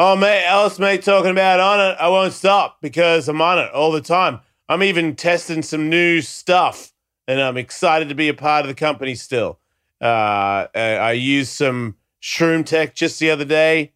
Oh, 0.00 0.14
mate, 0.14 0.44
Ellis, 0.46 0.78
mate, 0.78 1.02
talking 1.02 1.32
about 1.32 1.58
Onnit. 1.58 1.96
I 1.98 2.08
won't 2.08 2.32
stop 2.32 2.80
because 2.80 3.28
I'm 3.28 3.42
on 3.42 3.58
it 3.58 3.72
all 3.72 3.90
the 3.90 4.00
time. 4.00 4.38
I'm 4.68 4.84
even 4.84 5.16
testing 5.16 5.60
some 5.60 5.90
new 5.90 6.20
stuff, 6.20 6.92
and 7.26 7.40
I'm 7.40 7.56
excited 7.56 8.08
to 8.08 8.14
be 8.14 8.28
a 8.28 8.34
part 8.34 8.64
of 8.64 8.68
the 8.68 8.76
company 8.76 9.16
still. 9.16 9.58
Uh, 10.00 10.68
I 10.72 11.10
used 11.14 11.50
some 11.50 11.96
shroom 12.22 12.64
tech 12.64 12.94
just 12.94 13.18
the 13.18 13.32
other 13.32 13.44
day 13.44 13.92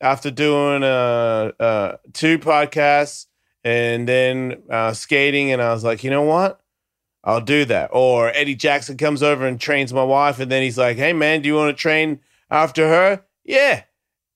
after 0.00 0.30
doing 0.30 0.84
uh, 0.84 1.50
uh, 1.58 1.96
two 2.12 2.38
podcasts 2.38 3.26
and 3.64 4.06
then 4.06 4.62
uh, 4.70 4.92
skating, 4.92 5.50
and 5.50 5.60
I 5.60 5.72
was 5.72 5.82
like, 5.82 6.04
you 6.04 6.10
know 6.10 6.22
what? 6.22 6.60
I'll 7.24 7.40
do 7.40 7.64
that. 7.64 7.90
Or 7.92 8.28
Eddie 8.28 8.54
Jackson 8.54 8.96
comes 8.96 9.20
over 9.20 9.48
and 9.48 9.60
trains 9.60 9.92
my 9.92 10.04
wife, 10.04 10.38
and 10.38 10.48
then 10.48 10.62
he's 10.62 10.78
like, 10.78 10.96
hey, 10.96 11.12
man, 11.12 11.42
do 11.42 11.48
you 11.48 11.56
want 11.56 11.76
to 11.76 11.82
train 11.82 12.20
after 12.52 12.86
her? 12.86 13.24
Yeah. 13.44 13.82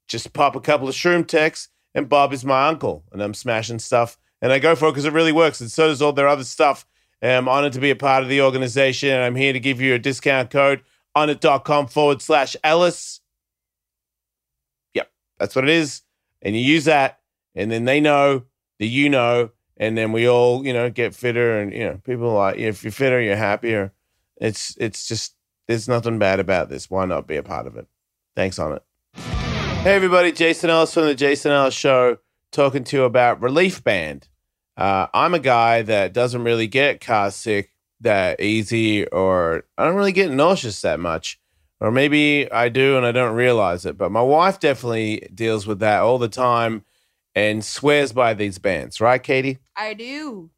Just 0.09 0.33
pop 0.33 0.57
a 0.57 0.61
couple 0.61 0.89
of 0.89 0.95
shroom 0.95 1.27
techs, 1.27 1.69
and 1.95 2.09
Bob 2.09 2.33
is 2.33 2.45
my 2.45 2.69
uncle, 2.69 3.05
and 3.13 3.23
I'm 3.23 3.35
smashing 3.35 3.79
stuff. 3.79 4.19
And 4.43 4.53
I 4.53 4.59
go 4.59 4.75
for 4.75 4.89
it 4.89 4.93
because 4.93 5.07
it 5.07 5.13
really 5.13 5.33
works, 5.33 5.61
and 5.61 5.71
so 5.71 5.89
does 5.89 6.03
all 6.03 6.13
their 6.13 6.29
other 6.29 6.45
stuff. 6.45 6.87
And 7.23 7.33
I'm 7.33 7.49
honored 7.49 7.73
to 7.73 7.81
be 7.81 7.91
a 7.91 7.97
part 7.97 8.23
of 8.23 8.29
the 8.29 8.43
organization, 8.43 9.11
and 9.11 9.23
I'm 9.23 9.37
here 9.37 9.53
to 9.53 9.61
give 9.61 9.81
you 9.81 9.95
a 9.95 9.99
discount 9.99 10.51
code 10.51 10.83
Onnit.com 11.17 11.87
forward 11.89 12.21
slash 12.21 12.57
Ellis. 12.65 13.21
Yep, 14.95 15.11
that's 15.39 15.55
what 15.55 15.65
it 15.65 15.71
is. 15.71 16.03
And 16.43 16.55
you 16.57 16.63
use 16.63 16.85
that, 16.87 17.21
and 17.55 17.71
then 17.71 17.85
they 17.85 18.01
know 18.01 18.45
that 18.79 18.87
you 18.87 19.09
know, 19.09 19.51
and 19.77 19.97
then 19.97 20.13
we 20.13 20.29
all, 20.29 20.67
you 20.67 20.73
know, 20.73 20.91
get 20.91 21.15
fitter. 21.15 21.61
And 21.61 21.73
you 21.73 21.85
know, 21.85 22.01
people 22.05 22.33
like, 22.33 22.59
if 22.59 22.83
you're 22.83 22.93
fitter, 22.93 23.21
you're 23.21 23.37
happier. 23.37 23.93
It's 24.37 24.77
it's 24.79 25.07
just 25.07 25.37
there's 25.69 25.89
nothing 25.89 26.19
bad 26.19 26.41
about 26.41 26.69
this. 26.69 26.91
Why 26.91 27.05
not 27.05 27.27
be 27.27 27.37
a 27.37 27.43
part 27.43 27.67
of 27.67 27.77
it? 27.77 27.87
Thanks 28.35 28.59
Onnit. 28.59 28.81
Hey 29.85 29.97
everybody, 29.97 30.33
Jason 30.33 30.71
Ellis 30.71 30.95
from 30.95 31.05
the 31.05 31.15
Jason 31.15 31.53
Ellis 31.53 31.75
Show, 31.75 32.17
talking 32.51 32.85
to 32.85 32.97
you 32.97 33.05
about 33.05 33.43
Relief 33.43 33.85
Band. 33.85 34.27
Uh, 34.79 35.09
I'm 35.13 35.35
a 35.35 35.39
guy 35.39 35.83
that 35.83 36.15
doesn't 36.15 36.43
really 36.43 36.67
get 36.67 37.03
car 37.03 37.31
sick 37.31 37.71
that 38.01 38.41
easy, 38.41 39.07
or 39.07 39.65
I 39.77 39.85
don't 39.85 39.97
really 39.97 40.13
get 40.13 40.31
nauseous 40.31 40.81
that 40.81 41.01
much, 41.01 41.39
or 41.81 41.91
maybe 41.91 42.51
I 42.51 42.71
do 42.71 42.97
and 42.97 43.05
I 43.05 43.13
don't 43.13 43.37
realize 43.37 43.85
it. 43.85 43.99
But 43.99 44.11
my 44.11 44.23
wife 44.23 44.59
definitely 44.59 45.29
deals 45.35 45.67
with 45.67 45.81
that 45.81 46.01
all 46.01 46.17
the 46.17 46.29
time 46.31 46.83
and 47.35 47.63
swears 47.63 48.11
by 48.15 48.33
these 48.33 48.59
bands, 48.59 49.03
right, 49.03 49.23
Katie? 49.23 49.59
I 49.77 49.93
do. 49.93 50.49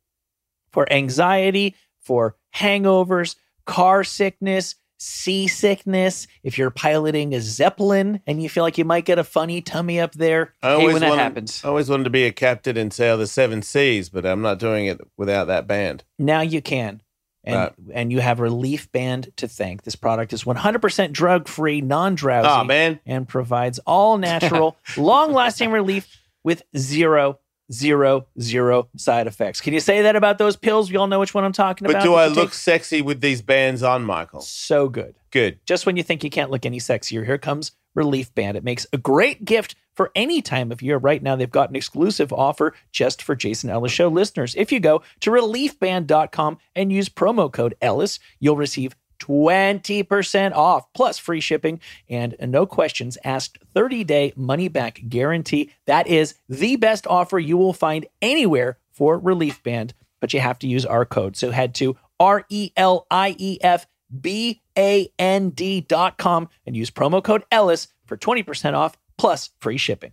for 0.70 0.90
anxiety, 0.92 1.74
for 1.98 2.36
hangovers, 2.54 3.34
car 3.64 4.04
sickness, 4.04 4.76
seasickness. 4.98 6.26
If 6.42 6.58
you're 6.58 6.70
piloting 6.70 7.34
a 7.34 7.40
Zeppelin 7.40 8.20
and 8.26 8.42
you 8.42 8.48
feel 8.48 8.62
like 8.64 8.78
you 8.78 8.84
might 8.84 9.04
get 9.04 9.18
a 9.18 9.24
funny 9.24 9.60
tummy 9.60 10.00
up 10.00 10.12
there, 10.12 10.54
I 10.62 10.68
hey, 10.68 10.72
always 10.74 10.92
when 10.94 11.00
that 11.02 11.08
wanted- 11.10 11.22
happens, 11.22 11.64
I 11.64 11.68
always 11.68 11.88
wanted 11.88 12.04
to 12.04 12.10
be 12.10 12.24
a 12.24 12.32
captain 12.32 12.76
and 12.76 12.92
sail 12.92 13.16
the 13.18 13.26
seven 13.26 13.62
seas, 13.62 14.08
but 14.08 14.24
I'm 14.26 14.42
not 14.42 14.58
doing 14.58 14.86
it 14.86 15.00
without 15.16 15.46
that 15.46 15.66
band. 15.66 16.04
now 16.18 16.40
you 16.40 16.60
can. 16.62 17.02
And, 17.44 17.56
Right. 17.56 17.72
and 17.94 18.10
you 18.10 18.18
have 18.18 18.40
Relief 18.40 18.90
Band 18.90 19.28
to 19.36 19.46
thank. 19.46 19.82
This 19.82 19.94
product 19.94 20.32
is 20.32 20.42
100% 20.44 21.12
drug 21.12 21.46
free, 21.46 21.80
non 21.80 22.16
drowsy, 22.16 22.48
Oh 22.48 22.98
and 23.06 23.28
provides 23.28 23.78
all 23.86 24.18
natural, 24.18 24.76
long 24.96 25.32
lasting 25.32 25.70
relief 25.70 26.08
with 26.42 26.64
zero, 26.76 27.38
zero, 27.72 28.26
zero 28.40 28.88
side 28.96 29.26
effects. 29.26 29.60
Can 29.60 29.74
you 29.74 29.80
say 29.80 30.02
that 30.02 30.16
about 30.16 30.38
those 30.38 30.56
pills? 30.56 30.90
We 30.90 30.96
all 30.96 31.06
know 31.06 31.20
which 31.20 31.34
one 31.34 31.44
I'm 31.44 31.52
talking 31.52 31.86
about. 31.86 31.98
but 32.00 32.04
do 32.04 32.14
I 32.14 32.26
look 32.28 32.50
take? 32.50 32.54
sexy 32.54 33.02
with 33.02 33.20
these 33.20 33.42
bands 33.42 33.82
on, 33.82 34.04
Michael? 34.04 34.40
so 34.40 34.88
good? 34.88 35.14
Good. 35.30 35.58
Just 35.66 35.86
when 35.86 35.96
you 35.96 36.02
think 36.02 36.24
you 36.24 36.30
can't 36.30 36.50
look 36.50 36.64
any 36.64 36.78
sexier, 36.78 37.24
here 37.24 37.38
comes 37.38 37.72
Relief 37.94 38.34
Band. 38.34 38.56
It 38.56 38.64
makes 38.64 38.86
a 38.92 38.98
great 38.98 39.44
gift 39.44 39.74
for 39.94 40.10
any 40.14 40.40
time 40.42 40.70
of 40.70 40.82
year. 40.82 40.98
Right 40.98 41.22
now, 41.22 41.36
they've 41.36 41.50
got 41.50 41.70
an 41.70 41.76
exclusive 41.76 42.32
offer 42.32 42.74
just 42.92 43.22
for 43.22 43.34
Jason 43.34 43.70
Ellis 43.70 43.92
Show 43.92 44.08
listeners. 44.08 44.54
If 44.54 44.70
you 44.70 44.80
go 44.80 45.02
to 45.20 45.30
reliefband.com 45.30 46.58
and 46.74 46.92
use 46.92 47.08
promo 47.08 47.52
code 47.52 47.74
Ellis, 47.80 48.18
you'll 48.40 48.56
receive 48.56 48.94
20% 49.18 50.52
off 50.54 50.92
plus 50.92 51.18
free 51.18 51.40
shipping 51.40 51.80
and 52.08 52.36
no 52.40 52.66
questions 52.66 53.18
asked 53.24 53.58
30 53.74 54.04
day 54.04 54.32
money 54.36 54.68
back 54.68 55.00
guarantee. 55.08 55.70
That 55.86 56.06
is 56.06 56.34
the 56.48 56.76
best 56.76 57.06
offer 57.06 57.38
you 57.38 57.56
will 57.56 57.72
find 57.72 58.06
anywhere 58.22 58.78
for 58.92 59.18
Relief 59.18 59.62
Band, 59.62 59.94
but 60.20 60.32
you 60.32 60.40
have 60.40 60.58
to 60.60 60.68
use 60.68 60.86
our 60.86 61.04
code. 61.04 61.36
So 61.36 61.50
head 61.50 61.74
to 61.76 61.96
R 62.18 62.44
E 62.48 62.70
L 62.76 63.06
I 63.10 63.36
E 63.38 63.58
F 63.60 63.86
B 64.20 64.62
A 64.78 65.08
N 65.18 65.50
D 65.50 65.80
dot 65.80 66.16
com 66.16 66.48
and 66.64 66.76
use 66.76 66.90
promo 66.90 67.22
code 67.22 67.44
Ellis 67.50 67.88
for 68.06 68.16
20% 68.16 68.74
off 68.74 68.96
plus 69.18 69.50
free 69.58 69.76
shipping. 69.78 70.12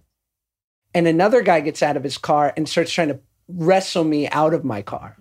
and 0.96 1.08
another 1.08 1.42
guy 1.42 1.60
gets 1.60 1.82
out 1.82 1.98
of 1.98 2.04
his 2.04 2.18
car 2.18 2.54
and 2.56 2.68
starts 2.70 2.92
trying 2.92 3.08
to 3.08 3.20
wrestle 3.48 4.04
me 4.04 4.28
out 4.30 4.54
of 4.54 4.64
my 4.64 4.82
car. 4.82 5.18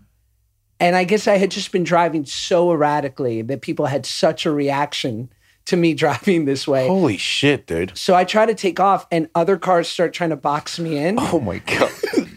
And 0.83 0.97
I 0.97 1.05
guess 1.05 1.29
I 1.29 1.37
had 1.37 1.53
just 1.53 1.71
been 1.71 1.85
driving 1.85 2.25
so 2.25 2.73
erratically 2.73 3.41
that 3.43 3.61
people 3.61 3.87
had 3.87 4.05
such 4.05 4.45
a 4.45 4.51
reaction 4.51 5.29
to 5.67 5.77
me 5.77 5.95
driving 6.05 6.45
this 6.45 6.67
way. 6.67 6.89
Holy 6.89 7.17
shit, 7.17 7.69
dude. 7.69 7.97
So 7.97 8.17
I 8.17 8.25
try 8.25 8.47
to 8.47 8.55
take 8.55 8.81
off, 8.81 9.07
and 9.13 9.29
other 9.33 9.57
cars 9.57 9.87
start 9.87 10.13
trying 10.13 10.31
to 10.31 10.37
box 10.37 10.81
me 10.81 10.99
in. 10.99 11.19
Oh 11.21 11.39
my 11.39 11.59
god. 11.59 11.93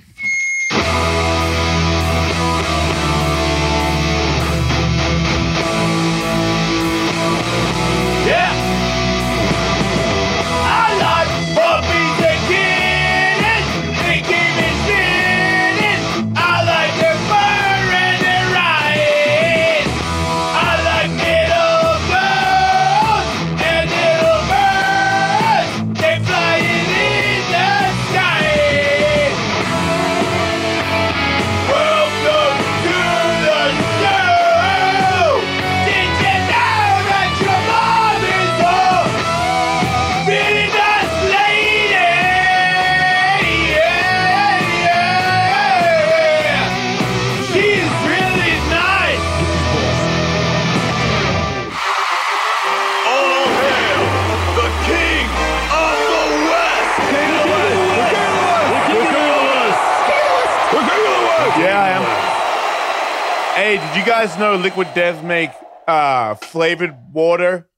guys 64.26 64.40
know 64.40 64.56
Liquid 64.56 64.88
Death 64.96 65.24
make 65.24 65.52
uh 65.88 66.34
flavored 66.34 66.96
water? 67.14 67.70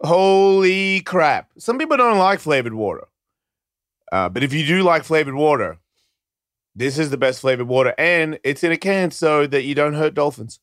Holy 0.00 1.00
crap. 1.02 1.50
Some 1.58 1.76
people 1.76 1.98
don't 1.98 2.16
like 2.16 2.40
flavored 2.40 2.72
water. 2.72 3.08
Uh, 4.10 4.30
but 4.30 4.42
if 4.42 4.54
you 4.54 4.66
do 4.66 4.82
like 4.82 5.04
flavored 5.04 5.34
water, 5.34 5.78
this 6.74 6.96
is 6.98 7.10
the 7.10 7.18
best 7.18 7.42
flavored 7.42 7.68
water. 7.68 7.94
And 7.98 8.38
it's 8.42 8.64
in 8.64 8.72
a 8.72 8.78
can 8.78 9.10
so 9.10 9.46
that 9.46 9.64
you 9.64 9.74
don't 9.74 9.92
hurt 9.92 10.14
dolphins. 10.14 10.60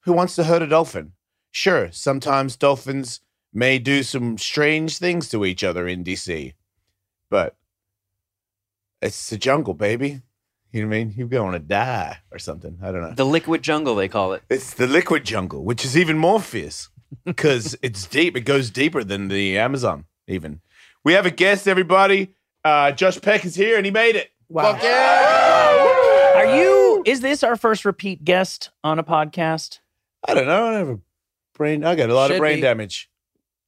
Who 0.00 0.12
wants 0.12 0.34
to 0.36 0.44
hurt 0.44 0.62
a 0.62 0.66
dolphin? 0.66 1.12
Sure, 1.52 1.92
sometimes 1.92 2.56
dolphins 2.56 3.20
may 3.52 3.78
do 3.78 4.02
some 4.02 4.38
strange 4.38 4.98
things 4.98 5.28
to 5.28 5.44
each 5.44 5.62
other 5.62 5.86
in 5.86 6.02
DC. 6.02 6.54
But 7.30 7.54
it's 9.00 9.30
the 9.30 9.38
jungle, 9.38 9.74
baby. 9.74 10.22
You 10.76 10.82
know 10.82 10.88
what 10.88 10.96
I 10.96 11.04
mean? 11.04 11.14
You're 11.16 11.28
going 11.28 11.52
to 11.54 11.58
die 11.58 12.18
or 12.30 12.38
something. 12.38 12.76
I 12.82 12.92
don't 12.92 13.00
know. 13.00 13.14
The 13.14 13.24
liquid 13.24 13.62
jungle, 13.62 13.94
they 13.94 14.08
call 14.08 14.34
it. 14.34 14.42
It's 14.50 14.74
the 14.74 14.86
liquid 14.86 15.24
jungle, 15.24 15.64
which 15.64 15.86
is 15.86 15.96
even 15.96 16.18
more 16.18 16.38
fierce 16.38 16.90
because 17.24 17.78
it's 17.82 18.06
deep. 18.06 18.36
It 18.36 18.42
goes 18.42 18.68
deeper 18.68 19.02
than 19.02 19.28
the 19.28 19.56
Amazon, 19.56 20.04
even. 20.28 20.60
We 21.02 21.14
have 21.14 21.24
a 21.24 21.30
guest, 21.30 21.66
everybody. 21.66 22.34
Uh, 22.62 22.92
Josh 22.92 23.18
Peck 23.22 23.46
is 23.46 23.54
here 23.54 23.78
and 23.78 23.86
he 23.86 23.90
made 23.90 24.16
it. 24.16 24.30
Wow. 24.50 24.74
Fuck 24.74 24.82
yeah! 24.82 26.32
Are 26.36 26.56
you, 26.60 27.02
is 27.06 27.20
this 27.22 27.42
our 27.42 27.56
first 27.56 27.86
repeat 27.86 28.22
guest 28.22 28.68
on 28.84 28.98
a 28.98 29.02
podcast? 29.04 29.78
I 30.28 30.34
don't 30.34 30.46
know. 30.46 30.66
I 30.66 30.72
have 30.74 30.88
a 30.90 30.98
brain. 31.54 31.84
I 31.84 31.94
got 31.94 32.10
a 32.10 32.14
lot 32.14 32.30
of 32.30 32.36
brain 32.38 32.56
be. 32.56 32.60
damage. 32.60 33.08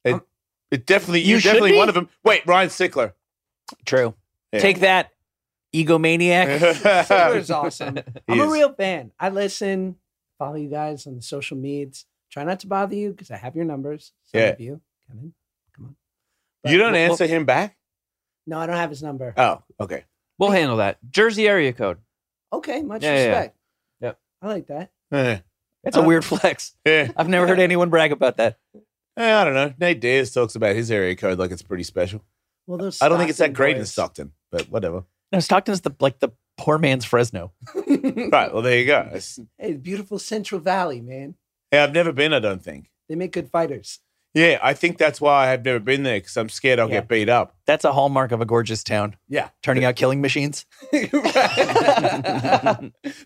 It, 0.03 0.13
Um, 0.13 0.21
it 0.69 0.85
definitely, 0.85 1.21
You 1.21 1.31
you're 1.31 1.41
definitely 1.41 1.71
be? 1.71 1.77
one 1.77 1.89
of 1.89 1.95
them. 1.95 2.07
Wait, 2.23 2.45
Ryan 2.45 2.69
Sickler. 2.69 3.13
True. 3.85 4.13
Yeah. 4.53 4.59
Take 4.59 4.81
that, 4.81 5.09
egomaniac. 5.75 6.59
Sickler's 6.59 7.51
awesome. 7.51 7.97
I'm 8.27 8.35
He 8.35 8.39
a 8.39 8.45
is. 8.45 8.51
real 8.51 8.73
fan. 8.73 9.11
I 9.19 9.29
listen, 9.29 9.95
follow 10.37 10.55
you 10.55 10.69
guys 10.69 11.05
on 11.07 11.15
the 11.15 11.21
social 11.21 11.57
medias. 11.57 12.05
Try 12.31 12.43
not 12.43 12.59
to 12.61 12.67
bother 12.67 12.95
you 12.95 13.11
because 13.11 13.31
I 13.31 13.37
have 13.37 13.55
your 13.55 13.65
numbers. 13.65 14.11
Some 14.25 14.41
Yeah. 14.41 14.47
of 14.49 14.59
you. 14.59 14.81
Come. 15.07 15.33
Come 15.75 15.95
on. 16.65 16.71
You 16.71 16.77
don't 16.77 16.93
But- 16.93 16.99
answer 16.99 17.27
him 17.27 17.45
back? 17.45 17.75
No, 18.47 18.57
I 18.59 18.65
don't 18.65 18.77
have 18.77 18.89
his 18.89 19.03
number. 19.03 19.33
Oh, 19.37 19.61
okay. 19.79 20.05
We'll 20.39 20.49
handle 20.51 20.77
that. 20.77 20.97
Jersey 21.11 21.47
area 21.47 21.71
code. 21.73 21.97
Okay, 22.51 22.81
much 22.81 23.03
Yeah, 23.03 23.13
yeah, 23.13 23.19
yeah. 23.23 23.27
respect. 23.29 23.57
Yep. 24.01 24.19
I 24.41 24.47
like 24.47 24.67
that. 24.67 24.91
Eh, 25.11 25.39
That's 25.83 25.97
a 25.97 26.01
Uh, 26.01 26.05
weird 26.05 26.25
flex. 26.25 26.75
yeah. 26.85 27.11
I've 27.15 27.29
never 27.29 27.45
heard 27.47 27.59
anyone 27.59 27.89
brag 27.89 28.11
about 28.11 28.37
that. 28.37 28.57
Eh, 29.17 29.33
I 29.35 29.43
don't 29.43 29.53
know. 29.53 29.73
Nate 29.79 29.99
Diaz 29.99 30.31
talks 30.33 30.55
about 30.55 30.75
his 30.75 30.89
area 30.91 31.15
code 31.15 31.37
like 31.37 31.51
it's 31.51 31.61
pretty 31.61 31.83
special. 31.83 32.23
Well, 32.65 32.77
those 32.79 33.01
I 33.01 33.09
don't 33.09 33.17
think 33.17 33.29
it's 33.29 33.37
that 33.39 33.45
Stockton 33.45 33.53
great 33.55 33.75
in 33.75 33.81
boys. 33.81 33.91
Stockton, 33.91 34.31
but 34.51 34.69
whatever. 34.69 35.03
No, 35.31 35.39
Stockton's 35.39 35.81
the 35.81 35.93
like 35.99 36.19
the 36.19 36.29
poor 36.57 36.77
man's 36.77 37.05
Fresno. 37.05 37.51
Right. 38.31 38.53
Well, 38.53 38.61
there 38.61 38.77
you 38.77 38.85
go. 38.85 38.99
It's- 39.07 39.39
hey, 39.57 39.73
beautiful 39.73 40.19
Central 40.19 40.59
Valley, 40.61 41.01
man. 41.01 41.35
yeah, 41.71 41.83
I've 41.83 41.93
never 41.93 42.11
been. 42.11 42.33
I 42.33 42.39
don't 42.39 42.61
think. 42.63 42.89
They 43.07 43.15
make 43.15 43.31
good 43.31 43.49
fighters. 43.49 43.99
Yeah, 44.35 44.59
I 44.61 44.73
think 44.75 44.99
that's 44.99 45.19
why 45.19 45.51
I've 45.51 45.65
never 45.65 45.79
been 45.79 46.03
there 46.03 46.17
because 46.17 46.37
I'm 46.37 46.49
scared 46.49 46.77
I'll 46.79 46.87
Yeah. 46.89 46.97
get 46.99 47.07
beat 47.07 47.29
up. 47.29 47.55
That's 47.65 47.83
a 47.85 47.91
hallmark 47.93 48.31
of 48.31 48.41
a 48.41 48.45
gorgeous 48.45 48.83
town. 48.83 49.15
Yeah. 49.27 49.49
Turning 49.63 49.83
out 49.85 49.95
killing 49.95 50.21
machines. 50.21 50.67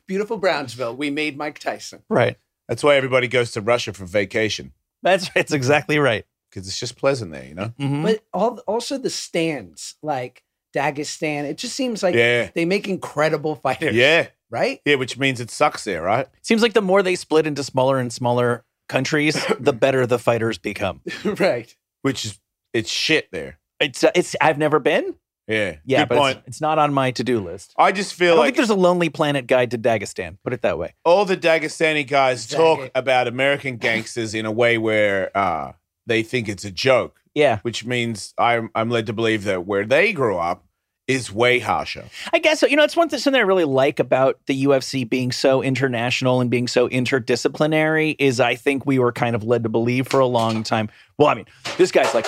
Beautiful 0.07 0.37
Brownsville. 0.37 0.95
We 0.95 1.09
made 1.09 1.37
Mike 1.37 1.59
Tyson. 1.59 2.03
Right. 2.09 2.37
That's 2.67 2.83
why 2.83 2.95
everybody 2.95 3.27
goes 3.27 3.51
to 3.51 3.61
Russia 3.61 3.91
for 3.93 4.05
vacation 4.05 4.71
That's 5.01 5.27
right. 5.29 5.37
it's 5.37 5.51
exactly 5.51 5.99
right. 5.99 6.25
because 6.49 6.67
it's 6.67 6.79
just 6.79 6.95
pleasant 6.97 7.31
there, 7.33 7.43
you 7.45 7.55
know. 7.55 7.73
Mhm. 7.79 8.03
But 8.03 8.23
all, 8.33 8.59
also 8.67 8.97
the 8.97 9.09
stands, 9.09 9.95
like 10.01 10.43
Dagestan, 10.73 11.43
it 11.45 11.57
just 11.57 11.75
seems 11.75 12.03
like 12.03 12.15
yeah, 12.15 12.49
they 12.53 12.65
make 12.65 12.87
incredible 12.87 13.55
fighters. 13.63 13.95
yeah, 13.95 14.27
Right? 14.49 14.81
yeah. 14.85 14.95
Which 14.95 15.17
means 15.17 15.39
it 15.39 15.49
sucks 15.51 15.83
there, 15.83 16.01
right? 16.01 16.27
Seems 16.41 16.61
like 16.61 16.73
the 16.73 16.81
more 16.81 17.01
they 17.03 17.15
split 17.15 17.47
into 17.47 17.63
smaller 17.63 17.97
and 17.99 18.11
smaller 18.11 18.63
countries, 18.89 19.43
the 19.59 19.73
better 19.73 20.05
the 20.05 20.19
fighters 20.19 20.57
become. 20.57 21.01
right. 21.39 21.75
Which 22.01 22.25
is 22.25 22.39
it's 22.73 22.89
shit 22.91 23.29
there. 23.31 23.59
It's 23.79 24.03
uh, 24.03 24.11
it's 24.15 24.35
I've 24.41 24.57
never 24.57 24.79
been. 24.79 25.15
Yeah, 25.47 25.75
Yeah, 25.83 25.99
Good 26.03 26.09
but 26.09 26.17
point. 26.17 26.37
it's, 26.39 26.47
it's 26.47 26.61
not 26.61 26.79
on 26.79 26.93
my 26.93 27.11
to-do 27.11 27.41
list. 27.41 27.73
I 27.77 27.91
just 27.91 28.13
I 28.13 28.15
feel 28.15 28.27
don't 28.35 28.37
like 28.39 28.45
think 28.47 28.55
there's 28.57 28.69
a 28.69 28.75
Lonely 28.75 29.09
Planet 29.09 29.45
guide 29.45 29.71
to 29.71 29.77
Dagestan. 29.77 30.37
Put 30.41 30.53
it 30.53 30.61
that 30.61 30.77
way. 30.79 30.93
all 31.03 31.25
the 31.25 31.35
Dagestani 31.35 32.07
guys 32.07 32.47
talk 32.47 32.89
about 32.95 33.27
American 33.27 33.75
gangsters 33.75 34.33
in 34.33 34.45
a 34.45 34.51
way 34.53 34.77
where 34.77 35.35
uh, 35.37 35.73
they 36.07 36.23
think 36.23 36.47
it's 36.47 36.63
a 36.63 36.71
joke, 36.71 37.19
Yeah, 37.35 37.59
which 37.63 37.85
means 37.85 38.33
I'm 38.37 38.69
I'm 38.75 38.89
led 38.89 39.07
to 39.07 39.13
believe 39.13 39.45
that 39.45 39.65
where 39.65 39.85
they 39.85 40.13
grew 40.13 40.37
up 40.37 40.65
is 41.07 41.31
way 41.31 41.59
harsher. 41.59 42.05
I 42.31 42.39
guess 42.39 42.59
so. 42.59 42.67
You 42.67 42.75
know, 42.75 42.83
it's 42.83 42.95
one 42.95 43.09
thing 43.09 43.19
something 43.19 43.39
I 43.39 43.43
really 43.43 43.65
like 43.65 43.99
about 43.99 44.39
the 44.45 44.65
UFC 44.65 45.07
being 45.07 45.31
so 45.31 45.61
international 45.61 46.41
and 46.41 46.49
being 46.49 46.67
so 46.67 46.87
interdisciplinary 46.87 48.15
is 48.19 48.39
I 48.39 48.55
think 48.55 48.85
we 48.85 48.99
were 48.99 49.11
kind 49.11 49.35
of 49.35 49.43
led 49.43 49.63
to 49.63 49.69
believe 49.69 50.07
for 50.07 50.19
a 50.19 50.25
long 50.25 50.63
time. 50.63 50.89
Well, 51.17 51.27
I 51.27 51.33
mean, 51.33 51.45
this 51.77 51.91
guy's 51.91 52.13
like 52.13 52.27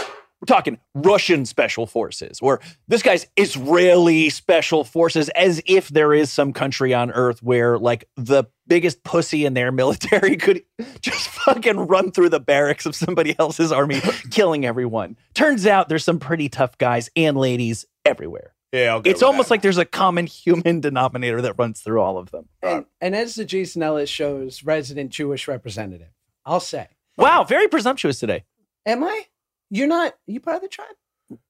we're 0.49 0.55
talking 0.55 0.77
Russian 0.93 1.45
special 1.45 1.87
forces, 1.87 2.39
or 2.41 2.61
this 2.87 3.01
guy's 3.01 3.25
Israeli 3.35 4.29
special 4.29 4.83
forces, 4.83 5.29
as 5.29 5.61
if 5.65 5.89
there 5.89 6.13
is 6.13 6.31
some 6.31 6.53
country 6.53 6.93
on 6.93 7.11
earth 7.11 7.41
where 7.41 7.77
like 7.79 8.07
the 8.15 8.45
biggest 8.67 9.03
pussy 9.03 9.45
in 9.45 9.53
their 9.55 9.71
military 9.71 10.37
could 10.37 10.61
just 11.01 11.29
fucking 11.29 11.77
run 11.87 12.11
through 12.11 12.29
the 12.29 12.39
barracks 12.39 12.85
of 12.85 12.95
somebody 12.95 13.35
else's 13.39 13.71
army, 13.71 14.01
killing 14.31 14.65
everyone. 14.65 15.17
Turns 15.33 15.65
out 15.65 15.89
there's 15.89 16.03
some 16.05 16.19
pretty 16.19 16.49
tough 16.49 16.77
guys 16.77 17.09
and 17.15 17.37
ladies 17.37 17.85
everywhere. 18.05 18.53
Yeah, 18.71 18.95
I'll 18.95 19.01
It's 19.05 19.23
almost 19.23 19.47
that. 19.49 19.53
like 19.55 19.61
there's 19.61 19.77
a 19.77 19.85
common 19.85 20.27
human 20.27 20.81
denominator 20.81 21.41
that 21.41 21.53
runs 21.57 21.79
through 21.79 22.01
all 22.01 22.17
of 22.17 22.31
them. 22.31 22.49
And, 22.61 22.85
and 22.99 23.15
as 23.15 23.35
the 23.35 23.45
Jason 23.45 23.81
Ellis 23.81 24.09
show's 24.09 24.63
resident 24.63 25.11
Jewish 25.11 25.47
representative, 25.47 26.09
I'll 26.45 26.59
say, 26.59 26.87
Wow, 27.17 27.45
very 27.45 27.67
presumptuous 27.69 28.19
today. 28.19 28.43
am 28.85 29.03
I? 29.03 29.27
You're 29.69 29.87
not, 29.87 30.15
you 30.27 30.39
part 30.39 30.57
of 30.57 30.61
the 30.61 30.67
tribe? 30.67 30.95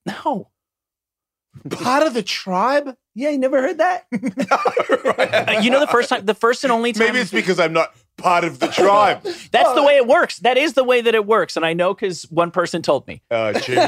No. 0.06 0.50
part 1.70 2.06
of 2.06 2.14
the 2.14 2.24
tribe. 2.24 2.96
Yeah, 3.14 3.30
you 3.30 3.38
never 3.38 3.62
heard 3.62 3.78
that? 3.78 4.06
Uh, 4.14 5.60
you 5.62 5.70
know 5.70 5.80
the 5.80 5.88
first 5.88 6.10
time 6.10 6.26
the 6.26 6.34
first 6.34 6.64
and 6.64 6.72
only 6.72 6.92
time 6.92 7.08
Maybe 7.08 7.20
it's 7.20 7.32
because 7.32 7.60
I'm 7.60 7.72
not 7.72 7.96
part 8.18 8.44
of 8.44 8.60
the 8.60 8.68
tribe. 8.68 9.24
that's 9.52 9.74
the 9.74 9.84
way 9.84 9.98
it 9.98 10.08
works. 10.08 10.40
That 10.40 10.58
is 10.58 10.74
the 10.74 10.84
way 10.84 11.02
that 11.02 11.16
it 11.16 11.26
works. 11.26 11.56
And 11.56 11.66
I 11.66 11.74
know 11.74 11.94
because 11.94 12.24
one 12.32 12.52
person 12.52 12.82
told 12.82 13.08
me. 13.08 13.22
Oh, 13.32 13.54
gee. 13.54 13.76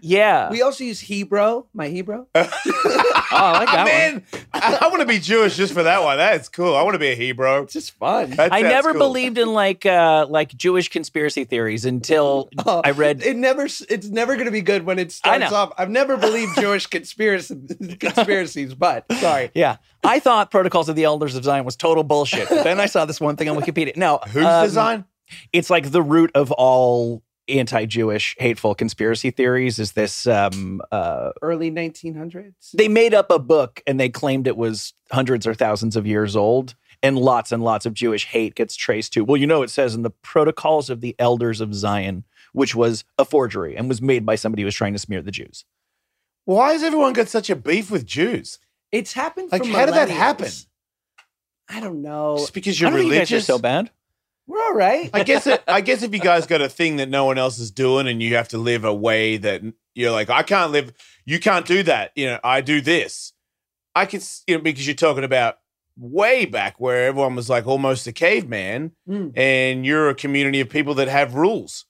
Yeah. 0.00 0.50
we 0.50 0.60
also 0.62 0.84
use 0.84 1.00
Hebrew, 1.00 1.64
my 1.72 1.88
Hebrew. 1.88 2.26
oh, 2.34 2.48
I 3.32 3.52
like 3.52 3.68
that 3.68 4.12
one. 4.12 4.42
I, 4.52 4.78
I 4.82 4.88
want 4.88 5.00
to 5.00 5.06
be 5.06 5.18
Jewish 5.18 5.56
just 5.56 5.72
for 5.72 5.82
that 5.82 6.02
one. 6.02 6.16
That's 6.18 6.48
cool. 6.48 6.76
I 6.76 6.82
want 6.82 6.94
to 6.94 6.98
be 6.98 7.08
a 7.08 7.14
Hebrew. 7.14 7.62
It's 7.62 7.72
just 7.72 7.92
fun. 7.92 8.30
That 8.30 8.52
I 8.52 8.60
sounds 8.60 8.72
never 8.72 8.90
cool. 8.92 8.98
believed 9.00 9.38
in 9.38 9.52
like 9.52 9.86
uh 9.86 10.26
like 10.28 10.54
Jewish 10.56 10.88
conspiracy 10.88 11.44
theories 11.44 11.84
until 11.84 12.50
Oh, 12.66 12.82
I 12.84 12.90
read 12.90 13.22
it 13.24 13.36
never 13.36 13.64
it's 13.64 14.08
never 14.08 14.34
going 14.34 14.46
to 14.46 14.52
be 14.52 14.60
good 14.62 14.84
when 14.84 14.98
it 14.98 15.06
I 15.06 15.08
starts 15.38 15.50
know. 15.50 15.56
off. 15.56 15.72
I've 15.78 15.90
never 15.90 16.16
believed 16.16 16.56
Jewish 16.56 16.86
conspiracy 16.86 17.56
conspiracies, 17.98 18.74
but 18.74 19.10
sorry. 19.12 19.50
Yeah. 19.54 19.76
I 20.06 20.20
thought 20.20 20.50
Protocols 20.50 20.88
of 20.90 20.96
the 20.96 21.04
Elders 21.04 21.34
of 21.34 21.44
Zion 21.44 21.64
was 21.64 21.76
total 21.76 22.04
bullshit. 22.04 22.48
But 22.50 22.64
then 22.64 22.78
I 22.78 22.86
saw 22.86 23.06
this 23.06 23.20
one 23.20 23.36
thing 23.36 23.48
on 23.56 23.62
Wikipedia. 23.62 23.96
No. 23.96 24.18
Whose 24.28 24.44
um, 24.44 24.64
design? 24.64 25.04
it's 25.52 25.70
like 25.70 25.90
the 25.90 26.02
root 26.02 26.30
of 26.34 26.52
all 26.52 27.22
anti-Jewish 27.48 28.36
hateful 28.38 28.74
conspiracy 28.74 29.30
theories 29.30 29.78
is 29.78 29.92
this 29.92 30.26
um 30.26 30.80
uh 30.90 31.30
Early 31.42 31.70
1900s. 31.70 32.70
they 32.72 32.88
made 32.88 33.12
up 33.12 33.30
a 33.30 33.38
book 33.38 33.82
and 33.86 34.00
they 34.00 34.08
claimed 34.08 34.46
it 34.46 34.56
was 34.56 34.94
hundreds 35.12 35.46
or 35.46 35.52
thousands 35.52 35.94
of 35.94 36.06
years 36.06 36.36
old 36.36 36.74
and 37.02 37.18
lots 37.18 37.52
and 37.52 37.62
lots 37.62 37.84
of 37.84 37.92
Jewish 37.92 38.24
hate 38.24 38.54
gets 38.54 38.74
traced 38.74 39.12
to 39.12 39.24
well 39.26 39.36
you 39.36 39.46
know 39.46 39.62
it 39.62 39.68
says 39.68 39.94
in 39.94 40.00
the 40.00 40.10
protocols 40.10 40.88
of 40.88 41.02
the 41.02 41.14
elders 41.18 41.60
of 41.60 41.74
Zion 41.74 42.24
which 42.54 42.74
was 42.74 43.04
a 43.18 43.26
forgery 43.26 43.76
and 43.76 43.90
was 43.90 44.00
made 44.00 44.24
by 44.24 44.36
somebody 44.36 44.62
who 44.62 44.66
was 44.66 44.74
trying 44.74 44.94
to 44.94 44.98
smear 44.98 45.20
the 45.20 45.30
Jews 45.30 45.66
Why 46.46 46.72
has 46.72 46.82
everyone 46.82 47.12
got 47.12 47.28
such 47.28 47.50
a 47.50 47.56
beef 47.56 47.90
with 47.90 48.06
Jews? 48.06 48.58
It's 48.90 49.12
happened. 49.12 49.50
Like, 49.50 49.64
for 49.64 49.70
how 49.70 49.86
did 49.86 49.96
that 49.96 50.08
happen? 50.08 50.50
I 51.68 51.80
don't 51.80 52.02
know. 52.02 52.36
Just 52.38 52.54
because 52.54 52.80
you're 52.80 52.90
don't 52.90 53.00
think 53.00 53.12
you 53.12 53.18
guys 53.18 53.32
are 53.32 53.40
so 53.40 53.58
bad 53.58 53.90
We're 54.46 54.62
all 54.62 54.74
right. 54.74 55.10
I 55.14 55.22
guess 55.24 55.46
it, 55.46 55.62
I 55.66 55.80
guess 55.80 56.02
if 56.02 56.12
you 56.12 56.20
guys 56.20 56.46
got 56.46 56.60
a 56.60 56.68
thing 56.68 56.96
that 56.96 57.08
no 57.08 57.24
one 57.24 57.38
else 57.38 57.58
is 57.58 57.70
doing 57.70 58.06
and 58.06 58.22
you 58.22 58.34
have 58.36 58.48
to 58.48 58.58
live 58.58 58.84
a 58.84 58.94
way 58.94 59.36
that 59.38 59.62
you're 59.94 60.10
like 60.12 60.28
I 60.30 60.42
can't 60.42 60.72
live 60.72 60.92
you 61.24 61.38
can't 61.40 61.66
do 61.66 61.82
that 61.84 62.12
you 62.14 62.26
know 62.26 62.38
I 62.44 62.60
do 62.60 62.80
this 62.80 63.32
I 63.94 64.06
can 64.06 64.20
s- 64.20 64.42
you 64.46 64.56
know 64.56 64.62
because 64.62 64.86
you're 64.86 64.94
talking 64.96 65.24
about 65.24 65.58
way 65.96 66.44
back 66.44 66.78
where 66.80 67.06
everyone 67.06 67.36
was 67.36 67.48
like 67.48 67.66
almost 67.66 68.06
a 68.06 68.12
caveman 68.12 68.92
Mm. 69.08 69.32
and 69.38 69.86
you're 69.86 70.08
a 70.10 70.14
community 70.14 70.60
of 70.60 70.68
people 70.68 70.94
that 70.94 71.08
have 71.08 71.34
rules 71.34 71.86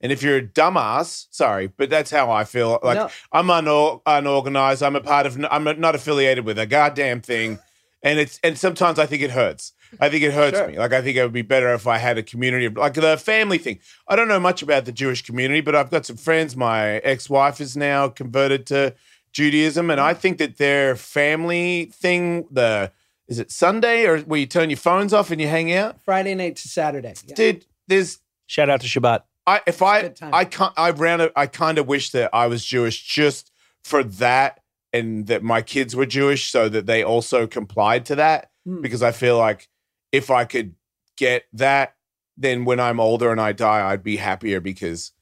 and 0.00 0.10
if 0.12 0.22
you're 0.22 0.38
a 0.38 0.42
dumbass 0.46 1.26
sorry 1.30 1.68
but 1.68 1.88
that's 1.88 2.10
how 2.10 2.30
I 2.30 2.44
feel 2.44 2.78
like 2.82 2.96
No. 2.98 3.08
I'm 3.32 3.46
unor- 3.46 4.02
unorganized 4.04 4.82
I'm 4.82 4.96
a 4.96 5.00
part 5.00 5.24
of 5.26 5.38
I'm 5.50 5.64
not 5.80 5.94
affiliated 5.94 6.44
with 6.44 6.58
a 6.58 6.66
goddamn 6.66 7.20
thing 7.20 7.60
and 8.04 8.20
it's 8.20 8.38
and 8.44 8.56
sometimes 8.56 9.00
I 9.00 9.06
think 9.06 9.22
it 9.22 9.32
hurts 9.32 9.72
I 10.00 10.08
think 10.08 10.22
it 10.22 10.32
hurts 10.32 10.58
Sure. 10.58 10.68
me. 10.68 10.78
Like 10.78 10.92
I 10.92 11.02
think 11.02 11.16
it 11.16 11.22
would 11.22 11.32
be 11.32 11.42
better 11.42 11.72
if 11.74 11.86
I 11.86 11.98
had 11.98 12.18
a 12.18 12.22
community 12.22 12.66
of 12.66 12.76
like 12.76 12.94
the 12.94 13.16
family 13.16 13.58
thing. 13.58 13.78
I 14.08 14.16
don't 14.16 14.28
know 14.28 14.40
much 14.40 14.62
about 14.62 14.84
the 14.84 14.92
Jewish 14.92 15.22
community, 15.22 15.60
but 15.60 15.74
I've 15.74 15.90
got 15.90 16.06
some 16.06 16.16
friends. 16.16 16.56
My 16.56 16.96
ex-wife 16.98 17.60
is 17.60 17.76
now 17.76 18.08
converted 18.08 18.66
to 18.66 18.94
Judaism, 19.32 19.90
and 19.90 20.00
I 20.00 20.14
mm. 20.14 20.18
think 20.18 20.38
that 20.38 20.58
their 20.58 20.96
family 20.96 21.86
thing, 21.86 22.46
the 22.50 22.92
is 23.26 23.38
it 23.38 23.50
Sunday 23.50 24.06
or 24.06 24.18
where 24.20 24.40
you 24.40 24.46
turn 24.46 24.70
your 24.70 24.76
phones 24.76 25.12
off 25.12 25.30
and 25.30 25.40
you 25.40 25.48
hang 25.48 25.72
out? 25.72 26.00
Friday 26.04 26.34
night 26.34 26.56
to 26.56 26.68
Saturday. 26.68 27.14
Yeah. 27.26 27.34
Dude, 27.34 27.66
there's 27.88 28.18
shout 28.46 28.70
out 28.70 28.80
to 28.82 28.86
Shabbat 28.86 29.22
I 29.46 29.60
if 29.66 29.82
I. 29.82 30.12
I 30.22 30.44
can't 30.44 30.72
I 30.76 30.90
ran 30.90 31.20
a, 31.20 31.30
I 31.36 31.46
kind 31.46 31.78
of 31.78 31.86
wish 31.86 32.10
that 32.10 32.30
I 32.32 32.46
was 32.46 32.64
Jewish 32.64 33.02
just 33.02 33.50
for 33.82 34.02
that 34.04 34.60
and 34.94 35.26
that 35.26 35.42
my 35.42 35.60
kids 35.60 35.94
were 35.94 36.06
Jewish 36.06 36.50
so 36.50 36.70
that 36.70 36.86
they 36.86 37.02
also 37.02 37.46
complied 37.46 38.06
to 38.06 38.14
that 38.16 38.50
Hmm. 38.64 38.80
because 38.80 39.02
I 39.02 39.12
feel 39.12 39.36
like 39.36 39.68
if 40.10 40.30
I 40.30 40.46
could 40.46 40.74
get 41.18 41.44
that 41.52 41.96
then 42.38 42.64
when 42.64 42.80
I'm 42.80 42.98
older 42.98 43.30
and 43.30 43.40
I 43.40 43.52
die 43.52 43.90
I'd 43.92 44.02
be 44.02 44.16
happier 44.16 44.58
because 44.60 45.12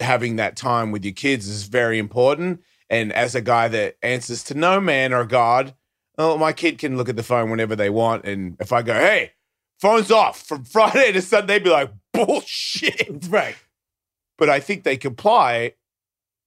having 0.00 0.36
that 0.36 0.56
time 0.56 0.90
with 0.90 1.04
your 1.04 1.12
kids 1.14 1.46
is 1.46 1.64
very 1.64 1.98
important 1.98 2.62
and 2.90 3.12
as 3.12 3.34
a 3.34 3.40
guy 3.42 3.68
that 3.68 3.96
answers 4.02 4.42
to 4.44 4.54
no 4.54 4.80
man 4.80 5.12
or 5.12 5.24
God 5.26 5.74
oh 6.16 6.38
my 6.38 6.52
kid 6.54 6.78
can 6.78 6.96
look 6.96 7.08
at 7.10 7.16
the 7.16 7.22
phone 7.22 7.50
whenever 7.50 7.76
they 7.76 7.90
want 7.90 8.24
and 8.24 8.56
if 8.60 8.72
I 8.72 8.80
go 8.82 8.94
hey 8.94 9.32
phone's 9.80 10.10
off 10.10 10.40
from 10.40 10.64
Friday 10.76 11.12
to 11.12 11.20
Sunday 11.22 11.54
they'd 11.58 11.64
be 11.64 11.70
like 11.70 11.90
bullshit 12.14 13.26
Right. 13.28 13.56
but 14.38 14.48
I 14.48 14.58
think 14.60 14.84
they 14.84 14.96
comply 14.96 15.74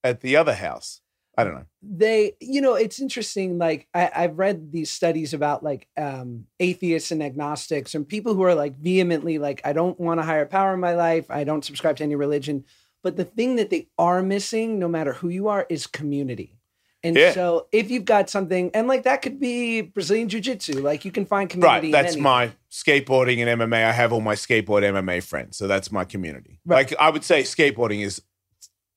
at 0.03 0.21
the 0.21 0.35
other 0.35 0.55
house. 0.55 1.01
I 1.37 1.43
don't 1.43 1.53
know. 1.53 1.65
they 1.83 2.33
you 2.41 2.61
know 2.61 2.73
it's 2.75 2.99
interesting 2.99 3.57
like 3.59 3.87
I, 3.93 4.09
i've 4.15 4.37
read 4.39 4.71
these 4.71 4.89
studies 4.89 5.33
about 5.33 5.63
like 5.63 5.87
um 5.95 6.45
atheists 6.59 7.11
and 7.11 7.21
agnostics 7.21 7.93
and 7.95 8.07
people 8.07 8.33
who 8.33 8.41
are 8.43 8.55
like 8.55 8.75
vehemently 8.77 9.37
like 9.37 9.61
i 9.63 9.71
don't 9.71 9.99
want 9.99 10.19
a 10.19 10.23
higher 10.23 10.47
power 10.47 10.73
in 10.73 10.79
my 10.79 10.95
life 10.95 11.29
i 11.29 11.43
don't 11.43 11.63
subscribe 11.63 11.97
to 11.97 12.03
any 12.03 12.15
religion 12.15 12.65
but 13.03 13.15
the 13.17 13.23
thing 13.23 13.55
that 13.57 13.69
they 13.69 13.87
are 13.99 14.23
missing 14.23 14.79
no 14.79 14.87
matter 14.87 15.13
who 15.13 15.29
you 15.29 15.47
are 15.47 15.67
is 15.69 15.85
community 15.85 16.57
and 17.03 17.15
Yeah. 17.15 17.31
so 17.33 17.67
if 17.71 17.91
you've 17.91 18.05
got 18.05 18.29
something 18.31 18.71
and 18.73 18.87
like 18.87 19.03
that 19.03 19.21
could 19.21 19.39
be 19.39 19.81
brazilian 19.81 20.29
jiu-jitsu 20.29 20.81
like 20.81 21.05
you 21.05 21.11
can 21.11 21.25
find 21.27 21.49
community 21.51 21.91
Right. 21.93 22.03
That's 22.03 22.17
my 22.17 22.51
skateboarding 22.71 23.37
and 23.45 23.61
MMA. 23.61 23.85
I 23.85 23.91
have 23.91 24.11
all 24.11 24.21
my 24.21 24.35
skateboard 24.35 24.81
MMA 24.83 25.21
friends. 25.23 25.57
So 25.57 25.67
that's 25.67 25.91
my 25.91 26.03
community. 26.03 26.59
Right. 26.65 26.89
Like 26.89 26.99
I 26.99 27.09
would 27.11 27.23
say 27.23 27.43
skateboarding 27.43 28.03
is 28.03 28.21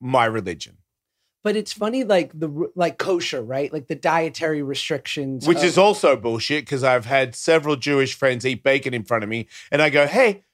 my 0.01 0.25
religion. 0.25 0.79
But 1.43 1.57
it's 1.57 1.73
funny, 1.73 2.05
like 2.05 2.39
the 2.39 2.71
like 2.75 2.99
kosher, 2.99 3.43
right? 3.43 3.73
Like 3.73 3.87
the 3.87 3.95
dietary 3.95 4.63
restrictions, 4.63 5.47
Which 5.49 5.59
of- 5.59 5.65
is 5.65 5.79
also 5.79 6.15
bullshit 6.17 6.65
because 6.67 6.85
I've 6.85 7.07
had 7.07 7.35
several 7.35 7.77
Jewish 7.77 8.15
friends 8.15 8.45
eat 8.45 8.63
bacon 8.63 8.93
in 8.93 9.05
front 9.05 9.25
of 9.25 9.31
me, 9.31 9.49
and 9.73 9.81
I 9.81 9.89
go, 9.89 10.07
"Hey, 10.07 10.45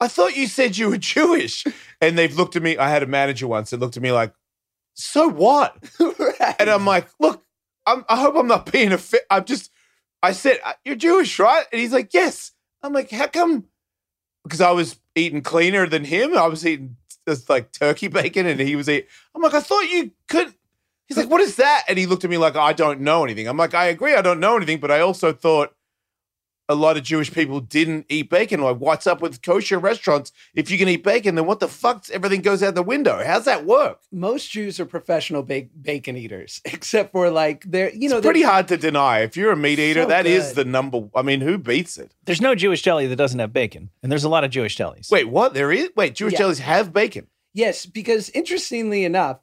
I 0.00 0.08
thought 0.08 0.36
you 0.36 0.46
said 0.46 0.76
you 0.76 0.90
were 0.90 0.98
Jewish," 1.14 1.64
and 2.00 2.18
they've 2.18 2.36
looked 2.36 2.56
at 2.56 2.62
me. 2.62 2.76
I 2.76 2.90
had 2.90 3.02
a 3.02 3.06
manager 3.06 3.46
once 3.46 3.70
that 3.70 3.80
looked 3.80 3.96
at 3.96 4.02
me 4.02 4.12
like, 4.12 4.34
"So 4.94 5.28
what?" 5.28 5.76
Right. 6.00 6.56
And 6.58 6.68
I'm 6.68 6.84
like, 6.84 7.08
"Look, 7.18 7.42
I'm, 7.86 8.04
I 8.08 8.16
hope 8.20 8.36
I'm 8.36 8.46
not 8.48 8.70
being 8.70 8.92
a 8.92 8.98
fit. 8.98 9.22
I'm 9.30 9.46
just." 9.46 9.70
I 10.22 10.32
said, 10.32 10.58
"Uh, 10.62 10.74
"You're 10.84 10.96
Jewish, 10.96 11.38
right?" 11.38 11.64
And 11.72 11.80
he's 11.80 11.92
like, 11.92 12.12
"Yes." 12.12 12.52
I'm 12.82 12.92
like, 12.92 13.10
"How 13.10 13.28
come?" 13.28 13.64
Because 14.42 14.60
I 14.60 14.72
was 14.72 14.96
eating 15.14 15.40
cleaner 15.40 15.86
than 15.86 16.04
him. 16.04 16.36
I 16.36 16.48
was 16.48 16.66
eating 16.66 16.96
just 17.26 17.48
like 17.48 17.72
turkey 17.72 18.08
bacon, 18.08 18.46
and 18.46 18.60
he 18.60 18.76
was 18.76 18.88
eating. 18.88 19.08
I'm 19.34 19.42
like, 19.42 19.54
"I 19.54 19.60
thought 19.60 19.90
you 19.90 20.12
could." 20.28 20.54
He's 21.06 21.16
like, 21.16 21.30
"What 21.30 21.40
is 21.40 21.56
that?" 21.56 21.84
And 21.88 21.98
he 21.98 22.06
looked 22.06 22.24
at 22.24 22.30
me 22.30 22.38
like, 22.38 22.56
"I 22.56 22.72
don't 22.72 23.00
know 23.00 23.24
anything." 23.24 23.46
I'm 23.46 23.56
like, 23.56 23.74
"I 23.74 23.86
agree, 23.86 24.14
I 24.14 24.22
don't 24.22 24.40
know 24.40 24.56
anything," 24.56 24.80
but 24.80 24.90
I 24.90 25.00
also 25.00 25.32
thought 25.32 25.74
a 26.68 26.74
lot 26.74 26.96
of 26.96 27.02
Jewish 27.02 27.32
people 27.32 27.60
didn't 27.60 28.06
eat 28.08 28.30
bacon. 28.30 28.60
Like, 28.60 28.78
what's 28.78 29.06
up 29.06 29.20
with 29.20 29.42
kosher 29.42 29.78
restaurants? 29.78 30.32
If 30.54 30.70
you 30.70 30.78
can 30.78 30.88
eat 30.88 31.04
bacon, 31.04 31.34
then 31.34 31.44
what 31.46 31.60
the 31.60 31.68
fuck? 31.68 32.08
Everything 32.10 32.40
goes 32.40 32.62
out 32.62 32.74
the 32.74 32.82
window. 32.82 33.22
How's 33.24 33.44
that 33.44 33.66
work? 33.66 34.00
most 34.10 34.50
Jews 34.50 34.80
are 34.80 34.86
professional 34.86 35.42
ba- 35.42 35.68
bacon 35.80 36.16
eaters, 36.16 36.60
except 36.64 37.12
for 37.12 37.30
like 37.30 37.64
they're 37.66 37.92
you 37.94 38.08
know 38.08 38.16
it's 38.18 38.24
pretty 38.26 38.42
hard 38.42 38.68
to 38.68 38.76
deny. 38.76 39.20
If 39.20 39.36
you're 39.36 39.52
a 39.52 39.56
meat 39.56 39.78
eater, 39.78 40.02
So 40.04 40.08
that 40.08 40.26
is 40.26 40.48
good. 40.48 40.56
the 40.56 40.64
number. 40.70 41.08
I 41.14 41.22
mean, 41.22 41.40
who 41.40 41.58
beats 41.58 41.98
it? 41.98 42.14
There's 42.24 42.40
no 42.40 42.54
Jewish 42.54 42.82
deli 42.82 43.06
that 43.06 43.16
doesn't 43.16 43.38
have 43.38 43.52
bacon, 43.52 43.90
and 44.02 44.10
there's 44.10 44.24
a 44.24 44.28
lot 44.28 44.44
of 44.44 44.50
Jewish 44.50 44.76
delis. 44.78 45.10
Wait, 45.10 45.28
what? 45.28 45.54
There 45.54 45.70
is? 45.72 45.90
Wait, 45.96 46.14
Jewish 46.14 46.32
Yeah. 46.34 46.40
delis 46.40 46.58
have 46.60 46.92
bacon. 46.92 47.26
Yes, 47.52 47.86
because 47.86 48.30
interestingly 48.30 49.04
enough, 49.04 49.38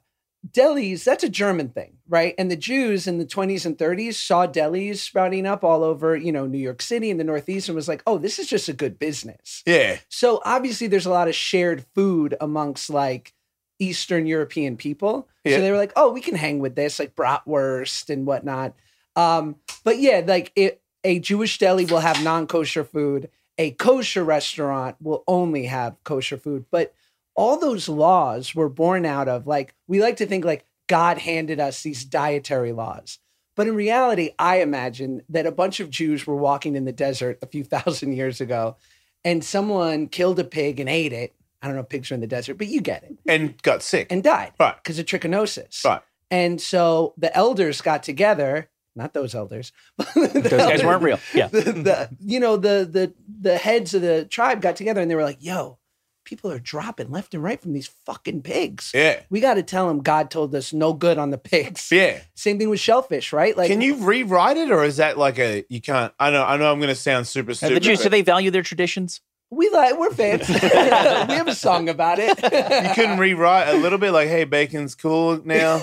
delis, 0.50 1.04
that's 1.04 1.24
a 1.24 1.28
German 1.28 1.68
thing, 1.68 1.98
right? 2.08 2.34
And 2.36 2.50
the 2.50 2.56
Jews 2.56 3.06
in 3.06 3.18
the 3.18 3.24
20s 3.24 3.64
and 3.64 3.78
30s 3.78 4.14
saw 4.14 4.46
delis 4.46 4.96
sprouting 4.96 5.46
up 5.46 5.62
all 5.62 5.84
over, 5.84 6.16
you 6.16 6.32
know, 6.32 6.46
New 6.46 6.58
York 6.58 6.82
City 6.82 7.10
and 7.10 7.20
the 7.20 7.24
Northeast 7.24 7.68
and 7.68 7.76
was 7.76 7.88
like, 7.88 8.02
oh, 8.06 8.18
this 8.18 8.38
is 8.38 8.48
just 8.48 8.68
a 8.68 8.72
good 8.72 8.98
business. 8.98 9.62
Yeah. 9.66 9.98
So 10.08 10.42
obviously 10.44 10.88
there's 10.88 11.06
a 11.06 11.10
lot 11.10 11.28
of 11.28 11.34
shared 11.34 11.84
food 11.94 12.36
amongst 12.40 12.90
like 12.90 13.32
Eastern 13.78 14.26
European 14.26 14.76
people. 14.76 15.28
Yeah. 15.44 15.56
So 15.56 15.62
they 15.62 15.70
were 15.70 15.76
like, 15.76 15.92
oh, 15.96 16.10
we 16.10 16.20
can 16.20 16.34
hang 16.34 16.58
with 16.58 16.74
this, 16.74 16.98
like 16.98 17.14
bratwurst 17.14 18.10
and 18.10 18.26
whatnot. 18.26 18.74
Um, 19.14 19.56
but 19.84 19.98
yeah, 19.98 20.22
like 20.26 20.52
it, 20.56 20.80
a 21.04 21.18
Jewish 21.18 21.58
deli 21.58 21.84
will 21.84 22.00
have 22.00 22.22
non-kosher 22.22 22.84
food. 22.84 23.28
A 23.58 23.72
kosher 23.72 24.24
restaurant 24.24 24.96
will 25.00 25.24
only 25.28 25.66
have 25.66 26.02
kosher 26.04 26.36
food. 26.36 26.64
But 26.70 26.94
all 27.34 27.58
those 27.58 27.88
laws 27.88 28.54
were 28.54 28.68
born 28.68 29.06
out 29.06 29.28
of 29.28 29.46
like 29.46 29.74
we 29.86 30.00
like 30.00 30.16
to 30.18 30.26
think 30.26 30.44
like 30.44 30.64
God 30.88 31.18
handed 31.18 31.60
us 31.60 31.82
these 31.82 32.04
dietary 32.04 32.72
laws. 32.72 33.18
But 33.54 33.68
in 33.68 33.74
reality, 33.74 34.30
I 34.38 34.62
imagine 34.62 35.22
that 35.28 35.46
a 35.46 35.52
bunch 35.52 35.80
of 35.80 35.90
Jews 35.90 36.26
were 36.26 36.36
walking 36.36 36.74
in 36.74 36.84
the 36.84 36.92
desert 36.92 37.38
a 37.42 37.46
few 37.46 37.64
thousand 37.64 38.12
years 38.12 38.40
ago 38.40 38.76
and 39.24 39.44
someone 39.44 40.08
killed 40.08 40.38
a 40.38 40.44
pig 40.44 40.80
and 40.80 40.88
ate 40.88 41.12
it. 41.12 41.34
I 41.60 41.66
don't 41.66 41.76
know 41.76 41.82
if 41.82 41.88
pigs 41.88 42.10
are 42.10 42.14
in 42.14 42.20
the 42.20 42.26
desert, 42.26 42.58
but 42.58 42.66
you 42.66 42.80
get 42.80 43.04
it. 43.04 43.14
And 43.26 43.60
got 43.62 43.82
sick. 43.82 44.08
And 44.10 44.22
died 44.22 44.52
right. 44.58 44.74
because 44.82 44.98
of 44.98 45.06
trichinosis. 45.06 45.84
Right. 45.84 46.02
And 46.30 46.60
so 46.60 47.14
the 47.16 47.34
elders 47.36 47.80
got 47.80 48.02
together, 48.02 48.68
not 48.96 49.12
those 49.12 49.34
elders. 49.34 49.72
Those 50.14 50.50
guys 50.50 50.82
weren't 50.82 51.02
real. 51.02 51.20
Yeah. 51.32 51.46
The, 51.48 51.60
the 51.60 52.10
you 52.20 52.40
know 52.40 52.56
the 52.56 52.88
the 52.90 53.12
the 53.40 53.58
heads 53.58 53.94
of 53.94 54.02
the 54.02 54.24
tribe 54.24 54.60
got 54.60 54.76
together 54.76 55.00
and 55.00 55.10
they 55.10 55.14
were 55.14 55.22
like, 55.22 55.38
"Yo, 55.40 55.78
people 56.24 56.50
are 56.50 56.58
dropping 56.58 57.10
left 57.10 57.34
and 57.34 57.42
right 57.42 57.60
from 57.60 57.72
these 57.72 57.88
fucking 58.06 58.42
pigs. 58.42 58.92
Yeah. 58.94 59.20
We 59.30 59.40
got 59.40 59.54
to 59.54 59.62
tell 59.62 59.88
them 59.88 60.00
God 60.02 60.30
told 60.30 60.54
us 60.54 60.72
no 60.72 60.92
good 60.92 61.18
on 61.18 61.30
the 61.30 61.38
pigs." 61.38 61.90
Yeah. 61.92 62.20
Same 62.34 62.58
thing 62.58 62.68
with 62.70 62.80
shellfish, 62.80 63.32
right? 63.32 63.56
Like, 63.56 63.68
Can 63.68 63.80
you 63.80 63.96
rewrite 63.96 64.56
it, 64.56 64.70
or 64.70 64.84
is 64.84 64.96
that 64.98 65.18
like 65.18 65.38
a 65.38 65.64
you 65.68 65.80
can't? 65.80 66.12
I 66.18 66.30
know. 66.30 66.44
I 66.44 66.56
know. 66.56 66.70
I'm 66.70 66.78
going 66.78 66.88
to 66.88 66.94
sound 66.94 67.26
super 67.26 67.54
stupid. 67.54 67.76
the 67.76 67.80
Jews, 67.80 68.00
do 68.00 68.08
they 68.08 68.22
value 68.22 68.50
their 68.50 68.62
traditions? 68.62 69.20
We 69.50 69.68
like 69.68 69.98
we're 69.98 70.10
fans. 70.12 70.48
we 70.48 70.54
have 70.56 71.46
a 71.46 71.54
song 71.54 71.90
about 71.90 72.18
it. 72.18 72.28
you 72.40 72.94
couldn't 72.94 73.18
rewrite 73.18 73.68
a 73.68 73.76
little 73.76 73.98
bit, 73.98 74.12
like, 74.12 74.28
"Hey, 74.28 74.44
bacon's 74.44 74.94
cool 74.94 75.42
now." 75.44 75.76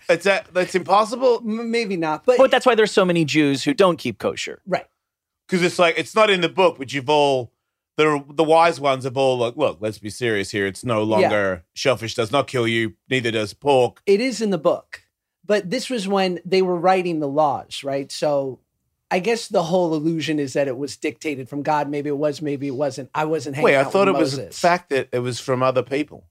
it's 0.08 0.24
that. 0.24 0.52
That's 0.52 0.74
impossible 0.74 1.36
M- 1.46 1.70
Maybe 1.70 1.96
not, 1.96 2.24
but 2.24 2.38
But 2.38 2.50
that's 2.50 2.66
why 2.66 2.74
there's 2.74 2.90
so 2.90 3.04
many 3.04 3.24
Jews 3.24 3.62
who 3.62 3.72
don't 3.72 3.98
keep 3.98 4.18
kosher. 4.18 4.60
right. 4.66 4.86
because 5.46 5.62
it's 5.62 5.78
like 5.78 5.94
it's 5.96 6.16
not 6.16 6.28
in 6.28 6.40
the 6.40 6.48
book, 6.48 6.76
but 6.76 6.92
you've 6.92 7.08
all 7.08 7.52
the 7.96 8.24
the 8.28 8.44
wise 8.44 8.80
ones 8.80 9.04
have 9.04 9.16
all 9.16 9.38
like, 9.38 9.56
look, 9.56 9.78
let's 9.80 9.98
be 9.98 10.10
serious 10.10 10.50
here. 10.50 10.66
It's 10.66 10.84
no 10.84 11.02
longer 11.02 11.64
shellfish 11.74 12.14
does 12.14 12.32
not 12.32 12.46
kill 12.46 12.66
you, 12.66 12.94
neither 13.08 13.30
does 13.30 13.54
pork. 13.54 14.02
It 14.06 14.20
is 14.20 14.40
in 14.40 14.50
the 14.50 14.58
book, 14.58 15.02
but 15.44 15.70
this 15.70 15.88
was 15.88 16.08
when 16.08 16.40
they 16.44 16.62
were 16.62 16.76
writing 16.76 17.20
the 17.20 17.28
laws, 17.28 17.84
right? 17.84 18.10
So 18.10 18.60
I 19.10 19.20
guess 19.20 19.48
the 19.48 19.62
whole 19.62 19.94
illusion 19.94 20.38
is 20.38 20.54
that 20.54 20.68
it 20.68 20.76
was 20.76 20.96
dictated 20.96 21.48
from 21.48 21.62
God. 21.62 21.88
Maybe 21.88 22.08
it 22.08 22.16
was, 22.16 22.42
maybe 22.42 22.66
it 22.66 22.74
wasn't. 22.74 23.10
I 23.14 23.26
wasn't 23.26 23.56
hanging 23.56 23.66
Wait, 23.66 23.76
I 23.76 23.84
thought 23.84 24.08
it 24.08 24.12
with 24.12 24.20
was 24.20 24.36
the 24.36 24.50
fact 24.50 24.90
that 24.90 25.08
it 25.12 25.20
was 25.20 25.38
from 25.38 25.62
other 25.62 25.82
people 25.82 26.26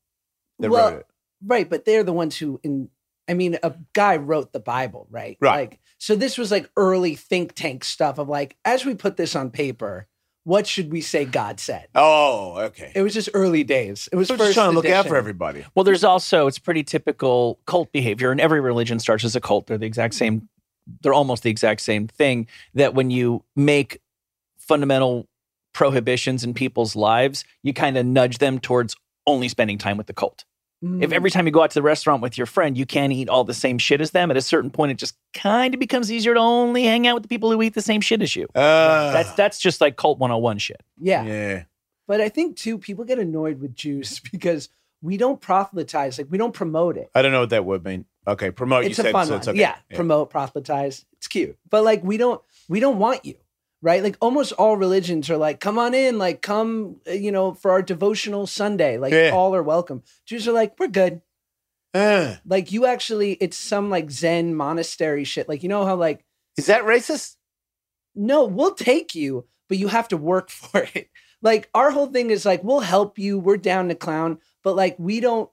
that 0.60 0.70
Well, 0.70 0.92
wrote 0.92 1.00
it. 1.00 1.08
Right, 1.46 1.70
but 1.70 1.86
they're 1.86 2.04
the 2.04 2.14
ones 2.14 2.38
who 2.38 2.60
in 2.64 2.90
I 3.30 3.36
mean, 3.36 3.58
a 3.64 3.74
guy 3.94 4.18
wrote 4.18 4.52
the 4.52 4.60
Bible, 4.60 5.08
right? 5.10 5.38
Right. 5.40 5.70
Like 5.72 5.80
so 5.98 6.18
this 6.18 6.38
was 6.38 6.52
like 6.52 6.70
early 6.76 7.16
think 7.16 7.54
tank 7.54 7.86
stuff 7.86 8.18
of 8.18 8.28
like, 8.28 8.58
as 8.66 8.86
we 8.86 8.96
put 8.96 9.16
this 9.16 9.36
on 9.36 9.50
paper, 9.50 10.08
what 10.44 10.68
should 10.68 10.92
we 10.92 11.02
say 11.02 11.26
God 11.26 11.60
said? 11.60 11.88
Oh, 11.96 12.58
okay. 12.58 12.92
It 12.96 13.02
was 13.02 13.14
just 13.14 13.30
early 13.34 13.64
days. 13.64 14.10
It 14.12 14.16
was 14.16 14.30
I'm 14.30 14.38
first 14.38 14.50
just 14.50 14.56
trying 14.56 14.72
to 14.72 14.76
look 14.76 14.86
out 14.86 15.08
for 15.08 15.16
everybody. 15.16 15.66
Well, 15.76 15.84
there's 15.84 16.04
also 16.04 16.48
it's 16.48 16.60
pretty 16.60 16.84
typical 16.84 17.60
cult 17.66 17.92
behavior, 17.92 18.32
and 18.32 18.42
every 18.42 18.60
religion 18.60 19.00
starts 19.00 19.24
as 19.24 19.36
a 19.36 19.42
cult. 19.42 19.68
They're 19.68 19.78
the 19.78 19.86
exact 19.86 20.14
same. 20.16 20.50
They're 21.02 21.14
almost 21.14 21.44
the 21.44 21.50
exact 21.50 21.82
same 21.82 22.08
thing. 22.08 22.48
That 22.74 22.94
when 22.94 23.10
you 23.10 23.44
make 23.56 24.02
fundamental 24.58 25.28
prohibitions 25.74 26.44
in 26.44 26.54
people's 26.54 26.96
lives, 26.96 27.46
you 27.64 27.74
kind 27.74 27.98
of 27.98 28.06
nudge 28.06 28.38
them 28.38 28.60
towards 28.60 28.96
only 29.26 29.48
spending 29.48 29.78
time 29.78 29.98
with 29.98 30.08
the 30.08 30.14
cult. 30.14 30.46
If 30.84 31.12
Mm. 31.12 31.14
every 31.14 31.32
time 31.32 31.46
you 31.46 31.52
go 31.54 31.64
out 31.64 31.72
to 31.72 31.76
the 31.76 31.82
restaurant 31.82 32.22
with 32.22 32.38
your 32.38 32.46
friend, 32.46 32.78
you 32.78 32.86
can't 32.86 33.14
eat 33.14 33.30
all 33.30 33.46
the 33.46 33.54
same 33.54 33.78
shit 33.78 34.02
as 34.02 34.12
them, 34.12 34.30
at 34.32 34.36
a 34.36 34.42
certain 34.42 34.70
point, 34.70 34.92
it 34.92 34.98
just 34.98 35.16
kind 35.34 35.74
of 35.74 35.80
becomes 35.80 36.12
easier 36.12 36.34
to 36.34 36.40
only 36.42 36.84
hang 36.84 37.08
out 37.08 37.14
with 37.14 37.24
the 37.24 37.30
people 37.30 37.50
who 37.52 37.62
eat 37.62 37.74
the 37.74 37.82
same 37.82 38.02
shit 38.02 38.22
as 38.22 38.36
you. 38.36 38.48
Uh, 38.54 39.14
That's 39.14 39.32
that's 39.34 39.60
just 39.60 39.80
like 39.80 39.96
cult 39.96 40.20
101 40.20 40.58
shit. 40.58 40.82
yeah. 41.00 41.24
yeah. 41.24 41.64
But 42.06 42.20
I 42.20 42.28
think 42.28 42.58
too, 42.58 42.78
people 42.78 43.06
get 43.06 43.18
annoyed 43.18 43.62
with 43.62 43.74
Jews 43.76 44.20
because 44.32 44.68
we 45.02 45.16
don't 45.16 45.40
proselytize, 45.40 46.18
like 46.18 46.28
we 46.30 46.38
don't 46.38 46.54
promote 46.54 46.98
it. 46.98 47.10
I 47.16 47.22
don't 47.22 47.32
know 47.32 47.40
what 47.42 47.52
that 47.52 47.64
would 47.66 47.86
mean. 47.86 48.04
Okay, 48.28 48.52
promote. 48.52 48.86
it's 48.86 48.98
you 48.98 49.02
a 49.02 49.06
said 49.06 49.12
fun 49.14 49.26
so 49.28 49.32
one. 49.34 49.40
it's 49.40 49.48
okay. 49.48 49.60
Yeah, 49.60 49.76
promote, 49.96 50.30
proselytize. 50.30 51.06
It's 51.14 51.28
cute. 51.28 51.58
But 51.70 51.84
like 51.86 52.04
we 52.04 52.18
don't 52.18 52.42
we 52.68 52.80
don't 52.82 52.98
want 53.00 53.26
you. 53.26 53.36
Right? 53.84 54.02
Like 54.02 54.16
almost 54.22 54.54
all 54.54 54.78
religions 54.78 55.30
are 55.30 55.36
like, 55.38 55.60
come 55.60 55.78
on 55.78 55.94
in, 55.94 56.18
like 56.18 56.42
come, 56.42 57.02
uh, 57.06 57.12
you 57.12 57.32
know, 57.34 57.54
for 57.54 57.70
our 57.70 57.82
devotional 57.82 58.48
Sunday. 58.48 58.98
Like 58.98 59.12
Yeah. 59.14 59.32
all 59.34 59.54
are 59.54 59.62
welcome. 59.62 60.02
Jews 60.26 60.48
are 60.48 60.54
like, 60.54 60.80
we're 60.80 60.88
good. 60.88 61.22
Uh, 61.94 62.38
Like 62.46 62.72
you 62.72 62.86
actually, 62.86 63.34
it's 63.34 63.58
some 63.58 63.90
like 63.90 64.10
Zen 64.10 64.56
monastery 64.56 65.26
shit. 65.26 65.50
Like 65.50 65.64
you 65.64 65.70
know 65.70 65.86
how 65.86 65.96
like, 65.96 66.24
is 66.58 66.68
that 66.68 66.84
racist? 66.86 67.36
no, 68.16 68.46
we'll 68.46 68.74
take 68.76 69.16
you, 69.16 69.46
but 69.68 69.78
you 69.78 69.88
have 69.90 70.08
to 70.10 70.18
work 70.18 70.50
for 70.62 70.88
it. 70.96 71.10
Like 71.42 71.70
our 71.74 71.92
whole 71.92 72.08
thing 72.08 72.30
is 72.32 72.46
like, 72.46 72.64
we'll 72.64 72.80
help 72.80 73.20
you. 73.20 73.38
We're 73.38 73.58
down 73.58 73.90
to 73.90 73.96
clown, 73.96 74.40
but 74.64 74.78
like 74.78 74.96
we 74.98 75.20
don't, 75.20 75.50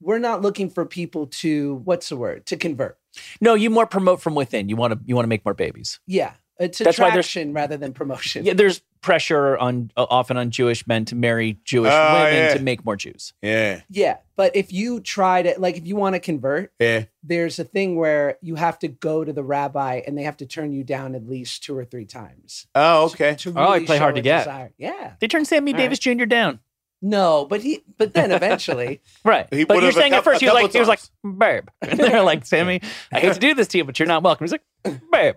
we're 0.00 0.18
not 0.18 0.40
looking 0.42 0.70
for 0.70 0.86
people 0.86 1.26
to 1.42 1.76
what's 1.84 2.08
the 2.08 2.16
word 2.16 2.46
to 2.46 2.56
convert. 2.56 2.98
No, 3.42 3.54
you 3.54 3.68
more 3.70 3.86
promote 3.86 4.22
from 4.22 4.34
within. 4.34 4.68
You 4.70 4.76
want 4.76 4.94
to 4.94 5.00
you 5.04 5.14
want 5.14 5.24
to 5.24 5.28
make 5.28 5.44
more 5.44 5.54
babies. 5.54 6.00
Yeah, 6.06 6.32
it's 6.58 6.78
That's 6.78 6.98
why 6.98 7.08
attraction 7.08 7.52
rather 7.52 7.76
than 7.76 7.92
promotion. 7.92 8.44
Yeah, 8.44 8.54
there's 8.54 8.80
pressure 9.00 9.58
on 9.58 9.90
uh, 9.96 10.06
often 10.08 10.36
on 10.36 10.50
Jewish 10.50 10.86
men 10.86 11.04
to 11.06 11.14
marry 11.14 11.58
Jewish 11.64 11.92
Oh, 11.92 12.12
women 12.14 12.34
yeah. 12.34 12.54
to 12.54 12.62
make 12.62 12.84
more 12.84 12.96
Jews. 12.96 13.32
Yeah, 13.42 13.80
Yeah, 13.90 14.16
but 14.36 14.54
if 14.56 14.72
you 14.72 15.00
try 15.00 15.42
to 15.42 15.54
like 15.58 15.76
if 15.76 15.86
you 15.86 15.96
want 15.96 16.14
to 16.14 16.20
convert, 16.20 16.72
yeah. 16.78 17.04
there's 17.22 17.58
a 17.58 17.64
thing 17.64 17.96
where 17.96 18.38
you 18.40 18.54
have 18.54 18.78
to 18.78 18.88
go 18.88 19.24
to 19.24 19.32
the 19.32 19.42
rabbi 19.42 20.00
and 20.06 20.16
they 20.16 20.22
have 20.22 20.36
to 20.38 20.46
turn 20.46 20.72
you 20.72 20.84
down 20.84 21.14
at 21.14 21.26
least 21.28 21.64
two 21.64 21.76
or 21.76 21.84
three 21.84 22.06
times. 22.06 22.66
Oh, 22.74 23.04
okay. 23.06 23.34
To 23.40 23.52
Oh, 23.56 23.68
I 23.70 23.84
play 23.84 23.98
hard 23.98 24.12
show 24.12 24.14
to 24.16 24.20
a 24.20 24.22
get. 24.22 24.38
desire. 24.44 24.72
Yeah. 24.78 25.12
They 25.20 25.28
turned 25.28 25.46
Sammy 25.48 25.72
All 25.72 25.78
Davis 25.78 25.98
Jr. 25.98 26.24
down. 26.24 26.60
No, 27.02 27.44
but 27.44 27.60
he 27.60 27.84
but 27.98 28.14
then 28.14 28.30
eventually 28.30 29.02
Right. 29.24 29.46
He 29.52 29.64
but 29.64 29.74
would 29.74 29.82
you're 29.82 29.90
have 29.92 29.96
a 29.98 30.00
saying 30.00 30.12
cou- 30.12 30.18
at 30.18 30.24
first 30.24 30.40
a 30.40 30.44
he 30.44 30.46
was 30.46 30.52
couple 30.54 30.62
like 30.64 30.72
he 30.72 30.78
was 30.78 30.88
like, 30.88 31.00
times. 31.00 31.38
babe. 31.38 31.68
And 31.82 31.98
they're 32.12 32.22
like, 32.22 32.46
Sammy, 32.46 32.80
I 33.12 33.20
hate 33.20 33.34
to 33.34 33.40
do 33.48 33.52
this 33.54 33.68
to 33.68 33.78
you, 33.78 33.84
but 33.84 33.98
you're 33.98 34.08
not 34.08 34.22
welcome. 34.22 34.44
He's 34.46 34.52
like, 34.52 34.62
babe. 35.12 35.34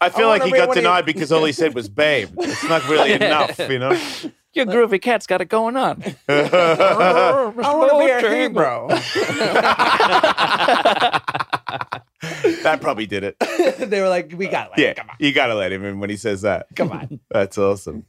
I 0.00 0.08
feel 0.10 0.26
I 0.26 0.38
like 0.38 0.42
he 0.42 0.50
got 0.50 0.68
wanna- 0.68 0.80
denied 0.80 1.06
because 1.06 1.30
all 1.32 1.44
he 1.44 1.52
said 1.52 1.74
was 1.74 1.88
"babe." 1.88 2.28
It's 2.38 2.64
not 2.64 2.86
really 2.88 3.12
enough, 3.20 3.58
you 3.58 3.78
know. 3.78 3.98
Your 4.52 4.66
groovy 4.66 5.00
cat's 5.02 5.26
got 5.26 5.40
it 5.40 5.48
going 5.48 5.76
on. 5.76 6.02
I 6.28 7.52
want 7.56 7.90
to 7.90 7.98
be 7.98 8.10
a 8.10 8.42
Hebrew. 8.42 8.88
that 12.62 12.78
probably 12.80 13.06
did 13.06 13.24
it. 13.24 13.36
they 13.78 14.00
were 14.00 14.08
like, 14.08 14.32
we 14.36 14.46
got 14.46 14.70
it. 14.76 14.80
Yeah, 14.80 14.94
Come 14.94 15.10
on. 15.10 15.16
you 15.18 15.32
gotta 15.32 15.54
let 15.54 15.72
him 15.72 15.84
in 15.84 16.00
when 16.00 16.10
he 16.10 16.16
says 16.16 16.42
that. 16.42 16.66
Come 16.76 16.92
on. 16.92 17.20
That's 17.30 17.58
awesome. 17.58 18.04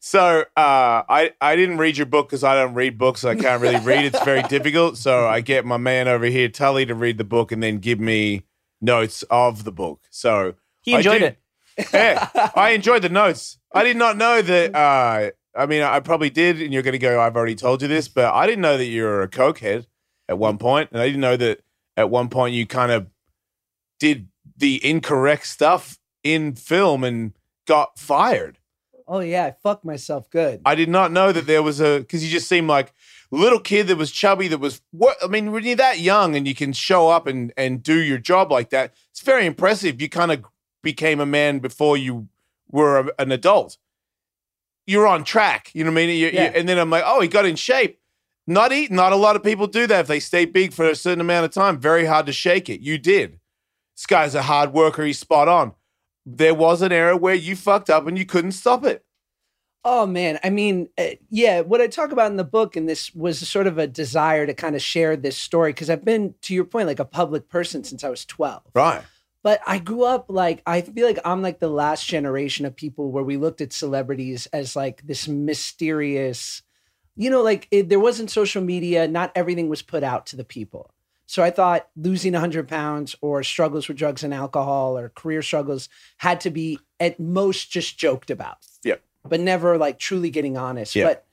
So 0.00 0.40
uh, 0.56 1.02
I 1.08 1.32
I 1.40 1.56
didn't 1.56 1.78
read 1.78 1.96
your 1.96 2.06
book 2.06 2.28
because 2.28 2.44
I 2.44 2.54
don't 2.54 2.74
read 2.74 2.98
books. 2.98 3.24
I 3.24 3.34
can't 3.34 3.60
really 3.62 3.80
read. 3.80 4.04
It's 4.04 4.22
very 4.24 4.42
difficult. 4.44 4.98
So 4.98 5.26
I 5.26 5.40
get 5.40 5.64
my 5.64 5.76
man 5.78 6.06
over 6.08 6.26
here, 6.26 6.48
Tully, 6.48 6.86
to 6.86 6.94
read 6.94 7.18
the 7.18 7.24
book 7.24 7.50
and 7.52 7.62
then 7.62 7.78
give 7.78 7.98
me 8.00 8.42
notes 8.80 9.22
of 9.30 9.64
the 9.64 9.72
book. 9.72 10.00
So 10.10 10.54
He 10.82 10.94
enjoyed 10.94 11.20
did- 11.20 11.36
it. 11.78 11.88
yeah, 11.92 12.28
I 12.56 12.70
enjoyed 12.70 13.02
the 13.02 13.08
notes. 13.10 13.58
I 13.74 13.84
did 13.84 13.96
not 13.96 14.16
know 14.16 14.40
that. 14.42 14.74
Uh, 14.74 15.30
I 15.58 15.64
mean, 15.64 15.82
I 15.82 16.00
probably 16.00 16.28
did, 16.28 16.60
and 16.60 16.70
you're 16.72 16.82
going 16.82 16.92
to 16.92 16.98
go. 16.98 17.18
I've 17.18 17.34
already 17.34 17.54
told 17.54 17.80
you 17.80 17.88
this, 17.88 18.08
but 18.08 18.32
I 18.34 18.44
didn't 18.46 18.60
know 18.60 18.76
that 18.76 18.84
you 18.84 19.04
were 19.04 19.22
a 19.22 19.28
cokehead 19.28 19.86
at 20.28 20.36
one 20.38 20.58
point, 20.58 20.90
and 20.92 21.00
I 21.00 21.06
didn't 21.06 21.22
know 21.22 21.36
that 21.38 21.60
at 21.96 22.10
one 22.10 22.28
point 22.28 22.54
you 22.54 22.66
kind 22.66 22.92
of 22.92 23.06
did 23.98 24.28
the 24.56 24.84
incorrect 24.86 25.46
stuff 25.46 25.98
in 26.22 26.54
film 26.54 27.04
and 27.04 27.32
got 27.66 27.98
fired. 27.98 28.58
Oh 29.08 29.20
yeah, 29.20 29.44
I 29.46 29.52
fucked 29.52 29.84
myself 29.84 30.28
good. 30.30 30.60
I 30.66 30.74
did 30.74 30.90
not 30.90 31.10
know 31.12 31.32
that 31.32 31.46
there 31.46 31.62
was 31.62 31.80
a 31.80 32.00
because 32.00 32.22
you 32.24 32.30
just 32.30 32.48
seemed 32.48 32.68
like 32.68 32.92
little 33.30 33.60
kid 33.60 33.88
that 33.88 33.96
was 33.96 34.10
chubby 34.12 34.48
that 34.48 34.58
was 34.58 34.80
what 34.92 35.16
I 35.22 35.26
mean 35.26 35.50
when 35.52 35.64
you're 35.64 35.76
that 35.76 35.98
young 35.98 36.36
and 36.36 36.46
you 36.46 36.54
can 36.54 36.72
show 36.72 37.08
up 37.08 37.26
and 37.26 37.52
and 37.56 37.82
do 37.82 37.98
your 38.00 38.18
job 38.18 38.52
like 38.52 38.70
that 38.70 38.94
it's 39.10 39.20
very 39.22 39.46
impressive 39.46 40.00
you 40.00 40.08
kind 40.08 40.30
of 40.32 40.44
became 40.82 41.18
a 41.20 41.26
man 41.26 41.58
before 41.58 41.96
you 41.96 42.28
were 42.70 42.98
a, 42.98 43.10
an 43.18 43.32
adult. 43.32 43.78
You're 44.86 45.06
on 45.06 45.24
track 45.24 45.70
you 45.74 45.84
know 45.84 45.90
what 45.90 46.00
I 46.02 46.06
mean? 46.06 46.10
You- 46.10 46.26
you- 46.26 46.32
Yeah. 46.32 46.52
and 46.54 46.68
then 46.68 46.78
I'm 46.78 46.90
like 46.90 47.04
oh 47.06 47.20
he 47.20 47.28
got 47.28 47.46
in 47.46 47.56
shape. 47.56 47.98
Not 48.46 48.72
eat 48.72 48.92
not 48.92 49.12
a 49.12 49.16
lot 49.16 49.34
of 49.36 49.42
people 49.42 49.66
do 49.66 49.86
that 49.88 50.00
if 50.00 50.06
they 50.06 50.20
stay 50.20 50.44
big 50.44 50.72
for 50.72 50.84
a 50.88 50.94
certain 50.94 51.20
amount 51.20 51.46
of 51.46 51.50
time. 51.52 51.78
Very 51.80 52.04
hard 52.04 52.26
to 52.26 52.32
shake 52.32 52.68
it. 52.68 52.80
You 52.80 52.98
did. 52.98 53.40
This 53.96 54.06
guy's 54.06 54.34
a 54.34 54.42
hard 54.42 54.72
worker. 54.74 55.04
He's 55.04 55.18
spot 55.18 55.48
on. 55.48 55.72
There 56.24 56.54
was 56.54 56.82
an 56.82 56.92
era 56.92 57.16
where 57.16 57.34
you 57.34 57.56
fucked 57.56 57.88
up 57.88 58.06
and 58.06 58.18
you 58.18 58.26
couldn't 58.26 58.52
stop 58.52 58.84
it 58.84 59.04
Oh 59.88 60.04
man, 60.04 60.40
I 60.42 60.50
mean, 60.50 60.88
uh, 60.98 61.10
yeah, 61.30 61.60
what 61.60 61.80
I 61.80 61.86
talk 61.86 62.10
about 62.10 62.32
in 62.32 62.36
the 62.36 62.42
book, 62.42 62.74
and 62.74 62.88
this 62.88 63.14
was 63.14 63.48
sort 63.48 63.68
of 63.68 63.78
a 63.78 63.86
desire 63.86 64.44
to 64.44 64.52
kind 64.52 64.74
of 64.74 64.82
share 64.82 65.16
this 65.16 65.36
story 65.36 65.70
because 65.72 65.88
I've 65.88 66.04
been, 66.04 66.34
to 66.42 66.54
your 66.54 66.64
point, 66.64 66.88
like 66.88 66.98
a 66.98 67.04
public 67.04 67.48
person 67.48 67.84
since 67.84 68.02
I 68.02 68.08
was 68.08 68.24
12. 68.24 68.62
right 68.74 69.04
But 69.44 69.60
I 69.64 69.78
grew 69.78 70.02
up 70.02 70.26
like, 70.28 70.60
I 70.66 70.80
feel 70.80 71.06
like 71.06 71.20
I'm 71.24 71.40
like 71.40 71.60
the 71.60 71.68
last 71.68 72.04
generation 72.04 72.66
of 72.66 72.74
people 72.74 73.12
where 73.12 73.22
we 73.22 73.36
looked 73.36 73.60
at 73.60 73.72
celebrities 73.72 74.46
as 74.46 74.74
like 74.74 75.06
this 75.06 75.28
mysterious, 75.28 76.62
you 77.14 77.30
know, 77.30 77.44
like 77.44 77.68
it, 77.70 77.88
there 77.88 78.00
wasn't 78.00 78.32
social 78.32 78.64
media, 78.64 79.06
not 79.06 79.30
everything 79.36 79.68
was 79.68 79.82
put 79.82 80.02
out 80.02 80.26
to 80.26 80.36
the 80.36 80.42
people. 80.44 80.92
So 81.26 81.44
I 81.44 81.50
thought 81.52 81.86
losing 81.94 82.32
100 82.32 82.66
pounds 82.66 83.14
or 83.20 83.44
struggles 83.44 83.86
with 83.86 83.98
drugs 83.98 84.24
and 84.24 84.34
alcohol 84.34 84.98
or 84.98 85.10
career 85.10 85.42
struggles 85.42 85.88
had 86.16 86.40
to 86.40 86.50
be 86.50 86.80
at 86.98 87.20
most 87.20 87.70
just 87.70 87.96
joked 87.96 88.30
about 88.32 88.58
Yep. 88.82 89.02
But 89.28 89.40
never 89.40 89.76
like 89.78 89.98
truly 89.98 90.30
getting 90.30 90.56
honest. 90.56 90.94
Yeah. 90.94 91.04
But 91.06 91.24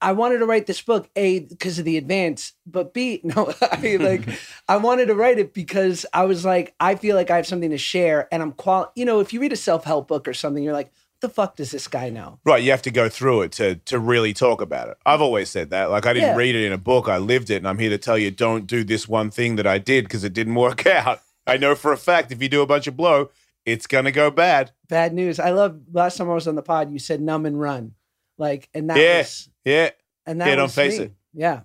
I 0.00 0.12
wanted 0.12 0.38
to 0.38 0.46
write 0.46 0.66
this 0.66 0.82
book, 0.82 1.08
A, 1.16 1.40
because 1.40 1.78
of 1.78 1.86
the 1.86 1.96
advance, 1.96 2.52
but 2.66 2.92
B, 2.92 3.20
no, 3.24 3.52
I 3.72 3.78
mean, 3.80 4.02
like, 4.04 4.28
I 4.68 4.76
wanted 4.76 5.06
to 5.06 5.14
write 5.14 5.38
it 5.38 5.54
because 5.54 6.04
I 6.12 6.26
was 6.26 6.44
like, 6.44 6.74
I 6.78 6.96
feel 6.96 7.16
like 7.16 7.30
I 7.30 7.36
have 7.36 7.46
something 7.46 7.70
to 7.70 7.78
share. 7.78 8.28
And 8.30 8.42
I'm 8.42 8.52
qual, 8.52 8.92
you 8.94 9.04
know, 9.06 9.20
if 9.20 9.32
you 9.32 9.40
read 9.40 9.52
a 9.54 9.56
self 9.56 9.84
help 9.84 10.08
book 10.08 10.28
or 10.28 10.34
something, 10.34 10.62
you're 10.62 10.74
like, 10.74 10.92
what 11.18 11.20
the 11.30 11.34
fuck 11.34 11.56
does 11.56 11.70
this 11.70 11.88
guy 11.88 12.10
know? 12.10 12.38
Right, 12.44 12.62
you 12.62 12.70
have 12.72 12.82
to 12.82 12.90
go 12.90 13.08
through 13.08 13.40
it 13.42 13.52
to 13.52 13.76
to 13.76 13.98
really 13.98 14.34
talk 14.34 14.60
about 14.60 14.88
it. 14.90 14.98
I've 15.06 15.22
always 15.22 15.48
said 15.48 15.70
that. 15.70 15.90
Like 15.90 16.04
I 16.04 16.12
didn't 16.12 16.28
Yeah. 16.32 16.36
read 16.36 16.54
it 16.54 16.66
in 16.66 16.74
a 16.74 16.78
book, 16.78 17.08
I 17.08 17.16
lived 17.16 17.48
it, 17.48 17.56
and 17.56 17.66
I'm 17.66 17.78
here 17.78 17.88
to 17.88 17.96
tell 17.98 18.18
you 18.18 18.30
don't 18.30 18.66
do 18.66 18.84
this 18.84 19.08
one 19.08 19.30
thing 19.30 19.56
that 19.56 19.66
I 19.66 19.78
did 19.78 20.04
because 20.04 20.24
it 20.24 20.34
didn't 20.34 20.56
work 20.56 20.86
out. 20.86 21.22
I 21.46 21.56
know 21.56 21.74
for 21.74 21.90
a 21.90 21.96
fact 21.96 22.32
if 22.32 22.42
you 22.42 22.50
do 22.50 22.60
a 22.60 22.66
bunch 22.66 22.86
of 22.86 22.98
blow, 22.98 23.30
it's 23.66 23.86
gonna 23.86 24.12
go 24.12 24.30
bad. 24.30 24.70
Bad 24.88 25.12
news. 25.12 25.38
I 25.38 25.50
love 25.50 25.78
last 25.92 26.16
time 26.16 26.30
I 26.30 26.34
was 26.34 26.48
on 26.48 26.54
the 26.54 26.62
pod, 26.62 26.90
you 26.92 26.98
said 26.98 27.20
numb 27.20 27.44
and 27.44 27.60
run. 27.60 27.92
Like, 28.38 28.68
and 28.72 28.88
that 28.88 28.96
Yeah. 28.96 29.18
was, 29.18 29.48
Yeah. 29.64 29.90
and 30.24 30.40
that 30.40 30.48
Yeah, 30.48 30.54
don't 30.56 30.62
was 30.64 30.74
face 30.74 30.98
me. 30.98 31.04
it. 31.06 31.12
Yeah. 31.34 31.60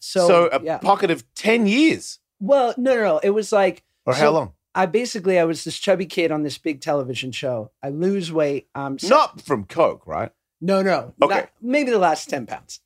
So, 0.00 0.26
So, 0.26 0.48
a 0.50 0.62
yeah. 0.62 0.78
pocket 0.78 1.10
of 1.10 1.24
ten 1.34 1.66
years. 1.66 2.20
Well, 2.40 2.72
no, 2.78 2.94
no, 2.94 3.02
no. 3.02 3.18
It 3.18 3.30
was 3.30 3.52
like, 3.52 3.82
Or 4.06 4.14
how 4.14 4.30
long? 4.30 4.52
I 4.74 4.86
basically, 4.86 5.38
I 5.38 5.44
was 5.44 5.64
this 5.64 5.78
chubby 5.78 6.06
kid 6.06 6.30
on 6.30 6.42
this 6.44 6.56
big 6.56 6.80
television 6.80 7.32
show. 7.32 7.72
I 7.82 7.88
lose 7.90 8.32
weight. 8.32 8.68
Um, 8.74 8.96
Not 9.02 9.40
from 9.42 9.64
Coke, 9.64 10.06
right? 10.06 10.30
No, 10.60 10.80
no. 10.82 11.12
Okay. 11.20 11.34
Not- 11.34 11.50
maybe 11.60 11.90
the 11.90 11.98
last 11.98 12.30
10 12.30 12.46
pounds. 12.46 12.80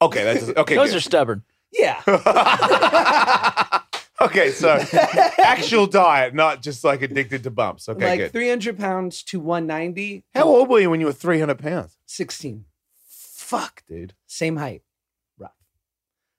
Okay, 0.00 0.22
that's 0.24 0.48
okay. 0.58 0.74
Those 0.74 0.90
good. 0.90 0.96
are 0.98 1.00
stubborn. 1.00 1.42
Yeah. 1.72 2.02
okay, 4.26 4.50
so 4.50 4.68
actual 5.38 5.86
diet, 5.86 6.34
not 6.34 6.62
just 6.62 6.84
like 6.84 7.02
addicted 7.02 7.42
to 7.44 7.50
bumps. 7.50 7.88
Okay, 7.88 8.10
like 8.10 8.20
good. 8.20 8.32
300 8.32 8.78
pounds 8.78 9.22
to 9.24 9.40
190. 9.40 10.24
How 10.34 10.44
old 10.44 10.68
were 10.68 10.80
you 10.80 10.90
when 10.90 11.00
you 11.00 11.06
were 11.06 11.12
300 11.12 11.58
pounds? 11.58 11.96
16. 12.06 12.64
Fuck, 13.06 13.82
dude. 13.86 14.14
Same 14.26 14.56
height. 14.56 14.82
Rough. 15.38 15.52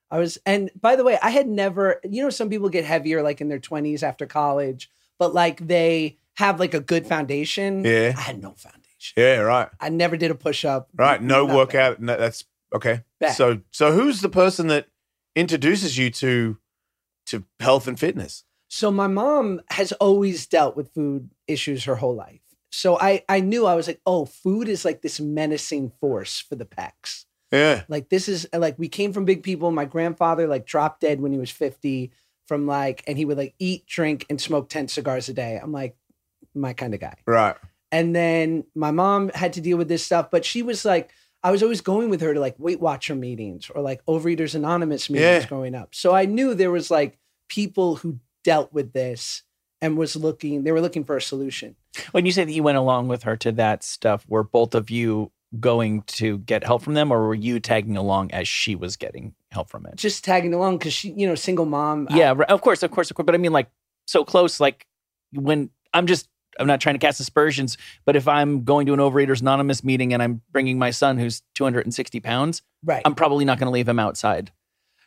I 0.10 0.20
was, 0.20 0.38
and 0.46 0.72
by 0.80 0.96
the 0.96 1.04
way, 1.04 1.18
I 1.22 1.30
had 1.30 1.48
never, 1.48 2.00
you 2.04 2.24
know, 2.24 2.30
some 2.30 2.50
people 2.50 2.70
get 2.70 2.86
heavier 2.86 3.22
like 3.22 3.42
in 3.42 3.50
their 3.50 3.60
20s 3.60 4.04
after 4.04 4.26
college, 4.26 4.90
but 5.20 5.34
like 5.34 5.66
they 5.68 6.18
have 6.36 6.60
like 6.60 6.74
a 6.74 6.80
good 6.80 7.06
foundation. 7.06 7.84
Yeah. 7.84 8.14
I 8.18 8.22
had 8.22 8.42
no 8.42 8.52
foundation. 8.52 8.84
Yeah, 9.18 9.40
right. 9.40 9.70
I 9.80 9.90
never 9.90 10.18
did 10.18 10.32
a 10.32 10.36
push 10.36 10.66
up. 10.66 10.90
Right. 10.96 11.22
No 11.22 11.46
workout. 11.46 12.02
No, 12.02 12.18
that's 12.18 12.46
okay. 12.74 13.04
Bad. 13.20 13.34
So 13.34 13.60
so 13.72 13.92
who's 13.92 14.22
the 14.22 14.30
person 14.30 14.68
that 14.68 14.88
introduces 15.36 15.98
you 15.98 16.10
to 16.12 16.58
to 17.28 17.46
health 17.60 17.88
and 17.88 18.00
fitness? 18.00 18.44
So 18.70 18.90
my 18.90 19.08
mom 19.08 19.62
has 19.70 19.92
always 19.94 20.48
dealt 20.48 20.76
with 20.76 20.94
food 20.94 21.30
issues 21.48 21.84
her 21.84 21.96
whole 21.96 22.16
life. 22.16 22.42
So 22.72 23.00
I 23.00 23.24
I 23.30 23.40
knew 23.40 23.68
I 23.68 23.76
was 23.76 23.88
like, 23.88 24.02
oh, 24.06 24.26
food 24.26 24.68
is 24.68 24.84
like 24.84 25.02
this 25.02 25.20
menacing 25.20 25.92
force 26.02 26.40
for 26.40 26.56
the 26.56 26.66
pecs. 26.66 27.26
Yeah. 27.52 27.84
Like 27.88 28.10
this 28.10 28.28
is 28.28 28.48
like 28.52 28.80
we 28.80 28.90
came 28.90 29.14
from 29.14 29.26
big 29.26 29.44
people. 29.44 29.72
My 29.72 29.86
grandfather 29.86 30.48
like 30.48 30.66
dropped 30.66 31.02
dead 31.02 31.22
when 31.22 31.32
he 31.32 31.38
was 31.38 31.52
50 31.52 32.12
from 32.48 32.66
like 32.66 33.04
and 33.06 33.16
he 33.16 33.26
would 33.26 33.38
like 33.38 33.54
eat, 33.60 33.86
drink 33.86 34.26
and 34.30 34.42
smoke 34.42 34.70
10 34.70 34.88
cigars 34.88 35.30
a 35.30 35.34
day. 35.34 35.60
I'm 35.62 35.72
like 35.72 35.96
my 36.56 36.74
kind 36.74 36.96
of 36.96 37.00
guy. 37.00 37.16
Right. 37.28 37.56
And 37.92 38.16
then 38.16 38.64
my 38.74 38.90
mom 38.90 39.30
had 39.30 39.54
to 39.54 39.62
deal 39.62 39.78
with 39.78 39.88
this 39.88 40.04
stuff, 40.04 40.32
but 40.32 40.44
she 40.44 40.64
was 40.64 40.84
like, 40.84 41.12
I 41.44 41.52
was 41.52 41.62
always 41.62 41.82
going 41.82 42.10
with 42.10 42.22
her 42.22 42.34
to 42.34 42.40
like 42.40 42.56
Weight 42.58 42.80
Watcher 42.80 43.16
meetings 43.16 43.70
or 43.74 43.82
like 43.82 44.06
Overeaters 44.06 44.56
Anonymous 44.56 45.10
meetings 45.10 45.44
Yeah. 45.44 45.48
growing 45.48 45.76
up. 45.76 45.94
So 45.94 46.16
I 46.16 46.26
knew 46.26 46.54
there 46.54 46.72
was 46.72 46.90
like 46.90 47.18
people 47.50 47.98
who 47.98 48.20
dealt 48.44 48.72
with 48.74 48.94
this 48.94 49.44
and 49.82 49.98
was 49.98 50.16
looking, 50.16 50.64
they 50.64 50.72
were 50.72 50.80
looking 50.82 51.04
for 51.04 51.18
a 51.18 51.22
solution. 51.22 51.76
When 52.12 52.26
you 52.26 52.32
say 52.32 52.46
that 52.46 52.52
you 52.54 52.64
went 52.64 52.78
along 52.78 53.10
with 53.10 53.24
her 53.24 53.36
to 53.38 53.52
that 53.54 53.84
stuff, 53.84 54.26
were 54.28 54.44
both 54.44 54.74
of 54.74 54.90
you 54.90 55.32
going 55.60 56.02
to 56.04 56.40
get 56.40 56.64
help 56.64 56.82
from 56.82 56.94
them, 56.96 57.12
or 57.12 57.28
were 57.28 57.36
you 57.36 57.60
tagging 57.60 57.96
along 57.98 58.32
as 58.32 58.48
she 58.48 58.76
was 58.76 58.96
getting 58.98 59.36
help 59.52 59.70
from 59.70 59.86
it? 59.86 59.96
Just 59.98 60.24
tagging 60.24 60.54
along 60.54 60.78
because 60.80 60.94
she, 60.94 61.12
you 61.12 61.28
know, 61.28 61.36
single 61.36 61.66
mom. 61.66 62.08
Yeah, 62.10 62.34
right, 62.36 62.50
of 62.50 62.62
course, 62.62 62.82
of 62.82 62.90
course, 62.90 63.12
of 63.12 63.16
course. 63.16 63.26
But 63.26 63.36
I 63.36 63.38
mean, 63.38 63.52
like, 63.54 63.70
so 64.08 64.24
close. 64.26 64.60
Like, 64.60 64.88
when 65.34 65.70
I'm 65.94 66.08
just, 66.08 66.28
I'm 66.60 66.68
not 66.68 66.82
trying 66.82 66.96
to 66.96 67.00
cast 67.00 67.20
aspersions, 67.20 67.78
but 68.06 68.16
if 68.16 68.28
I'm 68.28 68.64
going 68.64 68.86
to 68.88 68.94
an 68.94 69.00
Overeaters 69.00 69.42
Anonymous 69.42 69.84
meeting 69.84 70.14
and 70.14 70.22
I'm 70.22 70.42
bringing 70.52 70.78
my 70.78 70.92
son 70.92 71.18
who's 71.18 71.42
260 71.56 72.20
pounds, 72.20 72.62
right. 72.84 73.02
I'm 73.06 73.16
probably 73.16 73.46
not 73.46 73.60
going 73.60 73.68
to 73.68 73.72
leave 73.74 73.88
him 73.90 74.00
outside. 74.00 74.52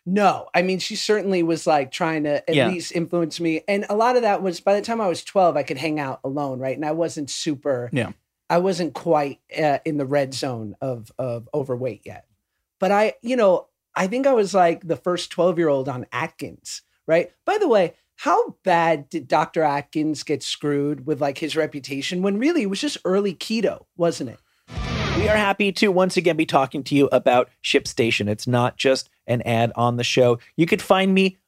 No, 0.09 0.49
I 0.55 0.63
mean, 0.63 0.79
she 0.79 0.95
certainly 0.95 1.43
was 1.43 1.67
like 1.67 1.91
trying 1.91 2.25
to 2.25 2.49
at 2.49 2.55
Yeah. 2.55 2.69
least 2.69 2.93
influence 2.93 3.41
me. 3.41 3.63
And 3.67 3.87
a 3.91 3.97
lot 3.97 4.15
of 4.17 4.23
that 4.23 4.41
was 4.41 4.61
by 4.61 4.75
the 4.75 4.83
time 4.83 5.01
I 5.01 5.09
was 5.09 5.25
12, 5.25 5.57
I 5.57 5.65
could 5.65 5.79
hang 5.79 5.99
out 5.99 6.21
alone, 6.23 6.61
right? 6.61 6.77
And 6.77 6.85
I 6.85 6.93
wasn't 6.93 7.29
super, 7.29 7.91
Yeah. 7.93 8.13
I 8.49 8.59
wasn't 8.59 8.95
quite 8.95 9.41
uh, 9.61 9.79
in 9.85 9.97
the 9.97 10.07
red 10.07 10.33
zone 10.33 10.77
of, 10.81 11.11
of 11.19 11.49
overweight 11.53 12.03
yet. 12.05 12.27
But 12.79 12.93
I, 12.93 13.15
you 13.21 13.35
know, 13.35 13.67
I 13.97 14.07
think 14.07 14.27
I 14.29 14.33
was 14.35 14.55
like 14.55 14.87
the 14.87 14.95
first 14.97 15.31
12 15.31 15.59
year 15.59 15.69
old 15.69 15.89
on 15.89 16.07
Atkins, 16.13 16.83
right? 17.09 17.33
By 17.45 17.59
the 17.59 17.67
way, 17.67 17.95
how 18.17 18.57
bad 18.65 19.09
did 19.09 19.29
Dr. 19.29 19.63
Atkins 19.63 20.23
get 20.23 20.43
screwed 20.43 21.07
with 21.07 21.21
like 21.21 21.39
his 21.39 21.57
reputation 21.57 22.23
when 22.23 22.39
really 22.39 22.63
it 22.63 22.71
was 22.71 22.81
just 22.81 22.99
early 23.05 23.35
keto, 23.35 23.85
wasn't 23.97 24.31
it? 24.31 24.39
We 25.19 25.29
are 25.29 25.37
happy 25.37 25.73
to 25.73 25.89
once 25.89 26.17
again 26.17 26.37
be 26.37 26.45
talking 26.45 26.83
to 26.85 26.95
you 26.95 27.09
about 27.11 27.49
ShipStation. 27.65 28.29
It's 28.29 28.47
not 28.47 28.77
just 28.77 29.09
an 29.27 29.43
ad 29.43 29.73
on 29.75 29.97
the 29.97 30.05
show. 30.05 30.39
You 30.57 30.67
could 30.67 30.83
find 30.83 31.15
me 31.15 31.39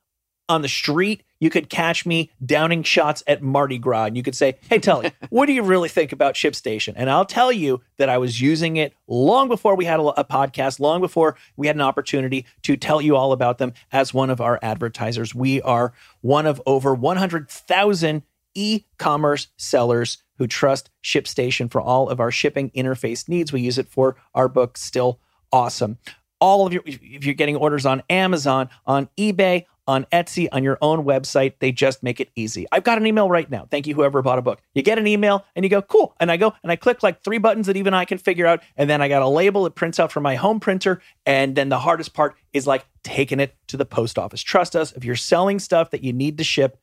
on 0.49 0.63
the 0.63 0.69
street. 0.69 1.23
You 1.41 1.51
could 1.51 1.69
catch 1.69 2.05
me 2.05 2.31
downing 2.45 2.83
shots 2.83 3.23
at 3.27 3.43
Mardi 3.43 3.79
Gras. 3.79 4.07
And 4.07 4.17
you 4.17 4.23
could 4.23 4.35
say, 4.35 4.59
Hey, 4.69 4.79
Tully, 4.79 5.13
what 5.31 5.47
do 5.47 5.53
you 5.53 5.63
really 5.63 5.89
think 5.89 6.13
about 6.13 6.35
ShipStation? 6.35 6.95
And 6.97 7.11
I'll 7.11 7.25
tell 7.25 7.53
you 7.53 7.81
that 7.99 8.09
I 8.09 8.19
was 8.19 8.41
using 8.41 8.77
it 8.77 8.93
long 9.07 9.49
before 9.49 9.77
we 9.77 9.85
had 9.85 10.01
a, 10.01 10.21
a 10.21 10.25
podcast, 10.25 10.81
long 10.81 11.01
before 11.01 11.37
we 11.57 11.67
had 11.67 11.77
an 11.77 11.83
opportunity 11.83 12.47
to 12.63 12.77
tell 12.77 13.01
you 13.01 13.17
all 13.17 13.33
about 13.33 13.59
them 13.59 13.73
as 13.93 14.13
one 14.13 14.31
of 14.31 14.41
our 14.41 14.59
advertisers. 14.63 15.35
We 15.35 15.63
are 15.63 15.93
one 16.21 16.47
of 16.47 16.61
over 16.67 16.95
100,000 16.95 18.23
e 18.55 18.85
commerce 18.99 19.49
sellers 19.57 20.19
who 20.39 20.47
trust 20.47 20.91
ShipStation 21.03 21.71
for 21.71 21.81
all 21.81 22.09
of 22.09 22.21
our 22.21 22.31
shipping 22.31 22.71
interface 22.71 23.29
needs. 23.29 23.53
We 23.53 23.61
use 23.61 23.79
it 23.79 23.89
for 23.89 24.17
our 24.35 24.49
book, 24.49 24.77
Still 24.77 25.21
Awesome. 25.53 25.99
All 26.41 26.67
of 26.67 26.73
your, 26.73 26.83
if 26.87 27.25
you're 27.25 27.35
getting 27.35 27.57
orders 27.57 27.87
on 27.87 28.03
Amazon, 28.11 28.69
on 28.87 29.09
eBay, 29.19 29.65
on 29.89 30.07
Etsy, 30.13 30.49
on 30.53 30.63
your 30.63 30.79
own 30.81 31.05
website. 31.05 31.55
They 31.59 31.73
just 31.73 32.03
make 32.03 32.21
it 32.21 32.31
easy. 32.37 32.67
I've 32.71 32.85
got 32.85 32.99
an 32.99 33.07
email 33.07 33.29
right 33.29 33.51
now. 33.51 33.67
Thank 33.71 33.87
you, 33.87 33.95
whoever 33.95 34.23
bought 34.23 34.39
a 34.39 34.43
book. 34.43 34.61
You 34.75 34.83
get 34.83 34.99
an 34.99 35.07
email 35.07 35.45
and 35.57 35.65
you 35.65 35.71
go, 35.71 35.83
cool. 35.83 36.15
And 36.21 36.31
I 36.31 36.37
go 36.37 36.55
and 36.63 36.71
I 36.71 36.77
click 36.77 37.03
like 37.03 37.23
three 37.25 37.39
buttons 37.39 37.67
that 37.67 37.77
even 37.77 37.95
I 37.95 38.05
can 38.05 38.19
figure 38.19 38.47
out. 38.47 38.63
And 38.77 38.89
then 38.89 39.03
I 39.03 39.09
got 39.09 39.23
a 39.23 39.29
label. 39.29 39.67
It 39.67 39.75
prints 39.75 39.99
out 39.99 40.13
from 40.13 40.23
my 40.23 40.37
home 40.37 40.61
printer. 40.61 41.01
And 41.27 41.57
then 41.57 41.71
the 41.71 41.79
hardest 41.79 42.15
part 42.15 42.37
is 42.53 42.67
like 42.67 42.87
taking 43.03 43.41
it 43.41 43.57
to 43.69 43.77
the 43.77 43.87
post 43.87 44.19
office. 44.19 44.43
Trust 44.43 44.77
us, 44.77 44.93
if 44.93 45.05
you're 45.05 45.17
selling 45.17 45.59
stuff 45.59 45.91
that 45.91 46.05
you 46.05 46.13
need 46.13 46.39
to 46.39 46.45
ship, 46.45 46.79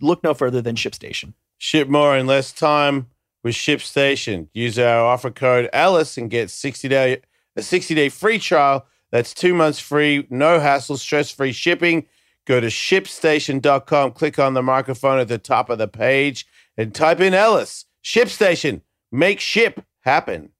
look 0.00 0.24
no 0.24 0.34
further 0.34 0.62
than 0.62 0.74
ShipStation. 0.74 1.34
Ship 1.58 1.88
more 1.88 2.16
in 2.16 2.26
less 2.26 2.52
time 2.52 3.06
with 3.44 3.54
ShipStation. 3.54 4.48
Use 4.54 4.78
our 4.78 5.04
offer 5.04 5.30
code 5.30 5.68
Ellis 5.72 6.18
and 6.18 6.30
get 6.30 6.50
60 6.50 6.88
day 6.88 7.20
a 7.56 7.62
60 7.62 7.94
day 7.94 8.08
free 8.08 8.38
trial. 8.38 8.86
That's 9.10 9.32
two 9.32 9.54
months 9.54 9.78
free, 9.78 10.26
no 10.30 10.58
hassle, 10.58 10.96
stress 10.96 11.30
free 11.30 11.52
shipping. 11.52 12.06
Go 12.46 12.60
to 12.60 12.68
shipstation.com, 12.68 14.12
click 14.12 14.38
on 14.38 14.54
the 14.54 14.62
microphone 14.62 15.18
at 15.18 15.26
the 15.28 15.36
top 15.38 15.68
of 15.68 15.78
the 15.78 15.88
page, 15.88 16.46
and 16.76 16.94
type 16.94 17.20
in 17.20 17.34
Ellis. 17.34 17.86
ShipStation. 18.04 18.82
Make 19.10 19.40
ship 19.40 19.84
happen. 20.00 20.50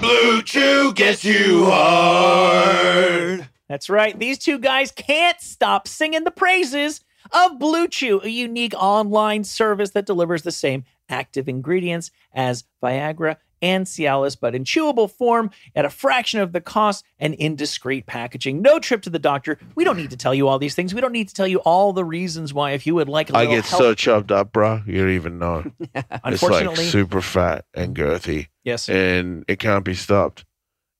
Blue 0.00 0.42
Chew 0.42 0.92
gets 0.94 1.24
you 1.24 1.66
hard. 1.66 3.48
That's 3.68 3.90
right. 3.90 4.16
These 4.18 4.38
two 4.38 4.58
guys 4.58 4.92
can't 4.92 5.40
stop 5.40 5.88
singing 5.88 6.24
the 6.24 6.30
praises 6.30 7.00
of 7.32 7.58
Blue 7.58 7.88
Chew, 7.88 8.20
a 8.22 8.28
unique 8.28 8.74
online 8.74 9.44
service 9.44 9.90
that 9.90 10.06
delivers 10.06 10.42
the 10.42 10.52
same 10.52 10.84
active 11.08 11.48
ingredients 11.48 12.10
as 12.32 12.64
Viagra 12.82 13.36
and 13.62 13.86
Cialis, 13.86 14.36
but 14.38 14.54
in 14.54 14.64
chewable 14.64 15.10
form 15.10 15.50
at 15.74 15.84
a 15.84 15.90
fraction 15.90 16.40
of 16.40 16.52
the 16.52 16.60
cost 16.60 17.04
and 17.18 17.34
in 17.34 17.56
discreet 17.56 18.06
packaging. 18.06 18.60
No 18.60 18.78
trip 18.78 19.02
to 19.02 19.10
the 19.10 19.18
doctor. 19.18 19.58
We 19.76 19.84
don't 19.84 19.96
need 19.96 20.10
to 20.10 20.16
tell 20.16 20.34
you 20.34 20.48
all 20.48 20.58
these 20.58 20.74
things. 20.74 20.92
We 20.92 21.00
don't 21.00 21.12
need 21.12 21.28
to 21.28 21.34
tell 21.34 21.46
you 21.46 21.58
all 21.60 21.92
the 21.92 22.04
reasons 22.04 22.52
why 22.52 22.72
if 22.72 22.86
you 22.86 22.96
would 22.96 23.08
like 23.08 23.30
a 23.30 23.36
I 23.36 23.46
get 23.46 23.64
help. 23.64 23.82
so 23.82 23.94
chopped 23.94 24.32
up, 24.32 24.52
bro. 24.52 24.82
You 24.86 24.98
don't 24.98 25.10
even 25.10 25.38
know. 25.38 25.64
it's 25.94 26.42
like 26.42 26.76
super 26.76 27.22
fat 27.22 27.64
and 27.72 27.96
girthy, 27.96 28.48
yes. 28.64 28.88
and 28.88 29.44
it 29.48 29.58
can't 29.58 29.84
be 29.84 29.94
stopped. 29.94 30.44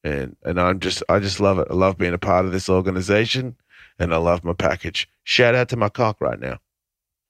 And 0.04 0.36
and 0.44 0.60
I'm 0.60 0.80
just 0.80 1.02
I 1.08 1.18
just 1.18 1.40
love 1.40 1.58
it. 1.58 1.68
I 1.70 1.74
love 1.74 1.98
being 1.98 2.14
a 2.14 2.18
part 2.18 2.46
of 2.46 2.52
this 2.52 2.68
organization, 2.68 3.56
and 3.98 4.14
I 4.14 4.16
love 4.16 4.44
my 4.44 4.52
package. 4.52 5.08
Shout 5.24 5.54
out 5.54 5.68
to 5.70 5.76
my 5.76 5.88
cock 5.88 6.20
right 6.20 6.40
now. 6.40 6.58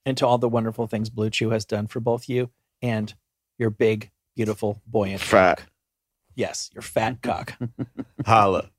and 0.04 0.16
to 0.18 0.26
all 0.26 0.38
the 0.38 0.48
wonderful 0.48 0.86
things 0.86 1.10
Blue 1.10 1.30
Chew 1.30 1.50
has 1.50 1.64
done 1.64 1.86
for 1.86 2.00
both 2.00 2.28
you 2.28 2.50
and 2.80 3.14
your 3.58 3.70
big, 3.70 4.10
beautiful, 4.36 4.80
buoyant 4.86 5.20
Fat. 5.20 5.58
cock. 5.58 5.66
Yes, 6.34 6.70
your 6.72 6.82
fat 6.82 7.20
cock. 7.22 7.54
Holla. 8.26 8.70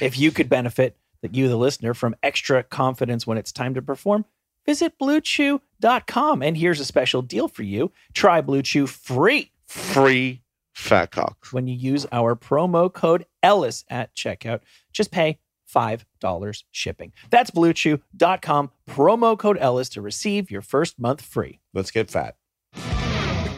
If 0.00 0.18
you 0.18 0.30
could 0.30 0.48
benefit 0.48 0.96
that 1.22 1.34
you, 1.34 1.48
the 1.48 1.56
listener, 1.56 1.92
from 1.94 2.14
extra 2.22 2.62
confidence 2.62 3.26
when 3.26 3.36
it's 3.38 3.52
time 3.52 3.74
to 3.74 3.82
perform, 3.82 4.24
visit 4.64 4.94
bluechew.com. 4.98 6.42
And 6.42 6.56
here's 6.56 6.80
a 6.80 6.84
special 6.84 7.22
deal 7.22 7.48
for 7.48 7.62
you. 7.62 7.92
Try 8.14 8.40
Blue 8.40 8.62
Chew 8.62 8.86
free 8.86 9.50
Free 9.66 10.42
fat 10.74 11.10
cock. 11.10 11.46
when 11.50 11.66
you 11.66 11.74
use 11.76 12.06
our 12.12 12.34
promo 12.34 12.92
code 12.92 13.26
Ellis 13.42 13.84
at 13.90 14.14
checkout. 14.16 14.60
Just 14.92 15.10
pay 15.10 15.38
$5 15.72 16.62
shipping. 16.70 17.12
That's 17.30 17.50
bluechew.com, 17.50 18.70
promo 18.88 19.38
code 19.38 19.58
Ellis 19.60 19.88
to 19.90 20.00
receive 20.00 20.50
your 20.50 20.62
first 20.62 20.98
month 20.98 21.20
free. 21.20 21.60
Let's 21.74 21.90
get 21.90 22.10
fat. 22.10 22.36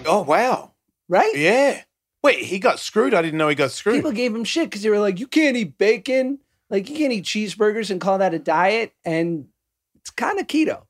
Oh, 0.05 0.25
wow. 0.27 0.72
Right? 1.13 1.37
Yeah. 1.37 1.83
Wait, 2.23 2.39
he 2.39 2.59
got 2.59 2.79
screwed? 2.79 3.13
I 3.13 3.21
didn't 3.21 3.37
know 3.37 3.49
he 3.49 3.55
got 3.55 3.71
screwed. 3.71 3.97
People 3.97 4.13
gave 4.13 4.35
him 4.35 4.45
shit 4.45 4.71
because 4.71 4.83
they 4.83 4.89
were 4.89 4.99
like, 4.99 5.21
you 5.21 5.27
can't 5.27 5.57
eat 5.59 5.77
bacon. 5.77 6.39
Like, 6.71 6.89
you 6.89 6.97
can't 6.97 7.13
eat 7.13 7.25
cheeseburgers 7.25 7.91
and 7.91 8.01
call 8.01 8.17
that 8.17 8.33
a 8.33 8.39
diet. 8.39 8.95
And 9.05 9.49
it's 9.97 10.09
kind 10.09 10.41
of 10.41 10.47
keto. 10.47 10.85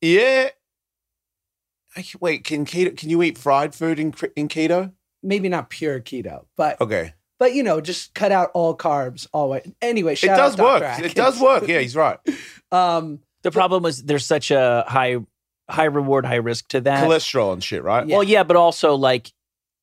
yeah. 0.00 0.48
I- 1.96 2.04
Wait, 2.20 2.44
can 2.44 2.64
keto? 2.66 2.96
Can 2.96 3.10
you 3.10 3.22
eat 3.22 3.36
fried 3.38 3.74
food 3.74 3.98
in 3.98 4.14
in 4.34 4.48
keto? 4.48 4.92
Maybe 5.22 5.48
not 5.48 5.70
pure 5.70 5.98
keto, 6.00 6.44
but 6.56 6.80
Okay, 6.80 7.14
but 7.38 7.54
you 7.54 7.62
know, 7.62 7.80
just 7.80 8.14
cut 8.14 8.32
out 8.32 8.50
all 8.54 8.76
carbs, 8.76 9.26
all 9.32 9.48
way. 9.50 9.74
Anyway, 9.82 10.12
it 10.14 10.20
does 10.22 10.58
out 10.58 10.64
work. 10.64 10.80
Dr. 10.82 11.04
It 11.04 11.14
does 11.14 11.40
work. 11.40 11.66
Yeah, 11.66 11.80
he's 11.80 11.96
right. 11.96 12.18
Um, 12.72 13.20
The 13.42 13.50
problem 13.50 13.82
was 13.82 14.02
there's 14.02 14.26
such 14.26 14.50
a 14.50 14.84
high 14.88 15.16
high 15.70 15.84
reward, 15.84 16.26
high 16.26 16.34
risk 16.36 16.68
to 16.68 16.80
that. 16.82 17.04
Cholesterol 17.04 17.52
and 17.52 17.62
shit, 17.64 17.82
right? 17.82 18.06
Yeah. 18.06 18.16
Well, 18.16 18.24
yeah, 18.24 18.42
but 18.42 18.56
also 18.56 18.94
like 18.94 19.32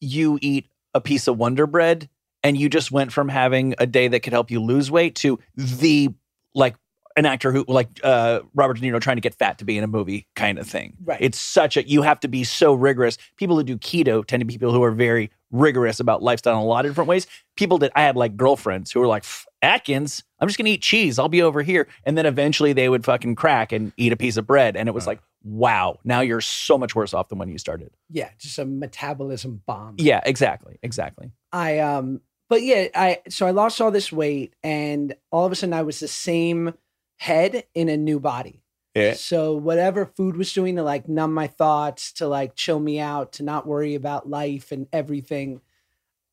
you 0.04 0.38
eat 0.42 0.68
a 0.94 1.02
piece 1.02 1.28
of 1.28 1.38
Wonder 1.38 1.66
Bread 1.66 2.10
and 2.44 2.58
you 2.58 2.70
just 2.70 2.92
went 2.92 3.12
from 3.12 3.30
having 3.30 3.74
a 3.78 3.88
day 3.88 4.08
that 4.10 4.20
could 4.22 4.34
help 4.34 4.52
you 4.52 4.62
lose 4.62 4.92
weight 4.92 5.16
to 5.16 5.40
the 5.56 6.10
like 6.54 6.76
an 7.16 7.26
actor 7.26 7.52
who 7.52 7.64
like 7.68 7.88
uh 8.04 8.42
Robert 8.54 8.80
De 8.80 8.82
Niro 8.82 9.00
trying 9.00 9.18
to 9.18 9.22
get 9.22 9.36
fat 9.36 9.60
to 9.60 9.66
be 9.66 9.78
in 9.78 9.84
a 9.84 9.88
movie 9.88 10.28
kind 10.36 10.60
of 10.60 10.68
thing. 10.68 10.98
Right. 11.04 11.20
It's 11.22 11.40
such 11.40 11.78
a 11.78 11.88
you 11.88 12.02
have 12.02 12.20
to 12.22 12.28
be 12.28 12.44
so 12.44 12.74
rigorous. 12.74 13.18
People 13.38 13.56
who 13.56 13.64
do 13.64 13.78
keto 13.78 14.26
tend 14.26 14.42
to 14.42 14.46
be 14.46 14.54
people 14.54 14.74
who 14.74 14.84
are 14.84 14.92
very 14.92 15.32
rigorous 15.54 16.02
about 16.02 16.22
lifestyle 16.22 16.56
in 16.56 16.60
a 16.60 16.66
lot 16.66 16.86
of 16.86 16.92
different 16.92 17.08
ways. 17.08 17.28
People 17.56 17.78
that 17.78 17.94
I 17.96 18.02
had 18.02 18.18
like 18.18 18.36
girlfriends 18.36 18.92
who 18.92 19.00
were 19.00 19.08
like 19.08 19.24
Atkins, 19.62 20.24
I'm 20.40 20.50
just 20.50 20.58
gonna 20.58 20.72
eat 20.72 20.82
cheese. 20.82 21.18
I'll 21.18 21.30
be 21.30 21.42
over 21.42 21.62
here, 21.62 21.88
and 22.04 22.18
then 22.18 22.26
eventually 22.26 22.74
they 22.74 22.90
would 22.90 23.06
fucking 23.06 23.36
crack 23.36 23.72
and 23.72 23.94
eat 23.96 24.12
a 24.12 24.18
piece 24.18 24.36
of 24.36 24.46
bread, 24.46 24.76
and 24.76 24.90
it 24.90 24.92
was 24.92 25.08
like, 25.08 25.22
wow, 25.44 26.00
now 26.04 26.20
you're 26.20 26.42
so 26.42 26.78
much 26.78 26.96
worse 26.96 27.14
off 27.14 27.30
than 27.30 27.38
when 27.38 27.48
you 27.50 27.58
started. 27.58 27.92
yeah, 28.10 28.30
just 28.38 28.60
a 28.60 28.66
metabolism 28.66 29.62
bomb. 29.66 29.96
Yeah, 29.98 30.20
exactly, 30.26 30.80
exactly. 30.84 31.32
I 31.54 31.80
um 31.80 32.22
but 32.50 32.62
yeah, 32.64 32.88
I 32.96 33.20
so 33.30 33.46
I 33.46 33.52
lost 33.52 33.80
all 33.80 33.92
this 33.92 34.12
weight 34.12 34.56
and 34.64 35.16
all 35.32 35.46
of 35.46 35.52
a 35.52 35.56
sudden 35.56 35.74
I 35.74 35.84
was 35.84 36.00
the 36.00 36.08
same 36.08 36.74
head 37.18 37.64
in 37.74 37.90
a 37.90 37.98
new 37.98 38.20
body. 38.20 38.63
Yeah. 38.96 39.14
So 39.14 39.54
whatever 39.54 40.06
food 40.06 40.38
was 40.38 40.54
doing 40.54 40.76
to 40.76 40.84
like 40.84 41.10
numb 41.10 41.34
my 41.34 41.48
thoughts, 41.48 42.12
to 42.14 42.28
like 42.28 42.56
chill 42.56 42.80
me 42.80 43.00
out, 43.00 43.34
to 43.34 43.44
not 43.44 43.66
worry 43.66 43.96
about 43.96 44.30
life 44.30 44.72
and 44.72 44.88
everything, 44.94 45.62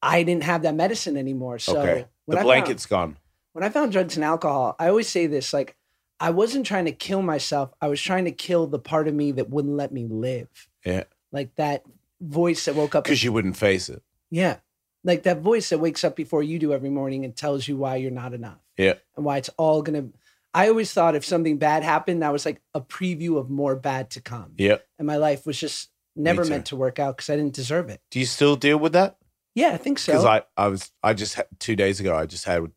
I 0.03 0.23
didn't 0.23 0.45
have 0.45 0.63
that 0.63 0.75
medicine 0.75 1.17
anymore. 1.17 1.59
So 1.59 1.79
okay. 1.81 2.07
when 2.27 2.37
The 2.37 2.41
I 2.41 2.45
blanket's 2.45 2.87
gone. 2.87 3.17
when 3.53 3.65
I 3.65 3.69
found 3.71 3.93
drugs 3.93 4.17
and 4.17 4.25
alcohol, 4.25 4.77
I 4.79 4.89
always 4.89 5.09
say 5.09 5.27
this 5.27 5.53
like 5.53 5.77
I 6.21 6.31
wasn't 6.31 6.67
trying 6.67 6.85
to 6.85 6.93
kill 6.93 7.23
myself. 7.23 7.73
I 7.81 7.89
was 7.89 8.01
trying 8.01 8.27
to 8.27 8.31
kill 8.33 8.67
the 8.67 8.79
part 8.79 9.09
of 9.09 9.15
me 9.15 9.33
that 9.33 9.49
wouldn't 9.49 9.77
let 9.77 9.91
me 9.91 10.07
live. 10.07 10.69
Yeah. 10.85 11.05
Like 11.33 11.55
that 11.57 11.85
voice 12.21 12.67
that 12.67 12.75
woke 12.75 12.95
up 12.95 13.05
Because 13.05 13.25
you 13.25 13.33
wouldn't 13.33 13.57
face 13.57 13.89
it. 13.89 14.03
yeah. 14.31 14.57
Like 15.03 15.23
that 15.23 15.41
voice 15.41 15.71
that 15.71 15.79
wakes 15.79 16.05
up 16.05 16.15
before 16.15 16.43
you 16.43 16.59
do 16.59 16.75
every 16.75 16.91
morning 16.91 17.25
and 17.25 17.35
tells 17.35 17.67
you 17.67 17.79
why 17.79 17.97
you're 17.97 18.11
not 18.11 18.35
enough. 18.35 18.59
Yeah. 18.77 18.95
And 19.17 19.25
why 19.25 19.39
it's 19.39 19.49
all 19.57 19.81
going 19.81 20.11
to. 20.13 20.19
I 20.53 20.69
always 20.69 20.93
thought 20.93 21.15
if 21.15 21.25
something 21.25 21.59
bad 21.59 21.83
happened, 21.83 22.23
that 22.23 22.33
was 22.33 22.45
like 22.45 22.61
a 22.75 22.81
preview 22.81 23.39
of 23.39 23.51
more 23.51 23.77
bad 23.77 24.11
to 24.11 24.21
come. 24.21 24.55
Yeah. 24.59 24.79
And 24.99 25.07
my 25.07 25.17
life 25.17 25.47
was 25.47 25.59
just 25.59 25.91
never 26.17 26.45
meant 26.45 26.67
to 26.67 26.77
work 26.77 26.99
out 26.99 27.17
because 27.17 27.31
I 27.31 27.37
didn't 27.37 27.55
deserve 27.55 27.89
it. 27.89 28.01
Do 28.11 28.19
you 28.19 28.27
still 28.27 28.57
deal 28.57 28.79
with 28.79 28.93
that? 28.93 29.17
Yeah, 29.55 29.71
I 29.71 29.77
think 29.77 29.99
so. 29.99 30.13
Because 30.13 30.25
I, 30.25 30.43
I 30.57 30.69
was, 30.69 30.91
I 31.03 31.15
just 31.15 31.35
had, 31.35 31.47
two 31.59 31.77
days 31.77 32.01
ago, 32.01 32.17
I 32.17 32.27
just 32.27 32.45
had 32.45 32.71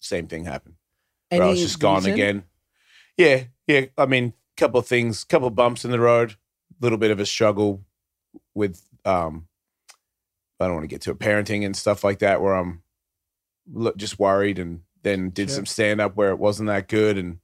same 0.00 0.26
thing 0.26 0.44
happen. 0.44 0.74
Where 1.30 1.42
I 1.42 1.50
was 1.50 1.60
just 1.60 1.80
gone 1.80 1.98
reason? 1.98 2.12
again. 2.12 2.44
Yeah, 3.16 3.44
yeah. 3.66 3.86
I 3.96 4.06
mean, 4.06 4.32
couple 4.56 4.80
of 4.80 4.86
things, 4.86 5.24
couple 5.24 5.48
of 5.48 5.54
bumps 5.54 5.84
in 5.84 5.90
the 5.90 6.00
road, 6.00 6.36
little 6.80 6.98
bit 6.98 7.10
of 7.10 7.20
a 7.20 7.26
struggle 7.26 7.84
with 8.54 8.82
um 9.04 9.46
I 10.60 10.66
don't 10.66 10.74
want 10.74 10.84
to 10.84 10.88
get 10.88 11.02
to 11.02 11.12
it, 11.12 11.18
parenting 11.18 11.64
and 11.64 11.76
stuff 11.76 12.02
like 12.02 12.18
that 12.18 12.42
where 12.42 12.54
I'm 12.54 12.82
just 13.96 14.18
worried 14.18 14.58
and 14.58 14.80
then 15.08 15.30
did 15.30 15.48
Sure. 15.48 15.56
some 15.56 15.66
stand 15.66 16.00
up 16.00 16.14
where 16.16 16.30
it 16.30 16.38
wasn't 16.38 16.68
that 16.68 16.86
good 16.88 17.16
and 17.18 17.38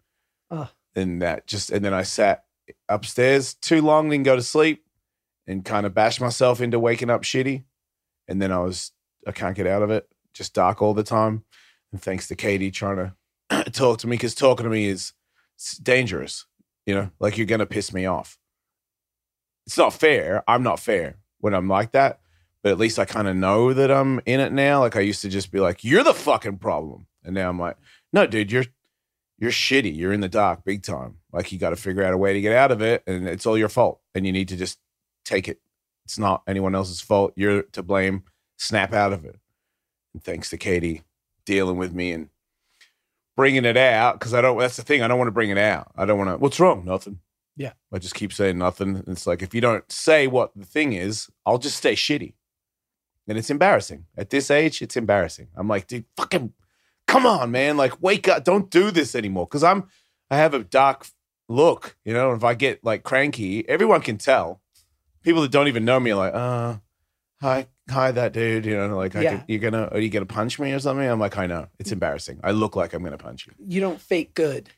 Ugh. 0.51 0.69
and 0.95 1.23
that 1.23 1.47
just 1.47 1.71
and 1.71 1.85
then 1.85 1.95
I 1.95 2.03
sat 2.03 2.45
upstairs 2.89 3.55
too 3.55 3.81
long, 3.83 4.09
didn't 4.11 4.25
go 4.25 4.37
to 4.37 4.43
sleep 4.43 4.85
and 5.47 5.65
kind 5.65 5.85
of 5.87 5.95
bashed 5.95 6.21
myself 6.21 6.61
into 6.61 6.79
waking 6.79 7.11
up 7.11 7.23
shitty. 7.23 7.65
And 8.29 8.41
then 8.41 8.53
I 8.53 8.59
was 8.59 8.93
I 9.27 9.33
can't 9.33 9.57
get 9.57 9.67
out 9.67 9.83
of 9.83 9.91
it. 9.91 10.09
Just 10.33 10.55
dark 10.55 10.83
all 10.83 10.95
the 10.95 11.03
time. 11.03 11.45
And 11.93 12.01
thanks 12.03 12.29
to 12.29 12.35
Katie 12.37 12.71
trying 12.71 12.97
to 13.51 13.71
talk 13.73 13.99
to 14.01 14.07
me 14.07 14.17
because 14.17 14.35
talking 14.35 14.65
to 14.65 14.71
me 14.71 14.87
is 14.87 15.13
dangerous. 15.83 16.47
You 16.87 16.95
know, 16.95 17.11
like 17.21 17.37
you're 17.39 17.47
gonna 17.47 17.67
piss 17.67 17.93
me 17.93 18.05
off. 18.07 18.39
It's 19.67 19.79
not 19.79 19.95
fair. 19.95 20.43
I'm 20.47 20.63
not 20.63 20.81
fair 20.81 21.17
when 21.39 21.55
I'm 21.55 21.69
like 21.69 21.93
that, 21.93 22.21
but 22.63 22.73
at 22.73 22.79
least 22.79 22.99
I 22.99 23.05
kind 23.07 23.29
of 23.29 23.37
know 23.37 23.73
that 23.73 23.91
I'm 23.91 24.21
in 24.27 24.41
it 24.41 24.53
now. 24.53 24.81
Like 24.81 24.97
I 24.97 25.01
used 25.01 25.23
to 25.23 25.29
just 25.31 25.51
be 25.51 25.61
like, 25.61 25.85
"You're 25.85 26.05
the 26.05 26.13
fucking 26.13 26.59
problem," 26.59 27.07
and 27.25 27.35
now 27.35 27.49
I'm 27.49 27.59
like, 27.59 27.77
"No, 28.13 28.27
dude, 28.27 28.53
you're 28.53 28.67
you're 29.39 29.51
shitty. 29.51 29.97
You're 29.97 30.13
in 30.13 30.21
the 30.21 30.29
dark, 30.29 30.65
big 30.65 30.83
time. 30.83 31.19
Like 31.33 31.53
you 31.53 31.59
got 31.59 31.71
to 31.71 31.77
figure 31.77 32.05
out 32.05 32.15
a 32.15 32.19
way 32.19 32.33
to 32.33 32.41
get 32.41 32.57
out 32.57 32.71
of 32.71 32.83
it, 32.83 33.03
and 33.07 33.29
it's 33.29 33.47
all 33.47 33.59
your 33.59 33.69
fault, 33.69 34.01
and 34.15 34.27
you 34.27 34.33
need 34.33 34.49
to 34.49 34.57
just 34.57 34.79
take 35.25 35.49
it. 35.49 35.61
It's 36.05 36.19
not 36.19 36.43
anyone 36.47 36.75
else's 36.75 37.01
fault. 37.01 37.33
You're 37.37 37.63
to 37.63 37.83
blame. 37.83 38.25
Snap 38.57 38.93
out 38.93 39.13
of 39.13 39.25
it." 39.25 39.39
And 40.13 40.23
thanks 40.23 40.51
to 40.51 40.57
Katie 40.57 41.03
dealing 41.45 41.77
with 41.77 41.93
me 41.93 42.13
and 42.13 42.29
bringing 43.37 43.65
it 43.65 43.77
out 43.77 44.19
because 44.19 44.35
I 44.35 44.41
don't. 44.41 44.59
That's 44.59 44.77
the 44.77 44.83
thing. 44.83 45.03
I 45.03 45.09
don't 45.09 45.19
want 45.19 45.29
to 45.29 45.33
bring 45.33 45.51
it 45.51 45.59
out. 45.59 45.93
I 45.97 46.05
don't 46.05 46.19
want 46.19 46.31
to. 46.31 46.37
What's 46.37 46.61
wrong? 46.61 46.85
Nothing. 46.85 47.21
Yeah. 47.57 47.73
I 47.93 47.99
just 47.99 48.15
keep 48.15 48.33
saying 48.33 48.59
nothing. 48.59 49.05
It's 49.07 49.27
like 49.27 49.43
if 49.43 49.55
you 49.55 49.61
don't 49.61 49.91
say 49.91 50.27
what 50.27 50.53
the 50.57 50.65
thing 50.65 50.93
is, 50.93 51.29
I'll 51.47 51.59
just 51.59 51.77
stay 51.77 51.95
shitty, 51.95 52.35
and 53.29 53.39
it's 53.39 53.51
embarrassing. 53.51 54.07
At 54.17 54.31
this 54.31 54.51
age, 54.51 54.83
it's 54.83 54.97
embarrassing. 54.97 55.49
I'm 55.57 55.69
like, 55.69 55.87
dude, 55.87 56.05
fucking, 56.17 56.53
come 57.07 57.27
on, 57.27 57.51
man. 57.51 57.77
Like, 57.77 58.03
wake 58.03 58.29
up. 58.29 58.45
Don't 58.45 58.71
do 58.71 58.91
this 58.91 59.15
anymore. 59.15 59.47
Because 59.47 59.65
I'm. 59.65 59.85
I 60.31 60.37
have 60.39 60.55
a 60.55 60.65
dark 60.65 61.07
look. 61.49 61.97
You 62.05 62.15
know, 62.15 62.33
if 62.33 62.43
I 62.45 62.55
get 62.55 62.83
like 62.85 63.03
cranky, 63.03 63.69
everyone 63.69 64.01
can 64.01 64.19
tell. 64.19 64.61
People 65.23 65.43
that 65.43 65.51
don't 65.53 65.69
even 65.69 65.85
know 65.85 66.01
me 66.01 66.11
are 66.11 66.17
like, 66.17 66.35
uh, 66.35 66.77
hi, 67.41 67.67
hi, 67.91 68.11
that 68.13 68.33
dude. 68.33 68.67
You 68.67 68.77
know, 68.77 68.97
like, 68.97 69.15
I 69.17 69.23
Yeah. 69.23 69.43
you're 69.49 69.59
gonna, 69.61 69.89
are 69.93 69.99
you 70.01 70.11
gonna 70.11 70.27
punch 70.27 70.59
me 70.59 70.73
or 70.73 70.79
something? 70.81 71.07
I'm 71.09 71.21
like, 71.21 71.37
I 71.39 71.47
know, 71.47 71.69
it's 71.79 71.93
embarrassing. 71.93 72.41
I 72.43 72.51
look 72.51 72.75
like 72.77 72.93
I'm 72.95 73.03
gonna 73.03 73.17
punch 73.19 73.47
you. 73.47 73.53
You 73.67 73.81
don't 73.81 74.01
fake 74.01 74.35
good. 74.35 74.71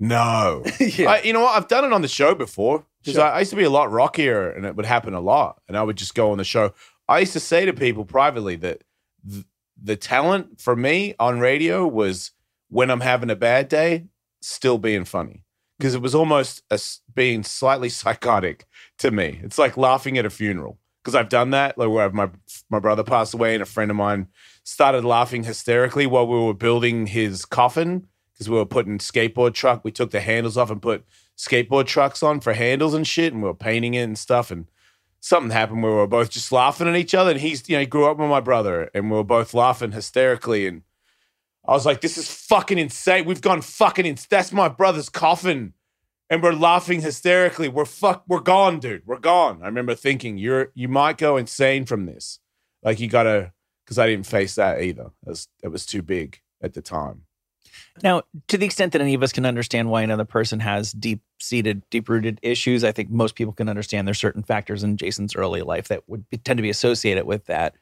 No, 0.00 0.62
yeah. 0.80 1.10
I, 1.10 1.22
you 1.22 1.32
know 1.32 1.40
what? 1.40 1.56
I've 1.56 1.66
done 1.68 1.84
it 1.84 1.92
on 1.92 2.02
the 2.02 2.08
show 2.08 2.34
before 2.34 2.84
because 3.02 3.14
Sure. 3.14 3.24
I, 3.24 3.30
I 3.30 3.38
used 3.40 3.50
to 3.50 3.56
be 3.56 3.64
a 3.64 3.70
lot 3.70 3.90
rockier, 3.90 4.50
and 4.50 4.64
it 4.64 4.76
would 4.76 4.86
happen 4.86 5.14
a 5.14 5.20
lot. 5.20 5.60
And 5.66 5.76
I 5.76 5.82
would 5.82 5.96
just 5.96 6.14
go 6.14 6.30
on 6.30 6.38
the 6.38 6.44
show. 6.44 6.72
I 7.08 7.18
used 7.20 7.32
to 7.32 7.40
say 7.40 7.64
to 7.64 7.72
people 7.72 8.04
privately 8.04 8.54
that 8.56 8.84
th- 9.28 9.44
the 9.82 9.96
talent 9.96 10.60
for 10.60 10.74
me 10.76 11.14
on 11.18 11.40
radio 11.40 11.86
was 11.86 12.32
when 12.68 12.90
I'm 12.90 13.00
having 13.00 13.30
a 13.30 13.36
bad 13.36 13.68
day, 13.68 14.06
still 14.40 14.78
being 14.78 15.04
funny 15.04 15.44
because 15.78 15.94
it 15.94 16.02
was 16.02 16.14
almost 16.14 16.62
a 16.70 16.80
being 17.14 17.42
slightly 17.42 17.88
psychotic 18.00 18.66
to 18.98 19.10
me. 19.10 19.40
It's 19.42 19.58
like 19.58 19.76
laughing 19.76 20.18
at 20.18 20.26
a 20.26 20.30
funeral 20.30 20.78
because 21.02 21.14
I've 21.14 21.28
done 21.28 21.50
that, 21.50 21.78
like 21.78 21.88
where 21.88 22.10
my 22.10 22.28
my 22.68 22.78
brother 22.78 23.04
passed 23.04 23.34
away, 23.34 23.54
and 23.54 23.62
a 23.62 23.66
friend 23.66 23.90
of 23.90 23.96
mine 23.96 24.28
started 24.64 25.04
laughing 25.04 25.44
hysterically 25.44 26.06
while 26.06 26.26
we 26.26 26.38
were 26.38 26.54
building 26.54 27.06
his 27.06 27.44
coffin 27.44 28.06
because 28.34 28.50
we 28.50 28.56
were 28.56 28.66
putting 28.66 28.98
skateboard 28.98 29.54
truck. 29.54 29.82
We 29.84 29.92
took 29.92 30.10
the 30.10 30.20
handles 30.20 30.56
off 30.56 30.70
and 30.70 30.82
put 30.82 31.04
skateboard 31.36 31.86
trucks 31.86 32.22
on 32.22 32.40
for 32.40 32.52
handles 32.52 32.94
and 32.94 33.06
shit, 33.06 33.32
and 33.32 33.42
we 33.42 33.48
were 33.48 33.54
painting 33.54 33.94
it 33.94 34.02
and 34.02 34.18
stuff. 34.18 34.50
And 34.50 34.66
something 35.20 35.50
happened 35.50 35.82
where 35.82 35.92
we 35.92 35.98
were 35.98 36.06
both 36.06 36.30
just 36.30 36.52
laughing 36.52 36.88
at 36.88 36.96
each 36.96 37.14
other. 37.14 37.30
And 37.30 37.40
he's, 37.40 37.68
you 37.68 37.76
know, 37.76 37.80
he 37.80 37.86
grew 37.86 38.06
up 38.06 38.18
with 38.18 38.28
my 38.28 38.40
brother, 38.40 38.90
and 38.94 39.10
we 39.10 39.16
were 39.16 39.24
both 39.24 39.54
laughing 39.54 39.92
hysterically. 39.92 40.66
And 40.66 40.82
I 41.66 41.72
was 41.72 41.86
like, 41.86 42.00
"This 42.00 42.18
is 42.18 42.30
fucking 42.30 42.78
insane. 42.78 43.24
We've 43.24 43.40
gone 43.40 43.62
fucking 43.62 44.06
insane. 44.06 44.28
That's 44.30 44.52
my 44.52 44.68
brother's 44.68 45.08
coffin." 45.08 45.74
And 46.30 46.42
we're 46.42 46.52
laughing 46.52 47.00
hysterically. 47.00 47.68
We're 47.68 47.84
fuck. 47.86 48.24
We're 48.28 48.40
gone, 48.40 48.80
dude. 48.80 49.06
We're 49.06 49.18
gone. 49.18 49.62
I 49.62 49.66
remember 49.66 49.94
thinking, 49.94 50.38
"You're 50.38 50.72
you 50.74 50.88
might 50.88 51.18
go 51.18 51.36
insane 51.36 51.86
from 51.86 52.06
this. 52.06 52.38
Like 52.82 53.00
you 53.00 53.08
gotta." 53.08 53.52
Because 53.84 53.98
I 53.98 54.06
didn't 54.06 54.26
face 54.26 54.54
that 54.56 54.82
either. 54.82 55.06
It 55.26 55.28
was, 55.30 55.48
it 55.62 55.68
was 55.68 55.86
too 55.86 56.02
big 56.02 56.40
at 56.62 56.74
the 56.74 56.82
time. 56.82 57.22
Now, 58.02 58.22
to 58.48 58.58
the 58.58 58.66
extent 58.66 58.92
that 58.92 59.00
any 59.00 59.14
of 59.14 59.22
us 59.22 59.32
can 59.32 59.46
understand 59.46 59.90
why 59.90 60.02
another 60.02 60.24
person 60.24 60.60
has 60.60 60.92
deep 60.92 61.20
seated, 61.40 61.82
deep 61.90 62.08
rooted 62.08 62.38
issues, 62.42 62.84
I 62.84 62.92
think 62.92 63.10
most 63.10 63.34
people 63.34 63.52
can 63.52 63.68
understand 63.68 64.06
there's 64.06 64.18
certain 64.18 64.42
factors 64.42 64.82
in 64.82 64.96
Jason's 64.96 65.36
early 65.36 65.62
life 65.62 65.88
that 65.88 66.08
would 66.08 66.28
be, 66.30 66.36
tend 66.36 66.58
to 66.58 66.62
be 66.62 66.70
associated 66.70 67.24
with 67.24 67.46
that. 67.46 67.74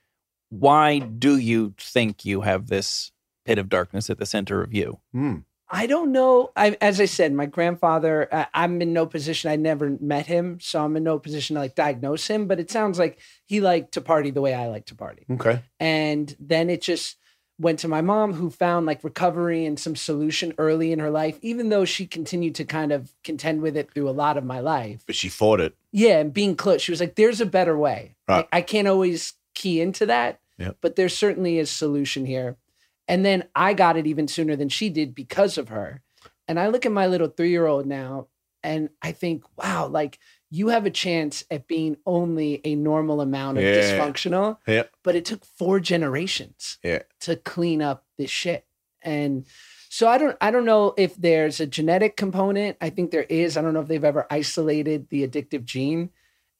Why 0.50 0.98
do 0.98 1.38
you 1.38 1.74
think 1.78 2.24
you 2.24 2.42
have 2.42 2.68
this 2.68 3.12
pit 3.44 3.58
of 3.58 3.68
darkness 3.68 4.10
at 4.10 4.18
the 4.18 4.26
center 4.26 4.62
of 4.62 4.72
you? 4.72 5.00
Hmm. 5.12 5.38
I 5.68 5.88
don't 5.88 6.12
know. 6.12 6.52
I, 6.54 6.76
as 6.80 7.00
I 7.00 7.06
said, 7.06 7.32
my 7.32 7.46
grandfather, 7.46 8.28
I, 8.32 8.46
I'm 8.54 8.80
in 8.80 8.92
no 8.92 9.04
position. 9.04 9.50
I 9.50 9.56
never 9.56 9.96
met 10.00 10.26
him, 10.26 10.60
so 10.60 10.84
I'm 10.84 10.96
in 10.96 11.02
no 11.02 11.18
position 11.18 11.54
to 11.54 11.60
like 11.60 11.74
diagnose 11.74 12.28
him. 12.28 12.46
But 12.46 12.60
it 12.60 12.70
sounds 12.70 13.00
like 13.00 13.18
he 13.46 13.60
liked 13.60 13.92
to 13.94 14.00
party 14.00 14.30
the 14.30 14.40
way 14.40 14.54
I 14.54 14.68
like 14.68 14.86
to 14.86 14.94
party. 14.94 15.26
Okay. 15.28 15.62
And 15.80 16.34
then 16.38 16.70
it 16.70 16.82
just 16.82 17.16
went 17.58 17.78
to 17.80 17.88
my 17.88 18.00
mom, 18.02 18.34
who 18.34 18.50
found 18.50 18.84
like 18.86 19.02
recovery 19.02 19.64
and 19.64 19.78
some 19.78 19.96
solution 19.96 20.52
early 20.58 20.92
in 20.92 20.98
her 20.98 21.10
life, 21.10 21.38
even 21.42 21.70
though 21.70 21.84
she 21.84 22.06
continued 22.06 22.54
to 22.56 22.64
kind 22.64 22.92
of 22.92 23.12
contend 23.24 23.62
with 23.62 23.76
it 23.76 23.92
through 23.92 24.08
a 24.08 24.10
lot 24.10 24.36
of 24.36 24.44
my 24.44 24.60
life. 24.60 25.02
But 25.06 25.14
she 25.16 25.28
fought 25.28 25.60
it. 25.60 25.74
Yeah, 25.92 26.18
and 26.18 26.32
being 26.34 26.54
close, 26.56 26.82
she 26.82 26.92
was 26.92 27.00
like, 27.00 27.14
"There's 27.14 27.40
a 27.40 27.46
better 27.46 27.76
way." 27.78 28.14
Right. 28.28 28.36
Like, 28.38 28.48
I 28.52 28.60
can't 28.60 28.88
always 28.88 29.34
key 29.54 29.80
into 29.80 30.04
that, 30.06 30.40
Yep. 30.58 30.76
but 30.82 30.96
there 30.96 31.08
certainly 31.08 31.58
is 31.58 31.70
solution 31.70 32.26
here. 32.26 32.56
And 33.08 33.24
then 33.24 33.44
I 33.54 33.72
got 33.72 33.96
it 33.96 34.06
even 34.06 34.28
sooner 34.28 34.56
than 34.56 34.68
she 34.68 34.90
did 34.90 35.14
because 35.14 35.56
of 35.56 35.68
her. 35.68 36.02
And 36.48 36.60
I 36.60 36.68
look 36.68 36.84
at 36.84 36.92
my 36.92 37.06
little 37.06 37.28
three 37.28 37.50
year 37.50 37.66
old 37.66 37.86
now, 37.86 38.26
and 38.62 38.90
I 39.00 39.12
think, 39.12 39.44
wow, 39.56 39.86
like 39.86 40.18
you 40.50 40.68
have 40.68 40.86
a 40.86 40.90
chance 40.90 41.44
at 41.50 41.66
being 41.66 41.96
only 42.06 42.60
a 42.64 42.74
normal 42.76 43.20
amount 43.20 43.58
of 43.58 43.64
Yeah. 43.64 43.80
dysfunctional. 43.98 44.58
Yeah. 44.66 44.84
But 45.02 45.16
it 45.16 45.24
took 45.24 45.44
four 45.44 45.80
generations 45.80 46.78
Yeah. 46.82 47.02
to 47.20 47.36
clean 47.36 47.82
up 47.82 48.04
this 48.16 48.30
shit. 48.30 48.64
And 49.02 49.44
so 49.88 50.08
I 50.08 50.18
don't 50.18 50.36
I 50.40 50.50
don't 50.50 50.64
know 50.64 50.94
if 50.96 51.16
there's 51.16 51.60
a 51.60 51.66
genetic 51.66 52.16
component. 52.16 52.76
I 52.80 52.90
think 52.90 53.10
there 53.10 53.24
is. 53.28 53.56
I 53.56 53.62
don't 53.62 53.74
know 53.74 53.80
if 53.80 53.88
they've 53.88 54.04
ever 54.04 54.26
isolated 54.30 55.08
the 55.08 55.26
addictive 55.26 55.64
gene. 55.64 56.10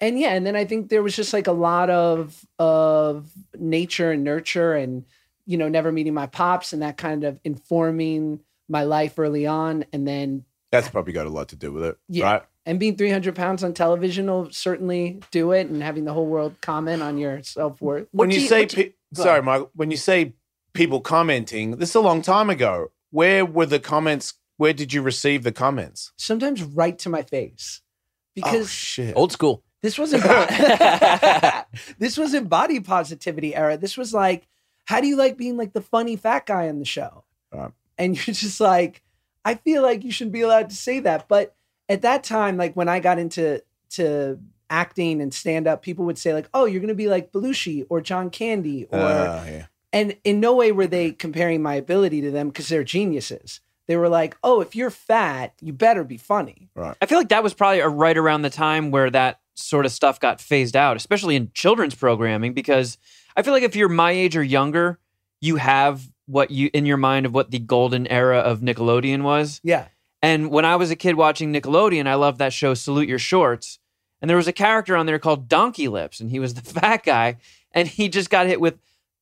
And 0.01 0.19
yeah, 0.19 0.35
and 0.35 0.45
then 0.47 0.57
I 0.57 0.65
think 0.65 0.89
there 0.91 1.03
was 1.03 1.17
just 1.17 1.33
like 1.33 1.47
a 1.47 1.53
lot 1.53 1.89
of 1.91 2.45
of 2.59 3.31
nature 3.59 4.11
and 4.11 4.25
nurture 4.25 4.75
and 4.75 5.05
you 5.49 5.57
know, 5.57 5.69
never 5.69 5.93
meeting 5.93 6.13
my 6.13 6.27
pops 6.27 6.73
and 6.73 6.83
that 6.83 6.97
kind 6.97 7.23
of 7.23 7.39
informing 7.45 8.41
my 8.69 8.83
life 8.83 9.17
early 9.17 9.47
on. 9.47 9.85
And 9.93 10.07
then 10.07 10.45
That's 10.73 10.89
probably 10.89 11.13
got 11.13 11.27
a 11.27 11.31
lot 11.31 11.49
to 11.51 11.57
do 11.57 11.71
with 11.73 11.85
it. 11.85 11.97
Yeah. 12.09 12.25
Right. 12.33 12.43
And 12.67 12.79
being 12.81 12.97
300 12.97 13.35
pounds 13.35 13.65
on 13.65 13.73
television 13.73 14.27
will 14.27 14.51
certainly 14.51 15.21
do 15.31 15.53
it 15.53 15.69
and 15.69 15.83
having 15.83 16.05
the 16.05 16.13
whole 16.13 16.27
world 16.27 16.57
comment 16.61 17.01
on 17.03 17.17
your 17.17 17.43
self-worth. 17.43 18.09
when 18.11 18.29
What 18.29 18.35
you 18.35 18.47
say, 18.47 18.63
what 18.63 18.69
do 18.71 18.77
pe- 18.77 18.93
sorry, 19.15 19.31
ahead. 19.39 19.45
Michael, 19.45 19.71
when 19.75 19.91
you 19.91 19.97
say 19.97 20.35
people 20.75 21.01
commenting, 21.01 21.77
this 21.77 21.91
is 21.91 21.95
a 21.95 22.01
long 22.01 22.21
time 22.23 22.51
ago. 22.51 22.91
Where 23.11 23.47
were 23.47 23.67
the 23.67 23.79
comments? 23.79 24.35
Where 24.59 24.73
did 24.73 24.93
you 24.93 25.01
receive 25.01 25.43
the 25.43 25.53
comments? 25.53 26.13
sometimes 26.19 26.63
right 26.63 26.99
to 26.99 27.09
my 27.09 27.23
face 27.23 27.81
oh 27.83 27.89
because 28.35 28.71
shit! 28.71 29.17
Old 29.17 29.33
school. 29.33 29.63
This 29.83 29.99
wasn't 29.99 30.25
this 31.99 32.19
wasn't 32.19 32.49
body 32.49 32.81
positivity 32.81 33.55
era. 33.55 33.77
This 33.77 33.97
was 33.97 34.13
like, 34.13 34.49
how 34.87 35.01
do 35.01 35.07
you 35.07 35.17
like 35.17 35.37
being 35.37 35.57
like 35.57 35.73
the 35.73 35.81
funny 35.81 36.17
fat 36.17 36.47
guy 36.47 36.69
on 36.69 36.79
the 36.79 36.85
show? 36.85 37.25
Right. 37.53 37.71
And 37.97 38.17
you're 38.17 38.35
just 38.35 38.61
like, 38.61 39.03
I 39.45 39.55
feel 39.55 39.83
like 39.83 40.03
you 40.05 40.11
shouldn't 40.11 40.33
be 40.33 40.41
allowed 40.43 40.71
to 40.71 40.77
say 40.77 41.01
that. 41.01 41.29
But 41.29 41.55
at 41.89 42.03
that 42.03 42.25
time, 42.25 42.57
like 42.57 42.75
when 42.75 42.89
I 42.89 43.01
got 43.01 43.19
into 43.19 43.63
to 43.91 44.39
acting 44.69 45.21
and 45.21 45.33
stand 45.33 45.67
up, 45.69 45.83
people 45.83 46.05
would 46.07 46.19
say 46.19 46.33
like, 46.35 46.49
"Oh, 46.53 46.65
you're 46.65 46.81
gonna 46.81 46.95
be 46.95 47.09
like 47.09 47.33
Belushi 47.33 47.87
or 47.89 48.01
John 48.01 48.31
Candy," 48.31 48.87
or 48.91 48.99
Ah, 49.01 49.45
yeah. 49.47 49.67
and 49.93 50.17
in 50.25 50.41
no 50.41 50.55
way 50.55 50.73
were 50.73 50.87
they 50.89 51.13
comparing 51.13 51.63
my 51.63 51.75
ability 51.75 52.21
to 52.23 52.31
them 52.31 52.49
because 52.49 52.69
they're 52.69 52.85
geniuses. 52.85 53.61
They 53.87 53.97
were 53.97 54.09
like, 54.09 54.37
"Oh, 54.43 54.61
if 54.61 54.75
you're 54.75 54.91
fat, 54.91 55.55
you 55.61 55.73
better 55.73 56.03
be 56.03 56.17
funny." 56.17 56.69
Right. 56.75 56.97
I 57.01 57.07
feel 57.07 57.19
like 57.19 57.29
that 57.29 57.45
was 57.45 57.55
probably 57.55 57.79
a 57.81 57.89
right 57.89 58.17
around 58.17 58.43
the 58.43 58.51
time 58.51 58.91
where 58.91 59.11
that 59.11 59.39
sort 59.55 59.87
of 59.87 59.93
stuff 59.93 60.19
got 60.19 60.41
phased 60.41 60.75
out, 60.77 60.97
especially 60.97 61.37
in 61.37 61.51
children's 61.55 61.95
programming, 61.95 62.53
because 62.53 62.99
I 63.37 63.43
feel 63.43 63.53
like 63.53 63.63
if 63.63 63.77
you're 63.77 63.89
my 63.89 64.11
age 64.11 64.37
or 64.37 64.43
younger, 64.43 64.99
you 65.41 65.57
have 65.57 66.03
what 66.27 66.51
you 66.51 66.69
in 66.75 66.85
your 66.87 66.97
mind 66.97 67.25
of 67.25 67.33
what 67.33 67.53
the 67.53 67.61
golden 67.61 68.09
era 68.09 68.39
of 68.39 68.61
Nickelodeon 68.61 69.23
was. 69.23 69.61
Yeah. 69.63 69.87
And 70.23 70.51
when 70.51 70.65
I 70.65 70.77
was 70.77 70.91
a 70.91 70.97
kid 70.97 71.15
watching 71.15 71.53
Nickelodeon, 71.53 72.07
I 72.07 72.15
loved 72.15 72.39
that 72.39 72.53
show 72.53 72.75
Salute 72.75 73.09
Your 73.09 73.19
Shorts. 73.19 73.79
And 74.21 74.29
there 74.31 74.37
was 74.37 74.49
a 74.49 74.53
character 74.53 74.97
on 74.97 75.07
there 75.07 75.19
called 75.19 75.47
Donkey 75.49 75.89
Lips, 75.89 76.21
and 76.21 76.31
he 76.31 76.39
was 76.41 76.55
the 76.55 76.63
fat 76.81 77.05
guy, 77.05 77.37
and 77.73 77.87
he 77.87 78.09
just 78.09 78.31
got 78.31 78.47
hit 78.47 78.61
with 78.61 78.79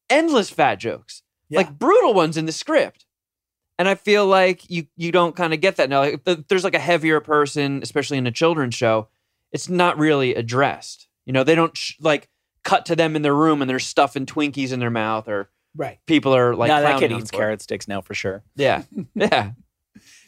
endless 0.09 0.50
fat 0.50 0.76
jokes, 0.76 1.22
Yeah. 1.48 1.59
like 1.59 1.78
brutal 1.78 2.14
ones 2.14 2.37
in 2.37 2.46
the 2.46 2.52
script. 2.52 3.04
And 3.76 3.88
I 3.88 3.96
feel 3.96 4.24
like 4.24 4.70
you 4.70 4.87
you 4.96 5.11
don't 5.11 5.35
kind 5.35 5.52
of 5.52 5.61
get 5.61 5.76
that 5.76 5.90
now. 5.90 5.98
Like, 6.00 6.20
if 6.24 6.46
there's 6.46 6.62
like 6.62 6.76
a 6.76 6.78
heavier 6.78 7.18
person, 7.20 7.80
especially 7.83 8.18
in 8.18 8.26
a 8.26 8.30
children's 8.30 8.76
show, 8.76 9.09
it's 9.50 9.68
not 9.68 9.98
really 9.98 10.33
addressed. 10.37 11.09
You 11.26 11.33
know, 11.33 11.42
they 11.42 11.57
don't 11.57 11.76
sh- 11.76 11.94
like 12.00 12.28
cut 12.62 12.87
to 12.87 12.94
them 12.94 13.16
in 13.16 13.22
their 13.22 13.35
room 13.35 13.61
and 13.62 13.68
they're 13.68 13.80
stuffing 13.80 14.26
Twinkies 14.26 14.72
in 14.72 14.78
their 14.78 14.90
mouth, 14.90 15.26
or 15.28 15.50
Right. 15.76 15.98
people 16.07 16.37
are 16.37 16.54
like 16.54 16.68
no, 16.68 16.80
that 16.83 17.00
kid 17.00 17.11
eats 17.11 17.33
carrot 17.33 17.61
sticks 17.62 17.88
now 17.88 18.00
for 18.00 18.14
sure. 18.14 18.44
Yeah, 18.54 18.85
yeah. 19.16 19.50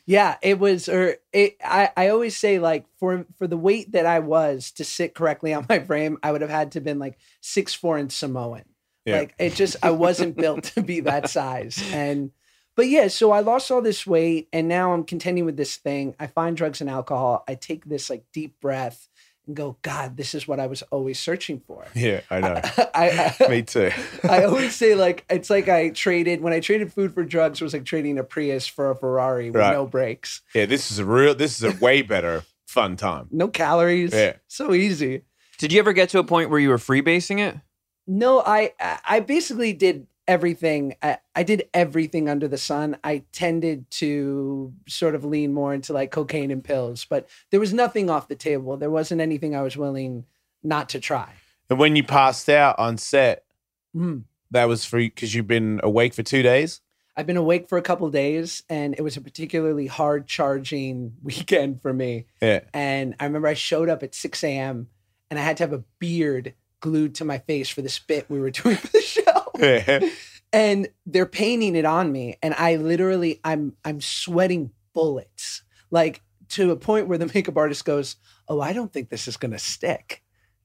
Yeah, 0.07 0.37
it 0.41 0.61
was, 0.61 0.89
or 0.89 1.17
it. 1.33 1.57
I, 1.65 1.91
I 1.97 2.09
always 2.09 2.37
say 2.37 2.61
like 2.61 2.87
for 2.99 3.27
for 3.39 3.49
the 3.49 3.57
weight 3.57 3.93
that 3.93 4.07
I 4.07 4.21
was 4.21 4.71
to 4.73 4.85
sit 4.85 5.15
correctly 5.15 5.53
on 5.53 5.67
my 5.69 5.81
frame, 5.81 6.19
I 6.23 6.31
would 6.31 6.43
have 6.43 6.51
had 6.51 6.73
to 6.73 6.77
have 6.79 6.85
been 6.85 7.01
like 7.01 7.19
six 7.41 7.75
four 7.75 7.99
and 7.99 8.11
Samoan. 8.13 8.63
Yeah. 9.05 9.19
Like 9.19 9.35
it 9.39 9.55
just, 9.55 9.77
I 9.83 9.91
wasn't 9.91 10.37
built 10.37 10.65
to 10.65 10.83
be 10.83 11.01
that 11.01 11.29
size. 11.31 11.83
And 11.93 12.31
but 12.77 12.89
yeah, 12.89 13.09
so 13.09 13.33
I 13.33 13.41
lost 13.41 13.71
all 13.71 13.81
this 13.81 14.07
weight, 14.07 14.49
and 14.53 14.69
now 14.69 14.93
I'm 14.93 15.03
contending 15.03 15.45
with 15.45 15.57
this 15.57 15.77
thing. 15.77 16.15
I 16.21 16.27
find 16.27 16.57
drugs 16.57 16.81
and 16.81 16.91
alcohol. 16.91 17.43
I 17.49 17.55
take 17.55 17.87
this 17.87 18.09
like 18.11 18.27
deep 18.33 18.61
breath 18.61 19.09
and 19.47 19.55
go, 19.57 19.77
God, 19.83 20.17
this 20.17 20.35
is 20.35 20.47
what 20.49 20.59
I 20.61 20.67
was 20.67 20.83
always 20.91 21.19
searching 21.19 21.61
for. 21.67 21.85
Yeah, 21.95 22.21
I 22.31 22.41
know. 22.41 22.61
I, 22.95 23.35
I, 23.41 23.49
Me 23.49 23.63
too. 23.63 23.91
I 24.29 24.45
always 24.45 24.75
say 24.75 24.95
like 24.95 25.25
it's 25.31 25.51
like 25.51 25.69
I 25.69 25.91
traded 25.91 26.41
when 26.41 26.53
I 26.53 26.61
traded 26.61 26.93
food 26.93 27.15
for 27.15 27.25
drugs 27.25 27.61
it 27.61 27.65
was 27.65 27.73
like 27.73 27.85
trading 27.85 28.19
a 28.19 28.25
Prius 28.25 28.67
for 28.67 28.91
a 28.91 28.97
Ferrari 28.97 29.51
with 29.51 29.61
Right. 29.61 29.73
no 29.73 29.87
brakes. 29.87 30.43
Yeah, 30.55 30.67
this 30.67 30.91
is 30.91 30.99
a 30.99 31.05
real. 31.05 31.35
This 31.35 31.63
is 31.63 31.75
a 31.75 31.79
way 31.85 32.03
better 32.15 32.45
fun 32.67 32.97
time. 32.97 33.29
No 33.31 33.49
calories. 33.49 34.13
Yeah. 34.13 34.35
So 34.49 34.75
easy. 34.75 35.23
Did 35.59 35.73
you 35.73 35.79
ever 35.79 35.93
get 35.93 36.09
to 36.11 36.19
a 36.19 36.25
point 36.25 36.51
where 36.51 36.59
you 36.59 36.69
were 36.69 36.77
freebasing 36.79 37.39
it? 37.39 37.57
No, 38.07 38.41
I 38.41 38.73
I 38.81 38.99
I 39.09 39.21
basically 39.21 39.73
did 39.73 40.07
everything. 40.29 40.95
I, 41.03 41.19
I 41.35 41.43
did 41.43 41.69
everything 41.75 42.29
under 42.29 42.49
the 42.49 42.59
sun. 42.59 42.97
I 43.05 43.25
tended 43.33 43.91
to 43.93 44.73
sort 44.89 45.15
of 45.15 45.25
lean 45.25 45.53
more 45.53 45.73
into 45.75 45.93
like 45.93 46.11
cocaine 46.11 46.51
and 46.51 46.63
pills, 46.65 47.05
but 47.09 47.29
there 47.51 47.61
was 47.61 47.73
nothing 47.73 48.11
off 48.11 48.29
the 48.29 48.35
table. 48.37 48.77
There 48.77 48.91
wasn't 48.91 49.21
anything 49.21 49.55
I 49.55 49.63
was 49.63 49.77
willing 49.77 50.25
not 50.63 50.89
to 50.91 51.01
try. 51.01 51.29
And 51.71 51.79
when 51.79 51.97
you 51.97 52.05
passed 52.05 52.49
out 52.49 52.79
on 52.79 52.99
set, 52.99 53.45
Mm. 53.97 54.25
that 54.51 54.67
was 54.69 54.85
free 54.85 55.09
because 55.09 55.35
you've 55.35 55.47
been 55.47 55.81
awake 55.83 56.13
for 56.13 56.23
two 56.23 56.43
days. 56.43 56.81
I've 57.17 57.27
been 57.27 57.39
awake 57.39 57.67
for 57.67 57.79
a 57.79 57.83
couple 57.83 58.11
days, 58.11 58.63
and 58.69 58.95
it 58.95 59.01
was 59.01 59.17
a 59.17 59.23
particularly 59.23 59.87
hard 59.87 60.27
charging 60.27 61.15
weekend 61.23 61.81
for 61.81 61.95
me. 61.95 62.27
Yeah. 62.43 62.61
And 62.75 63.15
I 63.19 63.25
remember 63.25 63.49
I 63.49 63.55
showed 63.55 63.89
up 63.89 64.03
at 64.03 64.15
6 64.15 64.45
a.m. 64.45 64.89
and 65.31 65.39
I 65.39 65.43
had 65.43 65.57
to 65.59 65.63
have 65.63 65.73
a 65.73 65.83
beard 65.99 66.53
glued 66.81 67.15
to 67.15 67.25
my 67.25 67.39
face 67.39 67.71
for 67.71 67.81
this 67.81 67.99
bit 67.99 68.29
we 68.29 68.39
were 68.39 68.51
doing 68.51 68.77
for 68.77 68.89
the 68.89 69.01
show. 69.03 69.23
And 70.53 70.89
they're 71.05 71.27
painting 71.27 71.75
it 71.75 71.85
on 71.85 72.13
me, 72.13 72.37
and 72.41 72.55
I 72.55 72.77
literally 72.77 73.41
I'm 73.45 73.75
I'm 73.85 74.01
sweating 74.01 74.71
bullets, 74.95 75.65
like 75.91 76.23
to 76.51 76.71
a 76.71 76.77
point 76.77 77.09
where 77.09 77.19
the 77.19 77.27
makeup 77.35 77.57
artist 77.57 77.85
goes, 77.85 78.17
"Oh, 78.49 78.61
I 78.61 78.73
don't 78.73 78.93
think 78.93 79.11
this 79.11 79.27
is 79.27 79.37
gonna 79.37 79.59
stick." 79.59 80.23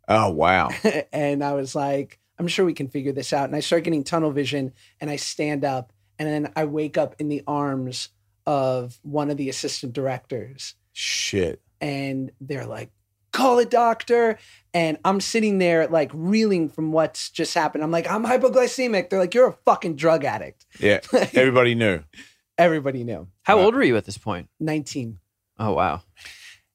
Oh 0.08 0.30
wow. 0.30 0.70
and 1.14 1.44
I 1.44 1.54
was 1.54 1.74
like, 1.74 2.20
I'm 2.38 2.48
sure 2.48 2.66
we 2.66 2.74
can 2.74 2.88
figure 2.88 3.12
this 3.12 3.34
out. 3.34 3.46
And 3.46 3.56
I 3.56 3.60
start 3.60 3.84
getting 3.84 4.04
tunnel 4.04 4.32
vision 4.32 4.74
and 5.00 5.10
I 5.10 5.16
stand 5.16 5.64
up 5.64 5.94
and 6.20 6.28
then 6.28 6.52
I 6.56 6.66
wake 6.66 6.98
up 6.98 7.16
in 7.20 7.30
the 7.30 7.44
arms 7.48 8.10
of 8.46 9.00
one 9.04 9.30
of 9.30 9.38
the 9.38 9.50
assistant 9.50 9.94
directors. 9.94 10.76
Shit. 10.92 11.62
And 11.80 12.32
they're 12.42 12.66
like, 12.66 12.92
call 13.32 13.60
a 13.60 13.66
doctor. 13.66 14.38
And 14.74 14.98
I'm 15.04 15.20
sitting 15.20 15.58
there 15.58 15.88
like 15.88 16.12
reeling 16.14 16.70
from 16.70 16.92
what's 16.92 17.30
just 17.30 17.54
happened. 17.54 17.84
I'm 17.84 17.92
like, 17.92 18.10
I'm 18.10 18.26
hypoglycemic. 18.26 19.10
They're 19.10 19.20
like, 19.20 19.34
you're 19.34 19.48
a 19.50 19.58
fucking 19.66 19.96
drug 19.98 20.24
addict. 20.24 20.66
Yeah. 20.80 21.00
Everybody 21.14 21.76
knew. 21.76 22.02
Everybody 22.58 23.04
knew. 23.04 23.28
How 23.44 23.58
Wow. 23.58 23.64
old 23.66 23.76
were 23.76 23.84
you 23.84 23.98
at 23.98 24.06
this 24.06 24.18
point? 24.18 24.48
19. 24.60 25.20
Oh 25.60 25.74
wow. 25.74 26.02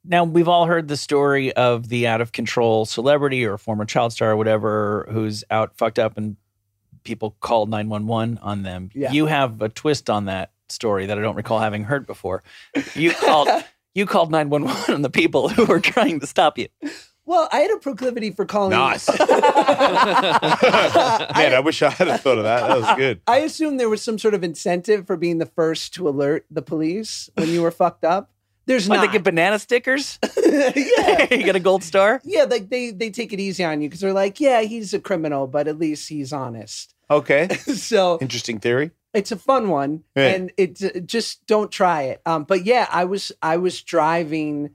Now, 0.09 0.23
we've 0.23 0.47
all 0.47 0.67
heard 0.67 0.87
the 0.87 0.97
story 0.97 1.53
of 1.55 1.89
the 1.89 2.07
out 2.07 2.21
of 2.21 2.31
control 2.31 2.87
celebrity 2.87 3.45
or 3.45 3.59
former 3.59 3.85
child 3.85 4.13
star 4.13 4.31
or 4.33 4.37
whatever 4.37 5.09
who's 5.11 5.43
out 5.51 5.77
fucked 5.77 5.99
up 5.99 6.17
and 6.17 6.37
people 7.03 7.37
called 7.41 7.71
911 7.71 8.39
on 8.39 8.63
them. 8.63 8.91
Yeah. 8.95 9.11
You 9.11 9.27
have 9.27 9.61
a 9.63 9.69
twist 9.69 10.09
on 10.09 10.27
that 10.27 10.53
story 10.69 11.07
that 11.07 11.19
I 11.19 11.21
don't 11.23 11.35
recall 11.35 11.59
having 11.59 11.83
heard 11.85 12.07
before. 12.07 12.43
You 12.95 13.13
called 13.13 13.49
you 13.97 14.07
called 14.07 14.31
911 14.31 14.95
on 14.95 15.03
the 15.03 15.11
people 15.11 15.49
who 15.49 15.65
were 15.65 15.81
trying 15.81 16.21
to 16.21 16.27
stop 16.27 16.59
you. 16.59 16.69
Well, 17.25 17.49
I 17.51 17.59
had 17.61 17.73
a 17.73 17.79
proclivity 17.79 18.31
for 18.31 18.45
calling. 18.45 18.71
Nice. 18.71 19.09
Man, 19.19 19.19
I 21.55 21.61
wish 21.65 21.83
I 21.83 21.91
had 21.91 22.07
have 22.09 22.21
thought 22.21 22.39
of 22.39 22.45
that. 22.45 22.69
That 22.69 22.79
was 22.79 22.97
good. 22.97 23.21
I 23.27 23.39
assume 23.39 23.79
there 23.79 23.89
was 23.89 24.03
some 24.03 24.19
sort 24.19 24.35
of 24.35 24.45
incentive 24.45 25.07
for 25.07 25.17
being 25.17 25.39
the 25.39 25.47
first 25.47 25.95
to 25.95 26.09
alert 26.09 26.47
the 26.51 26.63
police 26.63 27.29
when 27.35 27.49
you 27.49 27.63
were 27.63 27.73
fucked 27.73 28.05
up. 28.05 28.31
There's 28.67 28.89
What, 28.89 28.97
not. 28.97 29.07
they 29.07 29.13
get 29.13 29.23
banana 29.25 29.59
stickers? 29.59 30.19
yeah. 30.45 30.73
you 31.31 31.43
get 31.45 31.57
a 31.57 31.61
gold 31.61 31.83
star? 31.85 32.21
Yeah, 32.25 32.45
like 32.45 32.69
they 32.69 32.91
they 32.91 33.11
take 33.11 33.33
it 33.33 33.41
easy 33.41 33.65
on 33.65 33.81
you 33.81 33.89
because 33.89 34.01
they're 34.01 34.13
like, 34.13 34.41
yeah, 34.41 34.63
he's 34.63 34.93
a 34.93 34.99
criminal, 34.99 35.47
but 35.47 35.69
at 35.69 35.79
least 35.79 36.09
he's 36.09 36.33
honest. 36.33 36.95
Okay. 37.11 37.49
so 37.57 38.19
Interesting 38.21 38.59
theory. 38.59 38.91
It's 39.17 39.33
a 39.33 39.37
fun 39.37 39.69
one, 39.69 40.05
Yeah. 40.15 40.29
and 40.29 40.53
it 40.57 41.07
just 41.07 41.47
don't 41.47 41.71
try 41.71 42.03
it. 42.05 42.21
Um, 42.27 42.45
but 42.45 42.65
yeah, 42.65 42.87
I 42.91 43.05
was 43.05 43.33
I 43.43 43.57
was 43.57 43.83
driving 43.83 44.71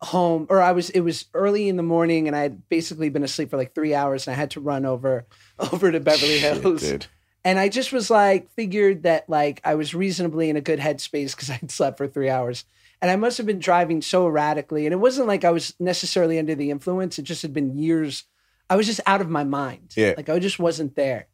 home, 0.00 0.46
or 0.48 0.60
I 0.60 0.72
was 0.72 0.90
it 0.90 1.00
was 1.00 1.26
early 1.34 1.68
in 1.68 1.76
the 1.76 1.82
morning, 1.82 2.26
and 2.28 2.36
I 2.36 2.40
had 2.42 2.68
basically 2.68 3.08
been 3.08 3.24
asleep 3.24 3.50
for 3.50 3.56
like 3.56 3.74
three 3.74 3.94
hours, 3.94 4.26
and 4.26 4.34
I 4.34 4.38
had 4.38 4.50
to 4.52 4.60
run 4.60 4.84
over 4.86 5.26
over 5.72 5.90
to 5.90 6.00
Beverly 6.00 6.38
Shit, 6.38 6.62
Hills. 6.62 6.82
dude. 6.82 7.06
And 7.44 7.58
I 7.58 7.68
just 7.68 7.92
was 7.92 8.10
like, 8.10 8.50
figured 8.52 9.04
that 9.04 9.28
like 9.30 9.60
I 9.64 9.74
was 9.74 9.94
reasonably 9.94 10.50
in 10.50 10.56
a 10.56 10.60
good 10.60 10.80
headspace 10.80 11.30
because 11.34 11.50
I'd 11.62 11.70
slept 11.70 11.96
for 11.96 12.06
three 12.06 12.28
hours. 12.28 12.64
And 13.00 13.12
I 13.12 13.16
must 13.16 13.38
have 13.38 13.46
been 13.46 13.60
driving 13.60 14.02
so 14.02 14.26
erratically. 14.26 14.84
And 14.84 14.92
it 14.92 14.96
wasn't 14.96 15.28
like 15.28 15.44
I 15.44 15.52
was 15.52 15.72
necessarily 15.78 16.36
under 16.36 16.56
the 16.56 16.70
influence. 16.72 17.16
It 17.16 17.22
just 17.22 17.42
had 17.42 17.52
been 17.54 17.78
years. 17.78 18.24
I 18.68 18.74
was 18.74 18.86
just 18.86 19.00
out 19.06 19.20
of 19.20 19.30
my 19.30 19.44
mind. 19.44 19.94
Yeah. 19.96 20.14
Like 20.16 20.28
I 20.28 20.40
just 20.40 20.58
wasn't 20.58 20.96
there. 20.96 21.28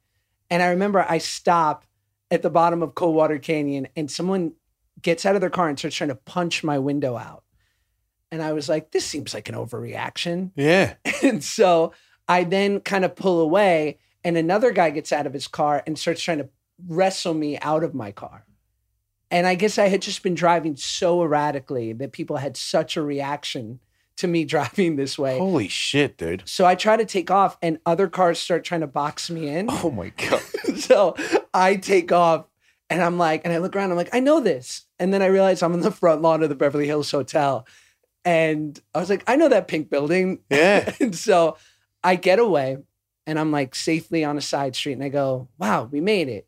And 0.51 0.63
I 0.63 0.67
remember 0.69 1.05
I 1.09 1.17
stop 1.19 1.87
at 2.31 2.43
the 2.43 2.51
bottom 2.51 2.83
of 2.83 2.95
Coldwater 2.95 3.39
Canyon 3.39 3.89
and 3.97 4.11
someone 4.11 4.53
gets 5.03 5.27
out 5.27 5.35
of 5.35 5.41
their 5.41 5.51
car 5.51 5.69
and 5.69 5.79
starts 5.79 5.97
trying 5.97 6.09
to 6.09 6.15
punch 6.15 6.65
my 6.65 6.79
window 6.79 7.17
out. 7.17 7.45
And 8.31 8.43
I 8.43 8.53
was 8.53 8.69
like, 8.69 8.91
this 8.91 9.07
seems 9.07 9.35
like 9.35 9.49
an 9.49 9.55
overreaction. 9.55 10.51
Yeah. 10.57 10.95
And 11.23 11.43
so 11.43 11.93
I 12.29 12.45
then 12.45 12.81
kind 12.81 13.05
of 13.05 13.17
pull 13.17 13.41
away, 13.41 13.99
and 14.23 14.37
another 14.37 14.73
guy 14.73 14.91
gets 14.91 15.13
out 15.13 15.27
of 15.27 15.33
his 15.33 15.47
car 15.47 15.83
and 15.87 15.99
starts 15.99 16.23
trying 16.23 16.39
to 16.39 16.49
wrestle 16.87 17.35
me 17.35 17.59
out 17.61 17.85
of 17.85 17.95
my 17.95 18.13
car. 18.13 18.45
And 19.31 19.47
I 19.47 19.55
guess 19.55 19.79
I 19.79 19.89
had 19.89 20.03
just 20.03 20.23
been 20.23 20.35
driving 20.35 20.77
so 20.77 21.23
erratically 21.23 21.93
that 21.95 22.13
people 22.13 22.37
had 22.37 22.57
such 22.57 22.97
a 22.97 23.03
reaction 23.03 23.81
to 24.17 24.27
me 24.27 24.45
driving 24.45 24.97
this 24.97 25.19
way. 25.19 25.39
Holy 25.39 25.69
shit, 25.69 26.17
dude. 26.17 26.43
So 26.47 26.65
I 26.67 26.75
try 26.75 26.97
to 26.97 27.05
take 27.05 27.31
off, 27.31 27.57
and 27.63 27.79
other 27.87 28.09
cars 28.09 28.39
start 28.39 28.65
trying 28.65 28.81
to 28.83 28.87
box 28.87 29.31
me 29.31 29.49
in. 29.49 29.67
Oh 29.71 29.91
my 29.91 30.09
god. 30.17 30.43
so 30.77 31.17
I 31.53 31.77
take 31.77 32.13
off 32.13 32.47
and 32.91 33.03
I'm 33.03 33.19
like, 33.19 33.43
and 33.45 33.53
I 33.53 33.59
look 33.59 33.75
around, 33.75 33.91
I'm 33.91 33.97
like, 33.97 34.15
I 34.15 34.21
know 34.21 34.41
this. 34.41 34.87
And 34.99 35.13
then 35.13 35.23
I 35.23 35.27
realize 35.27 35.63
I'm 35.63 35.75
in 35.75 35.81
the 35.81 35.91
front 35.91 36.23
lawn 36.23 36.43
of 36.43 36.49
the 36.49 36.55
Beverly 36.55 36.87
Hills 36.87 37.11
Hotel. 37.11 37.67
And 38.25 38.79
I 38.95 39.01
was 39.01 39.11
like, 39.11 39.25
I 39.27 39.37
know 39.37 39.49
that 39.49 39.69
pink 39.69 39.91
building. 39.91 40.41
Yeah. 40.51 40.93
and 41.01 41.15
so 41.15 41.57
I 42.03 42.17
get 42.17 42.39
away 42.39 42.79
and 43.27 43.39
I'm 43.39 43.51
like 43.51 43.75
safely 43.75 44.25
on 44.25 44.37
a 44.37 44.43
side 44.43 44.77
street 44.77 44.95
and 44.95 45.05
I 45.05 45.09
go, 45.09 45.49
wow, 45.59 45.85
we 45.85 46.01
made 46.01 46.29
it. 46.29 46.47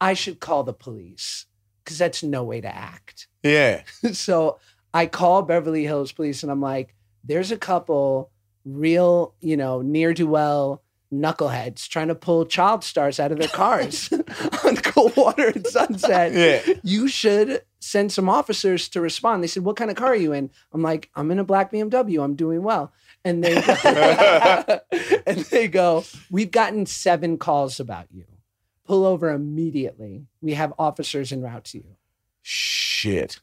I 0.00 0.14
should 0.14 0.40
call 0.40 0.64
the 0.64 0.72
police 0.72 1.46
because 1.84 1.98
that's 1.98 2.22
no 2.22 2.42
way 2.44 2.60
to 2.60 2.74
act. 2.74 3.28
Yeah. 3.42 3.82
so 4.12 4.58
I 4.92 5.06
call 5.06 5.42
Beverly 5.42 5.84
Hills 5.84 6.12
Police 6.12 6.42
and 6.42 6.50
I'm 6.50 6.60
like, 6.60 6.94
there's 7.24 7.52
a 7.52 7.56
couple 7.56 8.30
real, 8.64 9.34
you 9.40 9.56
know, 9.56 9.82
near 9.82 10.14
do 10.14 10.26
well 10.26 10.82
knuckleheads 11.12 11.88
trying 11.88 12.08
to 12.08 12.14
pull 12.14 12.46
child 12.46 12.84
stars 12.84 13.18
out 13.18 13.32
of 13.32 13.38
their 13.38 13.48
cars 13.48 14.12
on 14.64 14.76
Coldwater 14.76 15.48
and 15.48 15.66
Sunset. 15.66 16.32
Yeah. 16.32 16.74
You 16.82 17.08
should 17.08 17.62
send 17.80 18.12
some 18.12 18.28
officers 18.28 18.88
to 18.90 19.00
respond. 19.00 19.42
They 19.42 19.48
said, 19.48 19.64
What 19.64 19.76
kind 19.76 19.90
of 19.90 19.96
car 19.96 20.08
are 20.08 20.16
you 20.16 20.32
in? 20.32 20.50
I'm 20.72 20.82
like, 20.82 21.10
I'm 21.14 21.30
in 21.30 21.38
a 21.38 21.44
black 21.44 21.72
BMW. 21.72 22.22
I'm 22.22 22.36
doing 22.36 22.62
well. 22.62 22.92
And 23.24 23.44
they 23.44 23.60
go, 23.60 24.80
and 25.26 25.38
they 25.46 25.68
go, 25.68 26.04
We've 26.30 26.50
gotten 26.50 26.86
seven 26.86 27.38
calls 27.38 27.80
about 27.80 28.06
you. 28.10 28.24
Pull 28.86 29.04
over 29.04 29.30
immediately. 29.30 30.26
We 30.40 30.54
have 30.54 30.72
officers 30.78 31.32
en 31.32 31.42
route 31.42 31.64
to 31.64 31.78
you 31.78 31.96
Shit. 32.42 33.40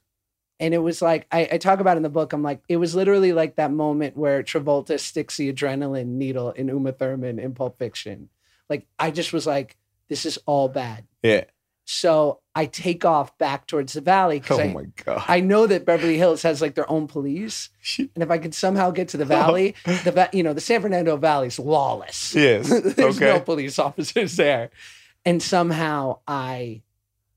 And 0.60 0.74
it 0.74 0.80
was 0.80 1.02
like 1.02 1.28
I, 1.32 1.48
I 1.54 1.58
talk 1.58 1.80
about 1.80 1.98
in 1.98 2.04
the 2.04 2.10
book. 2.10 2.34
I'm 2.34 2.44
like, 2.44 2.62
it 2.68 2.78
was 2.78 2.96
literally 2.96 3.34
like 3.34 3.56
that 3.56 3.72
moment 3.72 4.18
where 4.18 4.44
Travolta 4.44 5.00
sticks 5.00 5.38
the 5.38 5.52
adrenaline 5.54 6.08
needle 6.18 6.52
in 6.52 6.68
Uma 6.68 6.92
Thurman 6.92 7.40
in 7.40 7.54
Pulp 7.54 7.78
Fiction. 7.78 8.30
Like 8.70 8.86
I 9.00 9.12
just 9.12 9.34
was 9.34 9.46
like, 9.48 9.78
this 10.10 10.26
is 10.26 10.38
all 10.46 10.68
bad. 10.70 11.06
Yeah. 11.24 11.46
So 11.90 12.42
I 12.54 12.66
take 12.66 13.06
off 13.06 13.38
back 13.38 13.66
towards 13.66 13.94
the 13.94 14.02
valley 14.02 14.42
because 14.42 14.60
Oh 14.60 14.64
I, 14.64 14.74
my 14.74 14.86
god. 15.06 15.24
I 15.30 15.40
know 15.40 15.68
that 15.68 15.86
Beverly 15.86 16.18
Hills 16.18 16.42
has 16.42 16.62
like 16.62 16.76
their 16.76 16.90
own 16.92 17.08
police, 17.08 17.70
and 17.98 18.10
if 18.18 18.30
I 18.30 18.40
could 18.40 18.54
somehow 18.54 18.92
get 18.92 19.08
to 19.10 19.18
the 19.18 19.24
valley, 19.24 19.74
oh. 19.88 20.02
the 20.04 20.12
va- 20.12 20.30
you 20.34 20.44
know 20.44 20.52
the 20.54 20.60
San 20.60 20.82
Fernando 20.82 21.16
Valley 21.16 21.48
is 21.48 21.60
lawless. 21.60 22.36
Yes. 22.36 22.68
There's 22.96 23.16
Okay. 23.18 23.26
no 23.34 23.40
police 23.40 23.80
officers 23.80 24.36
there, 24.36 24.70
and 25.24 25.42
somehow 25.42 26.20
I, 26.28 26.82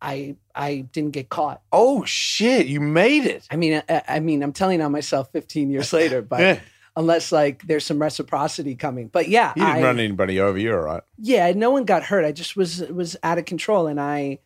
I, 0.02 0.36
I 0.54 0.86
didn't 0.92 1.10
get 1.12 1.28
caught. 1.28 1.60
Oh 1.72 2.04
shit! 2.04 2.66
You 2.66 2.80
made 2.80 3.26
it. 3.26 3.46
I 3.50 3.56
mean, 3.56 3.82
I, 3.88 4.02
I 4.08 4.20
mean, 4.20 4.42
I'm 4.42 4.52
telling 4.52 4.80
on 4.80 4.92
myself 4.92 5.30
15 5.32 5.70
years 5.70 5.92
later, 6.00 6.22
but 6.22 6.40
yeah. 6.40 6.60
unless 6.96 7.30
like 7.32 7.62
there's 7.66 7.84
some 7.84 8.00
reciprocity 8.00 8.74
coming. 8.76 9.08
But 9.08 9.28
yeah, 9.28 9.52
You 9.56 9.64
didn't 9.64 9.78
I, 9.78 9.82
run 9.82 9.98
anybody 10.00 10.40
over. 10.40 10.58
You're 10.58 10.78
all 10.78 10.94
right. 10.94 11.02
yeah, 11.18 11.52
no 11.54 11.70
one 11.70 11.84
got 11.84 12.02
hurt. 12.02 12.24
I 12.24 12.32
just 12.32 12.56
was 12.56 12.80
was 12.80 13.16
out 13.22 13.38
of 13.38 13.44
control, 13.44 13.86
and 13.88 14.00
I, 14.00 14.38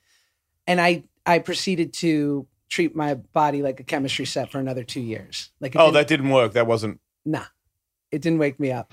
and 0.67 0.81
I, 0.81 1.05
I 1.25 1.39
proceeded 1.39 1.93
to 1.95 2.47
treat 2.69 2.97
my 2.97 3.15
body 3.15 3.63
like 3.63 3.79
a 3.79 3.85
chemistry 3.85 4.25
set 4.27 4.51
for 4.51 4.59
another 4.59 4.83
two 4.83 5.01
years. 5.01 5.51
Like, 5.61 5.77
Oh, 5.77 5.85
didn't- 5.87 5.95
that 5.95 6.09
didn't 6.09 6.31
work. 6.31 6.53
That 6.55 6.67
wasn't 6.67 6.99
nah, 7.25 7.45
it 8.11 8.21
didn't 8.23 8.39
wake 8.41 8.59
me 8.59 8.73
up. 8.73 8.93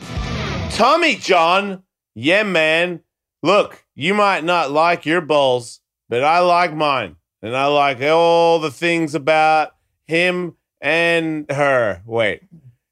Tommy 0.71 1.15
John. 1.15 1.83
Yeah, 2.13 2.43
man. 2.43 3.01
Look, 3.43 3.83
you 3.95 4.13
might 4.13 4.43
not 4.43 4.69
like 4.71 5.05
your 5.05 5.21
balls, 5.21 5.79
but 6.11 6.25
I 6.25 6.39
like 6.39 6.75
mine, 6.75 7.15
and 7.41 7.55
I 7.55 7.67
like 7.67 8.01
all 8.01 8.59
the 8.59 8.69
things 8.69 9.15
about 9.15 9.73
him 10.05 10.57
and 10.81 11.49
her. 11.49 12.01
Wait, 12.05 12.41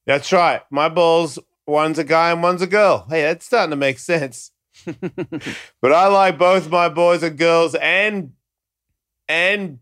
that's 0.06 0.32
right. 0.32 0.62
My 0.72 0.88
balls. 0.88 1.38
One's 1.68 2.00
a 2.00 2.04
guy 2.04 2.32
and 2.32 2.42
one's 2.42 2.64
a 2.64 2.68
girl. 2.68 3.06
Hey, 3.10 3.22
that's 3.24 3.46
starting 3.46 3.72
to 3.72 3.76
make 3.76 4.00
sense. 4.00 4.52
but 5.82 5.94
I 5.94 6.08
like 6.08 6.40
both 6.40 6.72
my 6.72 6.88
boys 6.90 7.22
and 7.22 7.38
girls 7.38 7.76
and 7.76 8.32
and 9.28 9.80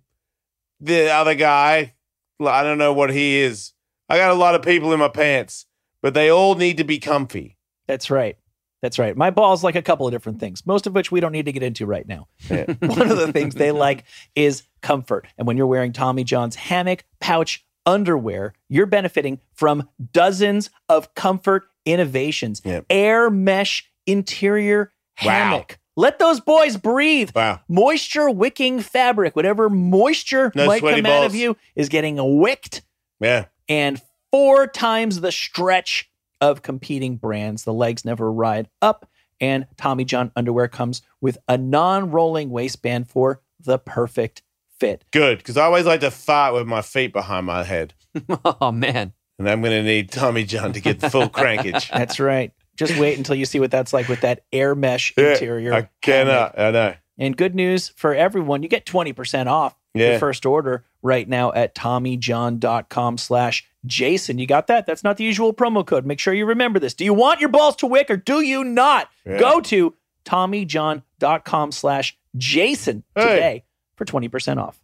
the 0.82 1.10
other 1.14 1.36
guy. 1.36 1.94
I 2.42 2.64
don't 2.64 2.80
know 2.80 2.92
what 2.92 3.14
he 3.14 3.38
is. 3.38 3.72
I 4.10 4.18
got 4.18 4.32
a 4.32 4.34
lot 4.34 4.56
of 4.56 4.64
people 4.64 4.92
in 4.94 5.00
my 5.00 5.10
pants, 5.10 5.68
but 6.02 6.16
they 6.16 6.30
all 6.30 6.56
need 6.56 6.78
to 6.78 6.84
be 6.84 6.98
comfy. 6.98 7.58
That's 7.88 8.10
right. 8.10 8.38
That's 8.82 9.00
right. 9.00 9.18
My 9.18 9.32
balls 9.32 9.64
like 9.64 9.76
a 9.76 9.82
couple 9.82 10.06
of 10.08 10.12
different 10.12 10.40
things, 10.40 10.66
most 10.66 10.86
of 10.86 10.94
which 10.94 11.12
we 11.12 11.20
don't 11.20 11.32
need 11.32 11.46
to 11.46 11.52
get 11.52 11.64
into 11.64 11.86
right 11.86 12.08
now. 12.08 12.28
Yeah. 12.50 12.66
One 12.80 13.10
of 13.12 13.18
the 13.18 13.32
things 13.34 13.56
they 13.56 13.72
like 13.72 14.04
is 14.36 14.64
comfort. 14.82 15.28
And 15.38 15.48
when 15.48 15.58
you're 15.58 15.66
wearing 15.68 15.94
Tommy 15.94 16.24
John's 16.24 16.56
hammock 16.56 17.04
pouch 17.20 17.66
underwear, 17.86 18.54
you're 18.70 18.86
benefiting 18.86 19.40
from 19.54 19.90
dozens 20.14 20.70
of 20.90 21.16
comfort 21.16 21.64
innovations. 21.86 22.62
Yeah. 22.64 22.82
Air 22.90 23.30
mesh 23.30 23.90
interior 24.06 24.92
Wow. 25.24 25.32
hammock. 25.32 25.80
Let 25.96 26.20
those 26.20 26.40
boys 26.40 26.78
breathe. 26.78 27.32
Wow. 27.34 27.62
Moisture 27.68 28.30
wicking 28.30 28.82
fabric, 28.82 29.36
whatever 29.36 29.68
moisture 29.68 30.52
No 30.54 30.68
might 30.68 30.82
come 30.82 31.06
out 31.08 31.26
of 31.26 31.34
you, 31.34 31.58
is 31.76 31.90
getting 31.90 32.18
wicked 32.40 32.82
Yeah. 33.20 33.46
and 33.68 34.00
four 34.32 34.68
times 34.68 35.22
the 35.22 35.32
stretch 35.32 36.12
of 36.42 36.62
competing 36.62 37.18
brands. 37.18 37.64
The 37.64 37.74
legs 37.74 38.06
never 38.06 38.32
ride 38.32 38.70
up, 38.82 39.10
and 39.40 39.68
Tommy 39.78 40.06
John 40.06 40.32
underwear 40.36 40.68
comes 40.68 41.02
with 41.22 41.38
a 41.48 41.58
non 41.58 42.12
rolling 42.12 42.50
waistband 42.50 43.10
for 43.10 43.42
the 43.60 43.78
perfect 43.80 44.42
fit. 44.80 45.04
Good. 45.12 45.40
Because 45.40 45.58
I 45.58 45.66
always 45.66 45.86
like 45.86 46.02
to 46.02 46.12
fart 46.12 46.54
with 46.54 46.68
my 46.68 46.82
feet 46.82 47.12
behind 47.14 47.46
my 47.46 47.64
head. 47.64 47.94
Oh 48.62 48.72
man. 48.72 49.14
And 49.40 49.48
I'm 49.48 49.62
going 49.62 49.72
to 49.74 49.84
need 49.84 50.10
Tommy 50.12 50.44
John 50.44 50.74
to 50.74 50.80
get 50.82 51.00
the 51.00 51.10
full 51.12 51.30
crankage. 51.30 51.90
That's 51.94 52.20
right. 52.20 52.52
Just 52.76 52.98
wait 52.98 53.18
until 53.18 53.36
you 53.36 53.46
see 53.46 53.60
what 53.60 53.70
that's 53.72 53.94
like 53.94 54.08
with 54.08 54.22
that 54.22 54.44
air 54.52 54.74
mesh 54.76 55.14
Yeah, 55.18 55.34
interior. 55.34 55.74
I 55.74 55.90
cannot. 56.02 56.58
I 56.60 56.72
know. 56.72 56.94
And 57.20 57.36
good 57.38 57.54
news 57.56 57.90
for 57.90 58.14
everyone, 58.16 58.64
you 58.64 58.70
get 58.70 58.86
20% 58.86 59.46
off 59.48 59.76
Yeah. 59.94 60.12
your 60.12 60.20
first 60.20 60.46
order 60.46 60.86
right 61.08 61.28
now 61.28 61.52
at 61.54 61.74
TommyJohn.com 61.74 63.18
slash 63.18 63.66
Jason. 63.86 64.38
You 64.38 64.46
got 64.46 64.68
that? 64.68 64.86
That's 64.86 65.04
not 65.04 65.18
the 65.18 65.24
usual 65.24 65.54
promo 65.54 65.86
code. 65.86 66.06
Make 66.06 66.20
sure 66.20 66.34
you 66.34 66.46
remember 66.46 66.78
this. 66.80 66.94
Do 66.94 67.04
you 67.06 67.14
want 67.14 67.40
your 67.40 67.50
balls 67.50 67.76
to 67.78 67.88
wick 67.88 68.12
or 68.12 68.18
do 68.18 68.42
you 68.42 68.64
not? 68.64 69.10
Yeah. 69.26 69.40
Go 69.40 69.62
to 69.62 69.96
TommyJohn.com 70.26 71.72
slash 71.72 72.18
Jason 72.36 73.04
Hey. 73.16 73.22
today 73.24 73.64
for 73.96 74.06
20% 74.06 74.58
off. 74.62 74.80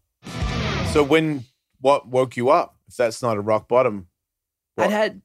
So 0.93 1.03
when 1.03 1.45
what 1.81 2.07
woke 2.07 2.37
you 2.37 2.49
up? 2.49 2.77
If 2.87 2.97
that's 2.97 3.21
not 3.21 3.37
a 3.37 3.41
rock 3.41 3.67
bottom, 3.67 4.07
I'd 4.77 4.91
had 4.91 5.21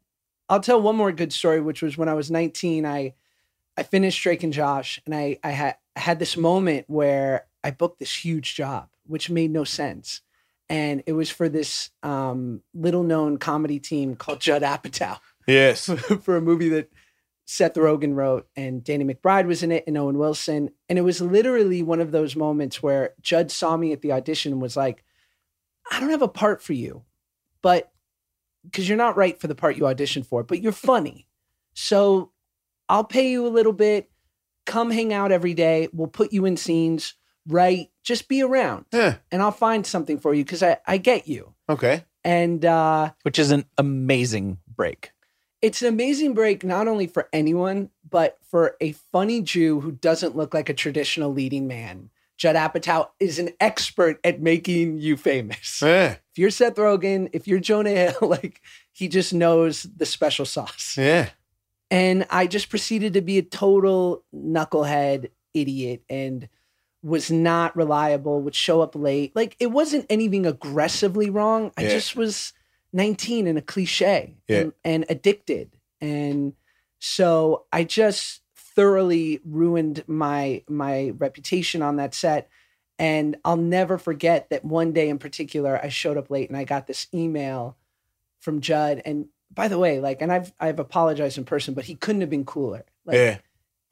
I'll 0.48 0.60
tell 0.60 0.80
one 0.80 0.96
more 0.96 1.12
good 1.12 1.32
story, 1.32 1.60
which 1.60 1.82
was 1.82 1.98
when 1.98 2.08
I 2.08 2.14
was 2.14 2.30
19, 2.30 2.86
I 2.86 3.14
I 3.76 3.82
finished 3.82 4.22
Drake 4.22 4.42
and 4.42 4.52
Josh, 4.52 5.00
and 5.06 5.14
I 5.14 5.38
I 5.44 5.50
had 5.50 5.76
I 5.94 6.00
had 6.00 6.18
this 6.18 6.36
moment 6.36 6.86
where 6.88 7.46
I 7.62 7.70
booked 7.70 7.98
this 7.98 8.24
huge 8.24 8.54
job, 8.54 8.88
which 9.06 9.28
made 9.30 9.50
no 9.50 9.64
sense. 9.64 10.22
And 10.70 11.02
it 11.06 11.12
was 11.12 11.30
for 11.30 11.48
this 11.48 11.90
um, 12.02 12.62
little 12.74 13.02
known 13.02 13.38
comedy 13.38 13.78
team 13.78 14.16
called 14.16 14.40
Judd 14.40 14.62
Apatow 14.62 15.18
yes. 15.48 15.86
for 16.22 16.36
a 16.36 16.40
movie 16.40 16.68
that 16.68 16.92
Seth 17.46 17.74
Rogen 17.74 18.14
wrote, 18.14 18.46
and 18.54 18.84
Danny 18.84 19.04
McBride 19.04 19.46
was 19.46 19.62
in 19.62 19.72
it, 19.72 19.84
and 19.86 19.96
Owen 19.96 20.18
Wilson. 20.18 20.70
And 20.88 20.98
it 20.98 21.02
was 21.02 21.20
literally 21.20 21.82
one 21.82 22.00
of 22.00 22.12
those 22.12 22.36
moments 22.36 22.82
where 22.82 23.14
Judd 23.22 23.50
saw 23.50 23.76
me 23.76 23.92
at 23.92 24.02
the 24.02 24.12
audition 24.12 24.52
and 24.52 24.62
was 24.62 24.76
like, 24.76 25.02
I 25.90 25.98
don't 25.98 26.10
have 26.10 26.22
a 26.22 26.28
part 26.28 26.62
for 26.62 26.74
you, 26.74 27.04
but 27.62 27.90
because 28.64 28.86
you're 28.86 28.98
not 28.98 29.16
right 29.16 29.40
for 29.40 29.46
the 29.46 29.54
part 29.54 29.76
you 29.76 29.84
auditioned 29.84 30.26
for, 30.26 30.42
but 30.42 30.60
you're 30.60 30.72
funny. 30.72 31.26
So 31.72 32.32
I'll 32.90 33.04
pay 33.04 33.30
you 33.30 33.46
a 33.46 33.48
little 33.48 33.72
bit. 33.72 34.10
Come 34.66 34.90
hang 34.90 35.14
out 35.14 35.32
every 35.32 35.54
day. 35.54 35.88
We'll 35.94 36.08
put 36.08 36.34
you 36.34 36.44
in 36.44 36.58
scenes, 36.58 37.14
right? 37.48 37.90
Just 38.04 38.28
be 38.28 38.42
around 38.42 38.84
Yeah. 38.92 39.16
and 39.32 39.42
I'll 39.42 39.50
find 39.50 39.84
something 39.86 40.18
for 40.18 40.34
you 40.34 40.44
because 40.44 40.62
I, 40.62 40.78
I 40.86 40.98
get 40.98 41.26
you. 41.26 41.54
Okay. 41.68 42.04
And 42.24 42.64
uh, 42.64 43.12
Which 43.22 43.38
is 43.38 43.50
an 43.50 43.64
amazing 43.76 44.58
break. 44.76 45.10
it's 45.62 45.82
an 45.82 45.88
amazing 45.88 46.34
break, 46.34 46.62
not 46.62 46.86
only 46.86 47.06
for 47.06 47.28
anyone, 47.32 47.90
but 48.08 48.38
for 48.50 48.76
a 48.80 48.92
funny 49.12 49.42
Jew 49.42 49.80
who 49.80 49.92
doesn't 49.92 50.36
look 50.36 50.54
like 50.54 50.68
a 50.68 50.74
traditional 50.74 51.32
leading 51.32 51.66
man. 51.66 52.10
Judd 52.36 52.54
Apatow 52.54 53.08
is 53.18 53.40
an 53.40 53.50
expert 53.58 54.20
at 54.22 54.40
making 54.40 54.98
you 55.00 55.16
famous. 55.16 55.82
Yeah. 55.82 56.12
If 56.30 56.38
you're 56.38 56.50
Seth 56.50 56.76
Rogen, 56.76 57.28
if 57.32 57.48
you're 57.48 57.58
Jonah 57.58 57.90
Hill, 57.90 58.14
like 58.28 58.60
he 58.92 59.08
just 59.08 59.32
knows 59.34 59.82
the 59.96 60.06
special 60.06 60.44
sauce. 60.46 60.94
Yeah. 60.96 61.30
And 61.90 62.26
I 62.30 62.46
just 62.46 62.68
proceeded 62.70 63.14
to 63.14 63.22
be 63.22 63.38
a 63.38 63.42
total 63.42 64.22
knucklehead 64.34 65.30
idiot 65.54 66.02
and 66.08 66.48
was 67.02 67.30
not 67.30 67.76
reliable, 67.76 68.40
would 68.42 68.54
show 68.54 68.80
up 68.80 68.94
late. 68.94 69.34
Like 69.36 69.56
it 69.60 69.68
wasn't 69.68 70.06
anything 70.10 70.46
aggressively 70.46 71.30
wrong. 71.30 71.72
I 71.76 71.82
Yeah. 71.82 71.88
just 71.90 72.16
was 72.16 72.52
19 72.92 73.46
and 73.46 73.58
a 73.58 73.62
cliche 73.62 74.36
Yeah. 74.48 74.58
and, 74.60 74.72
and 74.84 75.04
addicted. 75.08 75.76
And 76.00 76.54
so 76.98 77.66
I 77.72 77.84
just 77.84 78.42
thoroughly 78.56 79.40
ruined 79.44 80.04
my 80.06 80.62
my 80.68 81.10
reputation 81.18 81.82
on 81.82 81.96
that 81.96 82.14
set. 82.14 82.48
And 82.98 83.36
I'll 83.44 83.56
never 83.56 83.96
forget 83.96 84.50
that 84.50 84.64
one 84.64 84.92
day 84.92 85.08
in 85.08 85.18
particular, 85.18 85.78
I 85.80 85.88
showed 85.88 86.16
up 86.16 86.30
late 86.30 86.48
and 86.48 86.56
I 86.58 86.64
got 86.64 86.88
this 86.88 87.06
email 87.14 87.76
from 88.40 88.60
Judd. 88.60 89.02
And 89.04 89.26
by 89.54 89.68
the 89.68 89.78
way, 89.78 90.00
like, 90.00 90.20
and 90.20 90.32
I've 90.32 90.52
I've 90.58 90.80
apologized 90.80 91.38
in 91.38 91.44
person, 91.44 91.74
but 91.74 91.84
he 91.84 91.94
couldn't 91.94 92.22
have 92.22 92.30
been 92.30 92.44
cooler. 92.44 92.84
Like, 93.04 93.16
yeah. 93.16 93.38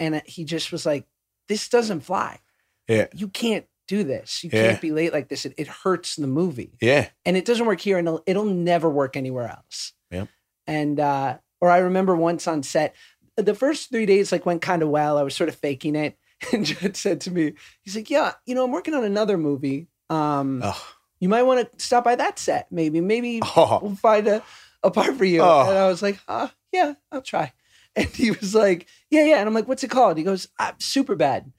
and 0.01 0.23
he 0.27 0.45
just 0.45 0.73
was 0.73 0.85
like, 0.85 1.07
"This 1.49 1.69
doesn't 1.69 2.01
fly. 2.01 2.41
Yeah. 2.89 3.07
You 3.15 3.29
can't 3.29 3.67
do 3.89 4.03
this. 4.05 4.43
You 4.45 4.51
Yeah. 4.53 4.69
can't 4.71 4.81
be 4.81 4.91
late 4.93 5.13
like 5.13 5.29
this. 5.29 5.45
It, 5.47 5.55
it 5.57 5.69
hurts 5.69 6.17
the 6.17 6.27
movie, 6.27 6.73
Yeah. 6.81 7.09
and 7.25 7.37
it 7.37 7.45
doesn't 7.45 7.67
work 7.67 7.81
here, 7.81 7.99
and 7.99 8.09
it'll, 8.09 8.23
it'll 8.27 8.45
never 8.45 8.89
work 8.91 9.17
anywhere 9.17 9.49
else." 9.49 9.93
Yeah. 10.11 10.27
And 10.67 10.99
uh, 10.99 11.39
or 11.61 11.71
I 11.71 11.79
remember 11.79 12.15
once 12.17 12.47
on 12.49 12.63
set, 12.63 12.95
the 13.37 13.55
first 13.55 13.91
three 13.91 14.07
days 14.07 14.33
like 14.33 14.45
went 14.47 14.63
kind 14.63 14.83
of 14.83 14.89
well. 14.89 15.19
I 15.19 15.23
was 15.23 15.35
sort 15.37 15.49
of 15.49 15.55
faking 15.57 15.95
it, 15.97 16.17
and 16.53 16.65
Judd 16.65 16.97
said 16.97 17.21
to 17.23 17.31
me, 17.31 17.55
"He's 17.83 17.95
like, 17.97 18.11
yeah, 18.11 18.33
you 18.45 18.55
know, 18.55 18.65
I'm 18.65 18.73
working 18.73 18.95
on 18.95 19.05
another 19.05 19.39
movie. 19.39 19.87
Um, 20.11 20.61
Oh. 20.65 20.87
you 21.21 21.29
might 21.29 21.43
want 21.45 21.71
to 21.79 21.85
stop 21.85 22.05
by 22.05 22.15
that 22.17 22.39
set, 22.39 22.71
maybe. 22.73 23.01
Maybe 23.01 23.41
Oh. 23.57 23.79
we'll 23.83 23.97
find 23.97 24.27
a, 24.29 24.43
a 24.83 24.91
part 24.91 25.17
for 25.17 25.25
you. 25.25 25.43
Oh. 25.43 25.69
And 25.69 25.79
I 25.79 25.87
was 25.89 26.03
like, 26.03 26.19
uh, 26.29 26.49
yeah, 26.73 26.95
I'll 27.13 27.23
try. 27.23 27.53
And 27.97 28.09
he 28.11 28.31
was 28.31 28.55
like, 28.55 28.87
yeah, 29.11 29.25
yeah. 29.25 29.39
And 29.39 29.49
I'm 29.49 29.55
like, 29.55 29.67
what's 29.67 29.83
it 29.83 29.89
called? 29.89 30.19
He 30.19 30.23
goes, 30.23 30.49
uh, 30.59 30.73
Superbad. 30.73 31.51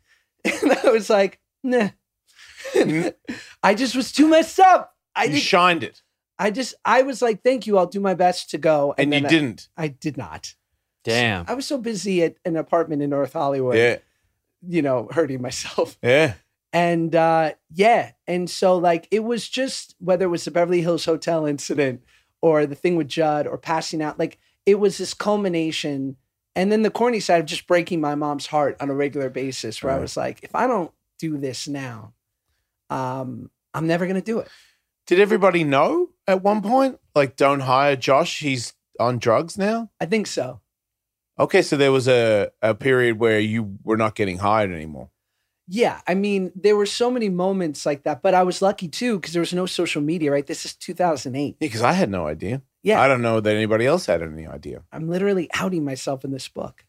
And 0.64 0.72
I 0.74 0.90
was 0.92 1.10
like, 1.10 1.40
nah. 1.64 1.90
I 3.64 3.74
just 3.76 3.96
was 3.96 4.12
too 4.12 4.28
messed 4.28 4.60
up. 4.60 4.94
I 5.16 5.26
you 5.26 5.32
did, 5.34 5.42
shined 5.42 5.84
it, 5.84 6.02
I 6.38 6.52
just, 6.52 6.76
I 6.86 7.02
was 7.02 7.22
like, 7.22 7.44
thank 7.44 7.66
you. 7.68 7.78
I'll 7.78 7.88
do 7.88 8.00
my 8.00 8.14
best 8.14 8.50
to 8.52 8.58
go. 8.58 8.94
and, 8.98 9.14
you 9.14 9.26
I- 9.26 9.30
didn't. 9.30 9.70
I, 9.78 9.88
did 9.88 10.18
not. 10.18 10.54
Damn. 11.04 11.46
I 11.48 11.54
was 11.54 11.66
so 11.66 11.78
busy 11.78 12.22
at 12.24 12.36
an 12.46 12.56
apartment 12.58 13.02
in 13.02 13.10
North 13.10 13.34
Hollywood, 13.34 13.78
Yeah. 13.78 13.98
you 14.68 14.82
know, 14.82 15.08
hurting 15.12 15.42
myself. 15.42 15.98
Yeah. 16.04 16.34
And 16.74 17.16
uh, 17.16 17.54
yeah, 17.74 18.12
and 18.28 18.50
so 18.50 18.78
like 18.78 19.08
it 19.10 19.24
was 19.24 19.48
just 19.48 19.96
whether 20.00 20.26
it 20.26 20.30
was 20.30 20.44
the 20.44 20.52
Beverly 20.52 20.82
Hills 20.82 21.06
Hotel 21.06 21.46
incident 21.46 22.04
or 22.42 22.66
the 22.66 22.76
thing 22.76 22.98
with 22.98 23.08
Judd 23.08 23.48
or 23.48 23.58
passing 23.58 24.02
out, 24.02 24.20
like 24.20 24.38
it 24.66 24.76
was 24.76 24.98
this 24.98 25.14
culmination. 25.14 26.18
And 26.58 26.72
then 26.72 26.82
the 26.82 26.90
corny 26.90 27.20
side 27.20 27.40
of 27.40 27.46
just 27.46 27.68
breaking 27.68 28.02
my 28.02 28.16
mom's 28.16 28.48
heart 28.48 28.78
on 28.80 28.90
a 28.90 28.94
regular 28.96 29.30
basis, 29.30 29.84
where 29.84 29.94
I 29.94 30.00
was 30.00 30.18
like, 30.18 30.40
if 30.42 30.56
I 30.56 30.66
don't 30.66 30.92
do 31.20 31.38
this 31.38 31.68
now, 31.68 32.14
um, 32.90 33.52
I'm 33.76 33.86
never 33.86 34.08
gonna 34.08 34.22
do 34.22 34.40
it. 34.40 34.48
Did 35.06 35.20
everybody 35.20 35.64
know 35.64 36.10
at 36.26 36.42
one 36.42 36.64
point? 36.64 37.00
Like, 37.14 37.36
don't 37.36 37.60
hire 37.60 37.96
Josh. 37.96 38.40
He's 38.40 38.74
on 39.00 39.20
drugs 39.20 39.56
now. 39.56 39.92
I 40.02 40.08
think 40.08 40.26
so. 40.26 40.62
Okay, 41.38 41.62
so 41.62 41.78
there 41.78 41.92
was 41.92 42.08
a, 42.08 42.50
a 42.64 42.74
period 42.74 43.20
where 43.20 43.40
you 43.40 43.78
were 43.84 43.96
not 43.96 44.16
getting 44.16 44.40
hired 44.40 44.72
anymore. 44.72 45.12
Yeah, 45.68 46.02
I 46.08 46.16
mean, 46.16 46.52
there 46.56 46.76
were 46.76 46.88
so 46.88 47.12
many 47.12 47.30
moments 47.30 47.86
like 47.86 48.02
that, 48.04 48.24
but 48.24 48.34
I 48.34 48.42
was 48.42 48.64
lucky 48.64 48.88
too 48.88 49.20
because 49.20 49.34
there 49.34 49.42
was 49.42 49.54
no 49.54 49.68
social 49.68 50.02
media. 50.02 50.32
Right, 50.32 50.48
this 50.48 50.66
is 50.66 50.74
2008. 50.74 51.50
Yeah, 51.50 51.54
because 51.60 51.84
I 51.84 51.92
had 51.92 52.10
no 52.10 52.26
idea. 52.26 52.64
Yeah, 52.88 53.02
I 53.02 53.08
don't 53.08 53.22
know 53.22 53.40
that 53.40 53.56
anybody 53.56 53.86
else 53.86 54.06
had 54.06 54.22
any 54.22 54.48
idea. 54.48 54.84
I'm 54.92 55.10
literally 55.10 55.50
outing 55.54 55.84
myself 55.84 56.24
in 56.24 56.32
this 56.32 56.48
book. 56.48 56.86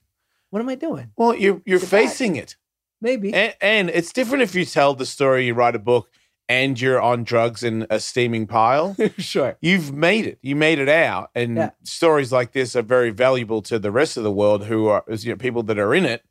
What 0.50 0.60
am 0.60 0.68
I 0.68 0.74
doing? 0.76 1.10
Well, 1.16 1.34
you're 1.34 1.60
you're 1.66 1.78
Goodbye. 1.80 2.06
facing 2.06 2.36
it, 2.36 2.56
Maybe. 3.00 3.34
and, 3.34 3.54
and 3.60 3.90
it's 3.90 4.12
different 4.12 4.42
if 4.42 4.54
you 4.54 4.64
tell 4.64 4.94
the 4.94 5.06
story, 5.06 5.46
you 5.46 5.54
write 5.54 5.74
a 5.74 5.78
book, 5.78 6.08
and 6.48 6.80
you're 6.80 7.00
on 7.00 7.24
drugs 7.24 7.62
in 7.62 7.86
a 7.90 7.98
steaming 8.00 8.46
pile. 8.46 8.96
sure. 9.18 9.56
You've 9.60 9.92
made 9.92 10.24
it. 10.26 10.38
You 10.40 10.56
made 10.56 10.78
it 10.78 10.88
out, 10.88 11.30
and 11.34 11.56
Yeah. 11.56 11.70
stories 11.82 12.30
like 12.32 12.52
this 12.52 12.74
are 12.76 12.82
very 12.82 13.10
valuable 13.10 13.60
to 13.62 13.78
the 13.78 13.90
rest 13.90 14.16
of 14.16 14.22
the 14.22 14.32
world 14.32 14.64
who 14.66 14.86
are 14.86 15.04
you 15.08 15.30
know, 15.30 15.36
people 15.36 15.62
that 15.64 15.78
are 15.78 15.94
in 15.94 16.04
it, 16.06 16.22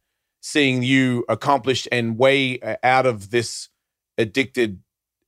seeing 0.41 0.81
you 0.81 1.25
accomplished 1.29 1.87
and 1.91 2.17
way 2.17 2.59
uh, 2.61 2.77
out 2.83 3.05
of 3.05 3.29
this 3.31 3.69
addicted 4.17 4.79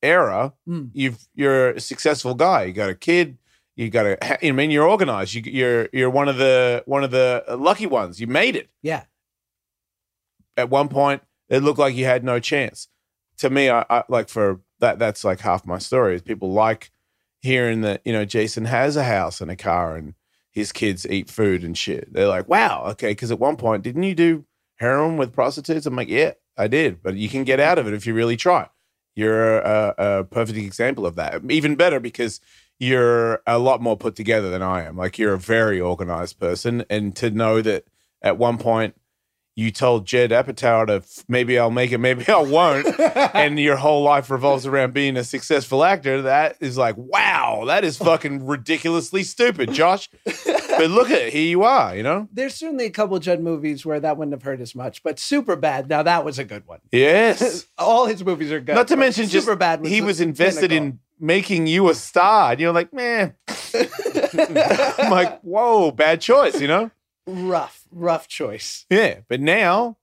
era. 0.01 0.53
Mm. 0.67 0.91
You've 0.93 1.27
you're 1.35 1.71
a 1.71 1.79
successful 1.81 2.33
guy. 2.35 2.63
You 2.63 2.73
got 2.73 2.89
a 2.89 2.95
kid. 2.95 3.37
You 3.80 3.89
got 3.89 4.05
a. 4.05 4.45
I 4.45 4.51
mean, 4.51 4.71
you're 4.71 4.88
organized. 4.88 5.34
You, 5.34 5.41
you're 5.45 5.89
you're 5.93 6.09
one 6.09 6.27
of 6.27 6.36
the 6.36 6.84
one 6.86 7.05
of 7.05 7.11
the 7.11 7.45
lucky 7.57 7.86
ones. 7.86 8.19
You 8.19 8.27
made 8.27 8.57
it. 8.57 8.69
Yeah. 8.82 9.03
At 10.57 10.69
one 10.69 10.89
point, 10.89 11.21
it 11.47 11.63
looked 11.63 11.80
like 11.80 11.95
you 11.95 12.03
had 12.03 12.25
no 12.25 12.41
chance. 12.41 12.89
To 13.38 13.49
me, 13.49 13.69
I, 13.69 13.86
I 13.89 14.03
like 14.09 14.27
for 14.27 14.59
that. 14.80 14.99
That's 14.99 15.23
like 15.23 15.39
half 15.39 15.65
my 15.65 15.77
story. 15.77 16.15
Is 16.15 16.21
people 16.21 16.51
like 16.51 16.91
hearing 17.41 17.80
that 17.82 18.01
you 18.03 18.11
know 18.11 18.25
Jason 18.25 18.65
has 18.65 18.97
a 18.97 19.05
house 19.05 19.39
and 19.39 19.49
a 19.49 19.55
car 19.55 19.95
and 19.95 20.13
his 20.51 20.73
kids 20.73 21.07
eat 21.09 21.30
food 21.30 21.63
and 21.63 21.77
shit. 21.77 22.11
They're 22.11 22.27
like, 22.27 22.49
wow, 22.49 22.84
okay. 22.88 23.11
Because 23.11 23.32
at 23.32 23.39
one 23.39 23.55
point, 23.55 23.84
didn't 23.84 24.03
you 24.03 24.13
do 24.13 24.43
heroin 24.75 25.15
with 25.15 25.32
prostitutes? 25.32 25.86
I'm 25.86 25.95
like, 25.95 26.09
yeah, 26.09 26.34
I 26.57 26.67
did. 26.67 27.01
But 27.01 27.15
you 27.15 27.30
can 27.30 27.45
get 27.45 27.61
out 27.61 27.80
of 27.80 27.88
it 27.88 27.93
if 27.93 28.05
you 28.05 28.13
really 28.13 28.36
try. 28.36 28.67
You're 29.15 29.59
a, 29.59 29.95
a 29.97 30.23
perfect 30.25 30.57
example 30.57 31.05
of 31.05 31.15
that. 31.15 31.49
Even 31.49 31.75
better 31.75 32.01
because 32.01 32.41
you're 32.80 33.41
a 33.45 33.59
lot 33.59 33.82
more 33.82 33.97
put 33.97 34.15
together 34.15 34.49
than 34.49 34.61
I 34.61 34.84
am. 34.86 34.97
Like 34.97 35.19
you're 35.19 35.34
a 35.34 35.39
very 35.39 35.80
organized 35.80 36.39
person, 36.39 36.86
and 36.89 37.15
to 37.17 37.30
know 37.30 37.61
that 37.61 37.86
at 38.21 38.38
one 38.38 38.57
point 38.57 38.95
you 39.55 39.71
told 39.71 40.05
Judd 40.05 40.30
Apatow 40.30 40.88
to 40.88 40.93
f- 40.93 41.25
maybe 41.27 41.59
I'll 41.59 41.69
make 41.69 41.91
it, 41.91 41.97
maybe 41.97 42.25
I 42.30 42.38
won't, 42.38 42.88
and 42.99 43.59
your 43.59 43.75
whole 43.75 44.03
life 44.03 44.30
revolves 44.30 44.65
around 44.65 44.93
being 44.93 45.17
a 45.17 45.23
successful 45.23 45.84
actor. 45.84 46.21
That 46.21 46.55
is 46.61 46.77
like, 46.77 46.95
wow, 46.97 47.65
that 47.67 47.84
is 47.84 47.97
fucking 47.97 48.45
ridiculously 48.45 49.23
stupid, 49.23 49.73
Josh. 49.73 50.09
But 50.80 50.91
look 50.91 51.11
at 51.11 51.21
it, 51.23 51.34
here 51.34 51.43
you 51.43 51.63
are, 51.63 51.93
you 51.93 52.03
know. 52.03 52.30
There's 52.32 52.55
certainly 52.55 52.86
a 52.86 52.89
couple 52.89 53.19
Judd 53.19 53.41
movies 53.41 53.86
where 53.86 53.99
that 53.99 54.15
wouldn't 54.15 54.32
have 54.34 54.43
hurt 54.43 54.61
as 54.61 54.73
much, 54.73 55.03
but 55.03 55.17
Superbad. 55.17 55.89
Now 55.89 56.03
that 56.03 56.23
was 56.23 56.39
a 56.39 56.45
good 56.45 56.65
one. 56.67 56.80
Yes. 56.89 57.67
All 57.77 58.05
his 58.05 58.23
movies 58.23 58.49
are 58.53 58.61
good. 58.61 58.75
Not 58.75 58.88
to 58.88 58.95
mention, 58.95 59.27
just 59.27 59.45
Superbad. 59.45 59.86
he 59.86 59.99
was 59.99 60.21
invested 60.21 60.69
pinnacle. 60.69 60.88
in 60.88 60.99
making 61.19 61.67
you 61.67 61.89
a 61.89 61.95
star. 61.95 62.51
And 62.51 62.61
you're 62.61 62.71
like, 62.71 62.93
man, 62.93 63.36
I'm 63.73 65.11
like, 65.11 65.41
whoa, 65.41 65.91
bad 65.91 66.21
choice, 66.21 66.61
you 66.61 66.67
know? 66.67 66.91
rough, 67.27 67.84
rough 67.91 68.27
choice. 68.30 68.86
Yeah. 68.89 69.19
But 69.27 69.41
now, 69.41 69.97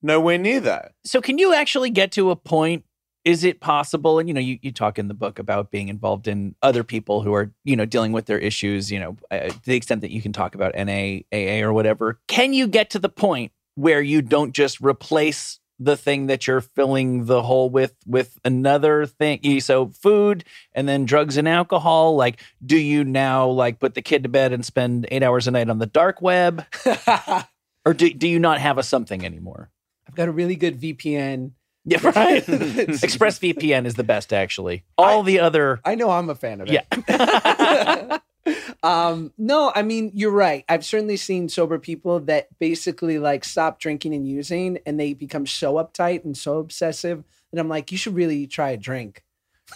nowhere 0.00 0.38
near 0.38 0.60
that. 0.60 0.92
So 1.04 1.20
can 1.20 1.38
you 1.38 1.52
actually 1.52 1.90
get 1.90 2.12
to 2.12 2.30
a 2.30 2.36
point? 2.36 2.84
Is 3.24 3.44
it 3.44 3.60
possible? 3.60 4.18
And 4.18 4.28
you 4.28 4.34
know, 4.34 4.40
you, 4.40 4.58
you 4.62 4.72
talk 4.72 4.98
in 4.98 5.08
the 5.08 5.14
book 5.14 5.38
about 5.38 5.70
being 5.70 5.88
involved 5.88 6.26
in 6.26 6.54
other 6.62 6.84
people 6.84 7.22
who 7.22 7.34
are, 7.34 7.52
you 7.64 7.76
know, 7.76 7.84
dealing 7.84 8.12
with 8.12 8.26
their 8.26 8.38
issues, 8.38 8.90
you 8.90 8.98
know, 8.98 9.16
uh, 9.30 9.48
to 9.48 9.64
the 9.64 9.76
extent 9.76 10.00
that 10.00 10.10
you 10.10 10.22
can 10.22 10.32
talk 10.32 10.54
about 10.54 10.74
NA, 10.74 11.20
AA 11.32 11.62
or 11.62 11.72
whatever. 11.72 12.18
Can 12.28 12.52
you 12.52 12.66
get 12.66 12.90
to 12.90 12.98
the 12.98 13.08
point 13.08 13.52
where 13.74 14.00
you 14.00 14.22
don't 14.22 14.52
just 14.52 14.80
replace 14.80 15.60
the 15.78 15.96
thing 15.96 16.26
that 16.26 16.46
you're 16.46 16.60
filling 16.60 17.24
the 17.24 17.42
hole 17.42 17.70
with 17.70 17.94
with 18.06 18.38
another 18.44 19.06
thing? 19.06 19.60
So 19.60 19.88
food 19.88 20.44
and 20.72 20.88
then 20.88 21.04
drugs 21.04 21.36
and 21.36 21.48
alcohol. 21.48 22.16
Like, 22.16 22.40
do 22.64 22.76
you 22.78 23.04
now 23.04 23.48
like 23.48 23.78
put 23.78 23.94
the 23.94 24.02
kid 24.02 24.22
to 24.22 24.28
bed 24.28 24.52
and 24.52 24.64
spend 24.64 25.06
eight 25.10 25.22
hours 25.22 25.46
a 25.46 25.50
night 25.50 25.68
on 25.68 25.78
the 25.78 25.86
dark 25.86 26.22
web? 26.22 26.64
Or 27.84 27.94
do, 27.94 28.12
do 28.12 28.28
you 28.28 28.38
not 28.38 28.60
have 28.60 28.78
a 28.78 28.82
something 28.82 29.24
anymore? 29.24 29.70
I've 30.06 30.14
got 30.14 30.28
a 30.28 30.32
really 30.32 30.56
good 30.56 30.80
VPN. 30.80 31.52
Yeah, 31.84 31.98
right. 32.04 32.44
ExpressVPN 32.46 33.86
is 33.86 33.94
the 33.94 34.04
best, 34.04 34.32
actually. 34.32 34.84
All 34.98 35.22
the 35.22 35.40
other, 35.40 35.80
I 35.84 35.94
know 35.94 36.10
I'm 36.10 36.28
a 36.28 36.34
fan 36.34 36.60
of 36.60 36.68
it. 36.70 36.84
yeah, 36.90 38.18
um, 38.82 39.32
no, 39.38 39.72
I 39.74 39.82
mean 39.82 40.10
you're 40.14 40.30
right. 40.30 40.64
I've 40.68 40.84
certainly 40.84 41.16
seen 41.16 41.48
sober 41.48 41.78
people 41.78 42.20
that 42.20 42.48
basically 42.58 43.18
like 43.18 43.44
stop 43.44 43.78
drinking 43.80 44.14
and 44.14 44.26
using, 44.26 44.78
and 44.84 45.00
they 45.00 45.14
become 45.14 45.46
so 45.46 45.74
uptight 45.74 46.24
and 46.24 46.36
so 46.36 46.58
obsessive 46.58 47.24
that 47.52 47.60
I'm 47.60 47.68
like, 47.68 47.90
you 47.92 47.98
should 47.98 48.14
really 48.14 48.46
try 48.46 48.70
a 48.70 48.76
drink. 48.76 49.24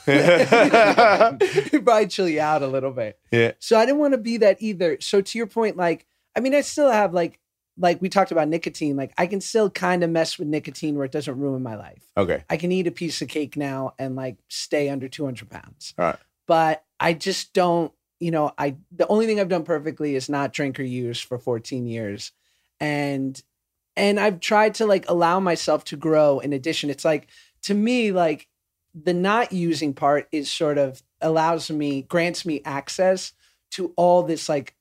Probably 0.04 0.18
chill 2.08 2.28
you 2.28 2.40
out 2.40 2.62
a 2.62 2.66
little 2.66 2.90
bit. 2.90 3.18
Yeah. 3.30 3.52
So 3.60 3.78
I 3.78 3.86
didn't 3.86 4.00
want 4.00 4.12
to 4.12 4.18
be 4.18 4.38
that 4.38 4.60
either. 4.60 4.98
So 5.00 5.20
to 5.20 5.38
your 5.38 5.46
point, 5.46 5.76
like, 5.76 6.06
I 6.36 6.40
mean, 6.40 6.54
I 6.54 6.62
still 6.62 6.90
have 6.90 7.14
like, 7.14 7.38
like 7.76 8.00
we 8.00 8.08
talked 8.08 8.30
about 8.30 8.48
nicotine. 8.48 8.96
Like, 8.96 9.12
I 9.18 9.26
can 9.26 9.40
still 9.40 9.70
kind 9.70 10.04
of 10.04 10.10
mess 10.10 10.38
with 10.38 10.48
nicotine 10.48 10.96
where 10.96 11.04
it 11.04 11.12
doesn't 11.12 11.38
ruin 11.38 11.62
my 11.62 11.74
life. 11.74 12.04
Okay. 12.16 12.44
I 12.48 12.56
can 12.56 12.72
eat 12.72 12.86
a 12.86 12.92
piece 12.92 13.20
of 13.20 13.28
cake 13.28 13.56
now 13.56 13.94
and 13.98 14.14
like 14.16 14.36
stay 14.48 14.88
under 14.88 15.08
200 15.08 15.50
pounds. 15.50 15.94
All 15.98 16.06
right. 16.06 16.16
But 16.46 16.84
I 17.00 17.14
just 17.14 17.52
don't, 17.52 17.92
you 18.20 18.30
know, 18.30 18.52
I, 18.56 18.76
the 18.92 19.06
only 19.08 19.26
thing 19.26 19.40
I've 19.40 19.48
done 19.48 19.64
perfectly 19.64 20.14
is 20.14 20.28
not 20.28 20.52
drink 20.52 20.78
or 20.78 20.84
use 20.84 21.20
for 21.20 21.38
14 21.38 21.86
years. 21.86 22.32
And, 22.80 23.40
and 23.96 24.20
I've 24.20 24.40
tried 24.40 24.74
to 24.74 24.86
like 24.86 25.08
allow 25.08 25.40
myself 25.40 25.84
to 25.84 25.96
grow 25.96 26.38
in 26.38 26.52
addition. 26.52 26.90
It's 26.90 27.04
like, 27.04 27.28
to 27.62 27.74
me, 27.74 28.12
like 28.12 28.48
the 28.94 29.14
not 29.14 29.52
using 29.52 29.94
part 29.94 30.28
is 30.30 30.50
sort 30.50 30.78
of 30.78 31.02
allows 31.20 31.70
me, 31.70 32.02
grants 32.02 32.46
me 32.46 32.60
access 32.64 33.32
to 33.72 33.92
all 33.96 34.22
this, 34.22 34.48
like, 34.48 34.74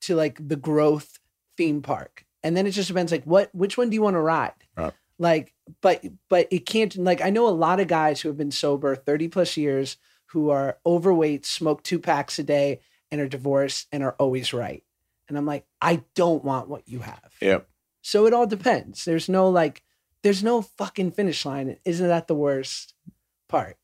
to 0.00 0.16
like 0.16 0.48
the 0.48 0.56
growth 0.56 1.18
theme 1.56 1.82
park. 1.82 2.23
And 2.44 2.56
then 2.56 2.66
it 2.66 2.70
just 2.70 2.86
depends, 2.88 3.10
like, 3.10 3.24
what, 3.24 3.52
which 3.52 3.76
one 3.76 3.90
do 3.90 3.94
you 3.94 4.02
want 4.02 4.14
to 4.14 4.20
ride? 4.20 4.52
Right. 4.76 4.92
Like, 5.18 5.52
but, 5.80 6.04
but 6.28 6.46
it 6.52 6.66
can't, 6.66 6.94
like, 6.96 7.20
I 7.20 7.30
know 7.30 7.48
a 7.48 7.50
lot 7.50 7.80
of 7.80 7.88
guys 7.88 8.20
who 8.20 8.28
have 8.28 8.36
been 8.36 8.50
sober 8.52 8.94
30 8.94 9.28
plus 9.28 9.56
years 9.56 9.96
who 10.26 10.50
are 10.50 10.78
overweight, 10.84 11.46
smoke 11.46 11.82
two 11.82 11.98
packs 11.98 12.38
a 12.38 12.42
day, 12.44 12.80
and 13.10 13.20
are 13.20 13.28
divorced 13.28 13.88
and 13.90 14.02
are 14.02 14.14
always 14.18 14.52
right. 14.52 14.84
And 15.28 15.38
I'm 15.38 15.46
like, 15.46 15.64
I 15.80 16.02
don't 16.14 16.44
want 16.44 16.68
what 16.68 16.86
you 16.86 17.00
have. 17.00 17.32
Yep. 17.40 17.66
So 18.02 18.26
it 18.26 18.34
all 18.34 18.46
depends. 18.46 19.04
There's 19.04 19.28
no 19.28 19.48
like, 19.48 19.82
there's 20.22 20.44
no 20.44 20.60
fucking 20.60 21.12
finish 21.12 21.46
line. 21.46 21.78
Isn't 21.84 22.08
that 22.08 22.28
the 22.28 22.34
worst 22.34 22.92
part? 23.48 23.78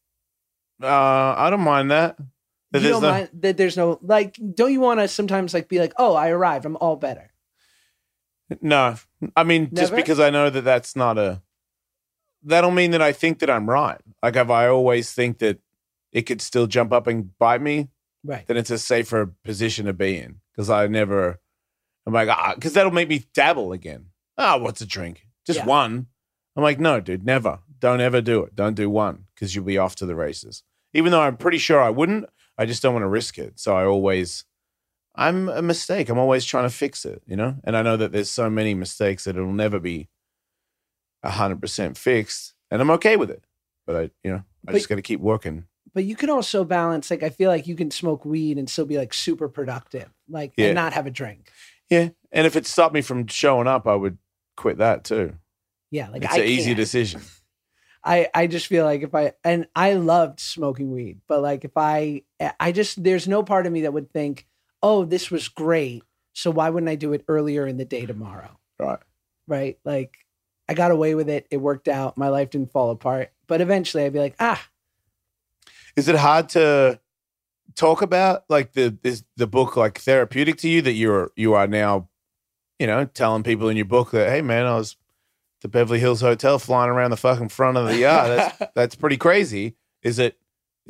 Uh, 0.83 1.35
I 1.37 1.49
don't 1.49 1.61
mind 1.61 1.91
that. 1.91 2.19
That 2.73 2.79
you 2.83 2.89
there's 2.89 2.93
don't 2.93 3.03
no- 3.03 3.11
mind 3.11 3.29
that 3.41 3.57
there's 3.57 3.77
no 3.77 3.99
like. 4.03 4.39
Don't 4.55 4.73
you 4.73 4.81
want 4.81 5.01
to 5.01 5.09
sometimes 5.09 5.55
like 5.55 5.69
be 5.69 5.79
like, 5.79 5.93
oh, 5.97 6.15
I 6.15 6.29
arrived. 6.31 6.65
I'm 6.67 6.77
all 6.77 6.97
better. 6.97 7.30
No, 8.61 8.97
I 9.37 9.45
mean 9.45 9.71
just 9.75 9.95
because 9.95 10.19
I 10.21 10.31
know 10.31 10.51
that 10.51 10.63
that's 10.63 10.97
not 10.97 11.19
a. 11.19 11.43
That'll 12.43 12.71
mean 12.71 12.93
that 12.93 13.03
I 13.03 13.13
think 13.13 13.39
that 13.41 13.51
I'm 13.51 13.69
right. 13.69 14.01
Like 14.23 14.37
if 14.37 14.49
I 14.51 14.67
always 14.69 15.13
think 15.13 15.39
that 15.39 15.59
it 16.13 16.23
could 16.23 16.41
still 16.41 16.67
jump 16.67 16.93
up 16.93 17.07
and 17.07 17.37
bite 17.39 17.61
me, 17.63 17.89
Right. 18.25 18.47
then 18.47 18.57
it's 18.57 18.71
a 18.71 18.79
safer 18.79 19.33
position 19.45 19.87
to 19.87 19.93
be 19.93 20.17
in. 20.19 20.41
Because 20.53 20.69
I 20.71 20.87
never, 20.87 21.39
I'm 22.07 22.13
like, 22.13 22.29
ah, 22.29 22.53
because 22.55 22.73
that'll 22.73 22.93
make 22.93 23.09
me 23.09 23.25
dabble 23.35 23.73
again. 23.73 24.07
Ah, 24.39 24.57
what's 24.57 24.81
a 24.81 24.87
drink? 24.87 25.27
Just 25.47 25.59
Yeah. 25.61 25.67
one. 25.67 26.07
I'm 26.57 26.63
like, 26.63 26.81
no, 26.81 27.01
dude, 27.01 27.25
never. 27.25 27.61
Don't 27.79 28.01
ever 28.01 28.21
do 28.21 28.43
it. 28.43 28.57
Don't 28.57 28.75
do 28.75 28.91
one 28.91 29.27
because 29.35 29.55
you'll 29.55 29.65
be 29.65 29.79
off 29.79 29.95
to 29.97 30.07
the 30.07 30.15
races. 30.17 30.63
Even 30.93 31.13
though 31.13 31.21
I'm 31.23 31.37
pretty 31.37 31.59
sure 31.59 31.81
I 31.81 31.91
wouldn't, 31.91 32.25
I 32.59 32.67
just 32.67 32.83
don't 32.83 32.93
want 32.95 33.05
to 33.05 33.09
risk 33.09 33.39
it. 33.39 33.61
So 33.61 33.77
I 33.77 33.85
always, 33.85 34.45
I'm 35.15 35.49
a 35.49 35.61
mistake. 35.63 36.09
I'm 36.09 36.19
always 36.19 36.45
trying 36.45 36.65
to 36.65 36.75
fix 36.75 37.05
it, 37.05 37.23
you 37.27 37.37
know? 37.37 37.57
And 37.65 37.77
I 37.77 37.83
know 37.83 37.97
that 37.97 38.13
there's 38.13 38.31
so 38.31 38.49
many 38.49 38.75
mistakes 38.75 39.25
that 39.25 39.37
it'll 39.37 39.53
never 39.53 39.79
be 39.81 40.09
100% 41.25 41.97
fixed. 41.97 42.55
And 42.71 42.81
I'm 42.81 42.91
okay 42.93 43.17
with 43.17 43.31
it. 43.31 43.45
But 43.87 43.97
I, 43.97 44.01
you 44.23 44.31
know, 44.31 44.37
I 44.37 44.43
But- 44.65 44.75
just 44.75 44.89
got 44.89 44.97
to 44.97 45.03
keep 45.03 45.21
working. 45.21 45.65
But 45.93 46.05
you 46.05 46.15
can 46.15 46.31
also 46.31 46.63
balance. 46.63 47.11
Like 47.11 47.25
I 47.25 47.31
feel 47.31 47.51
like 47.51 47.67
you 47.67 47.75
can 47.75 47.91
smoke 47.91 48.25
weed 48.25 48.59
and 48.59 48.71
still 48.71 48.85
be 48.87 48.97
like 48.97 49.13
super 49.13 49.49
productive, 49.49 50.09
like 50.29 50.53
Yeah. 50.57 50.67
and 50.67 50.75
not 50.77 50.93
have 50.93 51.07
a 51.07 51.11
drink. 51.11 51.51
Yeah. 51.89 52.11
And 52.31 52.47
if 52.47 52.55
it 52.55 52.65
stopped 52.67 52.95
me 52.95 53.01
from 53.03 53.27
showing 53.27 53.67
up, 53.67 53.89
I 53.89 53.97
would 53.97 54.19
quit 54.57 54.79
that 54.79 55.03
too. 55.03 55.35
Yeah. 55.91 56.09
Like 56.11 56.23
it's 56.23 56.33
I 56.35 56.39
an 56.39 56.45
easy 56.47 56.67
can't. 56.67 56.77
decision. 56.77 57.23
I 58.05 58.29
I 58.33 58.47
just 58.47 58.69
feel 58.69 58.85
like 58.85 59.03
if 59.03 59.13
I 59.17 59.33
and 59.43 59.67
I 59.75 59.95
loved 59.95 60.39
smoking 60.39 60.93
weed, 60.93 61.23
but 61.27 61.43
like 61.43 61.65
if 61.65 61.73
I 61.77 62.23
I 62.61 62.71
just 62.71 63.03
there's 63.03 63.27
no 63.27 63.43
part 63.43 63.67
of 63.67 63.73
me 63.73 63.81
that 63.81 63.93
would 63.93 64.13
think, 64.13 64.47
oh, 64.83 65.05
this 65.05 65.31
was 65.31 65.49
great. 65.49 66.03
So 66.33 66.51
why 66.51 66.71
wouldn't 66.71 66.91
I 66.91 66.95
do 66.95 67.13
it 67.13 67.25
earlier 67.29 67.67
in 67.67 67.77
the 67.77 67.85
day 67.85 68.07
tomorrow? 68.07 68.59
Right. 68.79 68.99
Right. 69.47 69.79
Like 69.85 70.17
I 70.69 70.75
got 70.75 70.91
away 70.91 71.15
with 71.15 71.29
it. 71.29 71.47
It 71.51 71.59
worked 71.59 71.89
out. 71.89 72.17
My 72.17 72.29
life 72.29 72.51
didn't 72.51 72.73
fall 72.73 72.91
apart. 72.91 73.33
But 73.47 73.61
eventually 73.61 74.05
I'd 74.05 74.13
be 74.13 74.21
like, 74.21 74.37
ah, 74.39 74.65
Is 75.97 76.09
it 76.09 76.17
hard 76.17 76.49
to 76.51 77.01
talk 77.75 78.03
about 78.03 78.45
like 78.49 78.73
the 78.73 78.97
is 79.03 79.25
the 79.37 79.47
book 79.47 79.77
like 79.77 79.99
therapeutic 79.99 80.57
to 80.59 80.69
you 80.69 80.83
that 80.83 80.93
you're 80.93 81.31
you 81.37 81.55
are 81.55 81.67
now, 81.67 82.09
you 82.79 82.87
know, 82.87 83.05
telling 83.05 83.43
people 83.43 83.69
in 83.69 83.77
your 83.77 83.87
book 83.87 84.13
that 84.13 84.31
hey 84.31 84.43
man, 84.43 84.67
I 84.67 84.77
was 84.77 84.97
the 85.63 85.69
Beverly 85.69 86.01
Hills 86.01 86.21
Hotel 86.21 86.59
flying 86.59 86.91
around 86.91 87.11
the 87.11 87.17
fucking 87.17 87.49
front 87.49 87.77
of 87.77 87.87
the 87.87 87.99
yard. 87.99 88.39
That's 88.39 88.73
that's 88.75 88.95
pretty 88.95 89.17
crazy. 89.17 89.75
Is 90.03 90.19
it 90.19 90.39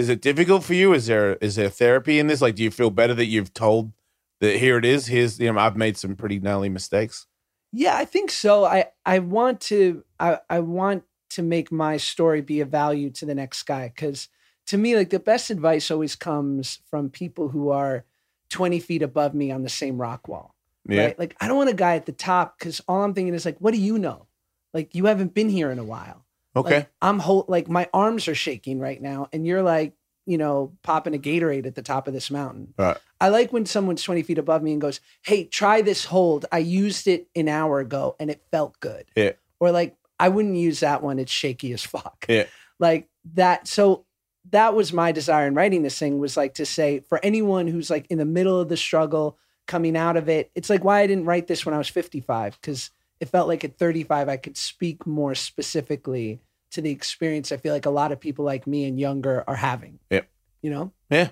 is 0.00 0.08
it 0.08 0.22
difficult 0.22 0.64
for 0.64 0.72
you? 0.72 0.94
Is 0.94 1.06
there 1.06 1.34
is 1.36 1.56
there 1.56 1.68
therapy 1.68 2.18
in 2.18 2.26
this? 2.26 2.40
Like, 2.40 2.54
do 2.56 2.64
you 2.64 2.70
feel 2.70 2.90
better 2.90 3.14
that 3.14 3.26
you've 3.26 3.52
told 3.52 3.92
that 4.40 4.56
here 4.56 4.78
it 4.78 4.84
is? 4.86 5.06
Here's 5.06 5.38
you 5.38 5.52
know 5.52 5.60
I've 5.60 5.76
made 5.76 5.98
some 5.98 6.16
pretty 6.16 6.40
gnarly 6.40 6.70
mistakes. 6.70 7.26
Yeah, 7.70 7.94
I 7.96 8.06
think 8.06 8.30
so. 8.30 8.64
I 8.64 8.86
I 9.04 9.18
want 9.18 9.60
to 9.62 10.02
I 10.18 10.38
I 10.48 10.60
want 10.60 11.04
to 11.30 11.42
make 11.42 11.70
my 11.70 11.98
story 11.98 12.40
be 12.40 12.60
of 12.60 12.70
value 12.70 13.10
to 13.10 13.26
the 13.26 13.34
next 13.34 13.62
guy 13.64 13.92
because 13.94 14.28
to 14.68 14.78
me, 14.78 14.96
like 14.96 15.10
the 15.10 15.20
best 15.20 15.50
advice 15.50 15.90
always 15.90 16.16
comes 16.16 16.80
from 16.90 17.10
people 17.10 17.50
who 17.50 17.68
are 17.68 18.06
twenty 18.48 18.80
feet 18.80 19.02
above 19.02 19.34
me 19.34 19.52
on 19.52 19.62
the 19.62 19.68
same 19.68 20.00
rock 20.00 20.28
wall. 20.28 20.54
Yeah, 20.88 21.04
Right? 21.04 21.18
Like 21.18 21.36
I 21.42 21.46
don't 21.46 21.58
want 21.58 21.70
a 21.70 21.74
guy 21.74 21.96
at 21.96 22.06
the 22.06 22.12
top 22.12 22.58
because 22.58 22.80
all 22.88 23.04
I'm 23.04 23.12
thinking 23.12 23.34
is 23.34 23.44
like, 23.44 23.58
what 23.58 23.74
do 23.74 23.80
you 23.80 23.98
know? 23.98 24.26
Like 24.72 24.94
you 24.94 25.04
haven't 25.04 25.34
been 25.34 25.50
here 25.50 25.70
in 25.70 25.78
a 25.78 25.84
while. 25.84 26.24
Okay, 26.56 26.76
Like, 26.76 26.90
I'm 27.02 27.18
whole 27.18 27.44
like 27.48 27.68
my 27.68 27.88
arms 27.92 28.28
are 28.28 28.34
shaking 28.34 28.78
right 28.78 29.00
now, 29.00 29.28
and 29.32 29.46
you're 29.46 29.62
like, 29.62 29.94
you 30.26 30.38
know, 30.38 30.72
popping 30.82 31.14
a 31.14 31.18
Gatorade 31.18 31.66
at 31.66 31.74
the 31.74 31.82
top 31.82 32.06
of 32.06 32.14
this 32.14 32.30
mountain. 32.30 32.72
Right. 32.78 32.96
I 33.20 33.28
like 33.28 33.52
when 33.52 33.66
someone's 33.66 34.02
20 34.02 34.22
feet 34.22 34.38
above 34.38 34.62
me 34.62 34.72
and 34.72 34.80
goes, 34.80 35.00
Hey, 35.22 35.44
try 35.44 35.82
this 35.82 36.04
hold. 36.04 36.46
I 36.52 36.58
used 36.58 37.08
it 37.08 37.26
an 37.34 37.48
hour 37.48 37.80
ago 37.80 38.16
and 38.20 38.30
it 38.30 38.42
felt 38.50 38.78
good. 38.78 39.06
Yeah. 39.16 39.32
Or 39.58 39.72
like, 39.72 39.96
I 40.20 40.28
wouldn't 40.28 40.56
use 40.56 40.80
that 40.80 41.02
one. 41.02 41.18
It's 41.18 41.32
shaky 41.32 41.72
as 41.72 41.84
fuck. 41.84 42.26
Yeah. 42.28 42.46
Like 42.78 43.08
that. 43.34 43.66
So 43.66 44.04
that 44.50 44.74
was 44.74 44.92
my 44.92 45.12
desire 45.12 45.46
in 45.46 45.54
writing 45.54 45.82
this 45.82 45.98
thing 45.98 46.18
was 46.18 46.36
like 46.36 46.54
to 46.54 46.66
say 46.66 47.00
for 47.08 47.18
anyone 47.24 47.66
who's 47.66 47.90
like 47.90 48.06
in 48.08 48.18
the 48.18 48.24
middle 48.24 48.60
of 48.60 48.68
the 48.68 48.76
struggle, 48.76 49.36
coming 49.66 49.96
out 49.96 50.16
of 50.16 50.28
it, 50.28 50.50
it's 50.54 50.70
like 50.70 50.84
why 50.84 51.00
I 51.00 51.06
didn't 51.06 51.26
write 51.26 51.46
this 51.46 51.66
when 51.66 51.74
I 51.74 51.78
was 51.78 51.88
55. 51.88 52.60
Cause 52.62 52.90
it 53.20 53.28
felt 53.28 53.48
like 53.48 53.64
at 53.64 53.78
35, 53.78 54.28
I 54.28 54.36
could 54.36 54.56
speak 54.56 55.06
more 55.06 55.34
specifically 55.34 56.40
to 56.72 56.80
the 56.80 56.90
experience 56.90 57.52
I 57.52 57.56
feel 57.56 57.74
like 57.74 57.86
a 57.86 57.90
lot 57.90 58.12
of 58.12 58.20
people 58.20 58.44
like 58.44 58.66
me 58.66 58.84
and 58.84 58.98
younger 58.98 59.44
are 59.46 59.56
having. 59.56 59.98
Yep. 60.10 60.28
You 60.62 60.70
know? 60.70 60.92
yeah. 61.10 61.28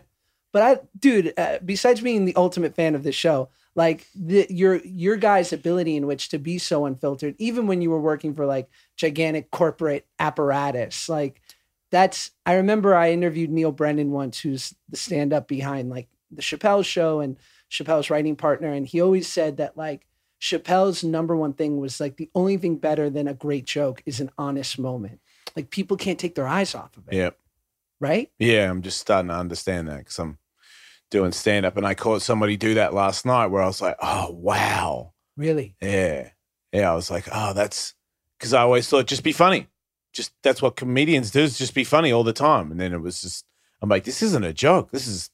But 0.52 0.62
I, 0.62 0.80
dude, 0.98 1.34
uh, 1.36 1.58
besides 1.64 2.00
being 2.00 2.24
the 2.24 2.36
ultimate 2.36 2.74
fan 2.74 2.94
of 2.94 3.02
this 3.02 3.14
show, 3.14 3.50
Like 3.78 4.08
the, 4.12 4.44
your 4.50 4.76
your 4.84 5.16
guys' 5.16 5.52
ability 5.52 5.94
in 5.94 6.08
which 6.08 6.30
to 6.30 6.38
be 6.38 6.58
so 6.58 6.84
unfiltered, 6.84 7.36
even 7.38 7.68
when 7.68 7.80
you 7.80 7.90
were 7.90 8.00
working 8.00 8.34
for 8.34 8.44
like 8.44 8.68
gigantic 8.96 9.52
corporate 9.52 10.04
apparatus, 10.18 11.08
like 11.08 11.40
that's. 11.92 12.32
I 12.44 12.54
remember 12.54 12.96
I 12.96 13.12
interviewed 13.12 13.50
Neal 13.50 13.70
Brennan 13.70 14.10
once, 14.10 14.40
who's 14.40 14.74
the 14.88 14.96
stand 14.96 15.32
up 15.32 15.46
behind 15.46 15.90
like 15.90 16.08
the 16.32 16.42
Chappelle 16.42 16.84
Show 16.84 17.20
and 17.20 17.36
Chappelle's 17.70 18.10
writing 18.10 18.34
partner, 18.34 18.72
and 18.72 18.84
he 18.84 19.00
always 19.00 19.28
said 19.28 19.58
that 19.58 19.76
like 19.76 20.07
Chappelle's 20.40 21.02
number 21.02 21.36
one 21.36 21.52
thing 21.52 21.78
was 21.78 22.00
like 22.00 22.16
the 22.16 22.30
only 22.34 22.56
thing 22.56 22.76
better 22.76 23.10
than 23.10 23.26
a 23.28 23.34
great 23.34 23.66
joke 23.66 24.02
is 24.06 24.20
an 24.20 24.30
honest 24.38 24.78
moment. 24.78 25.20
Like 25.56 25.70
people 25.70 25.96
can't 25.96 26.18
take 26.18 26.34
their 26.34 26.46
eyes 26.46 26.74
off 26.74 26.96
of 26.96 27.08
it, 27.08 27.16
Yeah. 27.16 27.30
right? 28.00 28.30
Yeah, 28.38 28.70
I'm 28.70 28.82
just 28.82 29.00
starting 29.00 29.28
to 29.28 29.34
understand 29.34 29.88
that 29.88 29.98
because 29.98 30.18
I'm 30.18 30.38
doing 31.10 31.32
stand 31.32 31.66
up 31.66 31.76
and 31.76 31.86
I 31.86 31.94
caught 31.94 32.22
somebody 32.22 32.56
do 32.56 32.74
that 32.74 32.94
last 32.94 33.26
night 33.26 33.46
where 33.46 33.62
I 33.62 33.66
was 33.66 33.80
like, 33.80 33.96
oh, 34.00 34.30
wow. 34.30 35.12
Really. 35.36 35.74
Yeah. 35.80 36.30
Yeah. 36.72 36.92
I 36.92 36.94
was 36.94 37.10
like, 37.10 37.24
oh, 37.32 37.52
that's 37.54 37.94
because 38.38 38.54
I 38.54 38.62
always 38.62 38.88
thought 38.88 39.06
just 39.06 39.24
be 39.24 39.32
funny. 39.32 39.66
Just 40.12 40.32
that's 40.42 40.62
what 40.62 40.76
comedians 40.76 41.30
do 41.30 41.40
is 41.40 41.58
just 41.58 41.74
be 41.74 41.84
funny 41.84 42.12
all 42.12 42.24
the 42.24 42.32
time. 42.32 42.70
And 42.70 42.80
then 42.80 42.92
it 42.92 43.00
was 43.00 43.22
just, 43.22 43.44
I'm 43.82 43.88
like, 43.88 44.04
this 44.04 44.22
isn't 44.22 44.44
a 44.44 44.52
joke. 44.52 44.90
This 44.90 45.06
is, 45.06 45.30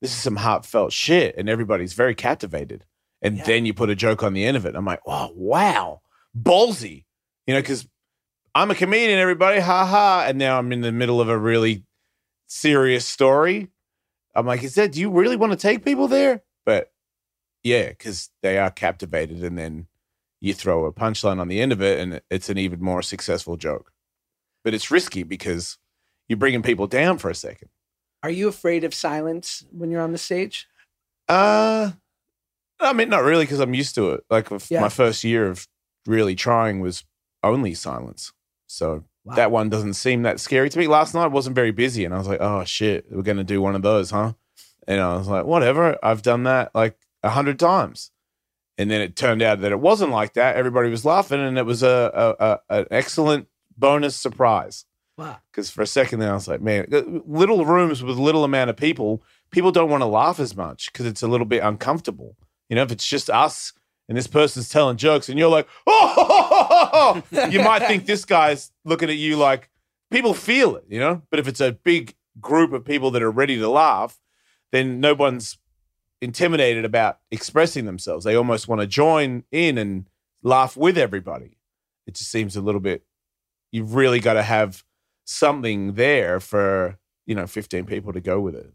this 0.00 0.12
is 0.12 0.18
some 0.18 0.36
heartfelt 0.36 0.92
shit. 0.92 1.34
And 1.36 1.48
everybody's 1.48 1.92
very 1.92 2.14
captivated. 2.14 2.84
And 3.22 3.38
Yeah. 3.38 3.44
then 3.44 3.66
you 3.66 3.74
put 3.74 3.90
a 3.90 3.94
joke 3.94 4.22
on 4.22 4.32
the 4.32 4.44
end 4.44 4.56
of 4.56 4.64
it. 4.66 4.74
I'm 4.74 4.84
like, 4.84 5.00
oh, 5.06 5.30
wow. 5.34 6.00
Ballsy. 6.36 7.04
You 7.46 7.54
know, 7.54 7.60
because 7.60 7.86
I'm 8.54 8.70
a 8.70 8.74
comedian, 8.74 9.18
everybody. 9.18 9.60
Ha 9.60 9.84
ha. 9.86 10.24
And 10.26 10.38
now 10.38 10.58
I'm 10.58 10.72
in 10.72 10.80
the 10.80 10.92
middle 10.92 11.20
of 11.20 11.28
a 11.28 11.38
really 11.38 11.84
serious 12.46 13.06
story. 13.06 13.68
I'm 14.34 14.46
like, 14.46 14.62
is 14.62 14.74
that, 14.76 14.92
do 14.92 15.00
you 15.00 15.10
really 15.10 15.36
want 15.36 15.52
to 15.52 15.58
take 15.58 15.84
people 15.84 16.08
there? 16.08 16.42
But 16.64 16.92
yeah, 17.62 17.88
because 17.88 18.30
they 18.42 18.58
are 18.58 18.70
captivated. 18.70 19.42
And 19.42 19.58
then 19.58 19.86
you 20.40 20.54
throw 20.54 20.86
a 20.86 20.92
punchline 20.92 21.38
on 21.40 21.48
the 21.48 21.60
end 21.60 21.72
of 21.72 21.82
it 21.82 22.00
and 22.00 22.20
it's 22.30 22.48
an 22.48 22.56
even 22.58 22.82
more 22.82 23.02
successful 23.02 23.56
joke. 23.56 23.92
But 24.64 24.72
it's 24.74 24.90
risky 24.90 25.22
because 25.22 25.78
you're 26.28 26.36
bringing 26.38 26.62
people 26.62 26.86
down 26.86 27.18
for 27.18 27.28
a 27.28 27.34
second. 27.34 27.68
Are 28.22 28.30
you 28.30 28.48
afraid 28.48 28.84
of 28.84 28.94
silence 28.94 29.64
when 29.70 29.90
you're 29.90 30.02
on 30.02 30.12
the 30.12 30.18
stage? 30.18 30.68
Uh, 31.28 31.92
I 32.80 32.92
mean, 32.92 33.08
not 33.08 33.22
really 33.22 33.44
because 33.44 33.60
I'm 33.60 33.74
used 33.74 33.94
to 33.96 34.10
it. 34.10 34.24
Like 34.30 34.48
Yeah. 34.70 34.80
my 34.80 34.88
first 34.88 35.22
year 35.24 35.48
of 35.48 35.66
really 36.06 36.34
trying 36.34 36.80
was 36.80 37.04
only 37.42 37.74
silence. 37.74 38.32
So 38.66 39.04
Wow. 39.24 39.34
that 39.34 39.50
one 39.50 39.68
doesn't 39.68 39.94
seem 39.94 40.22
that 40.22 40.40
scary 40.40 40.70
to 40.70 40.78
me. 40.78 40.86
Last 40.86 41.14
night 41.14 41.26
wasn't 41.26 41.54
very 41.54 41.72
busy 41.72 42.04
and 42.04 42.14
I 42.14 42.18
was 42.18 42.26
like, 42.28 42.40
oh 42.40 42.64
shit, 42.64 43.06
we're 43.10 43.22
going 43.22 43.36
to 43.36 43.44
do 43.44 43.60
one 43.60 43.74
of 43.74 43.82
those, 43.82 44.10
huh? 44.10 44.32
And 44.88 45.00
I 45.00 45.14
was 45.16 45.28
like, 45.28 45.44
whatever. 45.44 45.98
I've 46.02 46.22
done 46.22 46.44
that 46.44 46.74
like 46.74 46.96
a 47.22 47.28
hundred 47.30 47.58
times. 47.58 48.10
And 48.78 48.90
then 48.90 49.02
it 49.02 49.14
turned 49.14 49.42
out 49.42 49.60
that 49.60 49.72
it 49.72 49.80
wasn't 49.80 50.10
like 50.10 50.32
that. 50.34 50.56
Everybody 50.56 50.88
was 50.88 51.04
laughing 51.04 51.38
and 51.38 51.58
it 51.58 51.66
was 51.66 51.82
a, 51.82 52.10
a, 52.40 52.44
a 52.44 52.78
an 52.78 52.86
excellent 52.90 53.48
bonus 53.76 54.16
surprise. 54.16 54.86
Wow. 55.18 55.36
Because 55.52 55.68
for 55.70 55.82
a 55.82 55.86
second 55.86 56.20
there, 56.20 56.30
I 56.30 56.34
was 56.34 56.48
like, 56.48 56.62
man, 56.62 56.86
little 57.26 57.66
rooms 57.66 58.02
with 58.02 58.16
little 58.16 58.42
amount 58.42 58.70
of 58.70 58.76
people, 58.76 59.22
people 59.50 59.70
don't 59.70 59.90
want 59.90 60.00
to 60.00 60.06
laugh 60.06 60.40
as 60.40 60.56
much 60.56 60.90
because 60.90 61.04
it's 61.04 61.22
a 61.22 61.28
little 61.28 61.44
bit 61.46 61.62
uncomfortable. 61.62 62.36
You 62.70 62.76
know, 62.76 62.82
if 62.82 62.92
it's 62.92 63.06
just 63.06 63.28
us 63.28 63.74
and 64.08 64.16
this 64.16 64.26
person's 64.26 64.70
telling 64.70 64.96
jokes 64.96 65.28
and 65.28 65.38
you're 65.38 65.50
like, 65.50 65.68
oh, 65.86 67.22
you 67.50 67.62
might 67.62 67.86
think 67.86 68.06
this 68.06 68.24
guy's 68.24 68.72
looking 68.84 69.10
at 69.10 69.16
you 69.16 69.36
like 69.36 69.68
people 70.10 70.32
feel 70.32 70.76
it, 70.76 70.84
you 70.88 70.98
know? 70.98 71.22
But 71.30 71.40
if 71.40 71.48
it's 71.48 71.60
a 71.60 71.72
big 71.72 72.14
group 72.40 72.72
of 72.72 72.84
people 72.84 73.10
that 73.10 73.22
are 73.22 73.30
ready 73.30 73.58
to 73.58 73.68
laugh, 73.68 74.18
then 74.72 75.00
no 75.00 75.14
one's 75.14 75.58
intimidated 76.22 76.84
about 76.84 77.18
expressing 77.30 77.86
themselves. 77.86 78.24
They 78.24 78.36
almost 78.36 78.68
want 78.68 78.80
to 78.80 78.86
join 78.86 79.44
in 79.50 79.78
and 79.78 80.08
laugh 80.42 80.76
with 80.76 80.96
everybody. 80.96 81.58
It 82.06 82.14
just 82.14 82.30
seems 82.30 82.56
a 82.56 82.60
little 82.60 82.80
bit, 82.80 83.04
you've 83.72 83.94
really 83.94 84.20
got 84.20 84.34
to 84.34 84.42
have 84.42 84.84
something 85.24 85.94
there 85.94 86.40
for, 86.40 86.98
you 87.26 87.34
know, 87.34 87.46
15 87.46 87.84
people 87.86 88.12
to 88.12 88.20
go 88.20 88.40
with 88.40 88.54
it. 88.54 88.72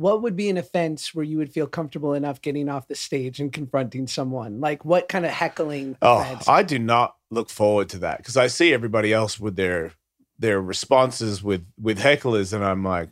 What 0.00 0.22
would 0.22 0.34
be 0.34 0.48
an 0.48 0.56
offense 0.56 1.14
where 1.14 1.26
you 1.26 1.36
would 1.36 1.52
feel 1.52 1.66
comfortable 1.66 2.14
enough 2.14 2.40
getting 2.40 2.70
off 2.70 2.88
the 2.88 2.94
stage 2.94 3.38
and 3.38 3.52
confronting 3.52 4.06
someone? 4.06 4.58
Like 4.58 4.82
what 4.82 5.10
kind 5.10 5.26
of 5.26 5.30
heckling 5.30 5.98
Oh, 6.00 6.20
offense? 6.20 6.48
I 6.48 6.62
do 6.62 6.78
not 6.78 7.16
look 7.30 7.50
forward 7.50 7.90
to 7.90 7.98
that 7.98 8.16
because 8.16 8.38
I 8.38 8.46
see 8.46 8.72
everybody 8.72 9.12
else 9.12 9.38
with 9.38 9.56
their 9.56 9.92
their 10.38 10.58
responses 10.58 11.42
with 11.42 11.66
with 11.78 11.98
hecklers, 11.98 12.54
and 12.54 12.64
I'm 12.64 12.82
like, 12.82 13.10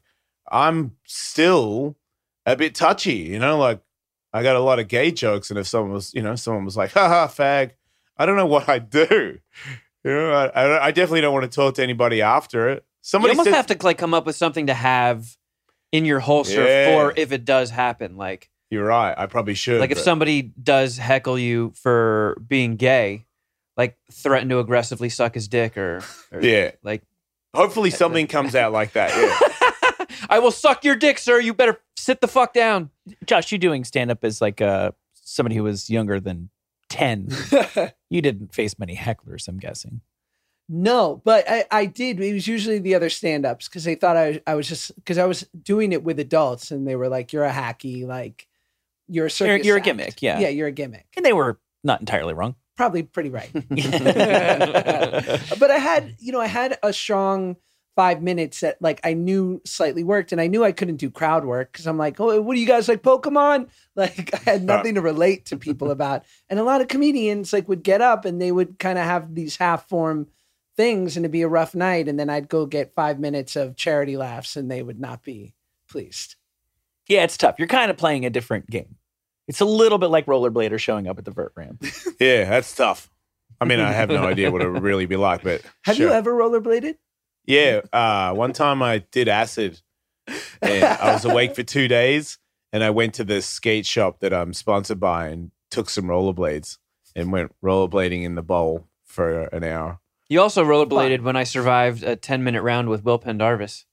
I'm 0.50 0.96
still 1.04 1.96
a 2.46 2.56
bit 2.56 2.74
touchy, 2.74 3.16
you 3.16 3.38
know. 3.38 3.58
Like 3.58 3.82
I 4.32 4.42
got 4.42 4.56
a 4.56 4.60
lot 4.60 4.78
of 4.78 4.88
gay 4.88 5.10
jokes, 5.10 5.50
and 5.50 5.58
if 5.58 5.66
someone 5.66 5.92
was, 5.92 6.14
you 6.14 6.22
know, 6.22 6.36
someone 6.36 6.64
was 6.64 6.78
like, 6.78 6.92
"Ha 6.92 7.06
ha, 7.06 7.28
fag," 7.28 7.72
I 8.16 8.24
don't 8.24 8.36
know 8.36 8.46
what 8.56 8.66
I 8.66 8.78
do. 8.78 9.38
You 10.04 10.10
know, 10.10 10.30
I, 10.32 10.46
I, 10.46 10.86
I 10.86 10.90
definitely 10.92 11.20
don't 11.20 11.34
want 11.34 11.44
to 11.44 11.54
talk 11.54 11.74
to 11.74 11.82
anybody 11.82 12.22
after 12.22 12.70
it. 12.70 12.76
You 12.76 12.82
Somebody 13.02 13.32
almost 13.32 13.50
said, 13.50 13.56
have 13.56 13.66
to 13.66 13.76
like 13.84 13.98
come 13.98 14.14
up 14.14 14.24
with 14.24 14.36
something 14.36 14.68
to 14.68 14.74
have 14.74 15.36
in 15.92 16.04
your 16.04 16.20
holster 16.20 16.64
Yeah. 16.64 16.92
for 16.94 17.12
if 17.16 17.32
it 17.32 17.44
does 17.44 17.70
happen. 17.70 18.16
Like, 18.16 18.50
"You're 18.70 18.84
right. 18.86 19.14
I 19.16 19.26
probably 19.26 19.54
should." 19.54 19.80
like 19.80 19.90
if 19.90 19.98
but- 19.98 20.04
somebody 20.04 20.42
does 20.42 20.98
heckle 20.98 21.38
you 21.38 21.72
for 21.76 22.40
being 22.46 22.76
gay, 22.76 23.26
like 23.76 23.96
threaten 24.12 24.48
to 24.50 24.58
aggressively 24.58 25.08
suck 25.08 25.34
his 25.34 25.48
dick 25.48 25.76
or, 25.76 26.02
or 26.32 26.40
yeah, 26.42 26.72
like 26.82 27.02
hopefully 27.54 27.90
something 27.90 28.26
comes 28.26 28.54
out 28.54 28.72
like 28.72 28.92
that. 28.92 29.10
Yeah. 29.16 30.06
I 30.30 30.38
will 30.40 30.50
suck 30.50 30.84
your 30.84 30.96
dick, 30.96 31.18
sir. 31.18 31.40
You 31.40 31.54
better 31.54 31.78
sit 31.96 32.20
the 32.20 32.28
fuck 32.28 32.52
down. 32.52 32.90
Josh, 33.24 33.52
you 33.52 33.58
doing 33.58 33.84
stand 33.84 34.10
up 34.10 34.24
as 34.24 34.40
like 34.40 34.60
uh, 34.60 34.90
somebody 35.14 35.54
who 35.56 35.62
was 35.62 35.88
younger 35.88 36.18
than 36.20 36.50
10. 36.90 37.28
you 38.10 38.20
didn't 38.22 38.54
face 38.54 38.78
many 38.78 38.96
hecklers, 38.96 39.46
I'm 39.48 39.58
guessing. 39.58 40.00
No, 40.68 41.22
but 41.24 41.48
I, 41.48 41.64
I 41.70 41.86
did. 41.86 42.20
It 42.20 42.34
was 42.34 42.46
usually 42.46 42.78
the 42.78 42.94
other 42.94 43.08
stand 43.08 43.46
ups 43.46 43.68
because 43.68 43.84
they 43.84 43.94
thought 43.94 44.16
I, 44.16 44.42
I 44.46 44.54
was 44.54 44.68
just 44.68 44.94
because 44.96 45.16
I 45.16 45.24
was 45.24 45.48
doing 45.62 45.92
it 45.92 46.04
with 46.04 46.20
adults 46.20 46.70
and 46.70 46.86
they 46.86 46.94
were 46.94 47.08
like, 47.08 47.32
you're 47.32 47.44
a 47.44 47.52
hacky, 47.52 48.06
like 48.06 48.46
you're 49.08 49.26
a 49.26 49.30
circus. 49.30 49.66
you're 49.66 49.76
a 49.76 49.80
act." 49.80 49.86
gimmick, 49.86 50.22
yeah. 50.22 50.38
Yeah, 50.38 50.48
you're 50.48 50.68
a 50.68 50.72
gimmick. 50.72 51.06
And 51.16 51.24
they 51.24 51.32
were 51.32 51.58
not 51.82 52.00
entirely 52.00 52.34
wrong. 52.34 52.54
Probably 52.76 53.02
pretty 53.02 53.30
right. 53.30 53.50
but 53.52 53.70
I 55.70 55.78
had, 55.78 56.16
you 56.18 56.32
know, 56.32 56.40
I 56.40 56.46
had 56.46 56.78
a 56.82 56.92
strong 56.92 57.56
five 57.96 58.22
minutes 58.22 58.60
that 58.60 58.80
like 58.80 59.00
I 59.02 59.14
knew 59.14 59.60
slightly 59.64 60.04
worked 60.04 60.30
and 60.30 60.40
I 60.40 60.46
knew 60.46 60.62
I 60.62 60.70
couldn't 60.70 60.98
do 60.98 61.10
crowd 61.10 61.44
work 61.44 61.72
because 61.72 61.86
I'm 61.86 61.98
like, 61.98 62.20
oh, 62.20 62.40
what 62.40 62.54
do 62.54 62.60
you 62.60 62.66
guys 62.66 62.88
like 62.88 63.02
Pokemon? 63.02 63.68
Like 63.96 64.32
I 64.32 64.50
had 64.52 64.62
nothing 64.62 64.94
to 64.94 65.00
relate 65.00 65.46
to 65.46 65.56
people 65.56 65.90
about. 65.90 66.24
And 66.48 66.60
a 66.60 66.62
lot 66.62 66.80
of 66.80 66.86
comedians 66.86 67.52
like 67.52 67.68
would 67.68 67.82
get 67.82 68.00
up 68.00 68.24
and 68.24 68.40
they 68.40 68.52
would 68.52 68.78
kind 68.78 68.96
of 68.96 69.04
have 69.04 69.34
these 69.34 69.56
half 69.56 69.88
form 69.88 70.28
things 70.78 71.16
and 71.16 71.24
it'd 71.26 71.32
be 71.32 71.42
a 71.42 71.48
rough 71.48 71.74
night. 71.74 72.08
And 72.08 72.18
then 72.18 72.30
I'd 72.30 72.48
go 72.48 72.64
get 72.64 72.94
five 72.94 73.18
minutes 73.18 73.56
of 73.56 73.76
charity 73.76 74.16
laughs 74.16 74.56
and 74.56 74.70
they 74.70 74.82
would 74.82 75.00
not 75.00 75.22
be 75.22 75.54
pleased. 75.90 76.36
Yeah, 77.08 77.24
it's 77.24 77.36
tough. 77.36 77.56
You're 77.58 77.68
kind 77.68 77.90
of 77.90 77.98
playing 77.98 78.24
a 78.24 78.30
different 78.30 78.70
game. 78.70 78.96
It's 79.48 79.60
a 79.60 79.64
little 79.66 79.98
bit 79.98 80.06
like 80.06 80.26
rollerblader 80.26 80.78
showing 80.78 81.08
up 81.08 81.18
at 81.18 81.24
the 81.24 81.30
vert 81.30 81.52
ramp. 81.56 81.84
yeah, 82.20 82.44
that's 82.44 82.74
tough. 82.74 83.10
I 83.60 83.64
mean, 83.64 83.80
I 83.80 83.92
have 83.92 84.08
no 84.08 84.24
idea 84.26 84.50
what 84.50 84.62
it 84.62 84.70
would 84.70 84.82
really 84.82 85.06
be 85.06 85.16
like, 85.16 85.42
but 85.42 85.62
Have 85.84 85.96
sure. 85.96 86.08
you 86.08 86.12
ever 86.14 86.32
rollerbladed? 86.32 86.96
Yeah, 87.44 87.80
uh, 87.92 88.34
one 88.34 88.52
time 88.52 88.82
I 88.82 88.98
did 89.10 89.26
acid, 89.26 89.80
and 90.60 90.84
I 90.84 91.14
was 91.14 91.24
awake 91.24 91.56
for 91.56 91.62
two 91.62 91.88
days, 91.88 92.36
and 92.74 92.84
I 92.84 92.90
went 92.90 93.14
to 93.14 93.24
this 93.24 93.46
skate 93.46 93.86
shop 93.86 94.20
that 94.20 94.34
I'm 94.34 94.52
sponsored 94.52 95.00
by 95.00 95.28
and 95.28 95.50
took 95.70 95.88
some 95.88 96.04
rollerblades 96.04 96.76
and 97.16 97.32
went 97.32 97.52
rollerblading 97.64 98.22
in 98.22 98.34
the 98.34 98.42
bowl 98.42 98.86
for 99.06 99.44
an 99.44 99.64
hour. 99.64 99.98
You 100.28 100.42
also 100.42 100.64
rollerbladed 100.64 101.22
when 101.22 101.36
I 101.36 101.44
survived 101.44 102.02
a 102.02 102.14
10 102.16 102.44
minute 102.44 102.62
round 102.62 102.88
with 102.88 103.04
Will 103.04 103.18
Pendarvis 103.18 103.86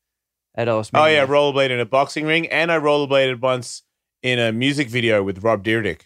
at 0.53 0.67
Ellis 0.67 0.91
Oh 0.93 1.05
yeah, 1.05 1.21
Mania. 1.21 1.27
rollerbladed 1.27 1.69
in 1.71 1.79
a 1.79 1.86
boxing 1.86 2.25
ring, 2.25 2.47
and 2.47 2.71
I 2.71 2.77
rollerbladed 2.77 3.39
once 3.41 3.83
in 4.21 4.39
a 4.39 4.51
music 4.51 4.89
video 4.89 5.23
with 5.23 5.43
Rob 5.43 5.63
Dyrdek. 5.63 6.01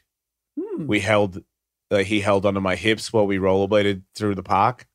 Hmm. 0.59 0.87
We 0.87 0.99
held, 0.99 1.43
uh, 1.89 1.97
he 1.99 2.21
held 2.21 2.45
onto 2.45 2.59
my 2.59 2.75
hips 2.75 3.11
while 3.11 3.25
we 3.25 3.37
rollerbladed 3.37 4.03
through 4.15 4.35
the 4.35 4.43
park. 4.43 4.87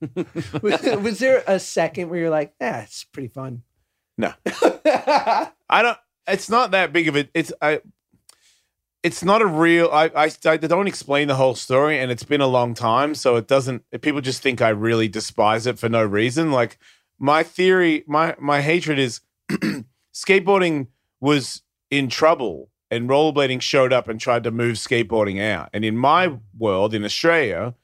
was, 0.62 0.82
was 0.82 1.18
there 1.18 1.42
a 1.46 1.58
second 1.58 2.08
where 2.08 2.20
you're 2.20 2.30
like, 2.30 2.54
yeah, 2.60 2.82
it's 2.82 3.04
pretty 3.04 3.28
fun? 3.28 3.62
No. 4.16 4.32
I 4.46 5.82
don't. 5.82 5.98
It's 6.26 6.50
not 6.50 6.72
that 6.72 6.92
big 6.92 7.08
of 7.08 7.16
a. 7.16 7.28
It's 7.34 7.52
I. 7.62 7.80
It's 9.02 9.22
not 9.22 9.42
a 9.42 9.46
real. 9.46 9.88
I, 9.92 10.10
I 10.14 10.30
I 10.44 10.56
don't 10.56 10.88
explain 10.88 11.28
the 11.28 11.36
whole 11.36 11.54
story, 11.54 11.98
and 11.98 12.10
it's 12.10 12.24
been 12.24 12.40
a 12.40 12.46
long 12.46 12.74
time, 12.74 13.14
so 13.14 13.36
it 13.36 13.46
doesn't. 13.46 13.84
People 14.00 14.20
just 14.20 14.42
think 14.42 14.60
I 14.60 14.70
really 14.70 15.08
despise 15.08 15.66
it 15.66 15.78
for 15.78 15.88
no 15.88 16.04
reason. 16.04 16.50
Like 16.50 16.78
my 17.18 17.42
theory, 17.42 18.04
my 18.06 18.34
my 18.40 18.60
hatred 18.60 18.98
is 18.98 19.20
skateboarding 20.12 20.88
was 21.20 21.62
in 21.90 22.08
trouble, 22.08 22.70
and 22.90 23.08
rollerblading 23.08 23.62
showed 23.62 23.92
up 23.92 24.08
and 24.08 24.20
tried 24.20 24.44
to 24.44 24.50
move 24.50 24.76
skateboarding 24.76 25.40
out. 25.40 25.70
And 25.72 25.84
in 25.84 25.96
my 25.96 26.36
world, 26.56 26.92
in 26.92 27.04
Australia, 27.04 27.74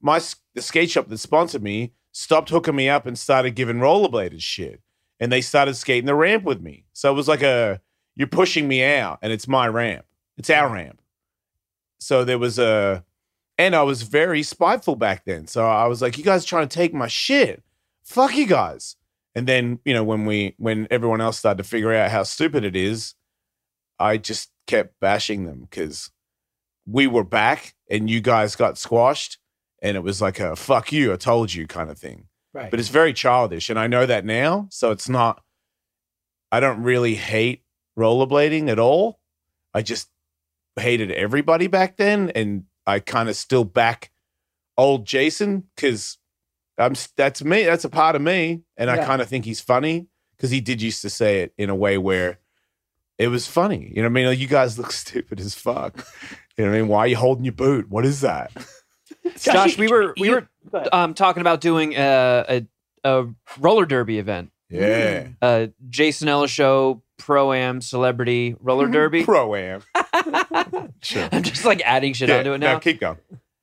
my 0.00 0.20
the 0.54 0.62
skate 0.62 0.90
shop 0.90 1.08
that 1.08 1.18
sponsored 1.18 1.62
me 1.62 1.92
stopped 2.10 2.50
hooking 2.50 2.76
me 2.76 2.88
up 2.88 3.06
and 3.06 3.18
started 3.18 3.52
giving 3.52 3.78
rollerbladers 3.78 4.40
shit 4.40 4.80
and 5.20 5.32
they 5.32 5.40
started 5.40 5.74
skating 5.74 6.06
the 6.06 6.14
ramp 6.14 6.44
with 6.44 6.60
me. 6.60 6.84
So 6.92 7.10
it 7.10 7.14
was 7.14 7.28
like 7.28 7.42
a 7.42 7.80
you're 8.16 8.28
pushing 8.28 8.68
me 8.68 8.84
out, 8.84 9.18
and 9.22 9.32
it's 9.32 9.48
my 9.48 9.66
ramp. 9.66 10.04
It's 10.36 10.50
our 10.50 10.72
ramp. 10.72 11.00
so 11.98 12.24
there 12.24 12.38
was 12.38 12.58
a, 12.58 13.04
and 13.56 13.74
I 13.76 13.82
was 13.82 14.02
very 14.02 14.42
spiteful 14.42 14.96
back 14.96 15.24
then. 15.24 15.46
So 15.46 15.64
I 15.66 15.86
was 15.86 16.02
like, 16.02 16.18
you 16.18 16.24
guys 16.24 16.44
trying 16.44 16.66
to 16.68 16.74
take 16.74 16.92
my 16.92 17.06
shit? 17.06 17.62
Fuck 18.04 18.34
you 18.36 18.46
guys. 18.46 18.96
And 19.36 19.46
then 19.46 19.78
you 19.84 19.92
know 19.94 20.04
when 20.04 20.26
we 20.26 20.54
when 20.58 20.86
everyone 20.90 21.20
else 21.20 21.38
started 21.38 21.62
to 21.62 21.68
figure 21.68 21.92
out 21.92 22.10
how 22.10 22.22
stupid 22.24 22.64
it 22.64 22.76
is, 22.76 23.14
I 23.98 24.16
just 24.16 24.50
kept 24.66 24.98
bashing 25.00 25.44
them 25.44 25.60
because 25.68 26.10
we 26.86 27.06
were 27.06 27.24
back 27.24 27.74
and 27.90 28.08
you 28.10 28.20
guys 28.20 28.54
got 28.56 28.76
squashed, 28.78 29.38
and 29.82 29.96
it 29.96 30.00
was 30.00 30.20
like 30.22 30.38
a 30.40 30.54
fuck 30.56 30.92
you, 30.92 31.12
I 31.12 31.16
told 31.16 31.52
you 31.52 31.66
kind 31.66 31.90
of 31.90 31.98
thing 31.98 32.28
Right. 32.52 32.70
but 32.70 32.78
it's 32.78 32.88
very 32.88 33.12
childish 33.12 33.68
and 33.68 33.76
i 33.80 33.88
know 33.88 34.06
that 34.06 34.24
now 34.24 34.68
so 34.70 34.92
it's 34.92 35.08
not 35.08 35.42
i 36.52 36.60
don't 36.60 36.84
really 36.84 37.16
hate 37.16 37.64
rollerblading 37.98 38.68
at 38.70 38.78
all 38.78 39.18
i 39.74 39.82
just 39.82 40.08
hated 40.76 41.10
everybody 41.12 41.66
back 41.66 41.96
then 41.96 42.30
and 42.34 42.64
i 42.86 42.98
kind 42.98 43.28
of 43.28 43.36
still 43.36 43.64
back 43.64 44.10
old 44.76 45.06
jason 45.06 45.64
because 45.76 46.18
i'm 46.78 46.94
that's 47.16 47.44
me 47.44 47.62
that's 47.64 47.84
a 47.84 47.88
part 47.88 48.16
of 48.16 48.22
me 48.22 48.62
and 48.76 48.90
i 48.90 48.96
kind 49.04 49.22
of 49.22 49.28
think 49.28 49.44
he's 49.44 49.60
funny 49.60 50.06
because 50.36 50.50
he 50.50 50.60
did 50.60 50.82
used 50.82 51.00
to 51.02 51.08
say 51.10 51.40
it 51.42 51.52
in 51.56 51.70
a 51.70 51.74
way 51.74 51.96
where 51.96 52.38
it 53.18 53.28
was 53.28 53.46
funny 53.46 53.92
you 53.94 54.02
know 54.02 54.08
what 54.08 54.12
i 54.12 54.14
mean? 54.14 54.26
Like, 54.26 54.38
you 54.40 54.48
guys 54.48 54.76
look 54.78 54.90
stupid 55.04 55.38
as 55.40 55.54
fuck. 55.54 56.04
You 56.56 56.64
know 56.64 56.70
what 56.70 56.76
i 56.76 56.80
mean? 56.80 56.88
Why 56.88 56.98
are 57.00 57.06
you 57.06 57.16
holding 57.16 57.44
your 57.44 57.52
boot? 57.54 57.88
What 57.88 58.04
is 58.04 58.22
that? 58.22 58.50
Josh, 59.38 59.78
we 59.78 59.86
were 59.88 60.14
we 60.18 60.30
were 60.30 60.48
Go 60.72 60.78
ahead. 60.78 60.88
um, 60.92 61.14
talking 61.14 61.40
about 61.40 61.60
doing 61.60 61.94
a, 61.94 62.44
a 62.48 62.66
a 63.04 63.26
roller 63.60 63.86
derby 63.86 64.18
event. 64.18 64.50
yeah. 64.68 65.28
Uh, 65.40 65.68
Jason 65.88 66.26
Ellis 66.28 66.50
show, 66.50 67.02
pro 67.18 67.52
am, 67.52 67.80
celebrity 67.80 68.56
roller 68.60 68.88
derby. 68.88 69.24
pro-am 69.24 69.82
sure 71.00 71.28
I'm 71.32 71.42
just 71.42 71.64
like 71.64 71.80
adding 71.84 72.12
shit 72.12 72.28
Yeah, 72.28 72.38
onto 72.38 72.52
it 72.52 72.58
no, 72.58 72.74
now. 72.74 72.78
keep 72.78 73.00
going 73.00 73.18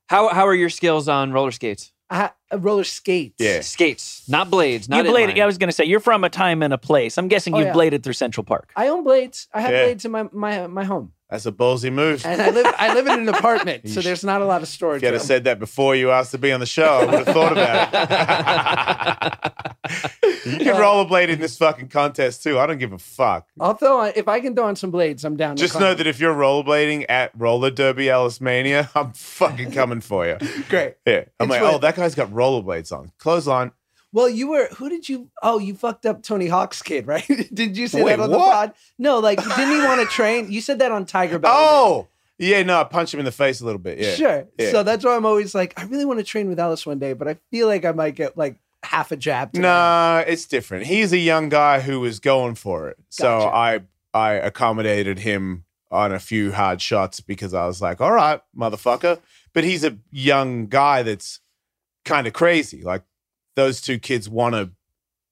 How 0.09 0.29
how 0.29 0.47
are 0.47 0.55
your 0.55 0.69
skills 0.69 1.07
on 1.07 1.31
roller 1.31 1.51
skates? 1.51 1.91
I 2.09 2.31
uh, 2.51 2.57
roller 2.59 2.83
skates. 2.83 3.35
Yeah. 3.39 3.61
Skates, 3.61 4.27
not 4.27 4.49
blades. 4.51 4.89
Not 4.89 5.05
you 5.05 5.11
bladed. 5.11 5.37
inline. 5.37 5.41
I 5.43 5.45
was 5.45 5.57
going 5.57 5.69
to 5.69 5.73
say 5.73 5.85
you're 5.85 6.01
from 6.01 6.25
a 6.25 6.29
time 6.29 6.61
and 6.61 6.73
a 6.73 6.77
place. 6.77 7.17
I'm 7.17 7.29
guessing 7.29 7.53
Oh, 7.55 7.59
you 7.59 7.65
yeah. 7.67 7.71
bladed 7.73 8.03
through 8.03 8.13
Central 8.13 8.43
Park. 8.43 8.73
I 8.75 8.89
own 8.89 9.05
blades. 9.05 9.47
I 9.53 9.61
have 9.61 9.71
Yeah. 9.71 9.85
blades 9.85 10.03
in 10.03 10.11
my, 10.11 10.23
my 10.33 10.67
my 10.67 10.83
home, 10.83 11.13
That's 11.31 11.45
a 11.45 11.51
ballsy 11.53 11.91
move. 11.91 12.25
and 12.25 12.41
I 12.41 12.49
live 12.49 12.65
I 12.77 12.93
live 12.93 13.07
in 13.07 13.21
an 13.21 13.29
apartment, 13.29 13.87
so 13.93 14.01
there's 14.01 14.23
not 14.25 14.41
a 14.41 14.45
lot 14.45 14.61
of 14.61 14.67
storage. 14.67 14.97
If 14.97 15.03
you 15.03 15.07
had 15.07 15.13
room. 15.13 15.23
said 15.25 15.43
that 15.45 15.59
before 15.59 15.95
you 15.95 16.11
asked 16.11 16.31
to 16.31 16.37
be 16.37 16.51
on 16.51 16.59
the 16.59 16.65
show, 16.65 16.83
I 16.99 17.05
would 17.05 17.13
have 17.25 17.27
thought 17.27 17.51
about 17.53 17.93
it. 17.93 19.71
you 20.45 20.57
can 20.57 20.75
rollerblade 20.75 21.29
in 21.29 21.39
this 21.39 21.57
fucking 21.57 21.87
contest 21.87 22.43
too. 22.43 22.59
I 22.59 22.65
don't 22.67 22.77
give 22.79 22.91
a 22.93 22.97
fuck. 22.99 23.47
I'll 23.59 23.73
throw 23.75 23.99
on 24.01 24.07
uh, 24.09 24.11
if 24.15 24.27
I 24.27 24.41
can 24.41 24.53
throw 24.55 24.65
on 24.65 24.75
some 24.75 24.91
blades. 24.91 25.23
I'm 25.23 25.37
down. 25.37 25.55
to 25.55 25.61
Just 25.61 25.79
know 25.79 25.93
that 25.93 26.05
if 26.05 26.19
you're 26.19 26.35
rollerblading 26.35 27.05
at 27.07 27.31
Roller 27.37 27.71
Derby 27.71 28.09
Ellis 28.09 28.41
Mania, 28.41 28.89
I'm 28.95 29.13
fucking 29.13 29.71
coming 29.71 30.01
for 30.01 30.27
you. 30.27 30.37
great. 30.69 30.95
Yeah. 31.07 31.23
I'm 31.39 31.45
It's 31.45 31.49
like, 31.49 31.61
what- 31.61 31.75
oh, 31.75 31.77
that 31.79 31.95
guy's 31.95 32.13
got 32.15 32.29
rollerblades 32.31 32.91
on. 32.91 33.11
Clothesline. 33.19 33.71
Well, 34.13 34.29
you 34.29 34.49
were. 34.49 34.67
Who 34.77 34.89
did 34.89 35.07
you? 35.07 35.29
Oh, 35.41 35.59
you 35.59 35.73
fucked 35.73 36.05
up 36.05 36.21
Tony 36.23 36.47
Hawk's 36.47 36.81
kid, 36.81 37.07
right? 37.07 37.25
did 37.53 37.77
you 37.77 37.87
say 37.87 38.03
Wait, 38.03 38.11
that 38.11 38.19
on 38.19 38.31
the 38.31 38.37
what? 38.37 38.51
pod? 38.51 38.73
No, 38.97 39.19
like 39.19 39.41
didn't 39.55 39.79
he 39.79 39.85
want 39.85 40.01
to 40.01 40.07
train? 40.07 40.51
You 40.51 40.61
said 40.61 40.79
that 40.79 40.91
on 40.91 41.05
Tigerbelly. 41.05 41.41
Oh, 41.45 42.07
yeah, 42.37 42.63
no, 42.63 42.81
I 42.81 42.83
punched 42.85 43.13
him 43.13 43.19
in 43.19 43.25
the 43.25 43.31
face 43.31 43.61
a 43.61 43.65
little 43.65 43.79
bit. 43.79 43.99
Yeah. 43.99 44.15
sure. 44.15 44.47
Yeah. 44.57 44.71
So 44.71 44.83
that's 44.83 45.05
why 45.05 45.15
I'm 45.15 45.25
always 45.25 45.53
like, 45.53 45.79
I 45.79 45.83
really 45.83 46.05
want 46.05 46.19
to 46.19 46.23
train 46.25 46.49
with 46.49 46.59
Ellis 46.59 46.85
one 46.85 46.97
day, 46.97 47.13
but 47.13 47.27
I 47.27 47.37
feel 47.51 47.67
like 47.67 47.85
I 47.85 47.91
might 47.91 48.15
get 48.15 48.35
like 48.35 48.57
half 48.83 49.11
a 49.11 49.15
jab. 49.15 49.53
today. 49.53 49.61
Nah, 49.61 50.23
it's 50.25 50.45
different. 50.45 50.87
He's 50.87 51.13
a 51.13 51.17
young 51.19 51.49
guy 51.49 51.81
who 51.81 51.99
was 51.99 52.19
going 52.19 52.55
for 52.55 52.89
it. 52.89 52.97
So 53.09 53.41
I 53.41 53.81
I 54.13 54.33
accommodated 54.33 55.19
him 55.19 55.65
on 55.91 56.11
a 56.11 56.19
few 56.19 56.51
hard 56.51 56.81
shots 56.81 57.19
because 57.19 57.53
I 57.53 57.65
was 57.67 57.81
like, 57.81 58.01
all 58.01 58.11
right, 58.11 58.41
motherfucker. 58.57 59.19
But 59.53 59.63
he's 59.63 59.83
a 59.83 59.97
young 60.09 60.67
guy 60.67 61.03
that's 61.03 61.41
kind 62.05 62.25
of 62.25 62.33
crazy. 62.33 62.81
Like 62.81 63.03
those 63.55 63.81
two 63.81 63.99
kids 63.99 64.29
want 64.29 64.55
to 64.55 64.71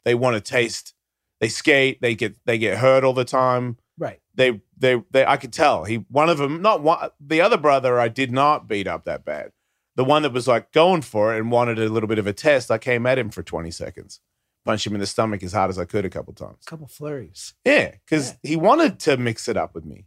they 0.05 0.15
want 0.15 0.36
to 0.36 0.41
taste 0.41 0.93
they 1.39 1.47
skate, 1.49 2.01
they 2.01 2.15
get 2.15 2.36
they 2.45 2.57
get 2.57 2.78
hurt 2.80 3.03
all 3.03 3.13
the 3.13 3.24
time. 3.26 3.78
Right. 3.97 4.20
They 4.36 4.61
they 4.78 5.01
they 5.11 5.26
I 5.26 5.38
could 5.38 5.53
tell. 5.53 5.86
He 5.86 5.97
one 6.09 6.30
of 6.30 6.38
them, 6.38 6.61
not 6.61 6.82
one 6.82 7.09
the 7.20 7.41
other 7.41 7.57
brother 7.57 7.99
I 7.99 8.07
did 8.09 8.32
not 8.32 8.67
beat 8.67 8.88
up 8.88 9.05
that 9.05 9.24
bad. 9.26 9.51
The 9.95 10.03
one 10.03 10.22
that 10.24 10.34
was 10.34 10.47
like 10.47 10.72
going 10.72 11.01
for 11.01 11.34
it 11.36 11.39
and 11.39 11.51
wanted 11.51 11.80
a 11.80 11.89
little 11.89 12.07
bit 12.07 12.20
of 12.20 12.28
a 12.28 12.34
test, 12.34 12.72
I 12.72 12.78
came 12.78 13.05
at 13.05 13.17
him 13.20 13.30
for 13.30 13.43
20 13.43 13.72
seconds 13.72 14.20
punched 14.65 14.86
him 14.86 14.93
in 14.93 14.99
the 14.99 15.05
stomach 15.07 15.41
as 15.41 15.53
hard 15.53 15.70
as 15.70 15.80
I 15.80 15.86
could 15.86 16.05
a 16.05 16.09
couple 16.09 16.34
times. 16.34 16.57
A 16.67 16.70
couple 16.70 16.88
flurries. 16.88 17.53
Yeah, 17.65 17.95
because 18.05 18.36
he 18.43 18.55
wanted 18.55 18.99
to 18.99 19.17
mix 19.17 19.47
it 19.47 19.57
up 19.57 19.74
with 19.74 19.86
me. 19.86 20.05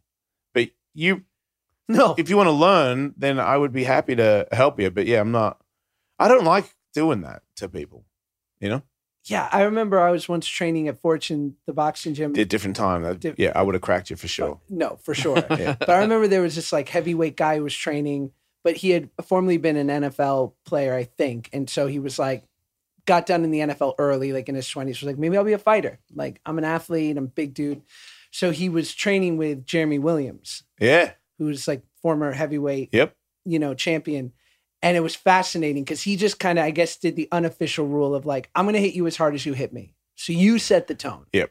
But 0.54 0.68
you, 0.94 1.22
No. 1.88 2.14
if 2.18 2.28
you 2.30 2.36
want 2.36 2.48
to 2.48 2.52
learn, 2.52 3.14
then 3.16 3.40
I 3.40 3.56
would 3.56 3.72
be 3.72 3.84
happy 3.84 4.14
to 4.14 4.46
help 4.52 4.78
you. 4.78 4.90
But 4.90 5.06
yeah, 5.06 5.20
I'm 5.20 5.32
not. 5.32 5.58
I 6.18 6.28
don't 6.28 6.44
like 6.44 6.74
doing 6.94 7.22
that 7.22 7.42
to 7.56 7.68
people. 7.68 8.04
You 8.60 8.68
know, 8.68 8.82
Yeah, 9.24 9.48
I 9.50 9.62
remember 9.62 9.98
I 10.00 10.10
was 10.10 10.28
once 10.28 10.46
training 10.46 10.86
at 10.88 11.00
Fortune, 11.00 11.56
the 11.66 11.72
boxing 11.72 12.14
gym. 12.14 12.34
at 12.38 12.48
different 12.48 12.76
time. 12.76 13.02
That, 13.02 13.18
Diff- 13.20 13.38
yeah, 13.38 13.52
I 13.56 13.62
would 13.62 13.74
have 13.74 13.82
cracked 13.82 14.10
you 14.10 14.16
for 14.16 14.28
sure. 14.28 14.60
No, 14.68 14.98
for 15.02 15.14
sure. 15.14 15.36
Yeah. 15.50 15.74
But 15.78 15.90
I 15.90 15.98
remember 15.98 16.28
there 16.28 16.42
was 16.42 16.54
this 16.54 16.72
like 16.72 16.88
heavyweight 16.88 17.36
guy 17.36 17.56
who 17.56 17.64
was 17.64 17.74
training, 17.74 18.30
but 18.62 18.76
he 18.76 18.90
had 18.90 19.10
formerly 19.24 19.56
been 19.58 19.76
an 19.76 19.88
NFL 20.02 20.52
player, 20.64 20.94
I 20.94 21.04
think. 21.04 21.50
And 21.52 21.68
so 21.68 21.88
he 21.88 21.98
was 21.98 22.18
like, 22.20 22.44
got 23.04 23.26
done 23.26 23.42
in 23.42 23.50
the 23.50 23.58
NFL 23.60 23.96
early, 23.98 24.32
like 24.32 24.48
in 24.48 24.54
his 24.54 24.68
20s, 24.68 24.86
was 24.86 25.02
like, 25.02 25.18
maybe 25.18 25.36
I'll 25.36 25.42
be 25.42 25.54
a 25.54 25.58
fighter. 25.58 25.98
Like, 26.14 26.40
I'm 26.46 26.58
an 26.58 26.64
athlete, 26.64 27.16
I'm 27.16 27.24
a 27.24 27.28
big 27.28 27.52
dude. 27.54 27.82
So 28.30 28.52
he 28.52 28.68
was 28.68 28.94
training 28.94 29.36
with 29.38 29.66
Jeremy 29.66 29.98
Williams, 29.98 30.62
Yeah. 30.78 31.12
who's 31.38 31.66
like 31.66 31.82
former 32.00 32.30
heavyweight, 32.30 32.90
Yep. 32.92 33.16
you 33.44 33.58
know, 33.58 33.74
champion. 33.74 34.32
And 34.82 34.96
it 34.96 35.00
was 35.00 35.14
fascinating 35.14 35.84
because 35.84 36.02
he 36.02 36.16
just 36.16 36.40
kind 36.40 36.58
of, 36.58 36.64
I 36.64 36.72
guess, 36.72 36.96
did 36.96 37.14
the 37.14 37.28
unofficial 37.30 37.86
rule 37.86 38.14
of 38.14 38.26
like, 38.26 38.50
I'm 38.54 38.64
going 38.64 38.74
to 38.74 38.80
hit 38.80 38.94
you 38.94 39.06
as 39.06 39.16
hard 39.16 39.34
as 39.34 39.46
you 39.46 39.52
hit 39.52 39.72
me. 39.72 39.94
So 40.16 40.32
you 40.32 40.58
set 40.58 40.88
the 40.88 40.94
tone. 40.94 41.26
Yep. 41.32 41.50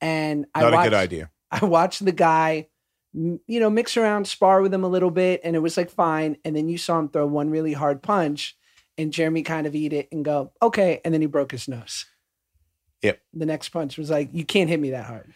And 0.00 0.46
I 0.54 0.62
Not 0.62 0.74
a 0.74 0.88
good 0.88 0.94
idea. 0.94 1.30
I 1.50 1.64
watched 1.64 2.04
the 2.04 2.12
guy, 2.12 2.68
you 3.12 3.40
know, 3.48 3.68
mix 3.68 3.96
around, 3.96 4.28
spar 4.28 4.62
with 4.62 4.72
him 4.72 4.84
a 4.84 4.88
little 4.88 5.10
bit, 5.10 5.40
and 5.42 5.56
it 5.56 5.58
was 5.60 5.76
like 5.76 5.90
fine. 5.90 6.36
And 6.44 6.54
then 6.54 6.68
you 6.68 6.78
saw 6.78 6.98
him 6.98 7.08
throw 7.08 7.26
one 7.26 7.50
really 7.50 7.72
hard 7.72 8.02
punch, 8.02 8.56
and 8.96 9.12
Jeremy 9.12 9.42
kind 9.42 9.66
of 9.66 9.74
eat 9.74 9.92
it 9.92 10.08
and 10.12 10.24
go, 10.24 10.52
okay. 10.62 11.00
And 11.04 11.12
then 11.12 11.20
he 11.20 11.26
broke 11.26 11.50
his 11.50 11.66
nose. 11.66 12.06
Yep. 13.02 13.20
The 13.32 13.46
next 13.46 13.70
punch 13.70 13.98
was 13.98 14.10
like, 14.10 14.30
you 14.32 14.44
can't 14.44 14.68
hit 14.68 14.78
me 14.78 14.90
that 14.90 15.06
hard. 15.06 15.32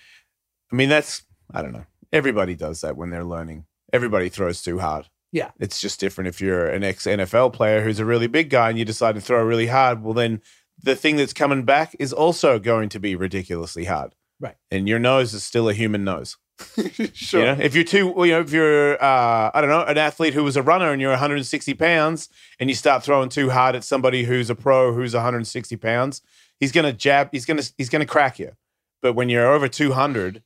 I 0.71 0.77
mean, 0.77 0.89
that's 0.89 1.25
I 1.53 1.63
don't 1.63 1.73
know. 1.73 1.87
Everybody 2.13 2.55
does 2.55 2.83
that 2.83 2.97
when 2.97 3.11
they're 3.11 3.25
learning. 3.25 3.67
Everybody 3.93 4.29
throws 4.29 4.63
too 4.63 4.79
hard. 4.79 5.09
Yeah. 5.33 5.51
It's 5.59 5.81
just 5.81 5.99
different 5.99 6.29
if 6.29 6.41
you're 6.41 6.67
an 6.67 6.85
ex 6.85 7.05
NFL 7.07 7.55
player 7.55 7.83
who's 7.83 7.99
a 7.99 8.05
really 8.05 8.27
big 8.27 8.51
guy 8.51 8.69
and 8.69 8.79
you 8.79 8.85
decide 8.85 9.15
to 9.15 9.21
throw 9.21 9.43
really 9.43 9.67
hard. 9.67 10.03
Well, 10.03 10.15
then 10.15 10.43
the 10.81 10.95
thing 10.95 11.17
that's 11.17 11.33
coming 11.33 11.65
back 11.65 11.97
is 11.99 12.13
also 12.13 12.59
going 12.59 12.91
to 12.91 13.01
be 13.01 13.17
ridiculously 13.17 13.87
hard. 13.87 14.15
Right. 14.39 14.57
And 14.71 14.89
your 14.89 14.99
nose 14.99 15.33
is 15.35 15.43
still 15.43 15.69
a 15.69 15.73
human 15.73 16.05
nose. 16.05 16.37
sure. 17.15 17.41
You 17.41 17.47
know, 17.47 17.57
if 17.61 17.75
you're 17.75 17.85
too, 17.85 18.13
you 18.19 18.27
know, 18.27 18.41
if 18.41 18.53
you're, 18.53 19.03
uh, 19.03 19.51
I 19.55 19.61
don't 19.61 19.71
know, 19.71 19.85
an 19.85 19.97
athlete 19.97 20.35
who 20.35 20.45
was 20.45 20.57
a 20.57 20.63
runner 20.63 20.93
and 20.93 21.01
you're 21.01 21.11
160 21.11 21.75
pounds 21.75 22.29
and 22.61 22.69
you 22.69 22.77
start 22.77 23.03
throwing 23.03 23.31
too 23.31 23.51
hard 23.51 23.75
at 23.75 23.85
somebody 23.85 24.25
who's 24.25 24.51
a 24.51 24.55
pro 24.55 24.93
who's 24.93 25.15
160 25.15 25.77
pounds, 25.77 26.21
he's 26.61 26.73
gonna 26.73 26.93
jab, 26.93 27.31
he's 27.33 27.47
gonna, 27.47 27.63
he's 27.79 27.89
gonna 27.89 28.07
crack 28.07 28.39
you. 28.39 28.53
But 29.01 29.15
when 29.15 29.29
you're 29.29 29.53
over 29.53 29.67
200 29.67 30.43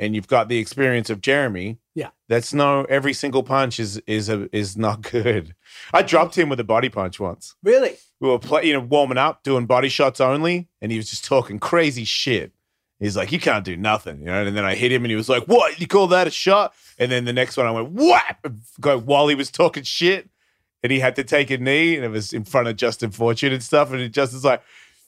and 0.00 0.14
you've 0.16 0.26
got 0.26 0.48
the 0.48 0.58
experience 0.58 1.10
of 1.10 1.20
Jeremy, 1.20 1.78
Yeah. 1.94 2.08
that's 2.28 2.52
no. 2.52 2.84
Every 2.88 3.12
single 3.12 3.44
punch 3.44 3.78
is 3.78 3.98
is 4.08 4.28
a, 4.28 4.48
is 4.56 4.76
not 4.76 5.02
good. 5.12 5.54
I 5.94 6.02
dropped 6.02 6.36
him 6.36 6.48
with 6.48 6.58
a 6.58 6.64
body 6.64 6.88
punch 6.88 7.20
once. 7.20 7.54
Really? 7.62 7.96
We 8.18 8.28
were 8.28 8.38
play, 8.40 8.64
you 8.64 8.72
know, 8.72 8.80
warming 8.80 9.18
up, 9.18 9.44
doing 9.44 9.66
body 9.66 9.88
shots 9.88 10.20
only, 10.20 10.68
and 10.80 10.90
he 10.90 10.96
was 10.98 11.08
just 11.08 11.24
talking 11.24 11.58
crazy 11.60 12.04
shit. 12.04 12.52
He's 12.98 13.16
like, 13.16 13.30
"You 13.32 13.38
can't 13.40 13.64
do 13.64 13.76
nothing," 13.76 14.18
you 14.20 14.26
know. 14.26 14.44
And 14.44 14.56
then 14.56 14.64
I 14.64 14.74
hit 14.74 14.90
him, 14.92 15.04
and 15.04 15.10
he 15.10 15.16
was 15.16 15.28
like, 15.28 15.44
"What? 15.44 15.80
You 15.80 15.86
call 15.86 16.06
that 16.08 16.26
a 16.26 16.30
shot?" 16.30 16.74
And 16.98 17.10
then 17.10 17.24
the 17.24 17.32
next 17.32 17.56
one, 17.56 17.66
I 17.66 17.70
went, 17.70 17.92
"Whap!" 17.92 18.44
Go 18.80 18.98
while 18.98 19.28
he 19.28 19.34
was 19.34 19.50
talking 19.50 19.84
shit, 19.84 20.28
and 20.82 20.92
he 20.92 21.00
had 21.00 21.16
to 21.16 21.24
take 21.24 21.50
a 21.50 21.56
knee, 21.58 21.96
and 21.96 22.04
it 22.04 22.10
was 22.10 22.32
in 22.34 22.44
front 22.44 22.68
of 22.68 22.76
Justin 22.76 23.10
Fortune 23.10 23.52
and 23.54 23.62
stuff. 23.62 23.90
And 23.90 24.12
Justin's 24.12 24.44
like, 24.44 24.62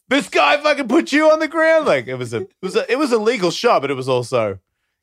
"This 0.08 0.28
guy 0.30 0.56
fucking 0.56 0.88
put 0.88 1.12
you 1.12 1.30
on 1.30 1.38
the 1.38 1.48
ground." 1.48 1.84
Like 1.86 2.06
it 2.06 2.14
was 2.14 2.32
a, 2.32 2.40
it 2.42 2.50
was 2.62 2.76
a, 2.76 2.90
it 2.90 2.96
was 2.98 3.12
a 3.12 3.18
legal 3.18 3.50
shot, 3.50 3.82
but 3.82 3.90
it 3.90 3.94
was 3.94 4.08
also 4.08 4.58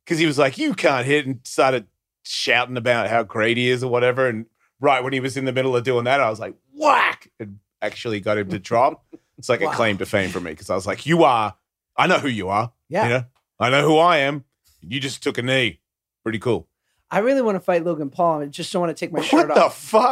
because 0.09 0.17
he 0.19 0.25
was 0.25 0.39
like, 0.39 0.57
"You 0.57 0.73
can't 0.73 1.05
hit," 1.05 1.27
and 1.27 1.39
started 1.43 1.85
shouting 2.23 2.77
about 2.77 3.09
how 3.09 3.21
great 3.21 3.57
he 3.57 3.69
is 3.69 3.83
or 3.83 3.91
whatever. 3.91 4.27
And 4.27 4.47
right 4.79 5.03
when 5.03 5.13
he 5.13 5.19
was 5.19 5.37
in 5.37 5.45
the 5.45 5.53
middle 5.53 5.75
of 5.75 5.83
doing 5.83 6.05
that, 6.05 6.19
I 6.19 6.29
was 6.31 6.39
like, 6.39 6.55
"Whack!" 6.73 7.29
and 7.39 7.59
actually 7.81 8.19
got 8.19 8.39
him 8.39 8.49
to 8.49 8.57
drop. 8.71 9.05
It's 9.37 9.49
like 9.49 9.61
Wow. 9.61 9.71
a 9.71 9.75
claim 9.75 9.99
to 9.99 10.07
fame 10.07 10.31
for 10.31 10.39
me 10.39 10.49
because 10.51 10.71
I 10.71 10.75
was 10.75 10.87
like, 10.87 11.05
"You 11.05 11.23
are, 11.25 11.55
I 11.95 12.07
know 12.07 12.17
who 12.17 12.27
you 12.27 12.49
are." 12.49 12.71
Yeah. 12.89 13.03
You 13.03 13.09
know, 13.09 13.23
I 13.59 13.69
know 13.69 13.83
who 13.87 13.97
I 13.99 14.17
am. 14.17 14.45
You 14.81 14.99
just 14.99 15.21
took 15.21 15.37
a 15.37 15.43
knee. 15.43 15.79
Pretty 16.23 16.39
cool. 16.39 16.67
I 17.11 17.19
really 17.19 17.41
want 17.41 17.55
to 17.55 17.59
fight 17.59 17.83
Logan 17.83 18.09
Paul. 18.11 18.41
I 18.41 18.45
just 18.45 18.71
don't 18.71 18.81
want 18.81 18.95
to 18.95 18.99
take 19.05 19.11
my 19.11 19.21
shirt 19.21 19.49
off. 19.49 19.57
What 19.57 19.63
the 19.63 19.69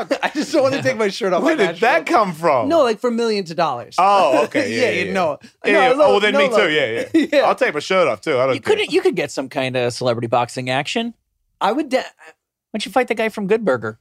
fuck? 0.09 0.19
I 0.23 0.29
just 0.29 0.51
don't 0.51 0.63
want 0.63 0.73
to 0.75 0.81
take 0.81 0.97
my 0.97 1.09
shirt 1.09 1.31
off. 1.31 1.43
Where 1.43 1.55
did 1.55 1.63
national- 1.65 1.79
that 1.91 2.05
come 2.07 2.33
from? 2.33 2.69
No, 2.69 2.81
like 2.81 2.99
for 2.99 3.11
millions 3.11 3.51
of 3.51 3.57
dollars. 3.57 3.95
Oh, 3.99 4.43
okay. 4.45 4.71
Yeah, 4.75 4.81
yeah, 4.85 4.91
you 5.01 5.05
yeah. 5.07 5.13
know. 5.13 5.37
Yeah, 5.63 5.71
No, 5.73 5.79
yeah. 5.81 5.89
Lo- 5.93 6.15
oh, 6.15 6.19
then 6.19 6.33
no, 6.33 6.39
me 6.39 6.49
too. 6.49 6.69
Yeah, 6.71 7.07
yeah. 7.13 7.27
yeah. 7.33 7.39
I'll 7.41 7.55
take 7.55 7.73
my 7.73 7.79
shirt 7.79 8.07
off 8.07 8.21
too. 8.21 8.37
I 8.39 8.45
don't 8.47 8.55
You 8.55 8.61
care. 8.61 8.75
could 8.75 8.91
you 8.91 9.01
could 9.01 9.15
get 9.15 9.31
some 9.31 9.47
kind 9.47 9.75
of 9.75 9.93
celebrity 9.93 10.27
boxing 10.27 10.69
action. 10.71 11.13
I 11.61 11.71
would. 11.71 11.89
De- 11.89 11.97
Why 11.97 12.03
don't 12.73 12.85
you 12.85 12.91
fight 12.91 13.07
the 13.09 13.15
guy 13.15 13.29
from 13.29 13.45
Good 13.47 13.63
Burger? 13.63 13.99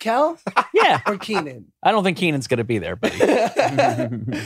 Kel 0.00 0.38
Yeah. 0.74 1.00
or 1.06 1.16
Kenan? 1.16 1.72
I 1.82 1.92
don't 1.92 2.04
think 2.04 2.18
Kenan's 2.18 2.46
going 2.46 2.58
to 2.58 2.64
be 2.64 2.78
there, 2.78 2.96
buddy. 2.96 3.16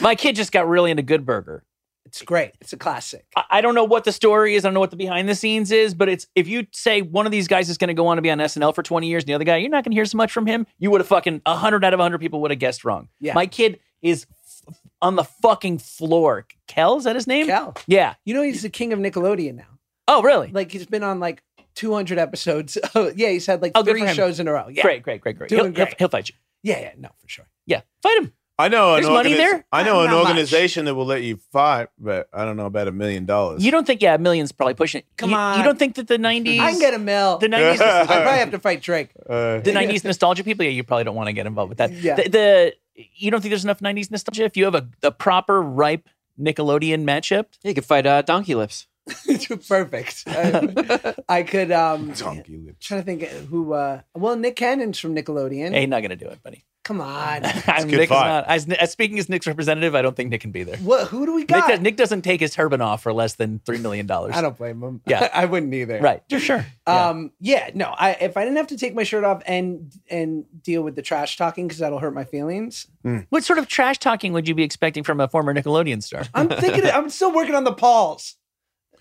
My 0.01 0.15
kid 0.15 0.37
just 0.37 0.53
got 0.53 0.69
really 0.69 0.91
into 0.91 1.03
Good 1.03 1.25
Burger. 1.27 1.65
It's 2.09 2.23
great. 2.23 2.53
It's 2.61 2.73
a 2.73 2.77
classic. 2.77 3.25
I- 3.37 3.45
I 3.51 3.61
don't 3.61 3.75
know 3.75 3.85
what 3.85 4.05
the 4.05 4.13
story 4.13 4.55
is. 4.55 4.65
I 4.65 4.69
don't 4.69 4.75
know 4.75 4.81
what 4.81 4.91
the 4.91 4.97
behind 4.97 5.29
the 5.29 5.35
scenes 5.35 5.71
is, 5.71 5.95
but 5.95 6.09
it's 6.09 6.27
if 6.35 6.49
you 6.49 6.67
say 6.73 7.03
one 7.03 7.27
of 7.27 7.33
these 7.33 7.47
guys 7.49 7.69
is 7.69 7.79
going 7.79 7.89
to 7.89 7.95
go 7.95 8.07
on 8.09 8.17
to 8.17 8.23
be 8.23 8.31
on 8.31 8.39
SNL 8.39 8.75
for 8.75 8.83
20 8.83 9.07
years, 9.09 9.23
and 9.23 9.29
the 9.29 9.35
other 9.35 9.45
guy, 9.45 9.57
you're 9.59 9.71
not 9.71 9.85
going 9.85 9.93
to 9.93 9.97
hear 9.97 10.05
so 10.05 10.17
much 10.17 10.33
from 10.33 10.47
him. 10.47 10.67
You 10.79 10.91
would 10.91 11.01
have 11.01 11.09
fucking 11.09 11.43
100 11.47 11.85
out 11.85 11.95
of 11.95 11.99
100 11.99 12.19
people 12.19 12.41
would 12.43 12.51
have 12.51 12.61
guessed 12.61 12.85
wrong. 12.85 13.09
Yeah. 13.21 13.35
My 13.35 13.47
kid 13.47 13.81
is 14.03 14.27
f- 14.69 14.77
on 15.03 15.17
the 15.17 15.25
fucking 15.25 15.79
floor. 15.79 16.47
Kel, 16.67 16.97
is 16.99 17.05
that 17.05 17.15
his 17.17 17.27
name? 17.27 17.47
Kel. 17.47 17.75
Yeah. 17.87 18.15
You 18.25 18.35
know 18.35 18.43
he's 18.43 18.63
the 18.63 18.69
king 18.71 18.93
of 18.93 18.99
Nickelodeon 18.99 19.55
now. 19.57 19.79
Oh, 20.09 20.23
really? 20.23 20.51
Like 20.53 20.73
he's 20.73 20.87
been 20.87 21.03
on 21.03 21.21
like 21.21 21.43
200 21.75 22.19
episodes. 22.19 22.77
Oh, 22.95 23.13
yeah, 23.15 23.29
he's 23.29 23.47
had 23.47 23.61
like 23.63 23.73
Oh, 23.75 23.83
three 23.85 24.07
shows 24.15 24.41
in 24.41 24.49
a 24.49 24.53
row. 24.53 24.69
Yeah, 24.69 24.83
Great, 24.83 25.03
great, 25.03 25.21
great, 25.21 25.37
great. 25.39 25.51
He'll, 25.51 25.65
he'll- 25.65 25.73
great. 25.73 25.95
he'll 25.99 26.09
fight 26.09 26.29
you. 26.29 26.35
Yeah, 26.63 26.81
yeah, 26.81 26.93
no, 26.99 27.09
for 27.21 27.29
sure. 27.29 27.49
Yeah, 27.67 27.83
fight 28.03 28.19
him. 28.19 28.33
I 28.61 28.69
know 28.69 28.95
an 28.97 29.03
There's 29.03 29.13
money 29.13 29.33
organiz- 29.35 29.37
there? 29.37 29.65
I 29.71 29.83
know 29.85 29.95
Not- 29.95 30.05
an 30.05 30.11
not 30.11 30.17
much. 30.17 30.29
organization 30.31 30.85
that 30.87 30.95
will 30.97 31.07
let 31.07 31.23
you 31.23 31.39
fight, 31.53 31.89
but 31.99 32.29
I 32.33 32.45
don't 32.45 32.57
know 32.57 32.67
about 32.67 32.89
a 32.89 32.93
million 32.93 33.25
dollars. 33.25 33.65
You 33.65 33.71
don't 33.71 33.87
think, 33.87 34.03
yeah, 34.03 34.17
millions 34.17 34.51
probably 34.51 34.75
pushing 34.75 35.01
it. 35.01 35.07
Come 35.17 35.31
you, 35.31 35.37
on. 35.37 35.59
You 35.59 35.65
don't 35.65 35.79
think 35.79 35.95
that 35.95 36.09
the 36.09 36.19
90s, 36.19 36.59
I 36.59 36.73
can 36.73 36.81
get 36.81 36.93
a 36.95 36.99
mill. 36.99 37.39
the 37.39 37.47
90s, 37.49 37.81
I 37.81 38.05
probably 38.07 38.39
have 38.39 38.51
to 38.51 38.59
fight 38.59 38.83
Drake. 38.83 39.11
Uh, 39.29 39.61
the 39.61 39.73
90s 39.73 40.05
nostalgia 40.05 40.43
people, 40.43 40.65
yeah, 40.65 40.71
you 40.71 40.83
probably 40.83 41.05
don't 41.05 41.15
want 41.15 41.27
to 41.29 41.35
get 41.35 41.47
involved 41.47 41.69
with 41.69 41.79
that. 41.79 41.93
Yeah. 41.93 42.17
The, 42.17 42.29
the 42.29 42.75
you 43.15 43.31
don't 43.31 43.41
think 43.43 43.51
there's 43.51 43.63
enough 43.65 43.81
90s 43.81 44.11
nostalgia 44.11 44.45
if 44.45 44.57
you 44.57 44.65
have 44.65 44.75
a, 44.75 44.89
the 45.01 45.13
proper 45.13 45.61
ripe 45.63 46.09
Nickelodeon 46.41 47.05
matchup? 47.05 47.45
You 47.63 47.75
could 47.75 47.85
fight 47.85 48.07
uh, 48.07 48.23
Donkey 48.23 48.55
Lips. 48.55 48.87
Perfect. 49.69 50.25
I, 50.27 51.15
I 51.29 51.43
could 51.43 51.73
um 51.73 52.13
Donkey 52.13 52.59
lips. 52.59 52.87
trying 52.87 53.01
to 53.01 53.05
think 53.07 53.23
who 53.49 53.73
uh 53.73 54.01
well 54.15 54.37
Nick 54.37 54.57
Cannon's 54.57 54.99
from 54.99 55.15
Nickelodeon. 55.15 55.73
Hey, 55.73 55.87
not 55.87 56.03
gonna 56.03 56.17
do 56.17 56.27
it, 56.29 56.43
buddy. 56.43 56.65
Come 56.89 57.03
on. 57.03 57.45
I'm, 57.67 57.87
good 57.87 57.99
Nick 57.99 58.01
is 58.05 58.11
not, 58.11 58.47
as, 58.49 58.67
as 58.71 58.91
speaking 58.91 59.19
as 59.19 59.29
Nick's 59.29 59.47
representative, 59.47 59.95
I 59.95 60.01
don't 60.01 60.17
think 60.17 60.31
Nick 60.31 60.41
can 60.41 60.53
be 60.53 60.63
there. 60.63 60.79
what 60.79 61.07
who 61.09 61.27
do 61.27 61.35
we 61.35 61.41
Nick, 61.43 61.49
got? 61.49 61.69
does- 61.69 61.81
Nick 61.81 61.97
doesn't 61.99 62.23
take 62.23 62.41
his 62.41 62.55
turban 62.55 62.81
off 62.81 63.03
for 63.03 63.13
less 63.13 63.35
than 63.35 63.61
three 63.67 63.77
million 63.77 64.07
dollars. 64.07 64.35
I 64.35 64.41
don't 64.41 64.57
blame 64.57 64.83
him. 64.83 65.03
Yeah. 65.07 65.29
I 65.35 65.45
wouldn't 65.45 65.75
either. 65.75 66.01
Right? 66.01 66.23
Sure, 66.31 66.41
sure. 66.41 66.67
Yeah. 66.87 67.09
Um 67.11 67.31
yeah, 67.41 67.69
no, 67.75 67.89
I 67.95 68.13
if 68.13 68.39
I 68.39 68.45
didn't 68.45 68.57
have 68.57 68.69
to 68.69 68.79
take 68.79 68.95
my 68.95 69.03
shirt 69.03 69.23
off 69.23 69.43
and 69.47 69.93
and 70.09 70.47
deal 70.63 70.81
with 70.81 70.97
the 70.97 71.03
trash 71.03 71.37
talking 71.37 71.69
because 71.69 71.79
that'll 71.81 71.99
hurt 71.99 72.15
my 72.15 72.25
feelings. 72.25 72.87
what 73.29 73.45
sort 73.45 73.59
of 73.59 73.69
trash 73.69 73.99
talking 73.99 74.33
would 74.33 74.49
you 74.49 74.55
be 74.55 74.63
expecting 74.63 75.05
from 75.05 75.21
a 75.21 75.29
former 75.29 75.53
Nickelodeon 75.53 76.03
star? 76.03 76.25
I'm 76.33 76.49
thinking 76.49 76.87
I'm 76.91 77.11
still 77.11 77.35
working 77.35 77.55
on 77.55 77.65
the 77.65 77.75
Pauls. 77.75 78.37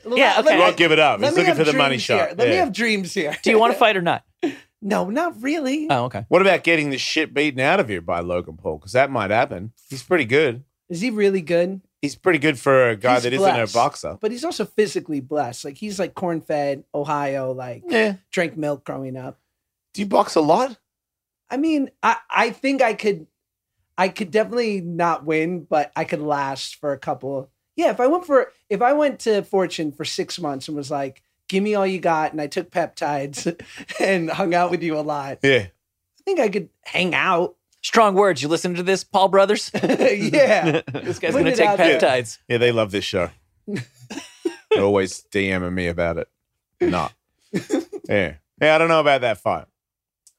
Yeah, 0.05 0.33
Let 0.35 0.39
okay. 0.39 0.53
me- 0.55 0.59
Well, 0.59 0.73
give 0.73 0.91
it 0.91 0.99
up. 0.99 1.21
let 1.21 1.29
He's 1.29 1.38
me 1.38 1.43
looking 1.43 1.55
for 1.55 1.71
the 1.71 1.77
money 1.77 1.91
dreams 1.91 2.01
shot. 2.03 2.27
here. 2.27 2.35
Let 2.38 2.49
me 2.49 2.55
have 2.55 2.73
dreams 2.73 3.13
here. 3.13 3.33
Do 3.43 3.49
you 3.49 3.57
want 3.59 3.71
to 3.71 3.79
fight 3.79 3.95
or 3.95 4.01
not? 4.01 4.23
No, 4.82 5.09
not 5.09 5.41
really. 5.41 5.88
Oh, 5.89 6.05
okay. 6.05 6.25
What 6.30 6.41
about 6.41 6.63
getting 6.63 6.89
the 6.91 6.97
shit 6.97 7.34
beaten 7.34 7.59
out 7.59 7.80
of 7.80 7.89
you 7.89 8.01
by 8.01 8.19
Logan 8.19 8.57
Paul? 8.57 8.78
Because 8.78 8.91
that 8.93 9.09
might 9.11 9.32
happen. 9.32 9.73
He's 9.89 10.03
pretty 10.03 10.25
good. 10.25 10.63
Is 10.89 11.01
he 11.01 11.09
really 11.09 11.41
good? 11.41 11.82
He's 12.01 12.15
pretty 12.15 12.38
good 12.39 12.59
for 12.59 12.89
a 12.89 12.95
guy 12.95 13.15
He's 13.15 13.23
that 13.23 13.34
isn't 13.34 13.49
a 13.49 13.53
blessed. 13.53 13.73
boxer. 13.73 14.17
But 14.21 14.32
he's 14.32 14.45
also 14.45 14.65
physically 14.65 15.19
blessed. 15.19 15.65
Like 15.65 15.78
he's 15.78 15.97
like 15.99 16.13
corn 16.13 16.41
fed, 16.41 16.84
Ohio, 16.93 17.51
like 17.53 17.84
Yeah. 17.88 18.17
drank 18.32 18.55
milk 18.55 18.86
growing 18.86 19.17
up. 19.17 19.39
Do 19.93 20.01
you 20.01 20.07
box 20.07 20.36
a 20.36 20.41
lot? 20.41 20.78
I 21.49 21.57
mean, 21.57 21.89
I, 22.03 22.17
I 22.30 22.49
think 22.51 22.82
I 22.82 22.93
could 22.93 23.25
I 23.97 24.09
could 24.09 24.30
definitely 24.30 24.80
not 24.80 25.25
win, 25.25 25.63
but 25.63 25.91
I 25.95 26.03
could 26.03 26.21
last 26.21 26.75
for 26.75 26.93
a 26.93 26.99
couple. 26.99 27.49
Yeah, 27.75 27.89
if 27.89 27.99
I 27.99 28.05
went 28.05 28.25
for 28.28 28.51
if 28.69 28.82
I 28.84 28.93
went 28.93 29.19
to 29.21 29.41
Fortune 29.41 29.91
for 29.91 30.05
six 30.05 30.39
months 30.39 30.67
and 30.67 30.78
was 30.78 30.91
like, 30.91 31.23
give 31.47 31.63
me 31.63 31.75
all 31.75 31.85
you 31.87 31.99
got, 31.99 32.31
and 32.31 32.41
I 32.41 32.47
took 32.47 32.69
peptides 32.71 33.59
and 33.99 34.29
hung 34.29 34.53
out 34.53 34.71
with 34.71 34.83
you 34.83 34.97
a 34.97 35.01
lot, 35.01 35.39
Yeah. 35.43 35.67
I 35.67 36.23
think 36.25 36.39
I 36.39 36.49
could 36.49 36.69
hang 36.83 37.15
out. 37.15 37.55
Strong 37.81 38.15
words. 38.15 38.41
You 38.41 38.49
listen 38.49 38.75
to 38.75 38.83
this, 38.83 39.03
Paul 39.05 39.29
Brothers? 39.29 39.71
yeah. 39.81 40.81
This 40.93 41.19
guy's 41.19 41.33
gonna 41.33 41.55
take 41.55 41.69
peptides. 41.79 42.39
Yeah, 42.49 42.57
they 42.57 42.71
love 42.73 42.91
this 42.91 43.05
show. 43.05 43.29
They're 43.67 44.83
always 44.83 45.23
DMing 45.31 45.73
me 45.73 45.87
about 45.87 46.17
it. 46.17 46.27
Not. 46.81 47.13
Yeah. 48.09 48.33
Yeah, 48.61 48.75
I 48.75 48.77
don't 48.77 48.89
know 48.89 48.99
about 48.99 49.21
that 49.21 49.37
fight. 49.37 49.65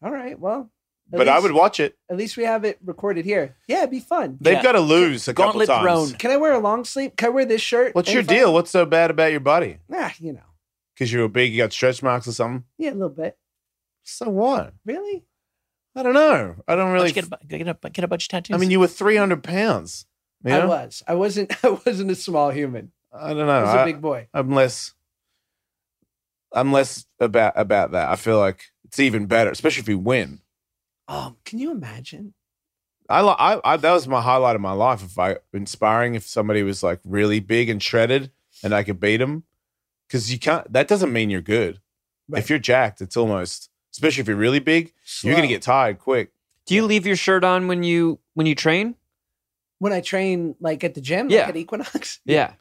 All 0.02 0.10
right. 0.10 0.38
Well, 0.38 0.70
at 1.12 1.16
But 1.18 1.28
I 1.28 1.38
would 1.38 1.52
watch 1.52 1.80
it. 1.80 1.96
At 2.10 2.16
least 2.18 2.36
we 2.36 2.44
have 2.44 2.64
it 2.64 2.78
recorded 2.84 3.24
here. 3.24 3.56
Yeah, 3.66 3.78
it'd 3.78 3.90
be 3.90 4.00
fun. 4.00 4.36
They've 4.40 4.54
Yeah. 4.54 4.62
got 4.62 4.72
to 4.72 4.80
lose 4.80 5.26
a 5.26 5.32
couple 5.32 5.52
Gauntlet 5.52 5.68
times. 5.68 5.82
thrown. 6.10 6.18
Can 6.18 6.30
I 6.32 6.36
wear 6.36 6.52
a 6.52 6.58
long 6.58 6.84
sleeve? 6.84 7.16
Can 7.16 7.28
I 7.28 7.30
wear 7.30 7.44
this 7.46 7.62
shirt? 7.62 7.94
What's 7.94 8.10
your 8.10 8.18
Any 8.20 8.26
fun? 8.26 8.36
deal? 8.36 8.52
What's 8.52 8.70
so 8.70 8.84
bad 8.84 9.10
about 9.10 9.30
your 9.30 9.40
body? 9.40 9.78
Nah, 9.88 10.10
you 10.18 10.34
know. 10.34 10.40
Because 10.98 11.12
you 11.12 11.20
were 11.20 11.28
big, 11.28 11.52
you 11.52 11.58
got 11.58 11.72
stretch 11.72 12.02
marks 12.02 12.26
or 12.26 12.32
something? 12.32 12.64
Yeah, 12.76 12.90
a 12.90 12.94
little 12.94 13.08
bit. 13.08 13.38
So 14.02 14.28
what? 14.28 14.74
Really? 14.84 15.24
I 15.94 16.02
don't 16.02 16.14
know. 16.14 16.56
I 16.66 16.74
don't 16.74 16.90
really. 16.90 17.12
don't 17.12 17.28
get, 17.28 17.40
a, 17.40 17.46
get, 17.64 17.68
a, 17.84 17.90
get 17.90 18.04
a 18.04 18.08
bunch 18.08 18.24
of 18.24 18.28
tattoos. 18.28 18.54
I 18.54 18.58
mean, 18.58 18.72
you 18.72 18.80
were 18.80 18.88
300 18.88 19.44
pounds. 19.44 20.06
You 20.44 20.54
I 20.54 20.64
was. 20.64 21.04
I 21.06 21.14
wasn't. 21.14 21.52
I 21.64 21.78
wasn't 21.86 22.10
a 22.10 22.16
small 22.16 22.50
human. 22.50 22.90
I 23.12 23.28
don't 23.28 23.46
know. 23.46 23.50
I 23.50 23.60
know. 23.60 23.66
was 23.66 23.74
a 23.74 23.78
I, 23.80 23.84
big 23.84 24.00
boy. 24.00 24.28
I'm 24.34 24.50
less. 24.50 24.94
I'm 26.52 26.72
less 26.72 27.06
about 27.20 27.52
about 27.54 27.92
that. 27.92 28.08
I 28.08 28.16
feel 28.16 28.38
like 28.38 28.64
it's 28.84 28.98
even 28.98 29.26
better, 29.26 29.50
especially 29.50 29.82
if 29.82 29.88
you 29.88 29.98
win. 29.98 30.40
Um, 31.06 31.36
can 31.44 31.58
you 31.60 31.70
imagine? 31.70 32.34
I, 33.08 33.22
li- 33.22 33.36
I, 33.38 33.60
I 33.64 33.76
that 33.76 33.92
was 33.92 34.08
my 34.08 34.20
highlight 34.20 34.56
of 34.56 34.62
my 34.62 34.72
life. 34.72 35.04
If 35.04 35.18
I 35.18 35.36
inspiring, 35.52 36.14
if 36.16 36.26
somebody 36.26 36.62
was 36.62 36.82
like 36.82 37.00
really 37.04 37.40
big 37.40 37.68
and 37.68 37.82
shredded, 37.82 38.32
and 38.62 38.74
I 38.74 38.82
could 38.82 39.00
beat 39.00 39.18
them, 39.18 39.44
because 40.08 40.32
you 40.32 40.38
can't. 40.38 40.72
That 40.72 40.88
doesn't 40.88 41.12
mean 41.12 41.30
you're 41.30 41.40
good. 41.40 41.80
Right. 42.28 42.40
If 42.40 42.50
you're 42.50 42.58
jacked, 42.58 43.00
it's 43.00 43.16
almost, 43.16 43.70
especially 43.92 44.22
if 44.22 44.28
you're 44.28 44.36
really 44.36 44.58
big, 44.58 44.92
you're 45.22 45.34
gonna 45.34 45.46
get 45.46 45.62
tired 45.62 45.98
quick. 45.98 46.32
Do 46.66 46.74
you 46.74 46.82
leave 46.84 47.06
your 47.06 47.16
shirt 47.16 47.44
on 47.44 47.68
when 47.68 47.82
you 47.82 48.18
when 48.34 48.46
you 48.46 48.54
train? 48.54 48.94
when 49.80 49.92
I 49.92 50.00
train 50.00 50.56
like 50.60 50.82
at 50.82 50.94
the 50.94 51.00
gym, 51.00 51.30
Yeah. 51.30 51.42
like 51.42 51.48
at 51.50 51.56
Equinox. 51.56 52.18
Yeah. 52.24 52.54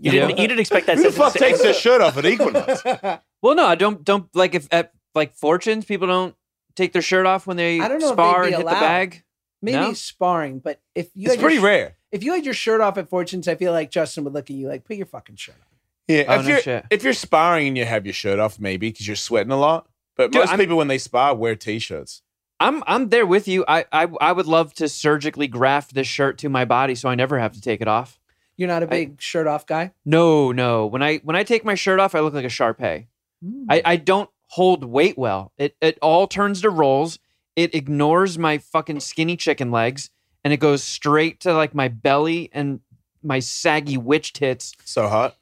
you, 0.00 0.10
Yeah. 0.10 0.26
didn't, 0.26 0.38
you 0.40 0.48
didn't 0.48 0.58
expect 0.60 0.86
that 0.88 0.96
Who 0.96 1.04
the 1.04 1.12
fuck 1.12 1.32
to- 1.34 1.38
takes 1.38 1.62
their 1.62 1.72
shirt 1.72 2.00
off 2.00 2.16
at 2.18 2.26
Equinox? 2.26 2.82
Well, 3.42 3.54
no, 3.54 3.66
I 3.66 3.76
don't 3.76 4.02
don't 4.04 4.28
like 4.34 4.54
if 4.56 4.66
at 4.72 4.92
like 5.14 5.34
fortunes 5.34 5.84
people 5.84 6.08
don't 6.08 6.34
take 6.74 6.92
their 6.92 7.02
shirt 7.02 7.24
off 7.26 7.46
when 7.46 7.56
they 7.56 7.78
I 7.80 7.86
don't 7.86 8.00
know 8.00 8.12
spar 8.12 8.42
and 8.42 8.50
be 8.50 8.56
hit 8.56 8.66
the 8.66 8.72
bag. 8.72 9.22
Maybe 9.62 9.76
No? 9.78 9.92
sparring, 9.92 10.58
but 10.58 10.80
if 10.94 11.08
you 11.14 11.26
it's 11.26 11.34
had 11.36 11.40
pretty 11.40 11.58
sh- 11.58 11.62
rare. 11.62 11.96
if 12.10 12.24
you 12.24 12.32
had 12.32 12.44
your 12.44 12.54
shirt 12.54 12.80
off 12.80 12.98
at 12.98 13.08
Fortunes, 13.08 13.46
I 13.46 13.54
feel 13.54 13.72
like 13.72 13.90
Justin 13.92 14.24
would 14.24 14.32
look 14.32 14.50
at 14.50 14.56
you 14.56 14.66
like, 14.68 14.84
put 14.84 14.96
your 14.96 15.06
fucking 15.06 15.36
shirt 15.36 15.54
on. 15.60 15.65
Yeah, 16.08 16.24
Oh, 16.28 16.34
if 16.40 16.42
no 16.44 16.48
you're 16.50 16.60
shit. 16.60 16.86
if 16.90 17.02
you're 17.02 17.12
sparring 17.12 17.68
and 17.68 17.78
you 17.78 17.84
have 17.84 18.06
your 18.06 18.12
shirt 18.12 18.38
off, 18.38 18.58
maybe 18.60 18.90
because 18.90 19.06
you're 19.06 19.16
sweating 19.16 19.52
a 19.52 19.56
lot. 19.56 19.88
But 20.16 20.30
Dude, 20.32 20.40
most 20.42 20.50
I'm- 20.50 20.58
people 20.58 20.76
when 20.76 20.88
they 20.88 20.98
spar 20.98 21.34
wear 21.34 21.56
t-shirts. 21.56 22.22
I'm 22.58 22.82
I'm 22.86 23.10
there 23.10 23.26
with 23.26 23.46
you. 23.48 23.64
I, 23.68 23.84
I 23.92 24.08
I 24.20 24.32
would 24.32 24.46
love 24.46 24.72
to 24.74 24.88
surgically 24.88 25.46
graft 25.46 25.94
this 25.94 26.06
shirt 26.06 26.38
to 26.38 26.48
my 26.48 26.64
body 26.64 26.94
so 26.94 27.08
I 27.08 27.14
never 27.14 27.38
have 27.38 27.52
to 27.52 27.60
take 27.60 27.80
it 27.82 27.88
off. 27.88 28.18
You're 28.56 28.68
not 28.68 28.82
a 28.82 28.86
big 28.86 29.20
shirt 29.20 29.46
off 29.46 29.66
guy. 29.66 29.92
No, 30.06 30.52
no. 30.52 30.86
When 30.86 31.02
I 31.02 31.18
when 31.18 31.36
I 31.36 31.42
take 31.44 31.64
my 31.66 31.74
shirt 31.74 32.00
off, 32.00 32.14
I 32.14 32.20
look 32.20 32.32
like 32.32 32.46
a 32.46 32.48
Shar-Pei. 32.48 33.08
Hmm. 33.44 33.64
I, 33.68 33.82
I 33.84 33.96
don't 33.96 34.30
hold 34.46 34.84
weight 34.84 35.18
well. 35.18 35.52
It 35.58 35.76
it 35.82 35.98
all 36.00 36.26
turns 36.26 36.62
to 36.62 36.70
rolls. 36.70 37.18
It 37.56 37.74
ignores 37.74 38.38
my 38.38 38.56
fucking 38.56 39.00
skinny 39.00 39.36
chicken 39.36 39.70
legs 39.70 40.08
and 40.42 40.52
it 40.54 40.56
goes 40.58 40.82
straight 40.82 41.40
to 41.40 41.52
like 41.52 41.74
my 41.74 41.88
belly 41.88 42.48
and 42.54 42.80
my 43.22 43.40
saggy 43.40 43.98
witch 43.98 44.32
tits. 44.32 44.72
So 44.84 45.08
hot. 45.08 45.36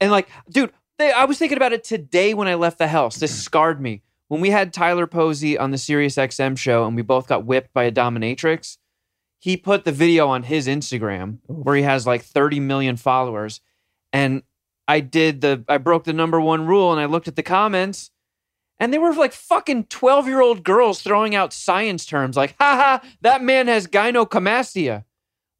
And 0.00 0.10
like, 0.10 0.28
dude, 0.50 0.72
they, 0.98 1.12
I 1.12 1.24
was 1.24 1.38
thinking 1.38 1.56
about 1.56 1.72
it 1.72 1.84
today 1.84 2.34
when 2.34 2.48
I 2.48 2.54
left 2.54 2.78
the 2.78 2.88
house. 2.88 3.16
This 3.16 3.32
mm. 3.32 3.42
scarred 3.42 3.80
me. 3.80 4.02
When 4.28 4.40
we 4.40 4.50
had 4.50 4.72
Tyler 4.72 5.06
Posey 5.06 5.56
on 5.56 5.70
the 5.70 5.78
Sirius 5.78 6.16
XM 6.16 6.58
show 6.58 6.86
and 6.86 6.94
we 6.94 7.02
both 7.02 7.26
got 7.26 7.46
whipped 7.46 7.72
by 7.72 7.84
a 7.84 7.92
dominatrix, 7.92 8.76
he 9.38 9.56
put 9.56 9.84
the 9.84 9.92
video 9.92 10.28
on 10.28 10.42
his 10.42 10.66
Instagram 10.66 11.38
where 11.46 11.76
he 11.76 11.82
has 11.82 12.06
like 12.06 12.22
30 12.22 12.60
million 12.60 12.96
followers. 12.96 13.60
And 14.12 14.42
I 14.86 15.00
did 15.00 15.40
the, 15.40 15.64
I 15.68 15.78
broke 15.78 16.04
the 16.04 16.12
number 16.12 16.40
one 16.40 16.66
rule 16.66 16.92
and 16.92 17.00
I 17.00 17.06
looked 17.06 17.28
at 17.28 17.36
the 17.36 17.42
comments 17.42 18.10
and 18.78 18.92
they 18.92 18.98
were 18.98 19.14
like 19.14 19.32
fucking 19.32 19.84
12 19.84 20.26
year 20.26 20.40
old 20.40 20.62
girls 20.62 21.00
throwing 21.02 21.34
out 21.34 21.52
science 21.52 22.04
terms 22.04 22.36
like, 22.36 22.54
haha, 22.60 22.98
that 23.22 23.42
man 23.42 23.68
has 23.68 23.86
gynecomastia. 23.86 25.04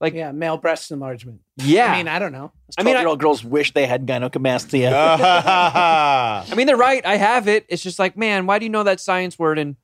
Like, 0.01 0.15
yeah, 0.15 0.31
male 0.31 0.57
breast 0.57 0.91
enlargement. 0.93 1.41
yeah. 1.57 1.93
I 1.93 1.97
mean, 1.97 2.07
I 2.09 2.19
don't 2.21 2.31
know. 2.33 2.53
I 2.79 2.83
mean, 2.85 2.95
I- 2.97 3.01
year 3.01 3.09
old 3.09 3.19
girls 3.21 3.43
wish 3.45 3.75
they 3.75 3.87
had 3.87 4.07
gynecomastia. 4.07 4.93
I 4.93 6.55
mean, 6.57 6.67
they're 6.67 6.77
right. 6.77 7.05
I 7.05 7.17
have 7.17 7.49
it. 7.49 7.67
It's 7.69 7.83
just 7.83 7.99
like, 7.99 8.17
man, 8.17 8.47
why 8.47 8.59
do 8.59 8.65
you 8.65 8.71
know 8.71 8.85
that 8.85 9.01
science 9.01 9.39
word? 9.39 9.59
And 9.59 9.77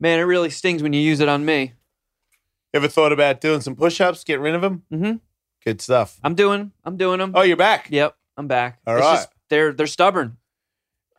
man, 0.00 0.18
it 0.18 0.22
really 0.22 0.50
stings 0.50 0.82
when 0.82 0.92
you 0.92 1.00
use 1.00 1.20
it 1.20 1.28
on 1.28 1.44
me. 1.44 1.74
Ever 2.74 2.88
thought 2.88 3.12
about 3.12 3.40
doing 3.42 3.60
some 3.60 3.76
push-ups, 3.76 4.24
get 4.24 4.40
rid 4.40 4.54
of 4.54 4.62
them? 4.62 4.82
Mm-hmm. 4.92 5.16
Good 5.64 5.80
stuff. 5.82 6.18
I'm 6.24 6.34
doing, 6.34 6.72
I'm 6.84 6.96
doing 6.96 7.18
them. 7.18 7.32
Oh, 7.34 7.42
you're 7.42 7.56
back. 7.58 7.88
Yep, 7.90 8.16
I'm 8.38 8.48
back. 8.48 8.78
All 8.86 8.96
It's 8.96 9.04
right. 9.04 9.14
just- 9.16 9.28
they're 9.50 9.72
they're 9.74 9.86
stubborn. 9.86 10.38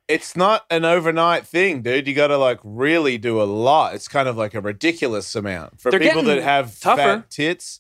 It's 0.08 0.36
not 0.36 0.66
an 0.72 0.84
overnight 0.86 1.46
thing, 1.46 1.84
dude. 1.84 2.08
You 2.08 2.16
got 2.16 2.28
to 2.28 2.38
like 2.38 2.60
really 2.64 3.20
do 3.20 3.40
a 3.42 3.46
lot. 3.46 3.94
It's 3.94 4.08
kind 4.08 4.28
of 4.28 4.36
like 4.36 4.56
a 4.56 4.60
ridiculous 4.60 5.34
amount 5.36 5.80
for 5.80 5.92
They're 5.92 6.00
people 6.00 6.24
that 6.24 6.42
have 6.42 6.78
tougher. 6.80 6.98
fat 7.02 7.30
tits. 7.30 7.80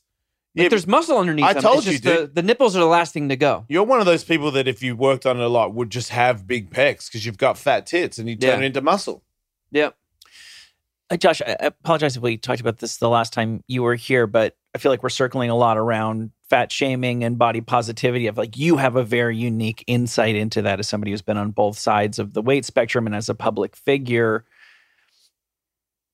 Like 0.55 0.63
Yeah, 0.63 0.69
there's 0.69 0.85
muscle 0.87 1.17
underneath 1.17 1.45
I 1.45 1.53
them. 1.53 1.63
told 1.63 1.85
you, 1.85 1.93
just 1.93 2.03
the, 2.03 2.15
dude. 2.15 2.35
the 2.35 2.41
nipples 2.43 2.75
are 2.75 2.79
the 2.79 2.85
last 2.85 3.13
thing 3.13 3.29
to 3.29 3.35
go. 3.35 3.65
You're 3.69 3.83
one 3.83 3.99
of 3.99 4.05
those 4.05 4.23
people 4.23 4.51
that 4.51 4.67
if 4.67 4.83
you 4.83 4.95
worked 4.95 5.25
on 5.25 5.37
it 5.39 5.43
a 5.43 5.47
lot 5.47 5.73
would 5.73 5.89
just 5.89 6.09
have 6.09 6.45
big 6.47 6.69
pecs 6.69 7.07
because 7.07 7.25
you've 7.25 7.37
got 7.39 7.57
fat 7.57 7.85
tits 7.87 8.19
and 8.19 8.29
you 8.29 8.35
turn 8.35 8.59
Yeah. 8.59 8.65
it 8.65 8.67
into 8.67 8.81
muscle. 8.81 9.23
Yeah. 9.71 9.89
Uh, 11.09 11.17
Josh, 11.17 11.41
I 11.41 11.57
apologize 11.59 12.15
if 12.17 12.21
we 12.23 12.37
talked 12.37 12.61
about 12.61 12.77
this 12.77 12.97
the 12.97 13.09
last 13.09 13.33
time 13.33 13.63
you 13.67 13.81
were 13.83 13.95
here, 13.95 14.27
but 14.27 14.55
I 14.75 14.77
feel 14.77 14.91
like 14.91 15.01
we're 15.03 15.09
circling 15.09 15.49
a 15.49 15.55
lot 15.55 15.77
around 15.77 16.31
fat 16.49 16.71
shaming 16.71 17.23
and 17.23 17.37
body 17.37 17.61
positivity. 17.61 18.27
Of 18.27 18.37
like, 18.37 18.55
you 18.55 18.77
have 18.77 18.95
a 18.95 19.03
very 19.03 19.35
unique 19.35 19.83
insight 19.87 20.35
into 20.35 20.61
that 20.61 20.79
as 20.79 20.87
somebody 20.87 21.11
who's 21.11 21.21
been 21.23 21.37
on 21.37 21.49
both 21.51 21.77
sides 21.79 22.19
of 22.19 22.33
the 22.33 22.41
weight 22.43 22.63
spectrum 22.65 23.05
and 23.07 23.15
as 23.15 23.27
a 23.27 23.35
public 23.35 23.75
figure. 23.75 24.45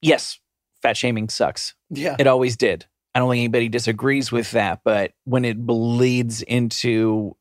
Yes, 0.02 0.40
fat 0.82 0.96
shaming 0.98 1.30
sucks. 1.30 1.74
Yeah. 1.90 2.16
It 2.18 2.28
always 2.28 2.56
did. 2.58 2.86
I 3.16 3.20
don't 3.20 3.30
think 3.30 3.40
anybody 3.40 3.70
disagrees 3.70 4.32
with 4.32 4.52
that, 4.52 4.82
but 4.84 5.14
when 5.26 5.46
it 5.46 5.66
bleeds 5.66 6.42
into 6.44 7.36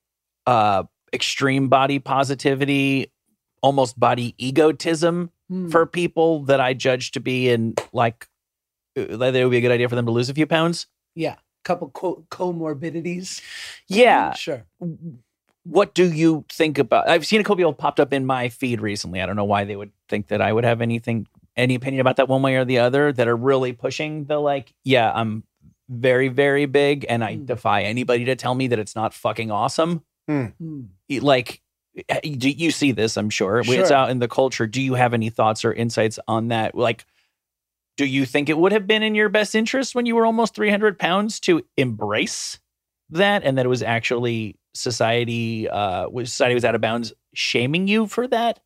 uh, 0.46 0.84
extreme 1.12 1.68
body 1.68 1.98
positivity, 1.98 3.12
almost 3.62 3.98
body 3.98 4.34
egotism 4.38 5.30
Hmm. 5.50 5.70
for 5.70 5.86
people 5.86 6.42
that 6.44 6.60
I 6.60 6.74
judge 6.74 7.12
to 7.12 7.20
be 7.20 7.48
in 7.48 7.74
like 7.94 8.28
uh, 8.98 9.16
that 9.16 9.34
it 9.34 9.42
would 9.44 9.50
be 9.50 9.56
a 9.56 9.60
good 9.62 9.70
idea 9.70 9.88
for 9.88 9.94
them 9.96 10.04
to 10.04 10.12
lose 10.12 10.28
a 10.28 10.34
few 10.34 10.46
pounds. 10.46 10.86
yeah. 11.14 11.36
Couple 11.64 11.88
co- 11.90 12.24
comorbidities. 12.30 13.40
Yeah. 13.88 14.32
Sure. 14.34 14.64
What 15.64 15.94
do 15.94 16.04
you 16.10 16.44
think 16.50 16.78
about? 16.78 17.08
I've 17.08 17.26
seen 17.26 17.40
a 17.40 17.44
couple 17.44 17.56
people 17.56 17.72
popped 17.74 17.98
up 18.00 18.12
in 18.12 18.24
my 18.26 18.48
feed 18.48 18.80
recently. 18.80 19.20
I 19.20 19.26
don't 19.26 19.36
know 19.36 19.44
why 19.44 19.64
they 19.64 19.76
would 19.76 19.90
think 20.08 20.28
that 20.28 20.40
I 20.40 20.52
would 20.52 20.64
have 20.64 20.80
anything, 20.80 21.26
any 21.56 21.74
opinion 21.74 22.00
about 22.00 22.16
that 22.16 22.28
one 22.28 22.40
way 22.42 22.56
or 22.56 22.64
the 22.64 22.78
other 22.78 23.12
that 23.12 23.26
are 23.28 23.36
really 23.36 23.72
pushing 23.72 24.24
the 24.24 24.38
like, 24.38 24.72
yeah, 24.84 25.10
I'm 25.14 25.44
very, 25.88 26.28
very 26.28 26.66
big 26.66 27.06
and 27.08 27.24
I 27.24 27.34
Hmm. 27.36 27.44
defy 27.46 27.82
anybody 27.82 28.24
to 28.26 28.36
tell 28.36 28.54
me 28.54 28.68
that 28.68 28.78
it's 28.78 28.94
not 28.96 29.14
fucking 29.14 29.50
awesome. 29.50 30.02
Hmm. 30.28 30.46
like 31.08 31.62
uh, 32.10 32.20
do 32.22 32.50
you 32.50 32.70
see 32.70 32.92
this 32.92 33.16
i'm 33.16 33.30
sure 33.30 33.60
it's 33.60 33.90
out 33.90 34.10
in 34.10 34.18
the 34.18 34.28
culture 34.28 34.66
do 34.66 34.80
you 34.82 34.92
have 34.94 35.14
any 35.14 35.30
thoughts 35.30 35.64
or 35.64 35.72
insights 35.72 36.18
on 36.28 36.48
that 36.48 36.74
like 36.74 37.06
do 37.96 38.04
you 38.04 38.26
think 38.26 38.48
it 38.50 38.58
would 38.58 38.70
have 38.72 38.86
been 38.86 39.02
in 39.02 39.14
your 39.14 39.30
best 39.30 39.54
interest 39.54 39.94
when 39.94 40.04
you 40.06 40.14
were 40.14 40.26
almost 40.26 40.54
300 40.54 40.98
pounds 40.98 41.40
to 41.40 41.62
embrace 41.78 42.60
that 43.10 43.42
and 43.42 43.56
that 43.56 43.64
it 43.64 43.70
was 43.70 43.82
actually 43.82 44.56
society 44.74 45.66
uh 45.68 46.06
society 46.18 46.54
was 46.54 46.64
out 46.64 46.74
of 46.74 46.80
bounds 46.82 47.12
shaming 47.34 47.88
you 47.88 48.06
for 48.06 48.28
that 48.28 48.60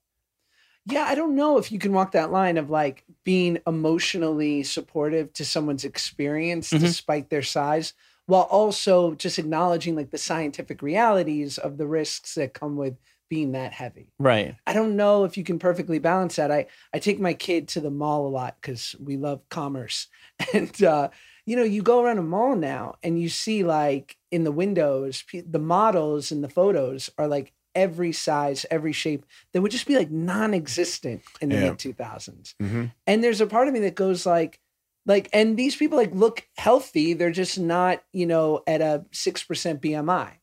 Yeah, 0.87 1.05
I 1.05 1.15
don't 1.15 1.37
know 1.37 1.59
if 1.59 1.71
you 1.71 1.79
can 1.79 1.93
walk 1.93 2.13
that 2.13 2.33
line 2.33 2.57
of 2.59 2.71
like 2.71 3.05
being 3.25 3.59
emotionally 3.67 4.63
supportive 4.65 5.33
to 5.35 5.45
someone's 5.45 5.85
experience 5.85 6.71
Mhm. 6.71 6.81
despite 6.81 7.31
their 7.31 7.43
size, 7.43 7.93
while 8.27 8.43
also 8.51 9.15
just 9.15 9.39
acknowledging 9.39 9.95
like 9.95 10.11
the 10.11 10.19
scientific 10.19 10.83
realities 10.83 11.59
of 11.59 11.77
the 11.79 11.87
risks 11.87 12.35
that 12.35 12.55
come 12.55 12.77
with 12.77 12.97
being 13.29 13.53
that 13.53 13.73
heavy. 13.73 14.13
right 14.19 14.57
I 14.67 14.75
don't 14.75 14.95
know 14.95 15.25
if 15.25 15.37
you 15.39 15.45
can 15.45 15.59
perfectly 15.59 15.99
balance 15.99 16.37
that. 16.37 16.51
I 16.51 16.67
I 16.93 16.99
take 16.99 17.19
my 17.19 17.33
kid 17.35 17.67
to 17.69 17.81
the 17.81 17.91
mall 17.91 18.27
a 18.27 18.29
lot 18.29 18.57
because 18.61 18.95
we 19.01 19.17
love 19.17 19.49
commerce, 19.49 20.09
and 20.53 20.83
uh, 20.83 21.09
you 21.47 21.57
know, 21.57 21.63
you 21.65 21.83
go 21.83 22.03
around 22.05 22.19
a 22.19 22.23
mall 22.23 22.55
now 22.57 22.97
and 23.03 23.21
you 23.21 23.29
see 23.29 23.65
like 23.65 24.17
in 24.31 24.45
the 24.45 24.53
windows, 24.53 25.25
the 25.33 25.59
models 25.59 26.31
in 26.31 26.41
the 26.43 26.49
photos 26.49 27.11
are 27.19 27.27
like 27.27 27.53
every 27.75 28.13
size, 28.13 28.67
every 28.71 28.93
shape 28.93 29.25
that 29.53 29.61
would 29.63 29.73
just 29.73 29.87
be 29.87 29.97
like 29.97 30.11
non-existent 30.11 31.23
in 31.41 31.49
the 31.49 31.55
Yeah. 31.57 31.69
mid 31.71 31.79
two 31.79 31.93
thousands. 31.93 32.55
Mhm. 32.61 32.93
And 33.07 33.23
there's 33.25 33.41
a 33.41 33.47
part 33.47 33.69
of 33.69 33.75
me 33.75 33.81
that 33.81 33.95
goes 33.95 34.27
like. 34.27 34.59
Like, 35.05 35.29
and 35.33 35.57
these 35.57 35.75
people 35.75 35.99
like 35.99 36.15
look 36.15 36.47
healthy. 36.57 37.13
They're 37.13 37.33
just 37.33 37.59
not, 37.59 38.05
you 38.13 38.25
know, 38.25 38.63
at 38.69 38.81
a 38.81 39.05
6% 39.11 39.81
BMI. 39.81 40.35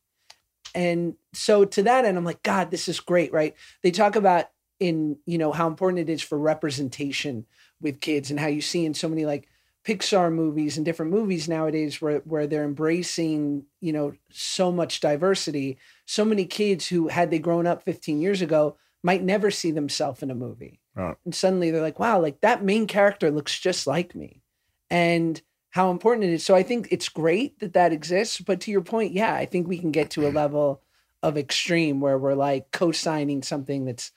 And 0.75 1.15
so 1.33 1.63
to 1.63 1.83
that 1.83 2.03
end, 2.03 2.17
I'm 2.17 2.25
like, 2.25 2.43
God, 2.43 2.69
this 2.69 2.89
is 2.89 2.99
great, 2.99 3.31
right? 3.31 3.55
They 3.83 3.91
talk 3.91 4.17
about 4.17 4.49
in, 4.81 5.17
you 5.25 5.37
know, 5.37 5.53
how 5.53 5.67
important 5.67 5.99
it 6.09 6.11
is 6.11 6.21
for 6.21 6.37
representation 6.37 7.45
with 7.79 8.01
kids 8.01 8.29
and 8.29 8.37
how 8.37 8.47
you 8.47 8.59
see 8.59 8.85
in 8.85 8.93
so 8.93 9.07
many 9.07 9.25
like 9.25 9.47
Pixar 9.89 10.31
movies 10.31 10.77
and 10.77 10.85
different 10.85 11.11
movies 11.11 11.49
nowadays 11.49 11.99
where 11.99 12.19
where 12.19 12.45
they're 12.45 12.63
embracing, 12.63 13.65
you 13.81 13.91
know, 13.91 14.13
so 14.29 14.71
much 14.71 14.99
diversity. 14.99 15.79
So 16.05 16.23
many 16.23 16.45
kids 16.45 16.87
who 16.87 17.07
had 17.07 17.31
they 17.31 17.39
grown 17.39 17.65
up 17.65 17.81
15 17.81 18.21
years 18.21 18.43
ago 18.43 18.77
might 19.01 19.23
never 19.23 19.49
see 19.49 19.71
themselves 19.71 20.21
in 20.21 20.29
a 20.29 20.35
movie. 20.35 20.79
Right. 20.93 21.15
And 21.25 21.33
suddenly 21.33 21.71
they're 21.71 21.81
like, 21.81 21.97
wow, 21.97 22.19
like 22.19 22.41
that 22.41 22.63
main 22.63 22.85
character 22.85 23.31
looks 23.31 23.59
just 23.59 23.87
like 23.87 24.13
me. 24.13 24.43
And 24.91 25.41
how 25.71 25.89
important 25.89 26.25
it 26.25 26.33
is. 26.33 26.45
So 26.45 26.53
I 26.53 26.61
think 26.61 26.89
it's 26.91 27.09
great 27.09 27.59
that 27.59 27.73
that 27.73 27.91
exists. 27.91 28.39
But 28.39 28.61
to 28.61 28.71
your 28.71 28.81
point, 28.81 29.13
yeah, 29.13 29.33
I 29.33 29.45
think 29.47 29.67
we 29.67 29.79
can 29.79 29.91
get 29.91 30.11
to 30.11 30.27
a 30.27 30.31
mm. 30.31 30.35
level 30.35 30.83
of 31.23 31.35
extreme 31.35 31.99
where 31.99 32.17
we're 32.19 32.35
like 32.35 32.69
co-signing 32.71 33.41
something 33.41 33.85
that's 33.85 34.11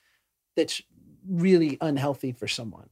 that's 0.54 0.82
really 1.26 1.78
unhealthy 1.80 2.32
for 2.32 2.46
someone. 2.46 2.90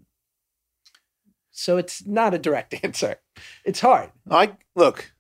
So 1.61 1.77
it's 1.77 2.07
not 2.07 2.33
a 2.35 2.39
direct 2.39 2.75
answer. 2.85 3.17
It's 3.65 3.81
hard. 3.81 4.11
I 4.31 4.57
look. 4.75 5.13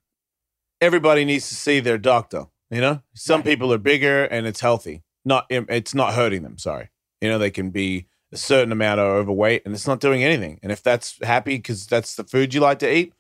Everybody 0.81 1.25
needs 1.25 1.49
to 1.51 1.55
see 1.55 1.81
their 1.81 1.99
doctor. 1.99 2.47
You 2.71 2.81
know, 2.81 3.03
some 3.15 3.41
Right. 3.41 3.47
people 3.47 3.73
are 3.73 3.79
bigger 3.79 4.25
and 4.25 4.47
it's 4.47 4.61
healthy. 4.61 5.03
Not 5.25 5.47
it's 5.51 5.95
not 5.95 6.15
hurting 6.15 6.43
them. 6.43 6.57
Sorry. 6.57 6.89
You 7.21 7.29
know, 7.29 7.39
they 7.39 7.51
can 7.51 7.71
be 7.71 8.07
a 8.33 8.37
certain 8.37 8.73
amount 8.73 9.01
of 9.01 9.07
overweight 9.07 9.63
and 9.67 9.75
it's 9.75 9.87
not 9.87 10.01
doing 10.01 10.23
anything. 10.25 10.59
And 10.63 10.73
if 10.73 10.83
that's 10.83 11.19
happy 11.23 11.57
because 11.57 11.87
that's 11.87 12.15
the 12.15 12.25
food 12.25 12.55
you 12.55 12.61
like 12.61 12.79
to 12.79 12.91
eat, 12.91 13.13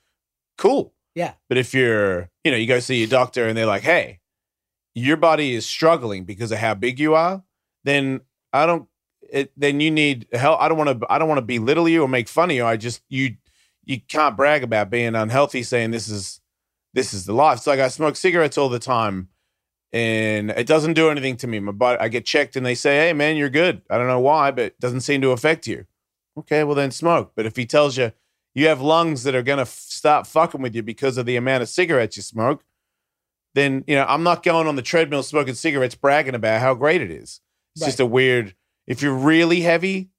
cool. 0.56 0.94
Yeah. 1.14 1.34
But 1.48 1.58
if 1.58 1.74
you're, 1.74 2.30
you 2.44 2.52
know, 2.52 2.56
you 2.56 2.66
go 2.68 2.78
see 2.80 2.98
your 3.00 3.08
doctor 3.08 3.46
and 3.46 3.58
they're 3.58 3.66
like, 3.66 3.82
hey, 3.82 4.20
your 4.94 5.16
body 5.16 5.54
is 5.54 5.66
struggling 5.66 6.24
because 6.24 6.52
of 6.52 6.58
how 6.58 6.74
big 6.74 6.98
you 7.00 7.14
are, 7.14 7.42
then 7.84 8.20
I 8.52 8.64
don't. 8.66 8.86
It, 9.32 9.52
then 9.56 9.80
you 9.80 9.90
need 9.90 10.26
help. 10.32 10.60
I 10.60 10.68
don't 10.68 10.78
want 10.78 11.00
to. 11.00 11.06
I 11.08 11.18
don't 11.18 11.28
want 11.28 11.38
to 11.38 11.42
belittle 11.42 11.88
you 11.88 12.02
or 12.02 12.08
make 12.08 12.28
fun 12.28 12.50
of 12.50 12.56
you. 12.56 12.64
I 12.64 12.76
just 12.76 13.02
you 13.08 13.36
you 13.84 14.00
can't 14.00 14.36
brag 14.36 14.62
about 14.62 14.90
being 14.90 15.14
unhealthy, 15.14 15.62
saying 15.62 15.90
this 15.90 16.08
is 16.08 16.40
this 16.94 17.14
is 17.14 17.26
the 17.26 17.32
life. 17.32 17.58
It's 17.58 17.66
like 17.66 17.80
I 17.80 17.88
smoke 17.88 18.16
cigarettes 18.16 18.58
all 18.58 18.68
the 18.68 18.78
time, 18.78 19.28
and 19.92 20.50
it 20.50 20.66
doesn't 20.66 20.94
do 20.94 21.10
anything 21.10 21.36
to 21.38 21.46
me. 21.46 21.60
My 21.60 21.72
body, 21.72 21.98
I 22.00 22.08
get 22.08 22.24
checked, 22.24 22.56
and 22.56 22.64
they 22.64 22.74
say, 22.74 22.96
"Hey, 22.96 23.12
man, 23.12 23.36
you're 23.36 23.50
good." 23.50 23.82
I 23.90 23.98
don't 23.98 24.06
know 24.06 24.20
why, 24.20 24.50
but 24.50 24.64
it 24.64 24.80
doesn't 24.80 25.02
seem 25.02 25.20
to 25.22 25.30
affect 25.30 25.66
you. 25.66 25.86
Okay, 26.38 26.64
well 26.64 26.74
then 26.74 26.90
smoke. 26.90 27.32
But 27.34 27.46
if 27.46 27.56
he 27.56 27.66
tells 27.66 27.96
you 27.96 28.12
you 28.54 28.68
have 28.68 28.80
lungs 28.80 29.22
that 29.24 29.34
are 29.34 29.42
gonna 29.42 29.62
f- 29.62 29.68
start 29.68 30.26
fucking 30.26 30.62
with 30.62 30.74
you 30.74 30.82
because 30.82 31.16
of 31.16 31.26
the 31.26 31.36
amount 31.36 31.62
of 31.62 31.68
cigarettes 31.68 32.16
you 32.16 32.22
smoke, 32.22 32.64
then 33.54 33.84
you 33.86 33.94
know 33.94 34.04
I'm 34.08 34.22
not 34.22 34.42
going 34.42 34.66
on 34.66 34.76
the 34.76 34.82
treadmill 34.82 35.22
smoking 35.22 35.54
cigarettes, 35.54 35.94
bragging 35.94 36.34
about 36.34 36.60
how 36.60 36.74
great 36.74 37.00
it 37.00 37.10
is. 37.10 37.40
It's 37.76 37.84
just 37.84 38.00
a 38.00 38.06
weird. 38.06 38.54
If 38.90 39.02
you're 39.02 39.14
really 39.14 39.60
heavy, 39.60 40.10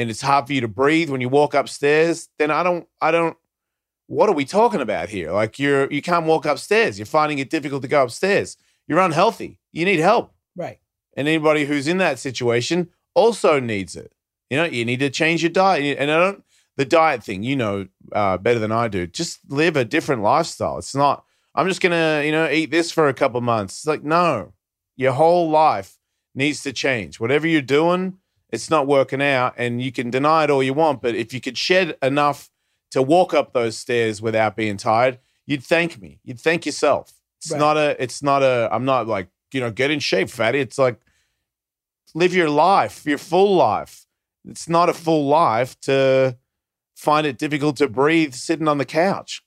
and 0.00 0.10
it's 0.10 0.20
hard 0.20 0.48
for 0.48 0.52
you 0.52 0.60
to 0.62 0.68
breathe 0.68 1.10
when 1.10 1.20
you 1.20 1.28
walk 1.28 1.54
upstairs, 1.54 2.28
then 2.36 2.50
I 2.50 2.64
don't. 2.64 2.88
I 3.00 3.12
don't. 3.12 3.36
What 4.08 4.28
are 4.28 4.34
we 4.34 4.44
talking 4.44 4.80
about 4.80 5.10
here? 5.10 5.30
Like 5.30 5.60
you're 5.60 5.88
you 5.92 6.02
can't 6.02 6.26
walk 6.26 6.44
upstairs. 6.44 6.98
You're 6.98 7.06
finding 7.06 7.38
it 7.38 7.50
difficult 7.50 7.82
to 7.82 7.88
go 7.88 8.02
upstairs. 8.02 8.56
You're 8.88 8.98
unhealthy. 8.98 9.60
You 9.70 9.84
need 9.84 10.00
help. 10.00 10.34
Right. 10.56 10.80
And 11.16 11.28
anybody 11.28 11.66
who's 11.66 11.86
in 11.86 11.98
that 11.98 12.18
situation 12.18 12.88
also 13.14 13.60
needs 13.60 13.94
it. 13.94 14.12
You 14.50 14.56
know, 14.56 14.64
you 14.64 14.84
need 14.84 14.98
to 14.98 15.10
change 15.10 15.44
your 15.44 15.50
diet. 15.50 15.98
And 16.00 16.10
I 16.10 16.18
don't 16.18 16.42
the 16.76 16.84
diet 16.84 17.22
thing, 17.22 17.44
you 17.44 17.54
know, 17.54 17.86
uh, 18.10 18.38
better 18.38 18.58
than 18.58 18.72
I 18.72 18.88
do. 18.88 19.06
Just 19.06 19.38
live 19.48 19.76
a 19.76 19.84
different 19.84 20.22
lifestyle. 20.22 20.78
It's 20.78 20.96
not. 20.96 21.24
I'm 21.54 21.68
just 21.68 21.80
gonna, 21.80 22.22
you 22.24 22.32
know, 22.32 22.50
eat 22.50 22.72
this 22.72 22.90
for 22.90 23.06
a 23.06 23.14
couple 23.14 23.40
months. 23.40 23.78
It's 23.78 23.86
like 23.86 24.02
no, 24.02 24.54
your 24.96 25.12
whole 25.12 25.48
life 25.48 25.97
needs 26.38 26.62
to 26.62 26.72
change. 26.72 27.20
Whatever 27.20 27.46
you're 27.46 27.60
doing, 27.60 28.18
it's 28.50 28.70
not 28.70 28.86
working 28.86 29.20
out, 29.20 29.52
and 29.58 29.82
you 29.82 29.92
can 29.92 30.08
deny 30.10 30.44
it 30.44 30.50
all 30.50 30.62
you 30.62 30.72
want. 30.72 31.02
But 31.02 31.14
if 31.14 31.34
you 31.34 31.40
could 31.40 31.58
shed 31.58 31.96
enough 32.02 32.48
to 32.92 33.02
walk 33.02 33.34
up 33.34 33.52
those 33.52 33.76
stairs 33.76 34.22
without 34.22 34.56
being 34.56 34.78
tired, 34.78 35.18
you'd 35.46 35.62
thank 35.62 36.00
me. 36.00 36.20
You'd 36.24 36.40
thank 36.40 36.64
yourself. 36.64 37.12
It's 37.40 37.50
Right. 37.50 37.58
not 37.58 37.76
a. 37.76 38.02
It's 38.02 38.22
not 38.22 38.42
a. 38.42 38.68
I'm 38.72 38.84
not 38.86 39.06
like 39.06 39.28
you 39.52 39.60
know, 39.60 39.70
get 39.70 39.90
in 39.90 39.98
shape, 40.00 40.28
fatty. 40.30 40.60
It's 40.60 40.78
like 40.78 40.98
live 42.14 42.34
your 42.34 42.50
life, 42.50 43.04
your 43.06 43.18
full 43.18 43.54
life. 43.56 44.06
It's 44.46 44.68
not 44.68 44.88
a 44.88 44.94
full 44.94 45.26
life 45.26 45.78
to 45.82 46.36
find 46.96 47.26
it 47.26 47.38
difficult 47.38 47.76
to 47.76 47.88
breathe 47.88 48.34
sitting 48.34 48.68
on 48.68 48.78
the 48.78 48.84
couch. 48.84 49.42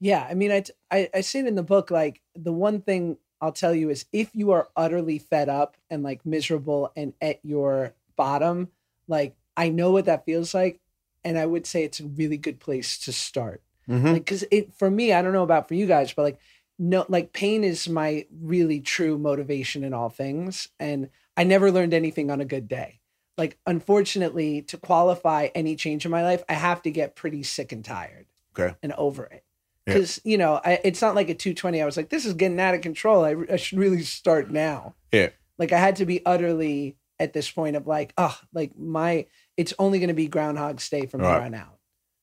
Yeah, 0.00 0.26
I 0.30 0.34
mean, 0.34 0.52
I 0.52 1.08
I 1.14 1.20
say 1.22 1.40
it 1.40 1.46
in 1.46 1.54
the 1.56 1.62
book. 1.62 1.90
Like 1.90 2.20
the 2.34 2.52
one 2.52 2.80
thing 2.82 3.16
I'll 3.40 3.52
tell 3.52 3.74
you 3.74 3.90
is, 3.90 4.04
if 4.12 4.34
you 4.34 4.50
are 4.52 4.68
utterly 4.76 5.18
fed 5.18 5.48
up 5.48 5.76
and 5.90 6.02
like 6.02 6.26
miserable 6.26 6.92
and 6.96 7.12
at 7.20 7.38
your 7.44 7.94
bottom, 8.16 8.68
like 9.06 9.36
I 9.56 9.68
know 9.68 9.90
what 9.90 10.06
that 10.06 10.24
feels 10.24 10.54
like, 10.54 10.80
and 11.24 11.38
I 11.38 11.46
would 11.46 11.66
say 11.66 11.84
it's 11.84 12.00
a 12.00 12.06
really 12.06 12.36
good 12.36 12.60
place 12.60 12.98
to 13.00 13.12
start. 13.12 13.62
Mm-hmm. 13.88 14.06
Like, 14.06 14.24
because 14.24 14.44
it 14.50 14.74
for 14.74 14.90
me, 14.90 15.12
I 15.12 15.22
don't 15.22 15.32
know 15.32 15.42
about 15.42 15.68
for 15.68 15.74
you 15.74 15.86
guys, 15.86 16.12
but 16.12 16.22
like 16.22 16.38
no, 16.78 17.04
like 17.08 17.32
pain 17.32 17.64
is 17.64 17.88
my 17.88 18.26
really 18.40 18.80
true 18.80 19.18
motivation 19.18 19.82
in 19.82 19.92
all 19.92 20.08
things, 20.08 20.68
and 20.78 21.10
I 21.36 21.44
never 21.44 21.72
learned 21.72 21.94
anything 21.94 22.30
on 22.30 22.40
a 22.40 22.44
good 22.44 22.68
day. 22.68 23.00
Like, 23.36 23.58
unfortunately, 23.66 24.62
to 24.62 24.76
qualify 24.78 25.48
any 25.54 25.76
change 25.76 26.04
in 26.04 26.10
my 26.10 26.22
life, 26.22 26.42
I 26.48 26.54
have 26.54 26.82
to 26.82 26.90
get 26.90 27.14
pretty 27.14 27.44
sick 27.44 27.72
and 27.72 27.84
tired, 27.84 28.26
Okay. 28.56 28.74
and 28.82 28.92
over 28.94 29.24
it 29.24 29.44
Yeah. 29.88 29.94
because 29.94 30.20
you 30.24 30.38
know 30.38 30.60
I, 30.64 30.80
it's 30.84 31.02
not 31.02 31.14
like 31.16 31.28
a 31.28 31.34
220 31.34 31.82
i 31.82 31.84
was 31.84 31.96
like 31.96 32.10
this 32.10 32.24
is 32.26 32.34
getting 32.34 32.60
out 32.60 32.74
of 32.74 32.80
control 32.82 33.24
I, 33.24 33.34
I 33.50 33.56
should 33.56 33.78
really 33.78 34.02
start 34.02 34.50
now 34.50 34.94
Yeah. 35.12 35.30
like 35.58 35.72
i 35.72 35.78
had 35.78 35.96
to 35.96 36.06
be 36.06 36.24
utterly 36.24 36.96
at 37.20 37.32
this 37.32 37.50
point 37.50 37.74
of 37.74 37.86
like, 37.88 38.12
oh, 38.16 38.38
like 38.54 38.78
my 38.78 39.26
it's 39.56 39.74
only 39.80 39.98
going 39.98 40.06
to 40.08 40.14
be 40.14 40.28
Groundhog's 40.28 40.88
Day 40.88 41.06
from 41.06 41.20
Right. 41.20 41.34
here 41.34 41.42
on 41.46 41.54
out. 41.54 41.78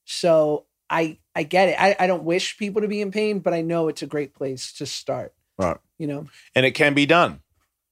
So 0.06 0.66
I 0.90 1.18
I 1.36 1.44
get 1.44 1.68
it. 1.70 1.76
I, 1.78 1.96
I 2.00 2.08
don't 2.08 2.24
wish 2.24 2.58
people 2.58 2.82
to 2.82 2.88
be 2.88 3.02
in 3.02 3.12
pain, 3.12 3.40
but 3.40 3.54
I 3.54 3.62
know 3.62 3.90
it's 3.90 4.02
a 4.04 4.08
great 4.08 4.34
place 4.34 4.72
to 4.74 4.86
start. 4.86 5.34
Right. 5.58 5.78
You 5.98 6.08
know? 6.08 6.28
And 6.56 6.66
it 6.66 6.72
can 6.72 6.94
be 6.94 7.06
done. 7.06 7.42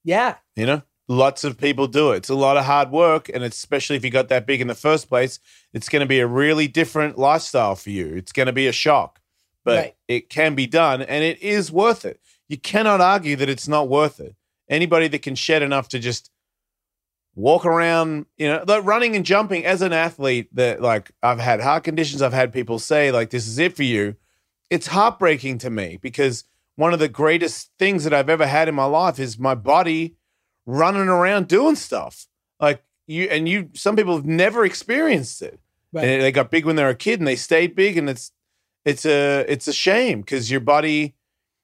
Yeah. 0.06 0.36
You 0.56 0.66
know, 0.66 0.82
lots 1.10 1.44
of 1.44 1.58
people 1.58 1.88
do 1.88 2.12
it. 2.14 2.18
It's 2.18 2.30
a 2.30 2.36
lot 2.36 2.56
of 2.56 2.64
hard 2.66 2.92
work, 2.92 3.28
and 3.28 3.44
especially 3.44 3.98
if 3.98 4.06
you 4.06 4.10
got 4.10 4.30
that 4.30 4.46
big 4.46 4.62
in 4.62 4.68
the 4.68 4.76
first 4.76 5.10
place, 5.10 5.40
it's 5.74 5.90
going 5.90 6.02
to 6.02 6.06
be 6.06 6.20
a 6.20 6.28
really 6.28 6.70
different 6.70 7.18
lifestyle 7.18 7.76
for 7.76 7.90
you. 7.90 8.16
It's 8.16 8.32
going 8.32 8.48
to 8.48 8.54
be 8.54 8.68
a 8.68 8.72
shock, 8.72 9.20
but 9.64 9.78
Right. 9.78 9.96
it 10.08 10.30
can 10.30 10.56
be 10.56 10.68
done, 10.68 11.02
and 11.02 11.24
it 11.24 11.42
is 11.42 11.72
worth 11.72 12.06
it. 12.06 12.20
You 12.48 12.58
cannot 12.58 13.02
argue 13.02 13.36
that 13.38 13.50
it's 13.50 13.68
not 13.68 13.88
worth 13.90 14.20
it. 14.20 14.36
Anybody 14.70 15.08
that 15.08 15.22
can 15.22 15.36
shed 15.36 15.62
enough 15.62 15.88
to 15.90 16.00
just 16.00 16.30
walk 17.36 17.66
around, 17.66 18.26
you 18.38 18.48
know, 18.48 18.64
like 18.68 18.84
running 18.86 19.16
and 19.16 19.26
jumping 19.26 19.66
as 19.66 19.82
an 19.82 19.94
athlete, 19.94 20.50
that 20.56 20.82
like 20.82 21.12
I've 21.22 21.40
had 21.40 21.62
heart 21.62 21.84
conditions, 21.84 22.22
I've 22.22 22.34
had 22.34 22.54
people 22.54 22.80
say 22.80 23.12
like 23.12 23.30
this 23.32 23.48
is 23.48 23.58
it 23.58 23.76
for 23.76 23.84
you. 23.84 24.16
It's 24.70 24.88
heartbreaking 24.88 25.58
to 25.60 25.70
me 25.70 25.98
because 26.02 26.44
one 26.76 26.94
of 26.94 27.00
the 27.00 27.08
greatest 27.10 27.72
things 27.78 28.04
that 28.04 28.14
I've 28.14 28.30
ever 28.30 28.48
had 28.48 28.68
in 28.68 28.76
my 28.76 28.86
life 28.86 29.20
is 29.20 29.38
my 29.40 29.56
body 29.56 30.16
running 30.66 31.08
around 31.08 31.48
doing 31.48 31.76
stuff. 31.76 32.28
Like 32.60 32.84
you 33.08 33.26
and 33.26 33.50
you 33.50 33.70
some 33.74 33.96
people 33.96 34.16
have 34.16 34.26
never 34.26 34.64
experienced 34.66 35.42
it. 35.42 35.60
Right. 35.92 36.06
And 36.06 36.22
they 36.24 36.32
got 36.32 36.52
big 36.52 36.66
when 36.66 36.76
they 36.76 36.84
were 36.84 36.90
a 36.90 36.96
kid 36.96 37.20
and 37.20 37.28
they 37.28 37.36
stayed 37.36 37.76
big 37.76 37.98
and 37.98 38.10
it's 38.10 38.32
it's 38.86 39.06
a 39.06 39.46
it's 39.48 39.68
a 39.68 39.74
shame 39.74 40.22
because 40.22 40.52
your 40.52 40.60
body, 40.60 41.16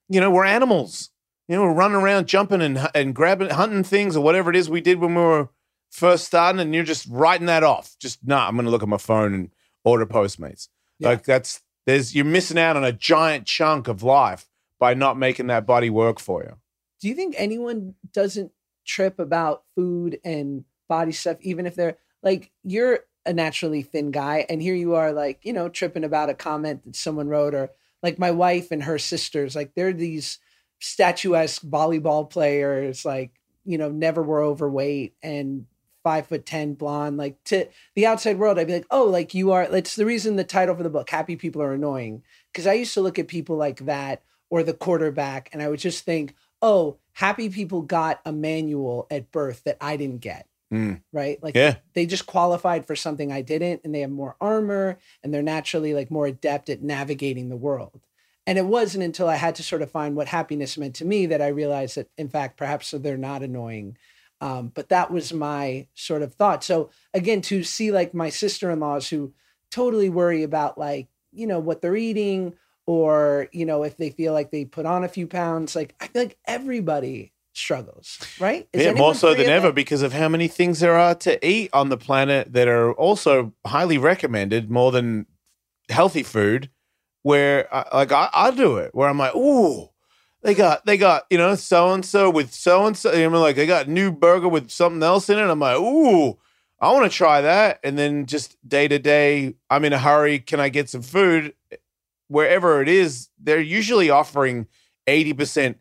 you 0.08 0.20
know, 0.20 0.32
we're 0.32 0.46
animals. 0.46 1.10
You 1.48 1.56
know, 1.56 1.64
we're 1.64 1.74
running 1.74 1.98
around 1.98 2.28
jumping 2.28 2.62
and 2.62 2.88
and 2.94 3.16
grabbing 3.16 3.50
hunting 3.50 3.84
things 3.84 4.16
or 4.16 4.24
whatever 4.24 4.50
it 4.50 4.56
is 4.56 4.70
we 4.70 4.82
did 4.82 5.00
when 5.00 5.16
we 5.16 5.22
were 5.22 5.50
first 5.92 6.26
starting 6.26 6.62
and 6.62 6.74
you're 6.74 6.84
just 6.84 7.08
writing 7.10 7.48
that 7.48 7.64
off. 7.64 7.96
Just 8.00 8.26
nah, 8.26 8.48
I'm 8.48 8.56
gonna 8.56 8.70
look 8.70 8.84
at 8.84 8.90
my 8.90 8.98
phone 8.98 9.34
and 9.34 9.50
order 9.84 10.06
Postmates. 10.06 10.68
Yeah. 11.00 11.10
Like 11.10 11.24
that's 11.24 11.62
there's 11.86 12.16
you're 12.16 12.26
missing 12.26 12.60
out 12.60 12.78
on 12.78 12.84
a 12.84 12.92
giant 12.92 13.46
chunk 13.48 13.88
of 13.88 14.04
life 14.04 14.48
by 14.80 14.94
not 14.94 15.18
making 15.18 15.48
that 15.48 15.66
body 15.66 15.90
work 15.90 16.20
for 16.20 16.44
you. 16.44 16.56
Do 17.02 17.08
you 17.08 17.16
think 17.16 17.36
anyone 17.38 17.96
doesn't 18.14 18.52
trip 18.86 19.20
about 19.20 19.64
food 19.76 20.20
and 20.24 20.66
body 20.88 21.12
stuff, 21.12 21.38
even 21.42 21.66
if 21.66 21.76
they're 21.76 21.98
like 22.22 22.52
you're 22.64 23.00
a 23.30 23.34
naturally 23.34 23.84
thin 23.84 24.10
guy, 24.10 24.44
and 24.50 24.60
here 24.60 24.74
you 24.74 24.96
are, 24.96 25.14
like 25.14 25.46
you 25.46 25.54
know, 25.54 25.70
tripping 25.70 26.04
about 26.04 26.30
a 26.30 26.34
comment 26.34 26.84
that 26.84 26.96
someone 26.96 27.28
wrote, 27.28 27.54
or 27.54 27.70
like 28.02 28.18
my 28.18 28.32
wife 28.32 28.72
and 28.72 28.84
her 28.84 28.98
sisters, 28.98 29.56
like 29.56 29.76
they're 29.76 29.94
these 29.94 30.40
statuesque 30.80 31.62
volleyball 31.62 32.28
players, 32.28 33.06
like 33.06 33.40
you 33.66 33.78
know, 33.78 33.90
never 33.90 34.24
were 34.24 34.42
overweight 34.42 35.14
and 35.22 35.68
five 36.04 36.26
foot 36.26 36.44
ten 36.44 36.74
blonde. 36.74 37.18
Like 37.18 37.44
to 37.46 37.68
the 37.94 38.08
outside 38.08 38.40
world, 38.40 38.58
I'd 38.58 38.66
be 38.66 38.74
like, 38.74 38.88
oh, 38.90 39.04
like 39.04 39.36
you 39.36 39.52
are. 39.52 39.64
It's 39.64 39.96
the 39.96 40.08
reason 40.08 40.36
the 40.36 40.44
title 40.44 40.76
for 40.76 40.82
the 40.82 40.90
book, 40.90 41.12
"Happy 41.12 41.36
People 41.36 41.62
Are 41.62 41.74
Annoying," 41.74 42.24
because 42.52 42.66
I 42.66 42.74
used 42.74 42.96
to 42.96 43.02
look 43.02 43.20
at 43.20 43.28
people 43.28 43.58
like 43.58 43.86
that 43.86 44.24
or 44.50 44.64
the 44.64 44.74
quarterback, 44.74 45.50
and 45.54 45.62
I 45.62 45.70
would 45.70 45.80
just 45.80 46.04
think, 46.04 46.34
oh, 46.64 46.98
happy 47.14 47.48
people 47.50 47.84
got 47.84 48.22
a 48.26 48.32
manual 48.32 49.06
at 49.12 49.32
birth 49.32 49.64
that 49.66 49.78
I 49.80 49.98
didn't 49.98 50.22
get. 50.22 50.48
Mm. 50.72 51.02
Right. 51.12 51.42
Like 51.42 51.56
Yeah. 51.56 51.78
they 51.94 52.06
just 52.06 52.26
qualified 52.28 52.86
for 52.86 52.96
something 52.96 53.32
I 53.32 53.42
didn't, 53.42 53.82
and 53.84 53.94
they 53.94 54.02
have 54.02 54.12
more 54.12 54.36
armor 54.40 55.00
and 55.24 55.34
they're 55.34 55.42
naturally 55.42 55.94
like 55.94 56.12
more 56.12 56.28
adept 56.28 56.70
at 56.70 56.82
navigating 56.84 57.50
the 57.50 57.58
world. 57.58 58.02
And 58.46 58.58
it 58.58 58.66
wasn't 58.66 59.04
until 59.04 59.28
I 59.30 59.36
had 59.36 59.56
to 59.56 59.64
sort 59.64 59.82
of 59.82 59.92
find 59.92 60.16
what 60.16 60.28
happiness 60.28 60.78
meant 60.78 60.96
to 60.96 61.06
me 61.06 61.28
that 61.28 61.42
I 61.42 61.48
realized 61.50 61.98
that, 61.98 62.10
in 62.18 62.30
fact, 62.30 62.58
perhaps 62.58 62.92
they're 62.92 63.18
not 63.18 63.44
annoying. 63.44 63.98
Um, 64.42 64.70
but 64.74 64.90
that 64.90 65.12
was 65.12 65.34
my 65.34 65.88
sort 65.96 66.22
of 66.22 66.34
thought. 66.34 66.64
So 66.64 66.90
again, 67.14 67.42
to 67.44 67.64
see 67.64 67.92
like 67.92 68.14
my 68.14 68.30
sister-in-laws 68.30 69.10
who 69.10 69.34
totally 69.72 70.10
worry 70.10 70.44
about 70.44 70.78
like, 70.78 71.10
you 71.32 71.46
know, 71.46 71.60
what 71.60 71.82
they're 71.82 71.96
eating 71.96 72.54
or, 72.88 73.50
you 73.52 73.66
know, 73.66 73.84
if 73.84 73.98
they 73.98 74.10
feel 74.10 74.34
like 74.34 74.50
they 74.50 74.66
put 74.66 74.86
on 74.86 75.04
a 75.04 75.10
few 75.10 75.28
pounds, 75.28 75.76
like 75.76 75.94
I 76.00 76.08
feel 76.08 76.24
like 76.24 76.38
everybody 76.48 77.34
struggles, 77.60 78.20
right? 78.40 78.68
Is 78.74 78.86
yeah, 78.86 78.94
more 78.94 79.14
so 79.14 79.34
than 79.34 79.48
ever 79.48 79.68
that? 79.68 79.76
because 79.76 80.02
of 80.02 80.14
how 80.14 80.30
many 80.30 80.48
things 80.48 80.80
there 80.80 80.96
are 80.96 81.16
to 81.16 81.46
eat 81.48 81.70
on 81.74 81.90
the 81.90 81.98
planet 81.98 82.54
that 82.54 82.68
are 82.68 82.94
also 82.94 83.54
highly 83.66 83.98
recommended 83.98 84.72
more 84.72 84.92
than 84.92 85.26
healthy 85.90 86.24
food. 86.24 86.70
Where 87.22 87.68
I, 87.74 87.98
like 87.98 88.12
I, 88.14 88.30
I 88.34 88.52
do 88.52 88.78
it, 88.78 88.96
where 88.96 89.10
I'm 89.10 89.18
like, 89.18 89.36
ooh, 89.36 89.90
they 90.42 90.56
got 90.56 90.86
they 90.86 90.98
got 90.98 91.26
you 91.30 91.38
know 91.38 91.56
so 91.56 91.92
and 91.92 92.06
so 92.06 92.30
with 92.30 92.54
so 92.54 92.86
and 92.86 92.96
so. 92.96 93.12
I'm 93.12 93.34
like, 93.34 93.58
they 93.58 93.68
got 93.68 93.90
new 93.90 94.12
burger 94.12 94.48
with 94.48 94.72
something 94.72 95.04
else 95.04 95.30
in 95.30 95.38
it. 95.38 95.44
I'm 95.44 95.60
like, 95.60 95.78
ooh, 95.78 96.40
I 96.80 96.92
want 96.94 97.12
to 97.12 97.16
try 97.16 97.42
that. 97.42 97.80
And 97.84 97.98
then 97.98 98.26
just 98.26 98.58
day 98.68 98.88
to 98.88 99.00
day, 99.00 99.56
I'm 99.70 99.84
in 99.84 99.94
a 99.94 100.00
hurry. 100.00 100.40
Can 100.40 100.60
I 100.60 100.70
get 100.70 100.90
some 100.90 101.02
food? 101.02 101.54
Wherever 102.30 102.82
it 102.82 102.88
is, 102.88 103.30
they're 103.38 103.60
usually 103.60 104.10
offering 104.10 104.68
eighty 105.08 105.34
percent. 105.34 105.78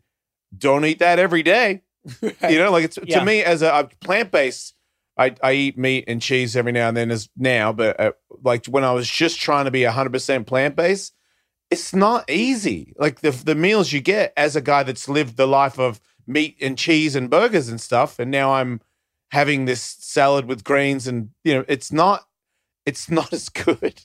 Don't 0.57 0.85
eat 0.85 0.99
that 0.99 1.19
every 1.19 1.43
day. 1.43 1.81
You 2.49 2.57
know, 2.57 2.71
like 2.71 2.85
it's 2.85 2.97
Yeah. 3.03 3.19
to 3.19 3.25
me 3.25 3.43
as 3.43 3.61
a, 3.61 3.89
plant 4.01 4.31
based. 4.31 4.73
I, 5.17 5.35
I 5.43 5.51
eat 5.51 5.77
meat 5.77 6.05
and 6.07 6.21
cheese 6.21 6.55
every 6.55 6.71
now 6.71 6.87
and 6.87 6.95
then 6.95 7.11
as 7.11 7.27
now, 7.35 7.73
but 7.73 7.99
uh, 7.99 8.11
like 8.41 8.65
when 8.67 8.85
I 8.85 8.93
was 8.93 9.09
just 9.09 9.39
trying 9.41 9.65
to 9.65 9.71
be 9.71 9.83
hundred 9.83 10.13
percent 10.13 10.47
plant 10.47 10.77
based, 10.77 11.13
it's 11.69 11.93
not 11.93 12.29
easy. 12.29 12.93
Like 12.97 13.19
the 13.19 13.31
the 13.31 13.53
meals 13.55 13.91
you 13.91 13.99
get 13.99 14.31
as 14.37 14.55
a 14.55 14.61
guy 14.61 14.83
that's 14.83 15.09
lived 15.09 15.35
the 15.35 15.45
life 15.45 15.77
of 15.77 15.99
meat 16.25 16.55
and 16.61 16.77
cheese 16.77 17.15
and 17.17 17.29
burgers 17.29 17.67
and 17.67 17.81
stuff, 17.81 18.17
and 18.17 18.31
now 18.31 18.53
I'm 18.53 18.79
having 19.31 19.65
this 19.65 19.81
salad 19.99 20.45
with 20.45 20.63
grains 20.63 21.05
and 21.05 21.29
you 21.43 21.53
know 21.53 21.65
it's 21.67 21.91
not 21.91 22.23
it's 22.85 23.11
not 23.11 23.33
as 23.33 23.49
good. 23.49 24.01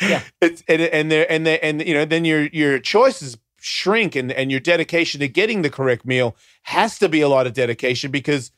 Yeah. 0.00 0.22
it's 0.40 0.62
and 0.66 0.80
and 0.80 1.12
there 1.12 1.30
and 1.30 1.46
there 1.46 1.58
and 1.62 1.86
you 1.86 1.92
know 1.94 2.06
then 2.06 2.24
your 2.24 2.46
your 2.46 2.78
choices 2.78 3.36
shrink 3.64 4.14
and 4.14 4.30
and 4.30 4.50
your 4.50 4.60
dedication 4.60 5.20
to 5.20 5.28
getting 5.28 5.62
the 5.62 5.70
correct 5.70 6.04
meal 6.04 6.36
has 6.64 6.98
to 6.98 7.08
be 7.08 7.20
a 7.20 7.28
lot 7.28 7.46
of 7.46 7.54
dedication 7.54 8.10
because 8.10 8.50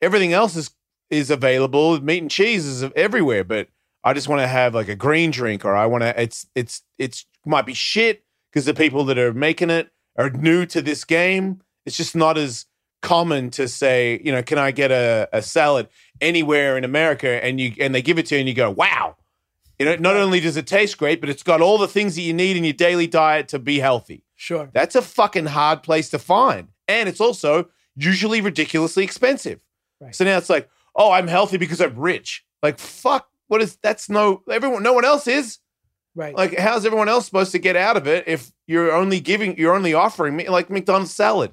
everything 0.00 0.32
else 0.32 0.54
is 0.56 0.70
is 1.10 1.30
available. 1.30 2.00
Meat 2.00 2.22
and 2.22 2.30
cheese 2.30 2.64
is 2.64 2.84
everywhere, 2.94 3.44
but 3.44 3.68
I 4.04 4.12
just 4.12 4.28
want 4.28 4.42
to 4.42 4.46
have 4.46 4.74
like 4.74 4.88
a 4.88 4.96
green 4.96 5.30
drink, 5.30 5.64
or 5.64 5.74
I 5.74 5.86
want 5.86 6.02
to. 6.02 6.20
It's 6.20 6.46
it's 6.54 6.82
it's 6.98 7.26
might 7.44 7.66
be 7.66 7.74
shit 7.74 8.24
because 8.50 8.66
the 8.66 8.74
people 8.74 9.04
that 9.06 9.18
are 9.18 9.32
making 9.32 9.70
it 9.70 9.90
are 10.16 10.30
new 10.30 10.66
to 10.66 10.82
this 10.82 11.04
game. 11.04 11.60
It's 11.86 11.96
just 11.96 12.14
not 12.14 12.38
as 12.38 12.66
common 13.02 13.50
to 13.50 13.68
say, 13.68 14.20
you 14.24 14.32
know, 14.32 14.42
can 14.42 14.58
I 14.58 14.70
get 14.70 14.90
a, 14.90 15.28
a 15.32 15.42
salad 15.42 15.88
anywhere 16.20 16.78
in 16.78 16.84
America? 16.84 17.44
And 17.44 17.60
you 17.60 17.72
and 17.80 17.94
they 17.94 18.02
give 18.02 18.18
it 18.18 18.26
to 18.26 18.34
you, 18.34 18.40
and 18.40 18.48
you 18.48 18.54
go, 18.54 18.70
wow. 18.70 19.16
You 19.78 19.86
know, 19.86 19.96
not 19.96 20.16
only 20.16 20.38
does 20.38 20.56
it 20.56 20.68
taste 20.68 20.98
great, 20.98 21.20
but 21.20 21.28
it's 21.28 21.42
got 21.42 21.60
all 21.60 21.78
the 21.78 21.88
things 21.88 22.14
that 22.14 22.22
you 22.22 22.32
need 22.32 22.56
in 22.56 22.62
your 22.62 22.74
daily 22.74 23.08
diet 23.08 23.48
to 23.48 23.58
be 23.58 23.80
healthy. 23.80 24.23
Sure. 24.36 24.68
That's 24.72 24.94
a 24.94 25.02
fucking 25.02 25.46
hard 25.46 25.82
place 25.82 26.10
to 26.10 26.18
find. 26.18 26.68
And 26.88 27.08
it's 27.08 27.20
also 27.20 27.68
usually 27.96 28.40
ridiculously 28.40 29.04
expensive. 29.04 29.60
Right. 30.00 30.14
So 30.14 30.24
now 30.24 30.38
it's 30.38 30.50
like, 30.50 30.68
oh, 30.96 31.12
I'm 31.12 31.28
healthy 31.28 31.56
because 31.56 31.80
I'm 31.80 31.96
rich. 31.96 32.44
Like, 32.62 32.78
fuck, 32.78 33.28
what 33.48 33.62
is 33.62 33.76
that's 33.76 34.08
no 34.08 34.42
everyone 34.50 34.82
no 34.82 34.92
one 34.92 35.04
else 35.04 35.26
is. 35.26 35.58
Right. 36.14 36.34
Like, 36.34 36.56
how's 36.58 36.86
everyone 36.86 37.08
else 37.08 37.26
supposed 37.26 37.52
to 37.52 37.58
get 37.58 37.76
out 37.76 37.96
of 37.96 38.06
it 38.06 38.28
if 38.28 38.52
you're 38.66 38.92
only 38.92 39.20
giving 39.20 39.56
you're 39.58 39.74
only 39.74 39.94
offering 39.94 40.36
me 40.36 40.48
like 40.48 40.70
McDonald's 40.70 41.12
salad? 41.12 41.52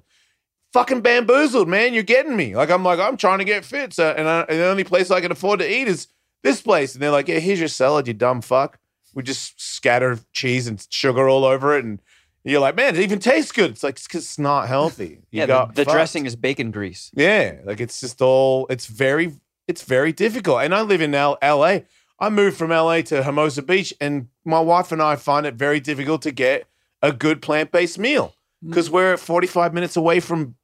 Fucking 0.74 1.02
bamboozled, 1.02 1.68
man. 1.68 1.94
You're 1.94 2.03
getting 2.03 2.36
me. 2.36 2.56
Like, 2.56 2.70
I'm 2.70 2.84
like, 2.84 2.99
I'm 2.99 3.18
trying 3.18 3.40
to 3.40 3.45
get 3.45 3.66
fit. 3.66 3.94
So 3.94 4.10
and, 4.12 4.28
I, 4.28 4.41
and 4.41 4.58
the 4.58 4.68
only 4.68 4.86
place 4.86 5.12
I 5.12 5.20
can 5.20 5.32
afford 5.32 5.60
to 5.60 5.70
eat 5.70 5.88
is 5.88 6.08
this 6.44 6.62
place. 6.62 6.94
And 6.94 7.02
they're 7.02 7.12
like, 7.12 7.28
Yeah, 7.28 7.40
here's 7.40 7.60
your 7.60 7.68
salad, 7.68 8.08
you 8.08 8.14
dumb 8.14 8.41
fuck. 8.41 8.80
We 9.14 9.24
just 9.24 9.60
scatter 9.62 10.20
cheese 10.32 10.68
and 10.68 10.86
sugar 10.90 11.28
all 11.28 11.44
over 11.44 11.78
it 11.78 11.84
and 11.84 12.02
you're 12.44 12.60
like, 12.60 12.76
man, 12.76 12.96
it 12.96 13.02
even 13.02 13.20
tastes 13.20 13.52
good. 13.52 13.72
It's 13.72 13.84
like, 13.84 13.96
it's 13.96 14.08
'cause 14.08 14.24
it's 14.24 14.40
not 14.40 14.68
healthy. 14.68 15.22
You 15.32 15.40
yeah, 15.40 15.46
the, 15.46 15.54
got 15.54 15.76
the 15.76 15.86
fucked. 15.86 15.96
dressing 15.96 16.26
is 16.26 16.36
bacon 16.36 16.72
grease. 16.72 17.12
Yeah, 17.14 17.58
like 17.64 17.80
it's 17.80 18.00
just 18.00 18.22
all. 18.22 18.68
It's 18.70 18.88
very, 18.88 19.34
it's 19.68 19.84
very 19.84 20.12
difficult. 20.12 20.62
And 20.62 20.74
I 20.74 20.82
live 20.82 21.02
in 21.02 21.14
L- 21.14 21.38
L.A. 21.42 21.86
I 22.20 22.30
moved 22.30 22.58
from 22.58 22.72
L.A. 22.72 23.02
to 23.04 23.24
Hermosa 23.24 23.62
Beach, 23.62 23.94
and 24.02 24.28
my 24.46 24.60
wife 24.60 24.92
and 24.92 25.02
I 25.02 25.16
find 25.16 25.46
it 25.46 25.56
very 25.56 25.80
difficult 25.80 26.22
to 26.24 26.32
get 26.32 26.68
a 27.02 27.12
good 27.12 27.42
plant 27.42 27.72
based 27.72 27.98
meal 27.98 28.36
mm. 28.64 28.70
because 28.70 28.90
we're 28.90 29.18
45 29.18 29.74
minutes 29.74 29.96
away 29.98 30.20
from 30.20 30.56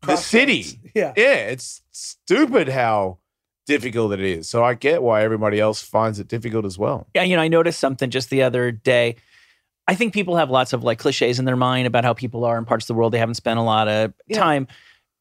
the 0.00 0.06
Crossroads. 0.08 0.26
city. 0.26 0.80
Yeah. 0.94 1.12
Yeah, 1.16 1.34
it's 1.34 1.82
stupid 1.90 2.68
how 2.68 3.18
difficult 3.66 4.12
it 4.12 4.20
is. 4.20 4.48
So 4.48 4.62
I 4.62 4.74
get 4.74 5.02
why 5.02 5.22
everybody 5.22 5.58
else 5.58 5.82
finds 5.82 6.20
it 6.20 6.28
difficult 6.28 6.64
as 6.64 6.78
well. 6.78 7.06
Yeah, 7.14 7.22
you 7.22 7.36
know, 7.36 7.42
I 7.42 7.48
noticed 7.48 7.80
something 7.80 8.10
just 8.10 8.30
the 8.30 8.42
other 8.42 8.70
day. 8.70 9.16
I 9.86 9.94
think 9.94 10.14
people 10.14 10.36
have 10.36 10.50
lots 10.50 10.72
of 10.72 10.82
like 10.82 10.98
cliches 10.98 11.38
in 11.38 11.44
their 11.44 11.56
mind 11.56 11.86
about 11.86 12.04
how 12.04 12.14
people 12.14 12.44
are 12.44 12.56
in 12.58 12.64
parts 12.64 12.84
of 12.84 12.88
the 12.88 12.94
world 12.94 13.12
they 13.12 13.18
haven't 13.18 13.34
spent 13.34 13.58
a 13.58 13.62
lot 13.62 13.88
of 13.88 14.12
Yeah. 14.28 14.38
time. 14.38 14.66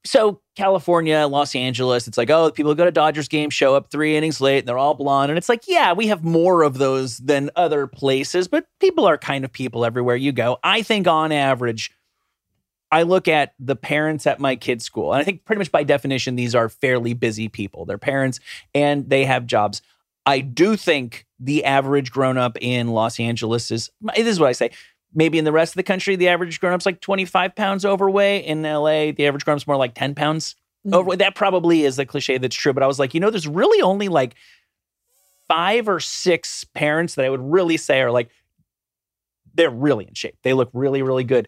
So 0.05 0.41
California, 0.57 1.25
Los 1.27 1.55
Angeles, 1.55 2.07
it's 2.07 2.17
like, 2.17 2.29
oh, 2.29 2.51
people 2.51 2.75
go 2.75 2.83
to 2.85 2.91
Dodgers 2.91 3.27
games 3.29 3.53
show 3.53 3.73
up 3.75 3.89
three 3.89 4.17
innings 4.17 4.41
late 4.41 4.59
and 4.59 4.67
they're 4.67 4.77
all 4.77 4.93
blonde. 4.95 5.31
And 5.31 5.37
it's 5.37 5.47
like, 5.47 5.63
yeah, 5.67 5.93
we 5.93 6.07
have 6.07 6.23
more 6.25 6.63
of 6.63 6.77
those 6.77 7.19
than 7.19 7.49
other 7.55 7.87
places, 7.87 8.47
but 8.49 8.65
people 8.79 9.05
are 9.05 9.17
kind 9.17 9.45
of 9.45 9.51
people 9.51 9.85
everywhere 9.85 10.17
you 10.17 10.31
go. 10.33 10.57
I 10.63 10.81
think 10.81 11.07
on 11.07 11.31
average, 11.31 11.91
I 12.91 13.03
look 13.03 13.27
at 13.27 13.53
the 13.59 13.75
parents 13.77 14.27
at 14.27 14.39
my 14.39 14.55
kids' 14.55 14.85
school, 14.85 15.13
and 15.13 15.21
I 15.21 15.23
think 15.23 15.45
pretty 15.45 15.57
much 15.59 15.71
by 15.71 15.83
definition, 15.83 16.35
these 16.35 16.53
are 16.53 16.69
fairly 16.69 17.13
busy 17.13 17.47
people. 17.49 17.85
They're 17.85 17.97
parents 17.97 18.39
and 18.75 19.09
they 19.09 19.25
have 19.25 19.45
jobs. 19.47 19.81
I 20.25 20.39
do 20.41 20.75
think 20.75 21.25
the 21.43 21.65
average 21.65 22.11
grown 22.11 22.37
up 22.37 22.57
in 22.61 22.87
Los 22.89 23.19
Angeles 23.19 23.69
is 23.71 23.89
this 24.15 24.27
is 24.27 24.39
what 24.39 24.49
I 24.49 24.53
say. 24.53 24.71
Maybe 25.13 25.37
in 25.37 25.45
the 25.45 25.51
rest 25.51 25.73
of 25.73 25.75
the 25.75 25.83
country, 25.83 26.15
the 26.15 26.29
average 26.29 26.59
grown 26.59 26.73
up's 26.73 26.85
like 26.85 26.99
25 27.01 27.55
pounds 27.55 27.85
overweight. 27.85 28.45
In 28.45 28.63
LA, 28.63 29.11
the 29.11 29.27
average 29.27 29.45
grown 29.45 29.55
up's 29.55 29.67
more 29.67 29.77
like 29.77 29.93
10 29.93 30.15
pounds 30.15 30.55
Mhm. 30.87 30.93
overweight. 30.95 31.19
That 31.19 31.35
probably 31.35 31.83
is 31.83 31.95
the 31.97 32.05
cliche 32.05 32.37
that's 32.37 32.55
true. 32.55 32.73
But 32.73 32.81
I 32.83 32.87
was 32.87 32.97
like, 32.99 33.13
you 33.13 33.19
know, 33.19 33.29
there's 33.29 33.47
really 33.47 33.81
only 33.81 34.07
like 34.09 34.35
five 35.47 35.87
or 35.87 35.99
six 35.99 36.63
parents 36.63 37.15
that 37.15 37.25
I 37.25 37.29
would 37.29 37.41
really 37.41 37.77
say 37.77 38.01
are 38.01 38.11
like, 38.11 38.29
they're 39.53 39.69
really 39.69 40.07
in 40.07 40.13
shape. 40.13 40.35
They 40.43 40.53
look 40.53 40.69
really, 40.73 41.01
really 41.03 41.23
good. 41.23 41.47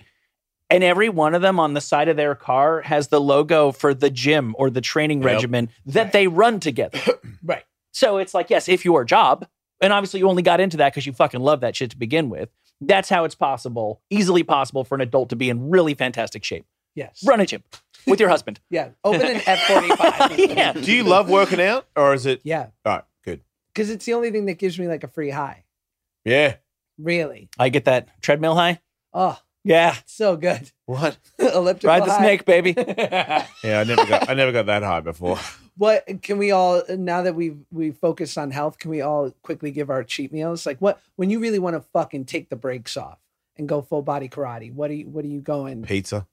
And 0.70 0.84
every 0.84 1.10
one 1.10 1.34
of 1.36 1.42
them 1.42 1.60
on 1.60 1.74
the 1.74 1.82
side 1.82 2.08
of 2.08 2.18
their 2.18 2.36
car 2.36 2.82
has 2.82 3.08
the 3.08 3.22
logo 3.22 3.72
for 3.72 3.94
the 3.94 4.10
gym 4.10 4.56
or 4.58 4.70
the 4.70 4.82
training 4.82 5.20
Yep. 5.22 5.26
regimen 5.26 5.70
that 5.86 6.12
they 6.12 6.28
run 6.28 6.60
together. 6.60 7.00
Right. 7.44 7.64
So 7.92 8.18
it's 8.18 8.34
like, 8.34 8.50
yes, 8.50 8.68
if 8.68 8.84
your 8.86 9.06
job, 9.06 9.48
and 9.86 9.94
obviously 9.94 10.20
you 10.20 10.28
only 10.30 10.44
got 10.44 10.60
into 10.60 10.78
that 10.78 10.91
because 10.94 11.06
you 11.06 11.14
fucking 11.14 11.40
love 11.40 11.62
that 11.62 11.76
shit 11.76 11.91
to 11.91 11.98
begin 11.98 12.30
with, 12.30 12.49
that's 12.82 13.07
how 13.10 13.24
it's 13.24 13.36
possible, 13.36 14.02
easily 14.10 14.44
possible 14.44 14.84
for 14.84 14.95
an 14.95 15.02
adult 15.02 15.30
to 15.30 15.36
be 15.36 15.49
in 15.49 15.70
really 15.70 15.94
fantastic 15.94 16.44
shape. 16.44 16.66
Yes. 16.95 17.24
Run 17.26 17.40
a 17.41 17.45
gym 17.45 17.64
with 18.07 18.20
your 18.20 18.30
husband. 18.30 18.60
Yeah. 18.70 18.90
Open 19.03 19.22
an 19.26 19.41
F 19.45 19.60
forty 19.68 19.90
five. 19.95 20.38
yeah. 20.40 20.74
Do 20.74 20.94
you 20.94 21.03
love 21.03 21.30
working 21.30 21.62
out, 21.62 21.86
or 21.95 22.14
is 22.14 22.26
it? 22.26 22.41
Yeah. 22.44 22.68
All 22.86 22.94
right, 22.94 23.03
good. 23.24 23.41
Because 23.74 23.90
it's 23.90 24.06
the 24.06 24.14
only 24.14 24.32
thing 24.32 24.45
that 24.45 24.57
gives 24.57 24.78
me 24.80 24.88
like 24.88 25.03
a 25.03 25.07
free 25.07 25.30
high. 25.30 25.64
Yeah. 26.24 26.56
Really. 26.98 27.49
I 27.60 27.70
get 27.70 27.86
that 27.86 28.22
treadmill 28.22 28.56
high. 28.56 28.80
Oh, 29.14 29.38
Yeah. 29.66 29.95
so 30.06 30.36
good. 30.38 30.72
What? 30.86 31.18
Elliptical 31.40 31.90
Ride 31.90 32.06
the 32.06 32.12
high. 32.12 32.18
snake, 32.20 32.45
baby. 32.45 32.74
Yeah, 32.78 33.45
I 33.80 33.84
never 33.84 34.06
got. 34.06 34.30
I 34.30 34.34
never 34.34 34.52
got 34.53 34.66
that 34.68 34.84
high 34.84 35.02
before. 35.02 35.38
What 35.78 36.06
can 36.22 36.38
we 36.38 36.52
all 36.52 36.82
now 36.90 37.22
that 37.22 37.36
we've 37.36 37.58
we 37.72 37.92
focused 37.92 38.38
on 38.38 38.52
health 38.52 38.78
can 38.80 38.90
we 38.92 39.02
all 39.02 39.32
quickly 39.44 39.72
give 39.72 39.90
our 39.90 40.04
cheat 40.04 40.32
meals 40.32 40.66
like 40.66 40.80
what 40.80 41.00
when 41.16 41.30
you 41.30 41.40
really 41.40 41.60
want 41.60 41.76
to 41.76 41.82
fucking 41.94 42.26
take 42.26 42.50
the 42.50 42.56
brakes 42.56 42.96
off 42.98 43.20
and 43.58 43.68
go 43.68 43.82
full 43.82 44.02
body 44.02 44.30
karate 44.30 44.74
what 44.74 44.90
are 44.90 44.96
you 44.96 45.08
what 45.08 45.26
are 45.26 45.30
you 45.30 45.42
going 45.42 45.82
Pizza. 45.84 46.28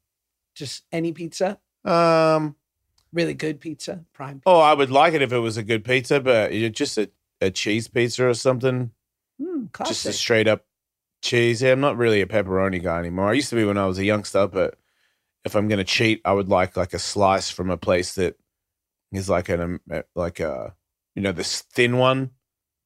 just 0.55 0.85
any 0.93 1.12
pizza 1.12 1.59
Um. 1.85 2.55
really 3.12 3.35
good 3.35 3.60
pizza 3.60 4.05
prime 4.12 4.40
Oh, 4.47 4.60
I 4.60 4.74
would 4.74 4.90
like 4.90 5.14
it 5.14 5.23
if 5.23 5.32
it 5.32 5.39
was 5.39 5.56
a 5.56 5.62
good 5.62 5.85
pizza, 5.85 6.20
but 6.20 6.51
just 6.73 6.97
a, 6.98 7.10
a 7.40 7.51
cheese 7.51 7.89
pizza 7.89 8.27
or 8.27 8.35
something. 8.35 8.90
mm, 9.40 9.86
Just 9.86 10.06
a 10.06 10.12
straight 10.12 10.48
up 10.48 10.64
cheese. 11.20 11.60
Yeah, 11.62 11.73
I'm 11.73 11.81
not 11.81 11.97
really 11.97 12.20
a 12.20 12.27
pepperoni 12.27 12.82
guy 12.82 12.98
anymore. 12.98 13.28
I 13.28 13.35
used 13.35 13.51
to 13.51 13.56
be 13.56 13.64
when 13.64 13.77
I 13.78 13.86
was 13.86 13.98
a 13.98 14.05
youngster, 14.05 14.47
but 14.47 14.78
if 15.44 15.55
I'm 15.55 15.69
gonna 15.69 15.85
cheat, 15.85 16.20
I 16.24 16.32
would 16.32 16.48
like 16.48 16.77
like 16.77 16.94
a 16.94 16.98
slice 16.98 17.51
from 17.51 17.69
a 17.70 17.77
place 17.77 18.14
that 18.14 18.36
is 19.12 19.28
like 19.28 19.48
an 19.48 19.60
um, 19.60 19.80
uh, 19.90 20.02
like 20.14 20.40
a 20.40 20.74
you 21.14 21.22
know 21.22 21.32
this 21.32 21.62
thin 21.62 21.98
one, 21.98 22.30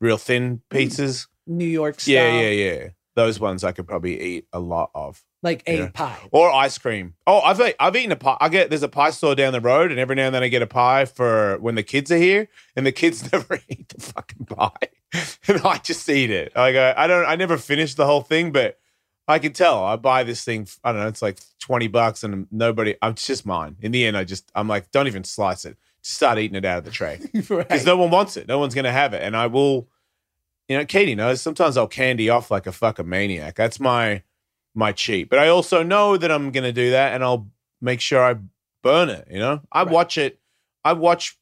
real 0.01 0.19
thin 0.19 0.63
pizzas. 0.71 1.27
new 1.47 1.65
york 1.65 2.01
style 2.01 2.15
Yeah, 2.15 2.31
yeah, 2.31 2.51
yeah. 2.51 2.89
Those 3.15 3.41
ones 3.41 3.65
I 3.65 3.73
could 3.73 3.87
probably 3.89 4.21
eat 4.21 4.47
a 4.53 4.59
lot 4.61 4.91
of. 4.95 5.25
like 5.43 5.63
a 5.67 5.77
Yeah. 5.79 5.89
pie 5.89 6.19
Or 6.33 6.53
ice 6.53 6.77
cream. 6.77 7.15
Oh, 7.27 7.41
I've 7.41 7.59
ate, 7.61 7.75
I've 7.81 7.97
eaten 7.97 8.13
a 8.13 8.17
pie. 8.17 8.37
I 8.41 8.51
get 8.51 8.69
there's 8.69 8.83
a 8.83 8.89
pie 8.89 9.11
store 9.11 9.35
down 9.35 9.55
the 9.55 9.61
road, 9.61 9.91
and 9.91 9.99
every 9.99 10.17
now 10.17 10.27
and 10.27 10.35
then 10.35 10.43
I 10.43 10.49
get 10.49 10.61
a 10.61 10.67
pie 10.67 11.07
for 11.07 11.57
when 11.59 11.77
the 11.77 11.83
kids 11.83 12.13
are 12.13 12.19
here, 12.19 12.49
and 12.75 12.85
the 12.85 12.93
kids 12.93 13.23
never 13.33 13.59
eat 13.69 13.89
the 13.89 14.03
fucking 14.03 14.45
pie, 14.47 14.89
and 15.49 15.61
I 15.65 15.79
just 15.79 16.07
eat 16.11 16.31
it. 16.31 16.53
I 16.57 16.73
go, 16.73 16.93
I 16.97 17.07
don't, 17.07 17.25
I 17.25 17.37
never 17.37 17.57
finish 17.57 17.95
the 17.95 18.05
whole 18.07 18.21
thing, 18.23 18.53
but 18.53 18.79
I 19.29 19.39
can 19.39 19.53
tell. 19.55 19.83
I 19.83 19.97
buy 19.97 20.23
this 20.25 20.45
thing. 20.45 20.69
I 20.85 20.93
don't 20.93 21.01
know. 21.01 21.09
It's 21.09 21.23
like 21.23 21.39
twenty 21.59 21.89
bucks, 21.89 22.23
and 22.23 22.47
nobody. 22.51 22.97
I'm 23.01 23.13
it's 23.13 23.27
just 23.27 23.47
mine. 23.47 23.77
In 23.81 23.93
the 23.93 24.05
end, 24.05 24.17
I 24.19 24.25
just 24.25 24.51
I'm 24.55 24.69
like, 24.69 24.91
don't 24.91 25.07
even 25.07 25.25
slice 25.25 25.65
it. 25.65 25.79
Start 26.09 26.39
eating 26.39 26.57
it 26.57 26.65
out 26.65 26.79
of 26.79 26.85
the 26.85 26.91
tray 26.93 27.19
because 27.33 27.51
right. 27.51 27.85
no 27.85 27.97
one 27.97 28.11
wants 28.11 28.37
it. 28.37 28.47
No 28.47 28.59
one's 28.61 28.75
gonna 28.77 28.93
have 28.93 29.13
it, 29.13 29.23
and 29.23 29.37
I 29.37 29.49
will. 29.49 29.89
You 30.69 30.79
know, 30.79 30.85
Katie 30.85 31.15
knows. 31.17 31.41
Sometimes 31.43 31.77
I'll 31.77 31.89
candy 31.89 32.29
off 32.31 32.51
like 32.51 32.67
a 32.69 32.73
fucking 32.73 33.09
maniac. 33.09 33.57
That's 33.57 33.81
my 33.81 34.23
my 34.75 34.93
cheat. 34.93 35.29
But 35.31 35.41
I 35.41 35.49
also 35.49 35.83
know 35.83 36.17
that 36.17 36.31
I'm 36.31 36.53
gonna 36.53 36.73
do 36.73 36.93
that, 36.93 37.13
and 37.15 37.25
I'll 37.25 37.49
make 37.81 38.01
sure 38.01 38.23
I 38.23 38.37
burn 38.83 39.09
it. 39.09 39.27
You 39.31 39.39
know, 39.41 39.61
I 39.73 39.83
Right. 39.83 39.91
watch 39.93 40.17
it. 40.17 40.39
I 40.85 40.93
watch 40.93 41.39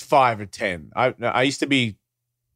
five 0.00 0.40
or 0.40 0.46
ten. 0.46 0.90
I 0.96 1.14
I 1.22 1.42
used 1.44 1.60
to 1.60 1.66
be 1.68 1.96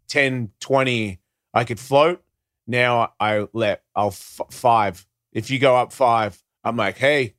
10, 0.08 0.50
20. 0.60 1.20
I 1.54 1.62
could 1.64 1.78
float. 1.78 2.24
Now 2.66 3.12
I 3.20 3.46
let 3.52 3.82
I'll 3.94 4.08
f- 4.08 4.40
five. 4.50 5.06
If 5.32 5.50
you 5.50 5.60
go 5.60 5.76
up 5.76 5.92
five, 5.92 6.42
I'm 6.64 6.76
like, 6.76 6.98
hey, 6.98 7.34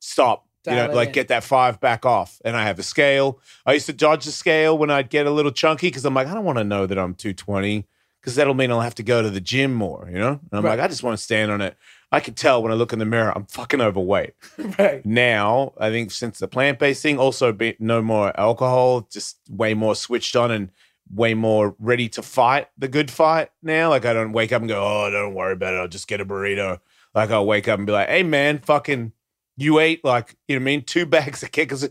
stop. 0.00 0.46
You 0.66 0.76
know, 0.76 0.90
like 0.92 1.12
get 1.12 1.28
that 1.28 1.42
five 1.44 1.80
back 1.80 2.04
off. 2.04 2.40
And 2.44 2.56
I 2.56 2.64
have 2.64 2.78
a 2.78 2.82
scale. 2.82 3.40
I 3.64 3.72
used 3.72 3.86
to 3.86 3.92
dodge 3.92 4.24
the 4.24 4.32
scale 4.32 4.76
when 4.76 4.90
I'd 4.90 5.08
get 5.10 5.26
a 5.26 5.30
little 5.30 5.52
chunky 5.52 5.86
because 5.88 6.04
I'm 6.04 6.14
like, 6.14 6.26
I 6.28 6.34
don't 6.34 6.44
want 6.44 6.58
to 6.58 6.64
know 6.64 6.86
that 6.86 6.98
I'm 6.98 7.14
220 7.14 7.86
because 8.20 8.34
that'll 8.34 8.52
mean 8.54 8.70
I'll 8.70 8.82
have 8.82 8.94
to 8.96 9.02
go 9.02 9.22
to 9.22 9.30
the 9.30 9.40
gym 9.40 9.72
more, 9.72 10.06
you 10.12 10.18
know? 10.18 10.32
And 10.32 10.40
I'm 10.52 10.62
Right. 10.64 10.72
like, 10.78 10.80
I 10.80 10.88
just 10.88 11.02
want 11.02 11.16
to 11.16 11.22
stand 11.22 11.50
on 11.50 11.62
it. 11.62 11.76
I 12.12 12.20
can 12.20 12.34
tell 12.34 12.62
when 12.62 12.70
I 12.72 12.74
look 12.74 12.92
in 12.92 12.98
the 12.98 13.06
mirror, 13.06 13.32
I'm 13.34 13.46
fucking 13.46 13.80
overweight. 13.80 14.34
right 14.78 15.04
Now, 15.06 15.72
I 15.78 15.90
think 15.90 16.10
since 16.10 16.38
the 16.38 16.48
plant 16.48 16.78
based 16.78 17.02
thing, 17.02 17.18
also 17.18 17.52
be, 17.52 17.76
no 17.78 18.02
more 18.02 18.38
alcohol, 18.38 19.08
just 19.10 19.38
way 19.48 19.72
more 19.72 19.94
switched 19.94 20.36
on 20.36 20.50
and 20.50 20.70
way 21.12 21.32
more 21.34 21.74
ready 21.78 22.08
to 22.10 22.22
fight 22.22 22.68
the 22.76 22.88
good 22.88 23.10
fight 23.10 23.48
now. 23.62 23.88
Like, 23.88 24.04
I 24.04 24.12
don't 24.12 24.32
wake 24.32 24.52
up 24.52 24.60
and 24.60 24.68
go, 24.68 24.82
oh, 24.84 25.10
don't 25.10 25.34
worry 25.34 25.54
about 25.54 25.72
it. 25.74 25.78
I'll 25.78 25.88
just 25.88 26.06
get 26.08 26.20
a 26.20 26.26
burrito. 26.26 26.80
Like, 27.14 27.30
I'll 27.30 27.46
wake 27.46 27.68
up 27.68 27.78
and 27.78 27.86
be 27.86 27.92
like, 27.92 28.08
hey, 28.08 28.22
man, 28.22 28.58
fucking, 28.58 29.12
you 29.60 29.78
ate 29.78 30.04
like, 30.04 30.34
you 30.48 30.56
know 30.56 30.60
what 30.60 30.70
I 30.70 30.72
mean? 30.72 30.82
Two 30.82 31.06
bags 31.16 31.42
of 31.42 31.52
kickers. 31.52 31.88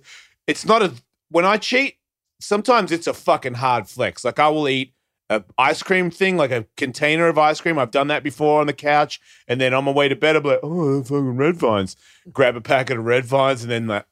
It's 0.48 0.66
not 0.66 0.82
a, 0.82 0.94
when 1.30 1.46
I 1.46 1.58
cheat, 1.58 1.96
sometimes 2.40 2.92
it's 2.92 3.08
a 3.08 3.14
fucking 3.14 3.56
hard 3.56 3.88
flex. 3.88 4.26
Like, 4.26 4.40
I 4.40 4.50
will 4.50 4.68
eat 4.68 4.94
a 5.30 5.44
ice 5.58 5.84
cream 5.84 6.10
thing, 6.10 6.38
like 6.38 6.52
a 6.52 6.66
container 6.76 7.28
of 7.28 7.38
ice 7.38 7.62
cream. 7.62 7.78
I've 7.78 7.92
done 7.92 8.08
that 8.08 8.24
before 8.24 8.62
on 8.62 8.68
the 8.68 8.74
couch. 8.74 9.20
And 9.48 9.62
then 9.62 9.74
on 9.74 9.84
my 9.84 9.92
way 9.92 10.10
to 10.10 10.16
bed, 10.16 10.36
I'll 10.36 10.42
be 10.42 10.50
like, 10.50 10.60
oh, 10.64 11.04
fucking 11.04 11.38
red 11.38 11.56
vines. 11.56 11.96
Grab 12.32 12.56
a 12.56 12.62
packet 12.62 12.98
of 12.98 13.06
red 13.06 13.26
vines 13.26 13.62
and 13.62 13.72
then 13.72 13.88
like 13.88 14.06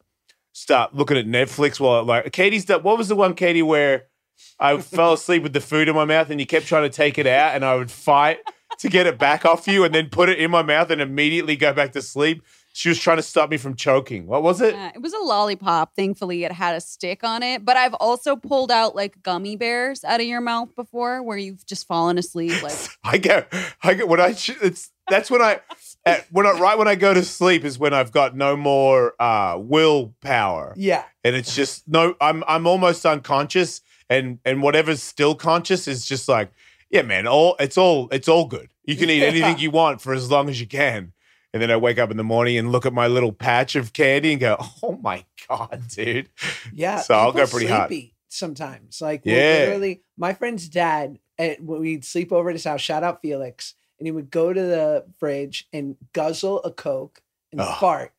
start 0.53 0.95
looking 0.95 1.17
at 1.17 1.25
Netflix 1.25 1.79
while 1.79 2.03
like 2.03 2.31
Katie's 2.31 2.65
done. 2.65 2.83
What 2.83 2.97
was 2.97 3.07
the 3.07 3.15
one, 3.15 3.33
Katie, 3.33 3.63
where 3.63 4.05
I 4.59 4.77
fell 4.77 5.13
asleep 5.13 5.43
with 5.43 5.53
the 5.53 5.61
food 5.61 5.87
in 5.87 5.95
my 5.95 6.05
mouth 6.05 6.29
and 6.29 6.39
you 6.39 6.45
kept 6.45 6.67
trying 6.67 6.83
to 6.83 6.95
take 6.95 7.17
it 7.17 7.27
out 7.27 7.55
and 7.55 7.65
I 7.65 7.75
would 7.75 7.91
fight 7.91 8.39
to 8.79 8.89
get 8.89 9.07
it 9.07 9.17
back 9.17 9.45
off 9.45 9.67
you 9.67 9.83
and 9.83 9.93
then 9.93 10.09
put 10.09 10.29
it 10.29 10.37
in 10.37 10.51
my 10.51 10.61
mouth 10.61 10.91
and 10.91 11.01
immediately 11.01 11.55
go 11.55 11.73
back 11.73 11.93
to 11.93 12.01
sleep. 12.01 12.43
She 12.77 12.89
was 12.89 12.99
trying 12.99 13.17
to 13.17 13.23
stop 13.23 13.49
me 13.49 13.57
from 13.57 13.75
choking. 13.75 14.27
What 14.27 14.43
was 14.43 14.61
it? 14.61 14.75
Uh, 14.75 14.91
it 14.93 15.01
was 15.01 15.11
a 15.11 15.17
lollipop. 15.19 15.95
Thankfully, 15.95 16.43
it 16.43 16.51
had 16.51 16.75
a 16.75 16.79
stick 16.79 17.23
on 17.23 17.41
it. 17.41 17.65
But 17.65 17.75
I've 17.75 17.95
also 17.95 18.35
pulled 18.35 18.69
out 18.71 18.95
like 18.95 19.23
gummy 19.23 19.55
bears 19.55 20.03
out 20.03 20.19
of 20.21 20.27
your 20.27 20.41
mouth 20.41 20.75
before, 20.75 21.23
where 21.23 21.39
you've 21.39 21.65
just 21.65 21.87
fallen 21.87 22.19
asleep. 22.19 22.53
Like 22.61 22.73
I 23.03 23.17
get, 23.17 23.53
I 23.81 23.93
get 23.93 24.07
when 24.07 24.19
I, 24.19 24.35
it's 24.61 24.91
that's 25.07 25.31
when 25.31 25.41
I, 25.41 25.59
at, 26.05 26.25
when 26.31 26.45
I, 26.45 26.51
right 26.51 26.77
when 26.77 26.87
I 26.87 26.95
go 26.95 27.13
to 27.13 27.23
sleep 27.23 27.63
is 27.63 27.79
when 27.79 27.93
I've 27.93 28.11
got 28.11 28.35
no 28.35 28.55
more 28.55 29.13
uh, 29.19 29.57
willpower. 29.59 30.73
yeah 30.77 31.03
and 31.23 31.35
it's 31.35 31.55
just 31.55 31.87
no 31.87 32.15
i'm 32.21 32.43
i'm 32.47 32.65
almost 32.65 33.05
unconscious 33.05 33.81
and 34.09 34.39
and 34.45 34.61
whatever's 34.61 35.03
still 35.03 35.35
conscious 35.35 35.87
is 35.87 36.05
just 36.05 36.27
like 36.27 36.51
yeah 36.89 37.01
man 37.01 37.27
all 37.27 37.55
it's 37.59 37.77
all 37.77 38.07
it's 38.11 38.27
all 38.27 38.45
good 38.45 38.69
you 38.85 38.95
can 38.95 39.09
eat 39.09 39.23
anything 39.33 39.57
you 39.59 39.71
want 39.71 39.99
for 40.01 40.13
as 40.13 40.31
long 40.31 40.49
as 40.49 40.59
you 40.61 40.67
can 40.67 41.11
and 41.57 41.61
then 41.63 41.71
i 41.71 41.75
wake 41.75 41.97
up 41.97 42.11
in 42.11 42.17
the 42.17 42.23
morning 42.23 42.55
and 42.55 42.71
look 42.71 42.85
at 42.85 42.93
my 42.93 43.07
little 43.07 43.31
patch 43.31 43.75
of 43.75 43.93
candy 43.93 44.33
and 44.33 44.39
go 44.39 44.55
oh 44.83 44.99
my 45.01 45.25
god 45.49 45.81
dude 45.89 46.29
yeah 46.71 46.99
So 47.01 47.15
I'll 47.15 47.31
go 47.31 47.47
pretty 47.47 47.65
hard. 47.65 47.91
sometimes 48.29 49.01
like 49.01 49.21
Yeah. 49.25 49.61
literally 49.65 50.03
my 50.17 50.33
friend's 50.33 50.69
dad 50.69 51.17
eh, 51.39 51.55
we'd 51.59 52.05
sleep 52.05 52.31
over 52.31 52.49
at 52.49 52.55
his 52.55 52.63
house 52.65 52.81
shout 52.81 53.03
out 53.03 53.23
felix 53.23 53.73
and 53.97 54.05
he 54.05 54.11
would 54.11 54.29
go 54.29 54.53
to 54.53 54.61
the 54.61 55.05
fridge 55.19 55.67
and 55.73 55.95
guzzle 56.13 56.61
a 56.63 56.71
coke 56.71 57.21
and 57.51 57.59
Oh. 57.61 57.75
fart 57.79 58.11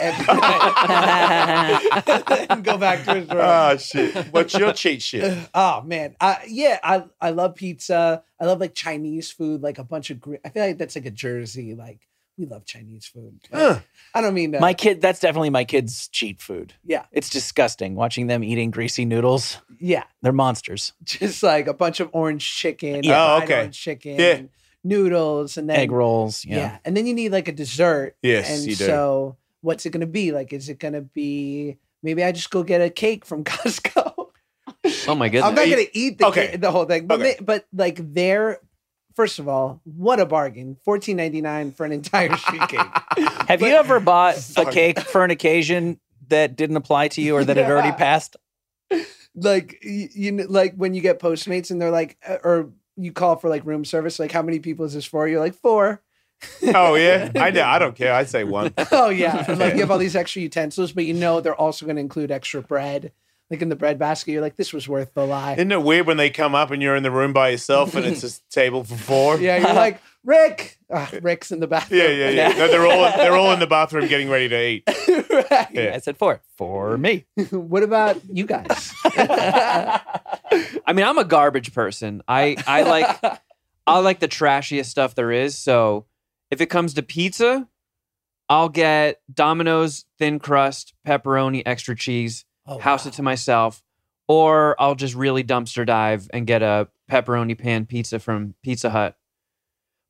every 0.00 0.26
night 0.40 2.46
and 2.50 2.64
go 2.64 2.76
back 2.78 3.04
to 3.04 3.14
his 3.14 3.28
room 3.28 3.38
oh 3.40 3.76
shit 3.76 4.14
what's 4.32 4.54
your 4.56 4.72
cheat 4.72 5.02
shit 5.02 5.48
oh 5.54 5.82
man, 5.82 6.16
I, 6.20 6.38
yeah, 6.48 6.78
I 6.82 7.04
I 7.20 7.30
love 7.30 7.54
pizza. 7.54 8.22
I 8.40 8.44
love 8.46 8.60
like 8.60 8.74
Chinese 8.74 9.30
food, 9.30 9.62
like 9.62 9.78
a 9.78 9.84
bunch 9.84 10.10
of. 10.10 10.20
Gre- 10.20 10.36
I 10.44 10.48
feel 10.50 10.66
like 10.66 10.78
that's 10.78 10.96
like 10.96 11.06
a 11.06 11.10
Jersey. 11.10 11.74
Like 11.74 12.06
we 12.38 12.46
love 12.46 12.64
Chinese 12.66 13.06
food. 13.06 13.40
Like, 13.50 13.82
I 14.14 14.20
don't 14.20 14.34
mean 14.34 14.52
to. 14.52 14.60
My 14.60 14.74
kid, 14.74 15.00
that's 15.00 15.20
definitely 15.20 15.50
my 15.50 15.64
kid's 15.64 16.08
cheat 16.08 16.40
food. 16.40 16.74
Yeah. 16.84 17.04
It's 17.12 17.30
disgusting 17.30 17.94
watching 17.94 18.26
them 18.26 18.44
eating 18.44 18.70
greasy 18.70 19.04
noodles. 19.04 19.58
yeah, 19.80 20.04
They're 20.22 20.32
monsters. 20.32 20.92
just 21.04 21.42
like 21.42 21.66
a 21.66 21.74
bunch 21.74 22.00
of 22.00 22.10
orange 22.12 22.48
chicken. 22.54 23.02
Yeah. 23.04 23.34
Oh, 23.36 23.42
okay. 23.44 23.56
Orange 23.60 23.80
chicken. 23.80 24.16
Yeah. 24.18 24.26
and 24.34 24.48
noodles, 24.84 25.56
and 25.56 25.68
then 25.68 25.76
Egg 25.78 25.90
rolls. 25.92 26.44
Yeah. 26.44 26.56
Yeah. 26.56 26.78
and 26.84 26.96
then 26.96 27.06
you 27.06 27.14
need 27.14 27.32
like 27.32 27.48
a 27.48 27.52
dessert. 27.52 28.16
Yes, 28.22 28.50
and 28.50 28.60
you 28.68 28.76
do. 28.76 28.84
so 28.84 29.36
what's 29.62 29.84
it 29.86 29.90
gonna 29.90 30.06
be? 30.06 30.30
Like, 30.32 30.52
is 30.52 30.68
it 30.68 30.78
gonna 30.78 31.00
be? 31.02 31.78
Maybe 32.02 32.22
I 32.22 32.32
just 32.32 32.50
go 32.50 32.62
get 32.62 32.80
a 32.82 32.90
cake 32.90 33.24
from 33.24 33.42
Costco. 33.50 34.12
Oh 35.08 35.14
my 35.16 35.28
goodness. 35.28 35.44
I'm 35.48 35.54
not 35.54 35.68
gonna 35.68 35.86
eat 35.92 36.18
the 36.18 36.26
Okay. 36.26 36.48
cake, 36.48 36.60
the 36.60 36.70
whole 36.70 36.84
thing, 36.84 37.06
but 37.06 37.20
Okay. 37.20 37.36
ma- 37.40 37.44
but 37.44 37.66
like 37.72 37.98
their 38.14 38.60
first 39.16 39.40
of 39.40 39.48
all, 39.48 39.80
what 39.84 40.20
a 40.20 40.26
bargain! 40.26 40.76
Fourteen 40.84 41.16
ninety 41.16 41.40
nine 41.40 41.72
for 41.72 41.84
an 41.84 41.92
entire 41.92 42.36
sheet 42.36 42.68
cake. 42.68 42.86
Have 43.48 43.62
you 43.62 43.68
ever 43.68 43.98
bought 43.98 44.36
a 44.56 44.66
cake 44.70 45.00
for 45.00 45.24
an 45.24 45.32
occasion 45.32 45.98
that 46.28 46.54
didn't 46.54 46.76
apply 46.76 47.08
to 47.08 47.20
you 47.20 47.34
or 47.34 47.44
that 47.44 47.56
had 47.56 47.70
already 47.70 47.96
passed? 47.96 48.36
like 49.34 49.78
you, 49.82 50.08
you 50.12 50.32
know, 50.32 50.44
like 50.48 50.74
when 50.74 50.94
you 50.94 51.00
get 51.00 51.18
Postmates 51.18 51.70
and 51.70 51.80
they're 51.80 51.90
like, 51.90 52.16
uh, 52.26 52.38
or 52.44 52.70
you 52.96 53.12
call 53.12 53.36
for 53.36 53.48
like 53.48 53.64
room 53.64 53.84
service, 53.84 54.18
like 54.18 54.32
how 54.32 54.42
many 54.42 54.58
people 54.58 54.84
is 54.84 54.94
this 54.94 55.04
for? 55.04 55.26
You're 55.28 55.40
like 55.40 55.54
four. 55.54 56.02
Oh 56.74 56.94
yeah, 56.94 57.30
I 57.36 57.50
know. 57.50 57.64
I 57.64 57.78
don't 57.78 57.96
care. 57.96 58.12
I'd 58.12 58.28
say 58.28 58.44
one. 58.44 58.72
Oh 58.92 59.10
yeah, 59.10 59.44
like 59.48 59.74
you 59.74 59.80
have 59.80 59.90
all 59.90 59.98
these 59.98 60.16
extra 60.16 60.42
utensils, 60.42 60.92
but 60.92 61.04
you 61.04 61.14
know 61.14 61.40
they're 61.40 61.54
also 61.54 61.86
going 61.86 61.96
to 61.96 62.00
include 62.00 62.30
extra 62.30 62.62
bread, 62.62 63.12
like 63.50 63.62
in 63.62 63.68
the 63.68 63.76
bread 63.76 63.98
basket. 63.98 64.32
You're 64.32 64.42
like, 64.42 64.56
this 64.56 64.72
was 64.72 64.88
worth 64.88 65.14
the 65.14 65.24
lie. 65.24 65.54
Isn't 65.54 65.70
it 65.72 65.82
weird 65.82 66.06
when 66.06 66.16
they 66.16 66.30
come 66.30 66.54
up 66.54 66.70
and 66.70 66.82
you're 66.82 66.96
in 66.96 67.02
the 67.02 67.10
room 67.10 67.32
by 67.32 67.50
yourself 67.50 67.94
and 67.94 68.04
it's 68.04 68.24
a 68.40 68.40
table 68.50 68.84
for 68.84 68.96
four? 68.96 69.38
Yeah, 69.38 69.58
you're 69.58 69.74
like 69.74 70.00
Rick. 70.24 70.78
Ah, 70.92 71.10
Rick's 71.22 71.52
in 71.52 71.60
the 71.60 71.66
bathroom. 71.66 72.00
yeah, 72.00 72.08
yeah. 72.08 72.30
yeah. 72.30 72.48
No, 72.50 72.68
they're 72.68 72.86
all 72.86 73.16
they're 73.16 73.36
all 73.36 73.52
in 73.52 73.60
the 73.60 73.66
bathroom 73.66 74.08
getting 74.08 74.28
ready 74.28 74.48
to 74.48 74.66
eat. 74.68 74.82
right. 75.50 75.68
Yeah. 75.72 75.92
I 75.94 75.98
said 75.98 76.16
four. 76.16 76.40
For 76.56 76.96
me. 76.98 77.26
What 77.50 77.82
about 77.82 78.20
you 78.32 78.46
guys? 78.46 78.92
I 79.04 80.92
mean, 80.92 81.04
I'm 81.04 81.18
a 81.18 81.24
garbage 81.24 81.72
person. 81.72 82.22
I 82.26 82.56
I 82.66 82.82
like 82.82 83.40
I 83.86 83.98
like 83.98 84.20
the 84.20 84.28
trashiest 84.28 84.90
stuff 84.90 85.14
there 85.14 85.30
is. 85.30 85.56
So 85.56 86.06
if 86.50 86.60
it 86.60 86.66
comes 86.66 86.94
to 86.94 87.02
pizza, 87.02 87.68
I'll 88.48 88.68
get 88.68 89.20
Domino's 89.32 90.04
thin 90.18 90.38
crust, 90.38 90.94
pepperoni, 91.06 91.62
extra 91.66 91.96
cheese, 91.96 92.44
Oh, 92.66 92.78
house 92.78 93.04
wow. 93.04 93.10
it 93.10 93.14
to 93.14 93.22
myself, 93.22 93.82
or 94.28 94.74
I'll 94.80 94.94
just 94.94 95.14
really 95.14 95.44
dumpster 95.44 95.86
dive 95.86 96.28
and 96.32 96.46
get 96.46 96.62
a 96.62 96.88
pepperoni 97.10 97.56
pan 97.58 97.86
pizza 97.86 98.18
from 98.18 98.54
Pizza 98.62 98.90
Hut. 98.90 99.16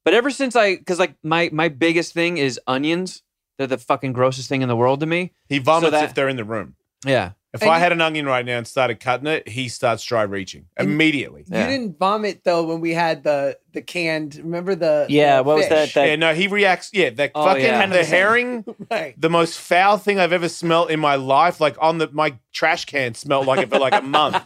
But 0.04 0.14
ever 0.14 0.30
since 0.30 0.56
I, 0.56 0.76
because 0.76 0.98
like 0.98 1.14
my 1.22 1.50
my 1.52 1.68
biggest 1.68 2.14
thing 2.14 2.38
is 2.38 2.58
onions. 2.66 3.22
They're 3.58 3.66
the 3.66 3.78
fucking 3.78 4.12
grossest 4.12 4.50
thing 4.50 4.60
in 4.60 4.68
the 4.68 4.76
world 4.76 5.00
to 5.00 5.06
me. 5.06 5.32
He 5.48 5.58
vomits 5.58 5.92
that- 5.92 6.04
if 6.04 6.14
they're 6.14 6.28
in 6.28 6.36
the 6.36 6.44
room. 6.44 6.76
Yeah. 7.06 7.32
If 7.56 7.62
And 7.62 7.70
I 7.70 7.78
had 7.78 7.92
an 7.92 8.00
onion 8.00 8.26
right 8.26 8.44
now 8.44 8.58
and 8.58 8.66
started 8.66 9.00
cutting 9.00 9.26
it, 9.26 9.48
he 9.48 9.68
starts 9.68 10.02
dry 10.04 10.22
reaching 10.22 10.66
And- 10.76 10.88
immediately. 10.90 11.44
Yeah. 11.46 11.64
You 11.64 11.78
didn't 11.78 11.98
vomit 11.98 12.42
though 12.44 12.64
when 12.64 12.80
we 12.80 12.92
had 12.94 13.22
the 13.24 13.58
the 13.72 13.82
canned. 13.82 14.36
Remember 14.36 14.74
the 14.74 15.06
Yeah, 15.08 15.38
the 15.38 15.42
what 15.42 15.56
was 15.56 15.68
that? 15.68 15.84
fish? 15.86 15.94
that 15.94 16.06
yeah, 16.08 16.16
no, 16.16 16.34
he 16.34 16.46
reacts. 16.46 16.90
Yeah, 16.92 17.10
the 17.10 17.30
Oh, 17.34 17.44
fucking 17.44 17.62
yeah. 17.64 17.86
the 17.86 18.04
herring, 18.04 18.64
right. 18.90 19.20
the 19.20 19.28
most 19.30 19.58
foul 19.58 19.98
thing 19.98 20.18
I've 20.18 20.32
ever 20.32 20.48
smelled 20.48 20.90
in 20.90 21.00
my 21.00 21.16
life. 21.16 21.60
Like 21.60 21.76
on 21.80 21.98
the 21.98 22.08
my 22.12 22.36
trash 22.52 22.84
can 22.86 23.14
smelled 23.14 23.46
like 23.46 23.60
it 23.60 23.68
for 23.68 23.78
like 23.78 23.94
a 23.94 24.02
month. 24.02 24.42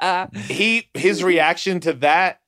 he 0.48 0.88
his 0.94 1.22
reaction 1.22 1.80
to 1.80 1.92
that 1.94 2.40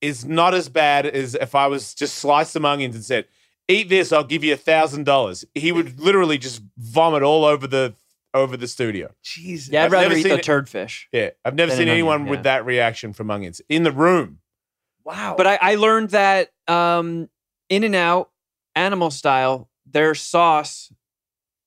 is 0.00 0.24
not 0.24 0.54
as 0.54 0.68
bad 0.68 1.06
as 1.06 1.34
if 1.34 1.54
I 1.54 1.66
was 1.66 1.94
just 1.94 2.16
sliced 2.16 2.52
some 2.52 2.64
onions 2.64 2.94
and 2.94 3.04
said, 3.04 3.26
"Eat 3.68 3.88
this, 3.88 4.12
I'll 4.12 4.24
give 4.24 4.42
you 4.44 4.54
a 4.54 4.56
thousand 4.56 5.04
dollars." 5.04 5.44
He 5.54 5.72
would 5.72 6.00
literally 6.00 6.38
just 6.38 6.62
vomit 6.78 7.22
all 7.22 7.44
over 7.44 7.66
the 7.66 7.94
over 8.34 8.56
the 8.56 8.68
studio. 8.68 9.12
Jesus. 9.22 9.72
Yeah, 9.72 9.82
I'd 9.82 9.84
I've 9.86 9.92
rather 9.92 10.08
never 10.08 10.18
eat 10.18 10.22
seen 10.22 10.32
the 10.32 10.38
it- 10.38 10.44
turd 10.44 10.68
fish. 10.68 11.08
Yeah, 11.12 11.30
I've 11.44 11.54
never 11.54 11.70
Than 11.70 11.78
seen 11.78 11.88
an 11.88 11.92
anyone 11.94 12.14
onion, 12.22 12.30
with 12.30 12.42
that 12.44 12.64
reaction 12.64 13.12
from 13.12 13.30
onions 13.30 13.60
in 13.68 13.82
the 13.82 13.92
room. 13.92 14.38
Wow. 15.04 15.34
But 15.36 15.46
I, 15.46 15.58
I 15.60 15.74
learned 15.76 16.10
that 16.10 16.50
um, 16.68 17.28
In 17.68 17.84
and 17.84 17.94
Out, 17.94 18.30
animal 18.76 19.10
style, 19.10 19.68
their 19.90 20.14
sauce, 20.14 20.92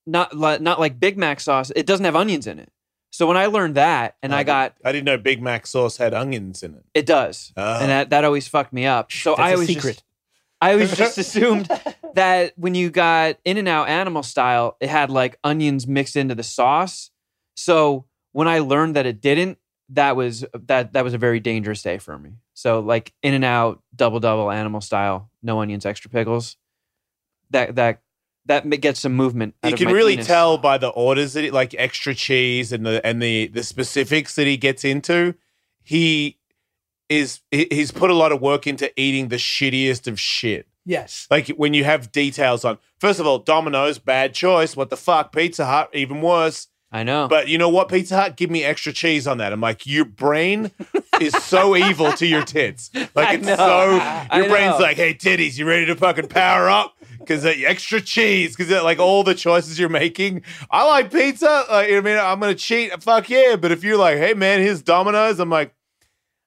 not 0.06 0.38
li- 0.38 0.60
not 0.60 0.80
like 0.80 1.00
Big 1.00 1.18
Mac 1.18 1.40
sauce, 1.40 1.72
it 1.76 1.86
doesn't 1.86 2.06
have 2.06 2.16
onions 2.16 2.48
in 2.48 2.60
it. 2.60 2.70
So 3.10 3.28
when 3.28 3.38
I 3.38 3.46
learned 3.46 3.76
that, 3.76 4.16
and 4.24 4.34
I 4.34 4.44
got 4.44 4.76
I 4.84 4.92
didn't 4.92 5.06
know 5.06 5.18
Big 5.18 5.42
Mac 5.42 5.68
sauce 5.68 5.98
had 5.98 6.14
onions 6.14 6.64
in 6.64 6.74
it. 6.76 6.84
it 6.94 7.06
does, 7.06 7.54
Oh. 7.58 7.80
and 7.80 7.90
that 7.90 8.10
that 8.12 8.24
always 8.26 8.48
fucked 8.48 8.74
me 8.74 8.86
up. 8.86 9.12
So 9.12 9.32
That's 9.32 9.40
I 9.40 9.50
a 9.50 9.54
always 9.54 9.68
secret. 9.68 9.94
Just, 9.96 10.04
I 10.62 10.72
always 10.74 10.98
just 10.98 11.18
assumed 11.20 11.70
that 12.16 12.54
when 12.56 12.76
you 12.76 12.90
got 12.90 13.38
In 13.46 13.58
and 13.58 13.68
Out 13.68 13.90
animal 13.90 14.24
style, 14.24 14.78
it 14.80 14.90
had 14.90 15.10
like 15.10 15.38
onions 15.44 15.88
mixed 15.88 16.16
into 16.16 16.36
the 16.36 16.44
sauce. 16.44 17.12
So 17.56 18.06
when 18.32 18.48
I 18.48 18.60
learned 18.60 18.96
that 18.96 19.06
it 19.06 19.22
didn't, 19.22 19.58
that 19.90 20.16
was 20.16 20.46
that 20.54 20.94
that 20.94 21.04
was 21.04 21.14
a 21.14 21.18
very 21.18 21.40
dangerous 21.40 21.82
day 21.82 21.98
for 21.98 22.18
me. 22.18 22.32
So 22.54 22.80
like 22.80 23.14
In 23.22 23.34
and 23.34 23.46
Out 23.46 23.82
double 23.96 24.20
double 24.20 24.50
animal 24.52 24.82
style, 24.82 25.30
no 25.42 25.60
onions, 25.60 25.86
extra 25.86 26.10
pickles. 26.10 26.58
That 27.52 27.76
that 27.76 28.02
that 28.46 28.68
gets 28.82 29.00
some 29.00 29.14
movement. 29.14 29.56
out 29.64 29.72
You 29.72 29.78
can 29.78 29.94
really 29.94 30.14
penis. 30.14 30.28
tell 30.28 30.58
by 30.58 30.78
the 30.78 30.90
orders 30.90 31.34
that 31.34 31.44
he, 31.44 31.52
like 31.52 31.74
extra 31.78 32.14
cheese 32.14 32.72
and 32.72 32.86
the 32.86 33.06
and 33.06 33.22
the 33.22 33.48
the 33.48 33.64
specifics 33.64 34.36
that 34.36 34.48
he 34.48 34.58
gets 34.58 34.84
into. 34.84 35.36
He 35.82 36.40
is 37.10 37.42
he's 37.52 37.92
put 37.92 38.10
a 38.10 38.16
lot 38.16 38.32
of 38.32 38.42
work 38.42 38.66
into 38.68 38.92
eating 39.00 39.28
the 39.28 39.36
shittiest 39.36 40.08
of 40.08 40.20
shit. 40.20 40.68
Yes. 40.86 41.28
Like 41.30 41.48
when 41.50 41.74
you 41.74 41.84
have 41.84 42.12
details 42.12 42.66
on, 42.66 42.78
first 43.00 43.20
of 43.20 43.28
all, 43.28 43.40
Domino's 43.40 44.00
bad 44.00 44.34
choice. 44.34 44.76
What 44.76 44.90
the 44.90 44.98
fuck? 44.98 45.32
Pizza 45.36 45.66
Hut 45.66 45.90
even 45.94 46.22
worse. 46.22 46.68
I 46.94 47.02
know. 47.02 47.28
But 47.28 47.48
you 47.48 47.58
know 47.58 47.70
what, 47.70 47.90
Pizza 47.90 48.16
Hut? 48.16 48.38
Give 48.38 48.52
me 48.52 48.64
extra 48.64 48.94
cheese 48.94 49.26
on 49.26 49.40
that. 49.40 49.52
I'm 49.52 49.60
like, 49.60 49.88
your 49.88 50.06
brain 50.06 50.70
is 51.20 51.34
so 51.34 51.76
evil 51.76 52.14
to 52.14 52.28
your 52.28 52.44
tits. 52.44 52.92
Like 53.16 53.40
it's 53.40 53.48
so 53.48 53.94
your 54.36 54.48
brain's 54.48 54.80
like, 54.80 54.96
hey 54.98 55.16
titties, 55.16 55.58
you 55.58 55.68
ready 55.68 55.88
to 55.88 55.96
fucking 55.96 56.28
power 56.28 56.70
up? 56.70 56.96
Because 57.18 57.46
extra 57.46 58.00
cheese, 58.00 58.56
because 58.56 58.72
like 58.84 59.00
all 59.00 59.24
the 59.24 59.34
choices 59.34 59.80
you're 59.80 59.90
making. 59.90 60.44
I 60.70 60.86
like 60.86 61.12
pizza. 61.12 61.66
Like, 61.68 61.92
I 61.92 62.00
mean, 62.02 62.18
I'm 62.18 62.40
gonna 62.40 62.54
cheat. 62.54 63.02
Fuck 63.02 63.28
yeah! 63.28 63.56
But 63.56 63.72
if 63.72 63.84
you're 63.84 63.98
like, 63.98 64.18
hey 64.18 64.36
man, 64.36 64.60
here's 64.60 64.84
Domino's, 64.84 65.40
I'm 65.40 65.50
like, 65.50 65.74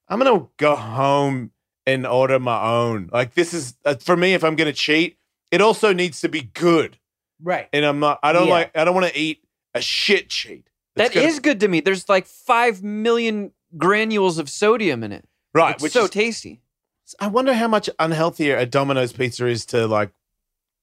I'm 0.09 0.21
gonna 0.21 0.47
go 0.59 0.77
home 0.77 1.51
and 1.87 2.07
order 2.07 2.39
my 2.39 2.63
own. 2.63 3.09
Like 3.13 3.35
this 3.35 3.55
is 3.55 3.75
uh, 3.85 3.95
for 3.97 4.17
me. 4.17 4.35
If 4.35 4.43
I'm 4.45 4.57
gonna 4.57 4.73
cheat, 4.73 5.19
it 5.51 5.61
also 5.61 5.93
needs 5.93 6.21
to 6.23 6.29
be 6.29 6.43
good. 6.43 6.99
Right. 7.43 7.69
And 7.73 7.85
I'm 7.85 8.01
not. 8.01 8.19
I 8.23 8.33
don't 8.33 8.47
Yeah. 8.49 8.53
like. 8.55 8.77
I 8.77 8.85
don't 8.85 8.95
want 8.95 9.07
to 9.13 9.19
eat 9.19 9.43
a 9.75 9.81
shit 9.81 10.29
cheat. 10.31 10.69
that 10.97 11.13
That's 11.13 11.15
gonna- 11.35 11.41
good 11.43 11.61
to 11.61 11.69
me. 11.69 11.81
There's 11.81 12.09
like 12.09 12.27
five 12.27 12.83
million 12.83 13.53
granules 13.77 14.39
of 14.39 14.49
sodium 14.49 15.05
in 15.05 15.13
it. 15.13 15.27
right. 15.55 15.75
It's 15.75 15.83
which 15.83 15.93
so 15.93 16.05
is, 16.05 16.11
tasty. 16.11 16.63
I 17.21 17.29
wonder 17.29 17.53
how 17.55 17.69
much 17.69 17.89
unhealthier 18.01 18.59
a 18.59 18.65
Domino's 18.67 19.13
pizza 19.13 19.47
is 19.47 19.65
to 19.67 19.87
like 19.87 20.11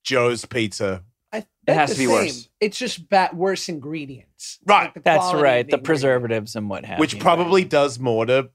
Joe's 0.04 0.46
Pizza. 0.46 1.04
I, 1.34 1.38
It 1.38 1.46
has 1.68 1.76
that's 1.76 1.92
to 1.94 1.98
the 1.98 2.04
be 2.06 2.08
same. 2.12 2.16
worse. 2.26 2.50
It's 2.62 2.78
just 2.78 3.10
bad, 3.10 3.34
worse 3.36 3.68
ingredients. 3.68 4.60
Right. 4.66 4.84
Like 4.86 4.94
the 4.94 5.00
That's 5.00 5.18
quality 5.18 5.38
of 5.38 5.44
right. 5.44 5.52
The 5.54 5.60
ingredient. 5.62 5.84
preservatives 5.84 6.56
and 6.56 6.70
what 6.70 6.86
have 6.86 7.00
which 7.00 7.16
you. 7.16 7.20
probably 7.20 7.64
does 7.66 7.98
more 8.00 8.26
to 8.28 8.52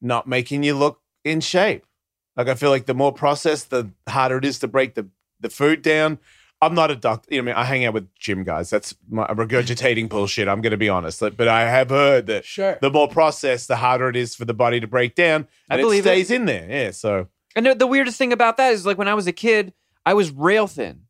not 0.00 0.26
making 0.28 0.62
you 0.62 0.74
look 0.74 1.00
in 1.26 1.40
shape. 1.40 1.84
Like 2.36 2.48
I 2.48 2.54
feel 2.54 2.70
like 2.70 2.86
the 2.86 2.94
more 2.94 3.12
processed, 3.12 3.70
the 3.70 3.90
harder 4.08 4.38
it 4.38 4.44
is 4.44 4.58
to 4.60 4.68
break 4.68 4.94
the 4.94 5.08
the 5.40 5.50
food 5.50 5.82
down. 5.82 6.18
I'm 6.62 6.74
not 6.74 6.90
a 6.90 6.96
doctor. 6.96 7.28
You 7.34 7.42
know, 7.42 7.50
I 7.50 7.54
mean, 7.54 7.62
I 7.62 7.64
hang 7.64 7.84
out 7.84 7.92
with 7.92 8.08
gym 8.14 8.42
guys. 8.42 8.70
That's 8.70 8.94
my 9.10 9.26
regurgitating 9.26 10.08
bullshit. 10.08 10.48
I'm 10.48 10.62
going 10.62 10.70
to 10.70 10.78
be 10.78 10.88
honest, 10.88 11.20
but 11.20 11.48
I 11.48 11.68
have 11.68 11.90
heard 11.90 12.26
that 12.28 12.46
Sure. 12.46 12.78
the 12.80 12.90
more 12.90 13.08
processed, 13.08 13.68
the 13.68 13.76
harder 13.76 14.08
it 14.08 14.16
is 14.16 14.34
for 14.34 14.46
the 14.46 14.54
body 14.54 14.80
to 14.80 14.86
break 14.86 15.14
down, 15.14 15.46
I 15.68 15.74
and 15.74 15.80
it 15.80 15.84
believe 15.84 16.06
it. 16.06 16.08
stays 16.08 16.30
in 16.30 16.46
there. 16.46 16.66
Yeah. 16.70 16.90
So 16.92 17.28
And 17.54 17.66
the, 17.66 17.74
the 17.74 17.86
weirdest 17.86 18.16
thing 18.16 18.32
about 18.32 18.56
that 18.56 18.72
is 18.72 18.86
like 18.86 18.96
when 18.96 19.08
I 19.08 19.12
was 19.12 19.26
a 19.26 19.32
kid, 19.32 19.74
I 20.06 20.14
was 20.14 20.30
rail 20.30 20.66
thin. 20.66 21.02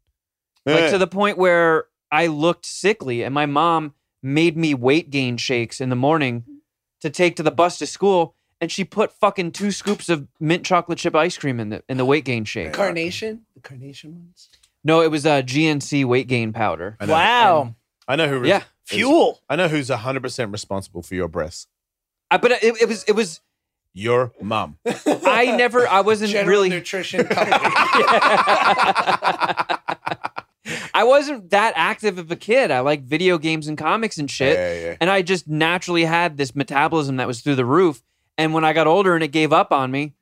Like 0.64 0.90
to 0.90 0.98
the 0.98 1.06
point 1.06 1.38
where 1.38 1.84
I 2.10 2.26
looked 2.26 2.66
sickly 2.66 3.22
and 3.22 3.32
my 3.32 3.46
mom 3.46 3.94
made 4.24 4.56
me 4.56 4.74
weight 4.74 5.10
gain 5.10 5.36
shakes 5.36 5.80
in 5.80 5.90
the 5.90 5.96
morning 5.96 6.42
to 7.02 7.08
take 7.10 7.36
to 7.36 7.44
the 7.44 7.52
bus 7.52 7.78
to 7.78 7.86
school 7.86 8.34
and 8.60 8.70
she 8.72 8.84
put 8.84 9.12
fucking 9.12 9.52
two 9.52 9.70
scoops 9.70 10.08
of 10.08 10.26
mint 10.40 10.64
chocolate 10.64 10.98
chip 10.98 11.14
ice 11.14 11.36
cream 11.36 11.60
in 11.60 11.68
the 11.70 11.82
in 11.88 11.96
the 11.96 12.04
weight 12.04 12.24
gain 12.24 12.44
shake. 12.44 12.72
Carnation. 12.72 13.42
The 13.54 13.60
carnation 13.60 14.14
ones. 14.14 14.48
No, 14.84 15.00
it 15.02 15.10
was 15.10 15.26
uh, 15.26 15.42
a 15.42 15.42
GNC 15.42 16.04
weight 16.04 16.28
gain 16.28 16.52
powder. 16.52 16.96
I 17.00 17.06
know, 17.06 17.12
Wow. 17.12 17.74
I 18.08 18.14
know 18.16 18.28
who. 18.28 18.46
Yeah. 18.46 18.58
is- 18.58 18.64
Fuel. 18.84 19.40
I 19.48 19.56
know 19.56 19.66
who's 19.68 19.90
100 19.90 20.22
percent 20.22 20.52
responsible 20.52 21.02
for 21.02 21.14
your 21.16 21.26
breasts. 21.28 21.66
I, 22.30 22.36
but 22.38 22.52
it, 22.52 22.80
it 22.82 22.88
was 22.88 23.02
it 23.04 23.12
was 23.12 23.40
Your 23.94 24.32
mom. 24.40 24.78
I 25.06 25.54
never 25.56 25.86
I 25.88 26.00
wasn't 26.02 26.30
General 26.32 26.48
really 26.50 26.68
nutrition 26.68 27.24
company. 27.24 27.50
I 30.94 31.04
wasn't 31.04 31.50
that 31.50 31.74
active 31.76 32.18
of 32.18 32.30
a 32.30 32.36
kid. 32.36 32.70
I 32.70 32.80
like 32.80 33.02
video 33.02 33.38
games 33.38 33.68
and 33.68 33.76
comics 33.78 34.18
and 34.18 34.30
shit. 34.30 34.56
Yeah, 34.56 34.88
yeah. 34.90 34.96
And 35.00 35.10
I 35.10 35.22
just 35.22 35.46
naturally 35.46 36.04
had 36.04 36.36
this 36.36 36.54
metabolism 36.56 37.16
that 37.18 37.26
was 37.26 37.40
through 37.40 37.54
the 37.56 37.64
roof. 37.64 38.02
And 38.38 38.52
when 38.52 38.64
I 38.64 38.72
got 38.72 38.86
older 38.86 39.14
and 39.14 39.24
it 39.24 39.28
gave 39.28 39.52
up 39.52 39.72
on 39.72 39.90
me, 39.90 40.14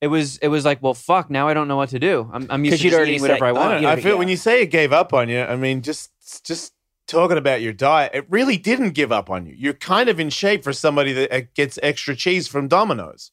it 0.00 0.08
was 0.08 0.38
it 0.38 0.48
was 0.48 0.64
like, 0.64 0.82
well, 0.82 0.94
fuck. 0.94 1.30
Now 1.30 1.46
I 1.48 1.54
don't 1.54 1.68
know 1.68 1.76
what 1.76 1.90
to 1.90 1.98
do. 1.98 2.28
I'm, 2.32 2.46
I'm 2.50 2.64
used 2.64 2.74
'Cause 2.74 2.80
to 2.80 2.84
you'd 2.84 2.90
just 2.90 2.96
already 2.96 3.12
eating 3.12 3.22
whatever 3.22 3.38
said- 3.38 3.44
I 3.44 3.48
I, 3.48 3.52
want. 3.52 3.82
don't- 3.82 3.98
I 3.98 4.00
feel 4.00 4.18
when 4.18 4.28
you 4.28 4.36
say 4.36 4.62
it 4.62 4.66
gave 4.66 4.92
up 4.92 5.12
on 5.12 5.28
you, 5.28 5.40
I 5.40 5.54
mean, 5.56 5.82
just 5.82 6.10
just 6.44 6.72
talking 7.06 7.36
about 7.38 7.60
your 7.60 7.72
diet, 7.72 8.12
it 8.14 8.26
really 8.30 8.56
didn't 8.56 8.90
give 8.90 9.12
up 9.12 9.28
on 9.30 9.46
you. 9.46 9.54
You're 9.56 9.74
kind 9.74 10.08
of 10.08 10.18
in 10.18 10.30
shape 10.30 10.64
for 10.64 10.72
somebody 10.72 11.12
that 11.12 11.32
uh, 11.32 11.40
gets 11.54 11.78
extra 11.82 12.16
cheese 12.16 12.48
from 12.48 12.68
Domino's. 12.68 13.30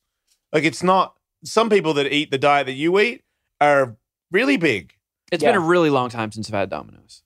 Like 0.54 0.64
it's 0.64 0.84
not. 0.84 1.16
Some 1.44 1.70
people 1.70 1.94
that 1.96 2.12
eat 2.14 2.32
the 2.32 2.38
diet 2.38 2.66
that 2.68 2.74
you 2.74 3.00
eat 3.00 3.24
are 3.62 3.96
really 4.30 4.58
big, 4.58 4.94
It's 5.32 5.42
Yeah. 5.42 5.54
been 5.54 5.62
a 5.62 5.66
really 5.66 5.90
long 5.90 6.10
time 6.10 6.32
since 6.32 6.50
I've 6.50 6.54
had 6.56 6.70
Domino's. 6.70 7.24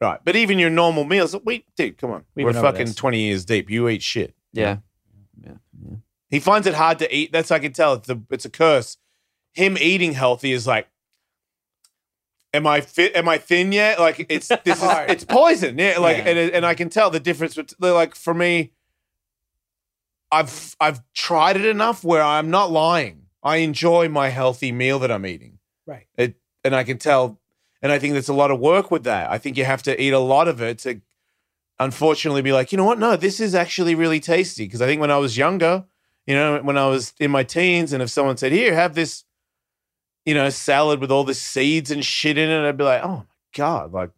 right? 0.00 0.18
But 0.24 0.34
even 0.36 0.58
your 0.58 0.70
normal 0.70 1.04
meals, 1.04 1.34
we 1.44 1.64
dude, 1.76 1.96
come 1.98 2.10
on, 2.10 2.24
We've 2.34 2.44
we're 2.44 2.52
been 2.52 2.58
over 2.58 2.72
fucking 2.72 2.86
this. 2.86 2.94
twenty 2.94 3.20
years 3.20 3.44
deep. 3.44 3.70
You 3.70 3.88
eat 3.88 4.02
shit. 4.02 4.34
Yeah. 4.52 4.78
Yeah. 5.44 5.52
yeah. 5.86 5.96
He 6.30 6.40
finds 6.40 6.66
it 6.66 6.74
hard 6.74 6.98
to 7.00 7.14
eat. 7.14 7.32
That's 7.32 7.50
I 7.50 7.58
can 7.58 7.72
tell. 7.72 7.94
It's 7.94 8.08
a 8.08 8.20
it's 8.30 8.44
a 8.44 8.50
curse 8.50 8.96
him 9.52 9.76
eating 9.78 10.12
healthy 10.12 10.52
is 10.52 10.64
like, 10.66 10.86
am 12.54 12.66
I 12.66 12.80
fit? 12.80 13.16
Am 13.16 13.28
I 13.28 13.38
thin 13.38 13.72
yet? 13.72 13.98
Like 13.98 14.26
it's 14.28 14.48
this 14.64 14.80
is 14.82 14.88
it's 15.08 15.24
poison. 15.24 15.78
Yeah, 15.78 15.98
like 15.98 16.18
Yeah. 16.18 16.28
and 16.30 16.38
and 16.52 16.66
I 16.66 16.74
can 16.74 16.88
tell 16.88 17.10
the 17.10 17.20
difference. 17.20 17.54
bet- 17.56 17.74
Like 17.80 18.14
for 18.14 18.32
me, 18.34 18.72
I've 20.32 20.76
I've 20.80 21.00
tried 21.14 21.56
it 21.56 21.64
enough 21.64 22.04
where 22.04 22.22
I'm 22.22 22.50
not 22.50 22.70
lying. 22.70 23.22
I 23.42 23.56
enjoy 23.56 24.08
my 24.08 24.28
healthy 24.28 24.70
meal 24.70 24.98
that 25.00 25.10
I'm 25.10 25.26
eating. 25.26 25.58
Right. 25.86 26.06
It 26.16 26.36
and 26.62 26.76
I 26.76 26.84
can 26.84 26.98
tell, 26.98 27.40
and 27.82 27.90
I 27.90 27.98
think 27.98 28.12
there's 28.12 28.28
a 28.28 28.34
lot 28.34 28.50
of 28.50 28.60
work 28.60 28.90
with 28.90 29.04
that. 29.04 29.30
I 29.30 29.38
think 29.38 29.56
you 29.56 29.64
have 29.64 29.82
to 29.84 30.00
eat 30.00 30.12
a 30.12 30.18
lot 30.18 30.46
of 30.46 30.60
it 30.60 30.78
to, 30.80 31.00
unfortunately, 31.78 32.42
be 32.42 32.52
like, 32.52 32.70
you 32.70 32.78
know 32.78 32.84
what? 32.84 32.98
No, 32.98 33.16
this 33.16 33.40
is 33.40 33.54
actually 33.54 33.94
really 33.94 34.20
tasty. 34.20 34.66
Because 34.66 34.82
I 34.82 34.86
think 34.86 35.00
when 35.00 35.10
I 35.10 35.16
was 35.16 35.36
younger, 35.38 35.86
you 36.26 36.34
know, 36.34 36.60
when 36.62 36.78
I 36.78 36.86
was 36.86 37.12
in 37.18 37.30
my 37.30 37.42
teens, 37.42 37.92
and 37.92 38.02
if 38.02 38.10
someone 38.10 38.36
said, 38.36 38.52
"Here, 38.52 38.74
have 38.74 38.94
this," 38.94 39.24
you 40.24 40.34
know, 40.34 40.50
salad 40.50 41.00
with 41.00 41.10
all 41.10 41.24
the 41.24 41.34
seeds 41.34 41.90
and 41.90 42.04
shit 42.04 42.38
in 42.38 42.50
it, 42.50 42.68
I'd 42.68 42.76
be 42.76 42.84
like, 42.84 43.02
"Oh 43.02 43.08
my 43.08 43.24
god!" 43.54 43.92
Like, 43.92 44.10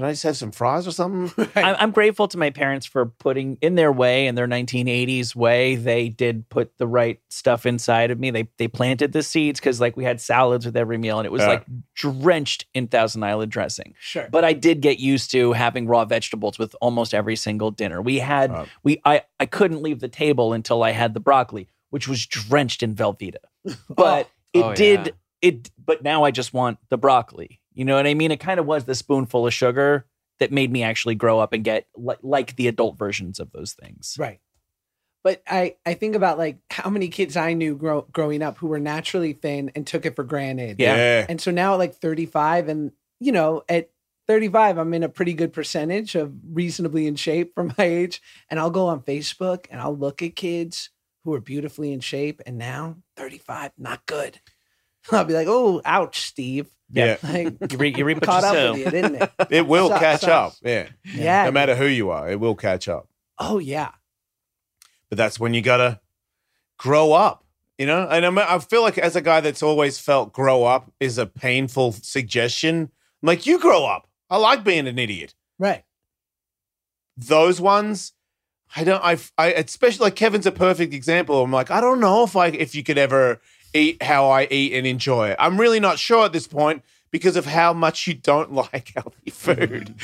can 0.00 0.08
I 0.08 0.12
just 0.12 0.22
have 0.22 0.36
some 0.38 0.50
fries 0.50 0.86
or 0.88 0.92
something? 0.92 1.46
I'm, 1.54 1.76
I'm 1.78 1.90
grateful 1.90 2.26
to 2.28 2.38
my 2.38 2.48
parents 2.48 2.86
for 2.86 3.04
putting 3.04 3.58
in 3.60 3.74
their 3.74 3.92
way, 3.92 4.28
in 4.28 4.34
their 4.34 4.48
1980s 4.48 5.36
way. 5.36 5.76
They 5.76 6.08
did 6.08 6.48
put 6.48 6.78
the 6.78 6.86
right 6.86 7.20
stuff 7.28 7.66
inside 7.66 8.10
of 8.10 8.18
me. 8.18 8.30
They 8.30 8.48
they 8.56 8.66
planted 8.66 9.12
the 9.12 9.22
seeds 9.22 9.60
because 9.60 9.78
like 9.78 9.98
we 9.98 10.04
had 10.04 10.18
salads 10.18 10.64
with 10.64 10.74
every 10.74 10.96
meal, 10.96 11.18
and 11.18 11.26
it 11.26 11.32
was 11.32 11.42
Yeah. 11.42 11.48
like 11.48 11.66
drenched 11.94 12.64
in 12.72 12.86
Thousand 12.86 13.22
Island 13.24 13.52
dressing. 13.52 13.92
Sure. 14.00 14.26
But 14.32 14.42
I 14.42 14.54
did 14.54 14.80
get 14.80 14.98
used 15.00 15.30
to 15.32 15.52
having 15.52 15.86
raw 15.86 16.06
vegetables 16.06 16.58
with 16.58 16.74
almost 16.80 17.12
every 17.12 17.36
single 17.36 17.70
dinner. 17.70 18.00
We 18.00 18.20
had 18.20 18.50
Right. 18.50 18.68
we 18.82 19.02
I 19.04 19.22
I 19.38 19.44
couldn't 19.44 19.82
leave 19.82 20.00
the 20.00 20.08
table 20.08 20.54
until 20.54 20.82
I 20.82 20.92
had 20.92 21.12
the 21.12 21.20
broccoli, 21.20 21.68
which 21.90 22.08
was 22.08 22.24
drenched 22.24 22.82
in 22.82 22.94
Velveeta. 22.94 23.36
But 23.88 24.30
oh. 24.54 24.58
it 24.58 24.62
Oh, 24.64 24.74
did 24.74 25.06
yeah. 25.08 25.12
it. 25.42 25.70
But 25.84 26.02
now 26.02 26.24
I 26.24 26.30
just 26.30 26.54
want 26.54 26.78
the 26.88 26.96
broccoli. 26.96 27.59
You 27.72 27.84
know 27.84 27.96
what 27.96 28.06
I 28.06 28.14
mean? 28.14 28.30
It 28.30 28.40
kind 28.40 28.60
of 28.60 28.66
was 28.66 28.84
the 28.84 28.94
spoonful 28.94 29.46
of 29.46 29.54
sugar 29.54 30.06
that 30.38 30.50
made 30.50 30.72
me 30.72 30.82
actually 30.82 31.14
grow 31.14 31.38
up 31.38 31.52
and 31.52 31.62
get 31.62 31.86
li- 31.96 32.16
like 32.22 32.56
the 32.56 32.66
adult 32.66 32.98
versions 32.98 33.38
of 33.38 33.52
those 33.52 33.74
things. 33.74 34.16
Right. 34.18 34.40
But 35.22 35.42
I, 35.46 35.76
I 35.84 35.94
think 35.94 36.16
about 36.16 36.38
like 36.38 36.58
how 36.70 36.88
many 36.88 37.08
kids 37.08 37.36
I 37.36 37.52
knew 37.52 37.76
grow, 37.76 38.06
growing 38.10 38.42
up 38.42 38.56
who 38.58 38.68
were 38.68 38.80
naturally 38.80 39.34
thin 39.34 39.70
and 39.74 39.86
took 39.86 40.06
it 40.06 40.16
for 40.16 40.24
granted. 40.24 40.80
Yeah. 40.80 41.26
And 41.28 41.40
so 41.40 41.50
now 41.50 41.74
at 41.74 41.78
like 41.78 41.94
35 41.96 42.68
and 42.68 42.92
you 43.20 43.32
know, 43.32 43.62
at 43.68 43.90
35 44.28 44.78
I'm 44.78 44.94
in 44.94 45.02
a 45.02 45.10
pretty 45.10 45.34
good 45.34 45.52
percentage 45.52 46.14
of 46.14 46.32
reasonably 46.50 47.06
in 47.06 47.16
shape 47.16 47.54
for 47.54 47.64
my 47.64 47.84
age 47.84 48.22
and 48.48 48.58
I'll 48.58 48.70
go 48.70 48.86
on 48.86 49.02
Facebook 49.02 49.66
and 49.70 49.80
I'll 49.80 49.96
look 49.96 50.22
at 50.22 50.36
kids 50.36 50.88
who 51.24 51.34
are 51.34 51.40
beautifully 51.40 51.92
in 51.92 52.00
shape 52.00 52.40
and 52.46 52.56
now 52.56 52.96
35 53.16 53.72
not 53.76 54.06
good. 54.06 54.40
I'll 55.12 55.24
be 55.24 55.34
like, 55.34 55.48
"Oh, 55.48 55.80
ouch, 55.84 56.20
Steve." 56.20 56.68
Yeah. 56.92 57.16
Like 57.22 57.72
You, 57.72 57.78
re- 57.78 57.94
you 57.96 58.04
reap 58.04 58.16
what 58.18 58.24
caught 58.24 58.42
you 58.42 58.48
up 58.48 58.54
sow. 58.54 58.72
with 58.72 58.78
you, 58.84 58.90
didn't 58.90 59.14
it? 59.22 59.30
It 59.50 59.66
will 59.66 59.88
Sucks, 59.88 60.00
catch 60.00 60.20
sucks. 60.22 60.30
up. 60.30 60.52
Yeah. 60.62 60.88
Yeah. 61.04 61.44
No 61.44 61.52
matter 61.52 61.74
who 61.76 61.86
you 61.86 62.10
are, 62.10 62.28
it 62.30 62.40
will 62.40 62.54
catch 62.56 62.88
up. 62.88 63.08
Oh 63.38 63.58
yeah. 63.58 63.90
but 65.08 65.16
that's 65.18 65.38
when 65.40 65.54
you 65.54 65.62
gotta 65.62 66.00
grow 66.78 67.12
up 67.12 67.44
you 67.78 67.86
know 67.86 68.06
and 68.10 68.24
I'm, 68.24 68.38
i 68.38 68.58
feel 68.58 68.80
like 68.82 68.96
as 68.98 69.16
a 69.16 69.20
guy 69.20 69.40
that's 69.40 69.62
always 69.62 69.98
felt 69.98 70.32
grow 70.32 70.64
up 70.64 70.90
is 71.00 71.18
a 71.18 71.26
painful 71.26 71.92
suggestion 71.92 72.90
I'm 73.22 73.26
like 73.26 73.44
you 73.46 73.58
grow 73.58 73.84
up 73.86 74.08
i 74.30 74.36
like 74.38 74.64
being 74.64 74.86
an 74.86 74.98
idiot 74.98 75.34
Right. 75.58 75.84
those 77.16 77.60
ones 77.60 78.12
i 78.76 78.84
don't 78.84 79.02
i 79.04 79.18
i 79.36 79.52
especially 79.52 80.04
like 80.04 80.16
kevin's 80.16 80.46
a 80.46 80.52
perfect 80.52 80.94
example 80.94 81.42
i'm 81.42 81.50
like 81.52 81.70
i 81.70 81.80
don't 81.80 82.00
know 82.00 82.24
if 82.24 82.34
i 82.36 82.46
if 82.48 82.74
you 82.74 82.82
could 82.82 82.98
ever 82.98 83.40
eat 83.74 84.02
how 84.02 84.28
i 84.28 84.46
eat 84.50 84.72
and 84.72 84.86
enjoy 84.86 85.28
it 85.28 85.36
i'm 85.38 85.58
really 85.60 85.80
not 85.80 85.98
sure 85.98 86.24
at 86.24 86.32
this 86.32 86.46
point 86.46 86.82
because 87.10 87.36
of 87.36 87.46
how 87.46 87.72
much 87.72 88.06
you 88.06 88.14
don't 88.14 88.52
like 88.72 88.92
healthy 88.94 89.30
food 89.30 89.94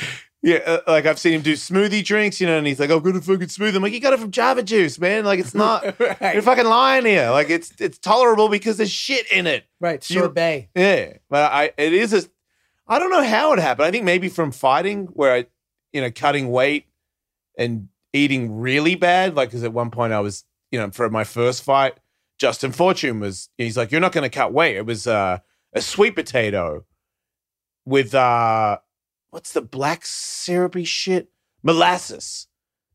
yeah, 0.43 0.57
uh, 0.57 0.79
like 0.87 1.05
I've 1.05 1.17
seen 1.17 1.33
him 1.33 1.41
do 1.41 1.53
smoothie 1.53 2.05
drinks, 2.05 2.39
you 2.39 2.45
know, 2.45 2.57
and 2.59 2.67
he's 2.67 2.79
like, 2.79 2.91
"I'm 2.91 3.01
gonna 3.01 3.21
fucking 3.21 3.47
smoothie." 3.47 3.75
I'm 3.75 3.81
like, 3.81 3.91
"You 3.91 3.99
got 3.99 4.13
it 4.13 4.19
from 4.19 4.31
Jamba 4.31 4.63
Juice, 4.63 4.99
man. 4.99 5.25
Like, 5.25 5.39
it's 5.39 5.55
not. 5.55 5.83
You're 5.99 6.41
fucking 6.43 6.65
lying 6.65 7.05
here. 7.05 7.31
Like, 7.31 7.49
it's 7.49 7.73
it's 7.79 7.97
tolerable 7.97 8.47
because 8.47 8.77
there's 8.77 8.91
shit 8.91 9.29
in 9.31 9.47
it. 9.47 9.65
Right. 9.81 10.07
You- 10.09 10.21
Sorbet. 10.21 10.69
Yeah, 10.75 11.13
but 11.29 11.51
I 11.51 11.71
it 11.77 11.91
is 11.91 12.13
a. 12.13 12.23
I 12.87 12.99
don't 12.99 13.09
know 13.09 13.23
how 13.23 13.53
it 13.53 13.59
happened. 13.59 13.87
I 13.87 13.91
think 13.91 14.05
maybe 14.05 14.29
from 14.29 14.51
fighting, 14.51 15.07
where 15.07 15.33
I, 15.33 15.45
you 15.91 16.01
know, 16.01 16.11
cutting 16.11 16.49
weight 16.49 16.85
and 17.57 17.89
eating 18.13 18.59
really 18.59 18.95
bad. 18.95 19.35
Like, 19.35 19.49
because 19.49 19.63
at 19.63 19.73
one 19.73 19.89
point 19.89 20.13
I 20.13 20.19
was, 20.19 20.45
you 20.71 20.79
know, 20.79 20.91
for 20.91 21.09
my 21.09 21.23
first 21.23 21.63
fight, 21.63 21.97
Justin 22.37 22.71
Fortune 22.71 23.19
was. 23.19 23.49
He's 23.57 23.77
like, 23.77 23.91
"You're 23.91 24.01
not 24.01 24.11
going 24.11 24.29
to 24.29 24.35
cut 24.35 24.53
weight." 24.53 24.75
It 24.77 24.85
was 24.85 25.07
uh, 25.07 25.39
a 25.73 25.81
sweet 25.81 26.15
potato 26.15 26.85
with 27.85 28.13
uh, 28.13 28.79
what's 29.31 29.53
the 29.53 29.61
black 29.61 30.05
syrupy 30.05 30.83
shit? 30.83 31.29
Molasses 31.63 32.47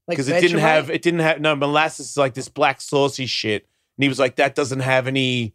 Like 0.06 0.16
because 0.16 0.28
it 0.28 0.40
didn't 0.40 0.60
have 0.60 0.88
it 0.88 1.02
didn't 1.02 1.20
have 1.20 1.40
no 1.40 1.54
molasses 1.56 2.10
is 2.10 2.16
like 2.16 2.32
this 2.34 2.48
black 2.48 2.80
saucy 2.80 3.26
shit 3.26 3.66
and 3.98 4.04
he 4.04 4.08
was 4.08 4.18
like 4.18 4.36
that 4.36 4.54
doesn't 4.54 4.80
have 4.80 5.06
any 5.08 5.54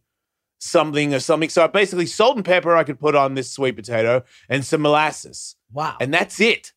something 0.59 1.13
or 1.15 1.19
something 1.19 1.49
so 1.49 1.63
I 1.63 1.67
basically 1.67 2.05
salt 2.05 2.35
and 2.35 2.45
pepper 2.45 2.75
i 2.75 2.83
could 2.83 2.99
put 2.99 3.15
on 3.15 3.33
this 3.33 3.51
sweet 3.51 3.75
potato 3.75 4.23
and 4.49 4.63
some 4.65 4.81
molasses 4.81 5.55
Wow. 5.71 5.95
and 6.01 6.13
that's 6.13 6.39
it 6.39 6.73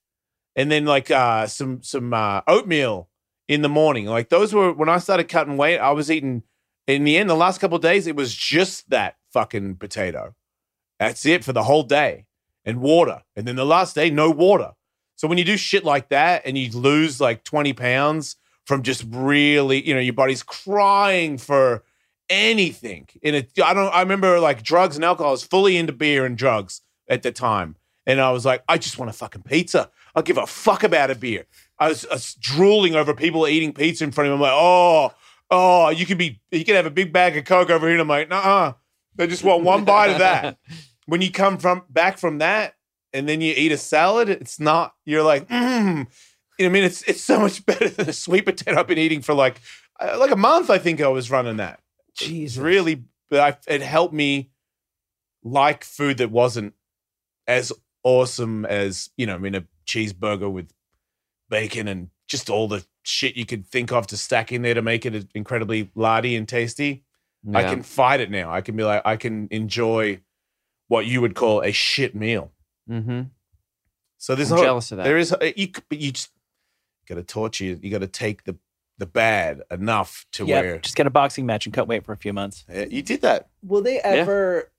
and 0.55 0.71
then 0.71 0.85
like 0.87 1.11
uh 1.11 1.47
some 1.47 1.83
some 1.83 2.15
uh 2.15 2.43
oatmeal 2.47 3.09
in 3.49 3.63
the 3.63 3.69
morning 3.69 4.07
like 4.07 4.29
those 4.29 4.55
were 4.55 4.73
when 4.73 4.89
i 4.89 4.99
started 4.99 5.25
cutting 5.29 5.57
weight 5.57 5.79
i 5.79 5.91
was 5.91 6.11
eating 6.11 6.43
in 6.87 7.05
the 7.05 7.17
end 7.17 7.31
the 7.31 7.35
last 7.35 7.61
couple 7.61 7.79
days 7.79 8.07
it 8.07 8.17
was 8.17 8.35
just 8.35 8.89
that 8.91 9.17
fucking 9.33 9.77
potato 9.77 10.35
that's 10.99 11.25
it 11.25 11.45
for 11.45 11.53
the 11.53 11.65
whole 11.65 11.83
day 11.83 12.27
and 12.65 12.81
water 12.81 13.23
and 13.37 13.47
then 13.47 13.57
the 13.57 13.65
last 13.65 13.95
day 13.95 14.11
no 14.11 14.31
water 14.31 14.73
so 15.21 15.29
when 15.29 15.37
you 15.37 15.45
do 15.45 15.59
shit 15.59 15.85
like 15.85 16.09
that 16.09 16.43
and 16.47 16.57
you 16.57 16.71
lose 16.71 17.21
like 17.21 17.45
20 17.45 17.75
pounds 17.75 18.37
from 18.65 18.83
just 18.83 19.05
really, 19.11 19.87
you 19.87 19.93
know, 19.93 20.01
your 20.01 20.15
body's 20.15 20.43
crying 20.43 21.37
for 21.37 21.85
anything. 22.31 23.07
And 23.23 23.37
it, 23.37 23.51
I 23.63 23.75
don't, 23.75 23.93
I 23.93 24.01
remember 24.01 24.41
like 24.41 24.63
drugs 24.63 24.97
and 24.97 25.05
alcohol. 25.05 25.29
I 25.29 25.33
was 25.33 25.43
fully 25.43 25.77
into 25.77 25.93
beer 25.93 26.25
and 26.25 26.39
drugs 26.39 26.81
at 27.07 27.23
the 27.23 27.33
time. 27.33 27.77
And 28.07 28.19
I 28.19 28.31
was 28.31 28.47
like, 28.47 28.65
I 28.67 28.79
just 28.79 28.97
want 28.97 29.11
a 29.11 29.13
fucking 29.13 29.43
pizza. 29.43 29.91
I'll 30.15 30.23
give 30.23 30.39
a 30.39 30.47
fuck 30.47 30.85
about 30.85 31.11
a 31.11 31.15
beer. 31.15 31.45
I 31.79 31.89
was, 31.89 32.07
I 32.07 32.15
was 32.15 32.35
drooling 32.35 32.95
over 32.95 33.13
people 33.13 33.47
eating 33.47 33.75
pizza 33.75 34.05
in 34.05 34.13
front 34.13 34.31
of 34.31 34.31
me. 34.31 34.35
I'm 34.37 34.41
like, 34.41 34.53
oh, 34.55 35.13
oh, 35.51 35.89
you 35.91 36.07
could 36.07 36.19
be, 36.19 36.41
you 36.51 36.65
could 36.65 36.77
have 36.77 36.87
a 36.87 36.91
big 36.91 37.13
bag 37.13 37.37
of 37.37 37.45
Coke 37.45 37.71
over 37.71 37.87
here. 37.87 37.95
And 37.95 38.03
I'm 38.03 38.09
like, 38.09 38.29
nah, 38.29 38.75
I 39.19 39.27
just 39.27 39.45
want 39.45 39.65
one 39.65 39.85
bite 39.85 40.11
of 40.11 40.19
that. 40.19 40.59
When 41.07 41.23
you 41.23 41.33
come 41.33 41.59
from 41.59 41.83
back 41.91 42.19
from 42.19 42.39
that, 42.39 42.75
and 43.13 43.29
then 43.29 43.41
you 43.41 43.53
eat 43.57 43.73
a 43.73 43.77
salad, 43.77 44.29
it's 44.29 44.61
not. 44.61 44.95
You're 45.05 45.25
like, 45.25 45.49
mm. 45.49 46.07
I 46.61 46.69
mean, 46.69 46.85
it's 46.85 47.03
it's 47.03 47.23
so 47.23 47.41
much 47.41 47.65
better 47.67 47.89
than 47.89 48.09
a 48.09 48.13
sweet 48.13 48.45
potato 48.45 48.79
I've 48.79 48.87
been 48.87 48.99
eating 48.99 49.23
for 49.23 49.35
like 49.35 49.61
uh, 49.99 50.17
like 50.19 50.31
a 50.31 50.37
month. 50.37 50.71
I 50.71 50.79
think 50.79 51.01
I 51.01 51.09
was 51.09 51.31
running 51.31 51.57
that. 51.57 51.81
Jesus. 52.15 52.59
really, 52.59 53.05
but 53.29 53.41
I, 53.41 53.73
it 53.73 53.83
helped 53.83 54.15
me 54.15 54.51
like 55.43 55.85
food 55.85 56.19
that 56.19 56.31
wasn't 56.31 56.75
as 57.47 57.73
awesome 58.03 58.65
as 58.67 59.11
you 59.17 59.27
know. 59.27 59.35
I 59.35 59.39
mean, 59.39 59.55
a 59.55 59.65
cheeseburger 59.87 60.51
with 60.51 60.71
bacon 61.49 61.89
and 61.89 62.11
just 62.29 62.51
all 62.51 62.69
the 62.69 62.85
shit 63.03 63.37
you 63.37 63.47
could 63.47 63.67
think 63.67 63.93
of 63.93 64.07
to 64.09 64.17
stack 64.17 64.53
in 64.53 64.63
there 64.63 64.75
to 64.75 64.83
make 64.83 65.07
it 65.07 65.29
incredibly 65.35 65.91
lardy 65.95 66.37
and 66.37 66.49
tasty. 66.49 67.05
I 67.55 67.65
can 67.65 67.83
fight 67.83 68.21
it 68.21 68.31
now. 68.31 68.53
I 68.53 68.61
can 68.61 68.77
be 68.77 68.85
like, 68.85 69.01
I 69.05 69.17
can 69.17 69.49
enjoy 69.51 70.21
what 70.89 71.07
you 71.07 71.23
would 71.23 71.35
call 71.35 71.63
a 71.63 71.73
shit 71.73 72.15
meal. 72.15 72.53
Mm-hmm. 72.89 73.23
So 74.19 74.35
there's 74.35 74.53
I'm 74.53 74.59
no, 74.59 74.65
jealous 74.65 74.93
of 74.93 74.99
that. 74.99 75.05
There 75.05 75.17
is 75.17 75.33
uh, 75.33 75.53
you, 75.57 75.69
but 75.89 75.99
you 75.99 76.13
just 76.13 76.31
got 77.09 77.15
to 77.15 77.23
torture. 77.23 77.65
You, 77.65 77.79
you 77.81 77.91
got 77.91 78.01
to 78.01 78.07
take 78.07 78.45
the 78.45 78.57
the 78.99 79.07
bad 79.07 79.63
enough 79.71 80.27
to 80.33 80.45
Yeah, 80.45 80.61
where 80.61 80.79
just 80.79 80.97
get 80.97 81.07
a 81.07 81.11
boxing 81.11 81.47
match 81.47 81.65
and 81.65 81.75
cut 81.75 81.89
weight 81.89 82.05
for 82.05 82.13
a 82.13 82.17
few 82.17 82.35
months. 82.35 82.67
Yeah, 82.71 82.85
you 82.85 83.01
did 83.01 83.23
that. 83.23 83.49
Will 83.63 83.81
they 83.81 83.99
ever? 84.01 84.71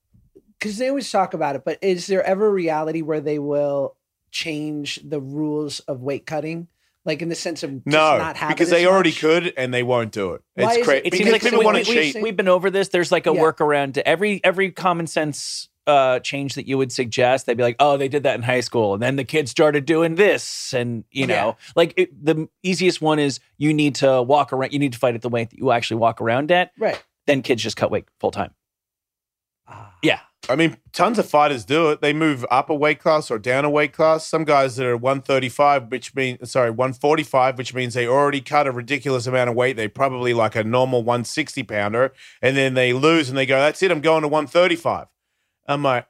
Because 0.59 0.77
they 0.77 0.89
always 0.89 1.11
talk 1.11 1.33
about 1.33 1.55
it, 1.55 1.65
but 1.65 1.79
is 1.81 2.05
there 2.05 2.23
ever 2.23 2.45
a 2.45 2.51
reality 2.51 3.01
where 3.01 3.19
they 3.19 3.39
will 3.39 3.95
change 4.29 4.99
the 5.03 5.19
rules 5.19 5.79
of 5.81 6.01
weight 6.01 6.27
cutting, 6.27 6.67
like 7.05 7.21
in 7.21 7.29
the 7.29 7.35
sense 7.35 7.63
of 7.63 7.71
just 7.71 7.87
No, 7.87 8.17
not 8.17 8.37
have 8.37 8.49
because 8.49 8.71
it 8.71 8.75
as 8.75 8.81
they 8.81 8.85
already 8.87 9.09
much? 9.11 9.19
could 9.19 9.53
and 9.57 9.73
they 9.73 9.83
won't 9.83 10.11
do 10.11 10.33
it. 10.33 10.41
Why 10.55 10.75
it's 10.75 10.85
crazy 10.85 11.01
it- 11.07 11.13
It 11.13 11.17
seems 11.17 11.31
like 11.31 11.41
people 11.41 11.59
we, 11.59 11.65
want 11.65 11.83
to 11.85 11.89
we, 11.91 12.11
cheat. 12.11 12.21
We've 12.21 12.35
been 12.37 12.47
over 12.47 12.69
this. 12.69 12.89
There's 12.89 13.11
like 13.11 13.27
a 13.27 13.33
Yeah. 13.33 13.41
workaround 13.41 13.95
to 13.95 14.07
every 14.07 14.39
every 14.43 14.71
common 14.71 15.07
sense 15.07 15.67
uh, 15.87 16.19
change 16.19 16.53
that 16.53 16.67
you 16.67 16.77
would 16.77 16.91
suggest. 16.91 17.47
They'd 17.47 17.57
be 17.57 17.63
like, 17.63 17.75
"Oh, 17.79 17.97
they 17.97 18.07
did 18.07 18.21
that 18.23 18.35
in 18.35 18.43
high 18.43 18.59
school, 18.59 18.93
and 18.93 19.01
then 19.01 19.15
the 19.15 19.23
kids 19.23 19.49
started 19.49 19.85
doing 19.85 20.13
this." 20.13 20.73
And 20.75 21.03
you 21.11 21.25
know, 21.25 21.33
Yeah. 21.33 21.53
like 21.75 21.93
it, 21.97 22.23
the 22.23 22.47
easiest 22.61 23.01
one 23.01 23.17
is 23.17 23.39
you 23.57 23.73
need 23.73 23.95
to 23.95 24.21
walk 24.21 24.53
around. 24.53 24.73
You 24.73 24.79
need 24.79 24.93
to 24.93 24.99
fight 24.99 25.15
at 25.15 25.21
the 25.23 25.27
weight 25.29 25.49
that 25.49 25.57
you 25.57 25.71
actually 25.71 25.97
walk 25.97 26.21
around 26.21 26.51
at. 26.51 26.71
Right. 26.77 27.03
Then 27.25 27.41
kids 27.41 27.63
just 27.63 27.77
cut 27.77 27.89
weight 27.89 28.05
full 28.19 28.29
time. 28.31 28.51
Yeah. 30.03 30.21
I 30.49 30.55
mean, 30.55 30.77
tons 30.91 31.19
of 31.19 31.29
fighters 31.29 31.63
do 31.63 31.91
it. 31.91 32.01
They 32.01 32.13
move 32.13 32.45
up 32.49 32.71
a 32.71 32.75
weight 32.75 32.99
class 32.99 33.29
or 33.29 33.37
down 33.37 33.63
a 33.63 33.69
weight 33.69 33.93
class. 33.93 34.27
Some 34.27 34.43
guys 34.43 34.75
that 34.77 34.87
are 34.87 34.97
135, 34.97 35.91
which 35.91 36.15
means, 36.15 36.51
sorry, 36.51 36.71
145, 36.71 37.57
which 37.59 37.73
means 37.75 37.93
they 37.93 38.07
already 38.07 38.41
cut 38.41 38.65
a 38.65 38.71
ridiculous 38.71 39.27
amount 39.27 39.51
of 39.51 39.55
weight. 39.55 39.77
They 39.77 39.87
probably 39.87 40.33
like 40.33 40.55
a 40.55 40.63
normal 40.63 41.03
160 41.03 41.61
pounder, 41.63 42.13
and 42.41 42.57
then 42.57 42.73
they 42.73 42.91
lose 42.91 43.29
and 43.29 43.37
they 43.37 43.45
go, 43.45 43.59
that's 43.59 43.83
it, 43.83 43.91
I'm 43.91 44.01
going 44.01 44.23
to 44.23 44.27
135. 44.27 45.07
I'm 45.67 45.83
like, 45.83 46.07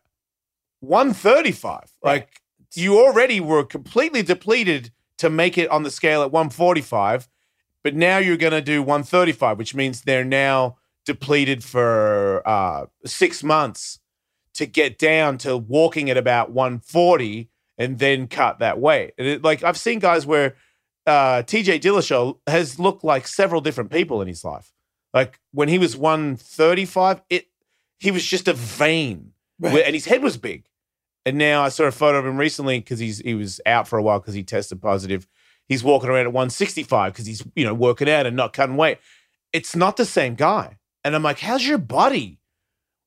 135? 0.80 1.92
Like, 2.02 2.42
you 2.74 3.00
already 3.00 3.42
were 3.42 3.66
completely 3.66 4.24
depleted 4.24 4.92
to 5.18 5.30
make 5.30 5.58
it 5.58 5.70
on 5.70 5.84
the 5.84 5.92
scale 5.92 6.24
at 6.24 6.32
145, 6.32 7.28
but 7.84 7.96
now 7.96 8.18
you're 8.18 8.38
going 8.38 8.54
to 8.54 8.62
do 8.62 8.82
135, 8.82 9.58
which 9.58 9.76
means 9.76 10.02
they're 10.02 10.24
now 10.24 10.78
depleted 11.06 11.64
for 11.64 12.42
uh, 12.48 12.86
six 13.06 13.44
months 13.44 14.00
to 14.54 14.66
get 14.66 14.98
down 14.98 15.38
to 15.40 15.58
walking 15.58 16.10
at 16.10 16.18
about 16.18 16.52
140 16.52 17.50
and 17.78 18.00
then 18.00 18.28
cut 18.28 18.60
that 18.60 18.80
weight. 18.80 19.14
And 19.18 19.28
it, 19.28 19.44
like 19.44 19.64
I've 19.64 19.78
seen 19.78 20.00
guys 20.00 20.26
where 20.26 20.56
uh, 21.08 21.42
TJ 21.44 21.80
Dillashaw 21.82 22.38
has 22.48 22.78
looked 22.80 23.04
like 23.04 23.28
several 23.28 23.62
different 23.62 23.90
people 23.92 24.22
in 24.22 24.28
his 24.28 24.44
life. 24.44 24.72
Like 25.14 25.40
when 25.52 25.68
he 25.68 25.78
was 25.78 25.98
135, 25.98 27.22
it 27.30 27.48
he 28.00 28.12
was 28.12 28.26
just 28.26 28.48
a 28.48 28.54
vein, 28.54 29.34
Where- 29.58 29.86
and 29.86 29.94
his 29.94 30.06
head 30.06 30.24
was 30.24 30.38
big. 30.38 30.66
And 31.24 31.38
now 31.38 31.62
I 31.62 31.70
saw 31.70 31.84
a 31.84 31.92
photo 31.92 32.18
of 32.18 32.26
him 32.26 32.38
recently 32.38 32.80
because 32.80 32.98
he's 33.00 33.20
he 33.20 33.36
was 33.36 33.62
out 33.66 33.88
for 33.88 34.00
a 34.00 34.04
while 34.04 34.20
because 34.20 34.34
he 34.34 34.44
tested 34.44 34.82
positive. 34.82 35.28
He's 35.68 35.84
walking 35.84 36.10
around 36.10 36.22
at 36.26 36.34
165 36.34 37.14
because 37.14 37.26
he's 37.28 37.44
you 37.56 37.64
know 37.64 37.74
working 37.74 38.10
out 38.10 38.26
and 38.26 38.36
not 38.36 38.54
cutting 38.54 38.76
weight. 38.78 38.98
It's 39.54 39.76
not 39.76 39.98
the 39.98 40.06
same 40.06 40.36
guy. 40.36 40.78
And 41.04 41.16
I'm 41.16 41.24
like, 41.24 41.40
how's 41.40 41.66
your 41.66 41.78
body? 41.78 42.40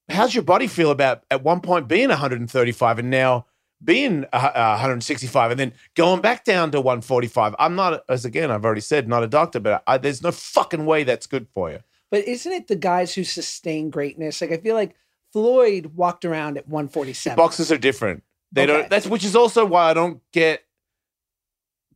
How's 0.08 0.34
your 0.34 0.44
body 0.44 0.66
feel 0.66 0.90
about 0.90 1.24
at 1.30 1.42
one 1.42 1.60
point 1.60 1.88
being 1.88 2.08
135 2.08 2.98
and 2.98 3.10
now 3.10 3.46
being 3.82 4.24
uh, 4.32 4.36
uh, 4.54 4.70
165 4.72 5.50
and 5.52 5.60
then 5.60 5.72
going 5.94 6.20
back 6.20 6.44
down 6.44 6.70
to 6.72 6.80
145? 6.80 7.54
I'm 7.58 7.74
not, 7.74 8.02
as 8.08 8.24
again, 8.24 8.50
I've 8.50 8.64
already 8.64 8.80
said, 8.80 9.08
not 9.08 9.22
a 9.22 9.26
doctor, 9.26 9.60
but 9.60 9.82
I, 9.86 9.98
there's 9.98 10.22
no 10.22 10.30
fucking 10.32 10.84
way 10.84 11.04
that's 11.04 11.26
good 11.26 11.46
for 11.54 11.70
you. 11.70 11.80
But 12.10 12.28
isn't 12.28 12.52
it 12.52 12.68
the 12.68 12.76
guys 12.76 13.14
who 13.14 13.24
sustain 13.24 13.90
greatness? 13.90 14.40
Like 14.40 14.52
I 14.52 14.58
feel 14.58 14.74
like 14.74 14.94
Floyd 15.32 15.92
walked 15.96 16.24
around 16.24 16.58
at 16.58 16.68
147. 16.68 17.36
Boxers 17.36 17.72
are 17.72 17.78
different. 17.78 18.22
They 18.52 18.64
Okay. 18.64 18.72
don't. 18.72 18.90
That's 18.90 19.06
which 19.06 19.24
is 19.24 19.34
also 19.34 19.64
why 19.64 19.90
I 19.90 19.94
don't 19.94 20.20
get 20.32 20.62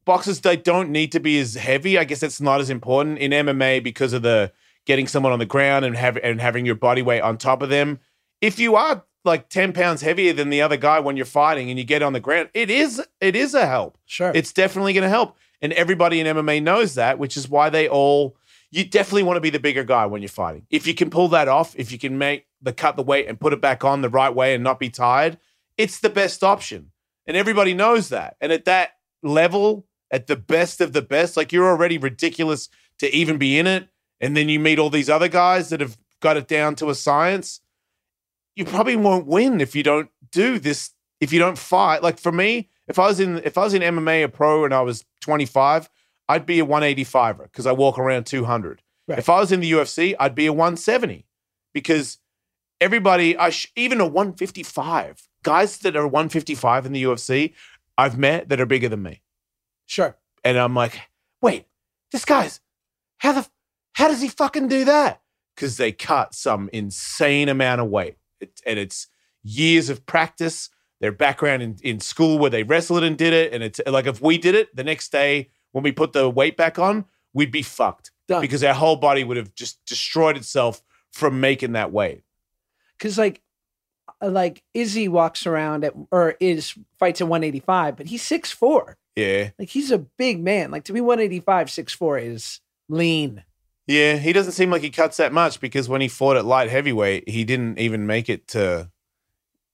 boxers. 0.05 0.41
They 0.41 0.57
don't 0.57 0.91
need 0.91 1.13
to 1.13 1.21
be 1.21 1.39
as 1.39 1.55
heavy. 1.55 1.99
I 1.99 2.05
guess 2.05 2.21
that's 2.21 2.41
not 2.41 2.61
as 2.61 2.71
important 2.71 3.19
in 3.19 3.31
MMA 3.31 3.83
because 3.85 4.13
of 4.13 4.23
the 4.23 4.51
getting 4.89 5.07
someone 5.07 5.33
on 5.33 5.39
the 5.39 5.47
ground 5.47 5.85
and 5.85 5.95
have 5.97 6.17
and 6.17 6.41
having 6.41 6.67
your 6.67 6.75
body 6.75 7.03
weight 7.03 7.21
on 7.21 7.37
top 7.37 7.63
of 7.63 7.69
them. 7.69 8.01
If 8.41 8.59
you 8.59 8.75
are 8.75 9.05
like 9.25 9.49
ten 9.51 9.73
pounds 9.73 10.01
heavier 10.01 10.33
than 10.33 10.49
the 10.49 10.63
other 10.63 10.79
guy 10.79 10.99
when 10.99 11.17
you're 11.17 11.27
fighting 11.27 11.71
and 11.71 11.79
you 11.79 11.85
get 11.85 12.03
on 12.03 12.15
the 12.15 12.21
ground, 12.21 12.49
it 12.55 12.71
is 12.71 13.01
it 13.21 13.37
is 13.37 13.55
a 13.55 13.67
help. 13.67 13.99
Sure. 14.07 14.33
It's 14.35 14.53
definitely 14.53 14.95
going 14.95 15.05
to 15.05 15.11
help. 15.11 15.37
And 15.61 15.73
everybody 15.75 16.21
in 16.21 16.27
MMA 16.27 16.63
knows 16.63 16.95
that, 16.95 17.19
which 17.19 17.37
is 17.37 17.49
why 17.49 17.69
they 17.69 17.89
all, 17.89 18.37
you 18.71 18.85
definitely 18.85 19.25
want 19.25 19.37
to 19.37 19.41
be 19.41 19.51
the 19.51 19.59
bigger 19.59 19.85
guy 19.85 20.07
when 20.07 20.23
you're 20.23 20.29
fighting. 20.29 20.67
If 20.71 20.87
you 20.87 20.95
can 20.95 21.11
pull 21.11 21.29
that 21.29 21.49
off, 21.49 21.75
if 21.77 21.93
you 21.93 21.99
can 21.99 22.17
make 22.17 22.47
the 22.63 22.73
cut 22.73 22.97
the 22.97 23.03
weight 23.03 23.29
and 23.29 23.39
put 23.39 23.53
it 23.53 23.61
back 23.61 23.85
on 23.85 24.01
the 24.01 24.09
right 24.09 24.35
way 24.35 24.55
and 24.55 24.65
not 24.65 24.79
be 24.79 24.89
tired, 24.89 25.37
it's 25.77 26.01
the 26.01 26.11
best 26.11 26.43
option. 26.43 26.93
And 27.27 27.37
everybody 27.37 27.75
knows 27.75 28.09
that. 28.09 28.37
And 28.41 28.53
at 28.53 28.65
that 28.67 28.93
level, 29.23 29.87
at 30.11 30.29
the 30.29 30.37
best 30.37 30.81
of 30.81 30.93
the 30.93 31.03
best, 31.03 31.37
like 31.37 31.53
you're 31.53 31.69
already 31.69 31.99
ridiculous 31.99 32.69
to 33.01 33.15
even 33.15 33.37
be 33.37 33.59
in 33.59 33.67
it. 33.67 33.89
And 34.21 34.37
then 34.37 34.49
you 34.49 34.59
meet 34.59 34.79
all 34.79 34.91
these 34.91 35.11
other 35.11 35.29
guys 35.29 35.71
that 35.71 35.81
have 35.81 35.97
got 36.21 36.37
it 36.37 36.49
down 36.49 36.75
to 36.77 36.91
a 36.91 36.95
science. 36.95 37.61
You 38.57 38.65
probably 38.65 38.97
won't 38.97 39.27
win 39.27 39.61
if 39.61 39.77
you 39.77 39.83
don't 39.83 40.11
do 40.31 40.59
this, 40.59 40.91
if 41.21 41.33
you 41.33 41.39
don't 41.39 41.59
fight. 41.59 42.03
Like 42.03 42.19
for 42.19 42.33
me, 42.33 42.69
if 42.89 42.99
I 42.99 43.07
was 43.07 43.21
in 43.21 43.39
if 43.45 43.57
I 43.57 43.65
was 43.65 43.75
in 43.75 43.83
MMA 43.83 44.25
a 44.25 44.29
pro 44.29 44.65
and 44.65 44.75
I 44.75 44.81
was 44.81 45.05
25, 45.21 45.89
I'd 46.29 46.47
be 46.47 46.61
a 46.61 46.67
185er 46.67 47.45
because 47.45 47.67
I 47.67 47.73
walk 47.73 47.99
around 47.99 48.25
200. 48.25 48.83
Right. 49.07 49.19
If 49.19 49.29
I 49.29 49.39
was 49.39 49.53
in 49.53 49.61
the 49.61 49.73
UFC, 49.73 50.15
I'd 50.19 50.35
be 50.35 50.47
a 50.47 50.53
170 50.53 51.25
because 51.73 52.19
everybody, 52.81 53.37
I 53.37 53.51
sh- 53.51 53.73
even 53.77 54.01
a 54.01 54.07
155, 54.07 55.29
guys 55.43 55.79
that 55.79 55.97
are 55.97 56.07
155 56.07 56.87
in 56.87 56.93
the 56.93 57.03
UFC, 57.05 57.55
I've 57.97 58.19
met 58.19 58.49
that 58.49 58.61
are 58.61 58.67
bigger 58.67 58.89
than 58.89 59.03
me, 59.03 59.23
sure. 59.87 60.17
and 60.45 60.59
I'm 60.59 60.75
like, 60.75 61.01
wait, 61.43 61.67
this 62.13 62.25
guy's 62.25 62.61
how 63.19 63.33
the 63.33 63.49
how 63.99 64.07
does 64.07 64.21
he 64.21 64.29
fucking 64.29 64.69
do 64.69 64.85
that? 64.85 65.21
Because 65.57 65.77
they 65.77 65.91
cut 65.91 66.33
some 66.33 66.71
insane 66.73 67.49
amount 67.49 67.81
of 67.81 67.89
weight, 67.89 68.17
it, 68.41 68.61
and 68.65 68.79
it's 68.79 69.09
years 69.43 69.91
of 69.91 70.07
practice. 70.07 70.71
Their 71.01 71.11
background 71.11 71.63
in, 71.63 71.77
in 71.83 71.99
school 71.99 72.39
where 72.39 72.51
they 72.51 72.63
wrestled 72.63 73.03
and 73.03 73.19
did 73.19 73.33
it, 73.33 73.53
and 73.53 73.65
it's 73.65 73.81
like 73.87 74.07
if 74.07 74.23
we 74.23 74.39
did 74.39 74.55
it 74.55 74.75
the 74.75 74.85
next 74.85 75.11
day 75.11 75.51
when 75.73 75.83
we 75.83 75.91
put 75.91 76.13
the 76.13 76.31
weight 76.31 76.57
back 76.57 76.79
on, 76.79 77.07
we'd 77.35 77.51
be 77.51 77.63
fucked 77.63 78.13
Done. 78.29 78.41
because 78.41 78.63
our 78.63 78.75
whole 78.75 78.95
body 78.95 79.25
would 79.25 79.37
have 79.37 79.53
just 79.57 79.85
destroyed 79.85 80.37
itself 80.37 80.81
from 81.13 81.41
making 81.41 81.73
that 81.73 81.91
weight. 81.91 82.23
Because 82.97 83.19
like, 83.19 83.43
uh, 84.23 84.31
like 84.31 84.63
Izzy 84.75 85.09
walks 85.09 85.45
around 85.45 85.85
at 85.85 85.95
or 86.13 86.37
is 86.39 86.79
fights 87.01 87.21
at 87.21 87.27
185, 87.27 87.97
but 87.97 88.07
he's 88.07 88.23
6'4". 88.23 88.95
Yeah. 89.17 89.51
Like 89.59 89.71
he's 89.71 89.91
a 89.91 89.99
big 89.99 90.41
man. 90.41 90.71
Like 90.71 90.85
to 90.85 90.93
be 90.93 91.01
185, 91.01 91.67
6'4 91.67 92.23
is 92.23 92.61
lean. 92.89 93.43
Yeah, 93.89 94.17
he 94.17 94.33
doesn't 94.33 94.53
seem 94.53 94.71
like 94.71 94.83
he 94.83 94.91
cuts 94.91 95.17
that 95.17 95.33
much 95.33 95.61
because 95.61 95.89
when 95.89 96.01
he 96.03 96.09
fought 96.09 96.37
at 96.37 96.45
light 96.45 96.69
heavyweight, 96.71 97.29
he 97.29 97.43
didn't 97.45 97.79
even 97.79 98.07
make 98.07 98.29
it 98.29 98.47
to. 98.49 98.91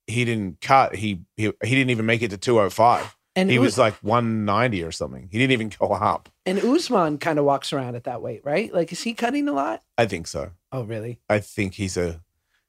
He 0.06 0.24
didn't 0.24 0.60
cut. 0.60 0.94
He 0.96 1.22
he, 1.36 1.52
he 1.62 1.70
didn't 1.74 1.90
even 1.90 2.06
make 2.06 2.22
it 2.22 2.30
to 2.30 2.38
two 2.38 2.56
hundred 2.56 2.70
five. 2.70 3.16
And 3.36 3.48
He 3.50 3.54
U- 3.56 3.60
was 3.62 3.76
like 3.76 3.94
one 3.94 4.44
ninety 4.44 4.84
or 4.84 4.92
something. 4.92 5.28
He 5.32 5.38
didn't 5.38 5.50
even 5.52 5.68
go 5.80 5.86
up. 5.92 6.28
and 6.46 6.58
Usman 6.62 7.18
kind 7.18 7.38
of 7.40 7.44
walks 7.44 7.72
around 7.72 7.96
at 7.96 8.04
that 8.04 8.22
weight, 8.22 8.42
right? 8.44 8.72
Like 8.72 8.92
is 8.92 9.02
he 9.02 9.14
cutting 9.14 9.48
a 9.48 9.52
lot? 9.52 9.82
I 9.98 10.06
think 10.06 10.26
so. 10.28 10.52
Oh, 10.70 10.84
really? 10.84 11.18
I 11.28 11.40
think 11.40 11.74
he's 11.74 11.96
a 11.96 12.20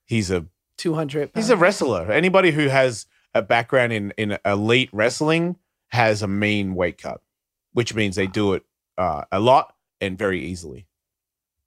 he's 0.05 0.31
a 0.31 0.45
200. 0.77 1.31
he's 1.35 1.49
a 1.51 1.55
wrestler. 1.57 2.11
Anybody 2.11 2.51
who 2.51 2.67
has 2.69 3.05
a 3.35 3.41
background 3.43 3.93
in 3.93 4.11
in 4.17 4.37
elite 4.43 4.89
wrestling 4.91 5.57
has 5.89 6.23
a 6.23 6.27
mean 6.27 6.73
weight 6.73 6.97
cut, 6.97 7.21
which 7.73 7.93
means 7.93 8.15
they 8.15 8.27
do 8.27 8.53
it 8.53 8.63
uh, 8.97 9.25
a 9.31 9.39
lot 9.39 9.75
and 10.01 10.17
very 10.17 10.39
easily. 10.43 10.87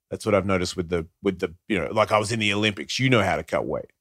That's 0.09 0.25
what 0.25 0.33
I've 0.35 0.45
noticed 0.45 0.75
with 0.75 0.89
the 0.89 1.07
with 1.21 1.39
the 1.39 1.53
you 1.67 1.77
know 1.79 1.89
like 1.91 2.11
I 2.11 2.17
was 2.19 2.31
in 2.31 2.39
the 2.39 2.53
Olympics. 2.53 2.99
You 2.99 3.09
know 3.09 3.21
how 3.23 3.35
to 3.35 3.43
cut 3.43 3.65
weight. 3.65 3.91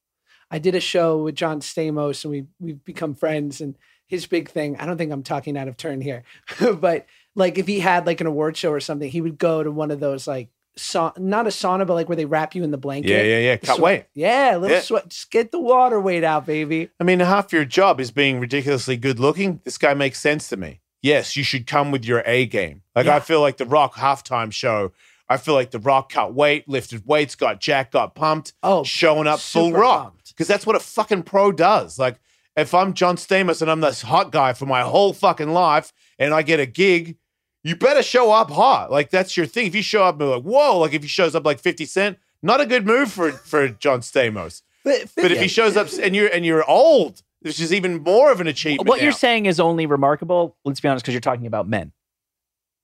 I 0.51 0.59
did 0.59 0.75
a 0.75 0.81
show 0.81 1.23
with 1.23 1.35
John 1.35 1.61
Stamos 1.61 2.25
and 2.25 2.31
we 2.33 2.47
we've 2.59 2.85
become 2.85 3.15
friends 3.15 3.61
and 3.61 3.77
his 4.07 4.27
big 4.27 4.49
thing, 4.49 4.75
I 4.79 4.87
don't 4.87 4.97
think 4.97 5.13
I'm 5.13 5.23
talking 5.23 5.59
out 5.59 5.69
of 5.69 5.77
turn 5.77 6.01
here, 6.01 6.23
but 6.81 7.05
like 7.35 7.59
if 7.59 7.67
he 7.67 7.81
had 7.81 8.07
like 8.07 8.23
an 8.23 8.27
award 8.27 8.57
show 8.57 8.71
or 8.73 8.81
something, 8.81 9.11
he 9.11 9.21
would 9.21 9.37
go 9.37 9.63
to 9.63 9.71
one 9.71 9.91
of 9.91 10.01
those 10.01 10.27
like 10.27 10.49
sa- 10.77 11.13
not 11.19 11.47
a 11.47 11.51
sauna, 11.51 11.87
but 11.87 11.93
like 11.93 12.09
where 12.09 12.17
they 12.17 12.25
wrap 12.25 12.55
you 12.55 12.65
in 12.65 12.71
the 12.71 12.79
blanket. 12.79 13.11
Yeah, 13.11 13.23
yeah, 13.23 13.39
yeah. 13.41 13.57
Cut 13.59 13.81
weight. 13.81 14.07
Yeah, 14.15 14.57
a 14.57 14.59
little 14.59 14.77
Yeah. 14.79 14.83
sweat. 14.83 15.09
Just 15.11 15.31
get 15.31 15.53
the 15.53 15.61
water 15.61 16.01
weight 16.01 16.25
out, 16.25 16.47
baby. 16.47 16.89
I 16.99 17.05
mean, 17.05 17.21
half 17.21 17.53
your 17.53 17.67
job 17.67 18.01
is 18.01 18.11
being 18.11 18.41
ridiculously 18.41 18.97
good 18.97 19.21
looking. 19.21 19.61
This 19.65 19.77
guy 19.77 19.93
makes 19.93 20.19
sense 20.19 20.49
to 20.49 20.57
me. 20.57 20.81
Yes, 21.03 21.37
you 21.37 21.45
should 21.45 21.67
come 21.67 21.91
with 21.91 22.07
your 22.07 22.23
A 22.25 22.47
game. 22.47 22.81
Like 22.97 23.07
Yeah. 23.07 23.17
I 23.17 23.21
feel 23.21 23.43
like 23.43 23.59
the 23.59 23.67
Rock 23.67 23.97
halftime 23.97 24.51
show. 24.51 24.93
I 25.29 25.37
feel 25.37 25.55
like 25.55 25.71
the 25.71 25.79
Rock 25.79 26.11
cut 26.11 26.33
weight, 26.35 26.69
lifted 26.69 27.07
weights, 27.07 27.35
got 27.35 27.61
jacked, 27.61 27.93
got 27.93 28.15
pumped, 28.15 28.55
Oh, 28.63 28.83
showing 28.85 29.27
up 29.27 29.41
full 29.41 29.73
rock. 29.73 30.15
Because 30.29 30.47
that's 30.49 30.67
what 30.67 30.77
a 30.77 30.81
fucking 30.81 31.25
pro 31.25 31.53
does. 31.53 31.99
Like 31.99 32.19
if 32.57 32.75
I'm 32.75 32.95
John 32.95 33.17
Stamos 33.17 33.61
and 33.63 33.71
I'm 33.71 33.81
this 33.81 34.03
hot 34.03 34.33
guy 34.33 34.53
for 34.53 34.67
my 34.67 34.83
whole 34.83 35.13
fucking 35.13 35.51
life, 35.51 35.93
and 36.19 36.35
I 36.35 36.43
get 36.43 36.61
a 36.61 36.67
gig, 36.67 37.17
you 37.63 37.77
better 37.77 38.03
show 38.03 38.33
up 38.33 38.51
hot. 38.51 38.91
Like 38.91 39.11
that's 39.11 39.37
your 39.37 39.47
thing. 39.47 39.67
If 39.67 39.75
you 39.75 39.83
show 39.83 40.05
up 40.05 40.15
and 40.15 40.19
be 40.21 40.25
like, 40.25 40.43
whoa, 40.43 40.79
like 40.79 40.93
if 40.95 41.03
he 41.03 41.09
shows 41.09 41.35
up 41.35 41.45
like 41.45 41.59
50 41.61 41.85
Cent, 41.85 42.19
not 42.43 42.61
a 42.61 42.67
good 42.67 42.87
move 42.87 43.13
for 43.13 43.33
for 43.33 43.69
John 43.69 44.01
Stamos. 44.01 44.63
But, 44.85 45.11
But 45.17 45.33
if 45.33 45.41
he 45.41 45.49
shows 45.49 45.77
up 45.77 45.89
and 46.01 46.17
you're 46.17 46.29
and 46.29 46.47
you're 46.47 46.69
old, 46.69 47.23
which 47.41 47.61
is 47.61 47.73
even 47.73 48.03
more 48.03 48.33
of 48.33 48.41
an 48.41 48.47
achievement. 48.47 48.89
What 48.89 49.03
you're 49.03 49.13
saying 49.13 49.47
is 49.47 49.61
only 49.61 49.87
remarkable, 49.87 50.57
let's 50.65 50.81
be 50.81 50.89
honest, 50.89 51.05
because 51.05 51.15
you're 51.15 51.21
talking 51.21 51.47
about 51.47 51.69
men. 51.69 51.93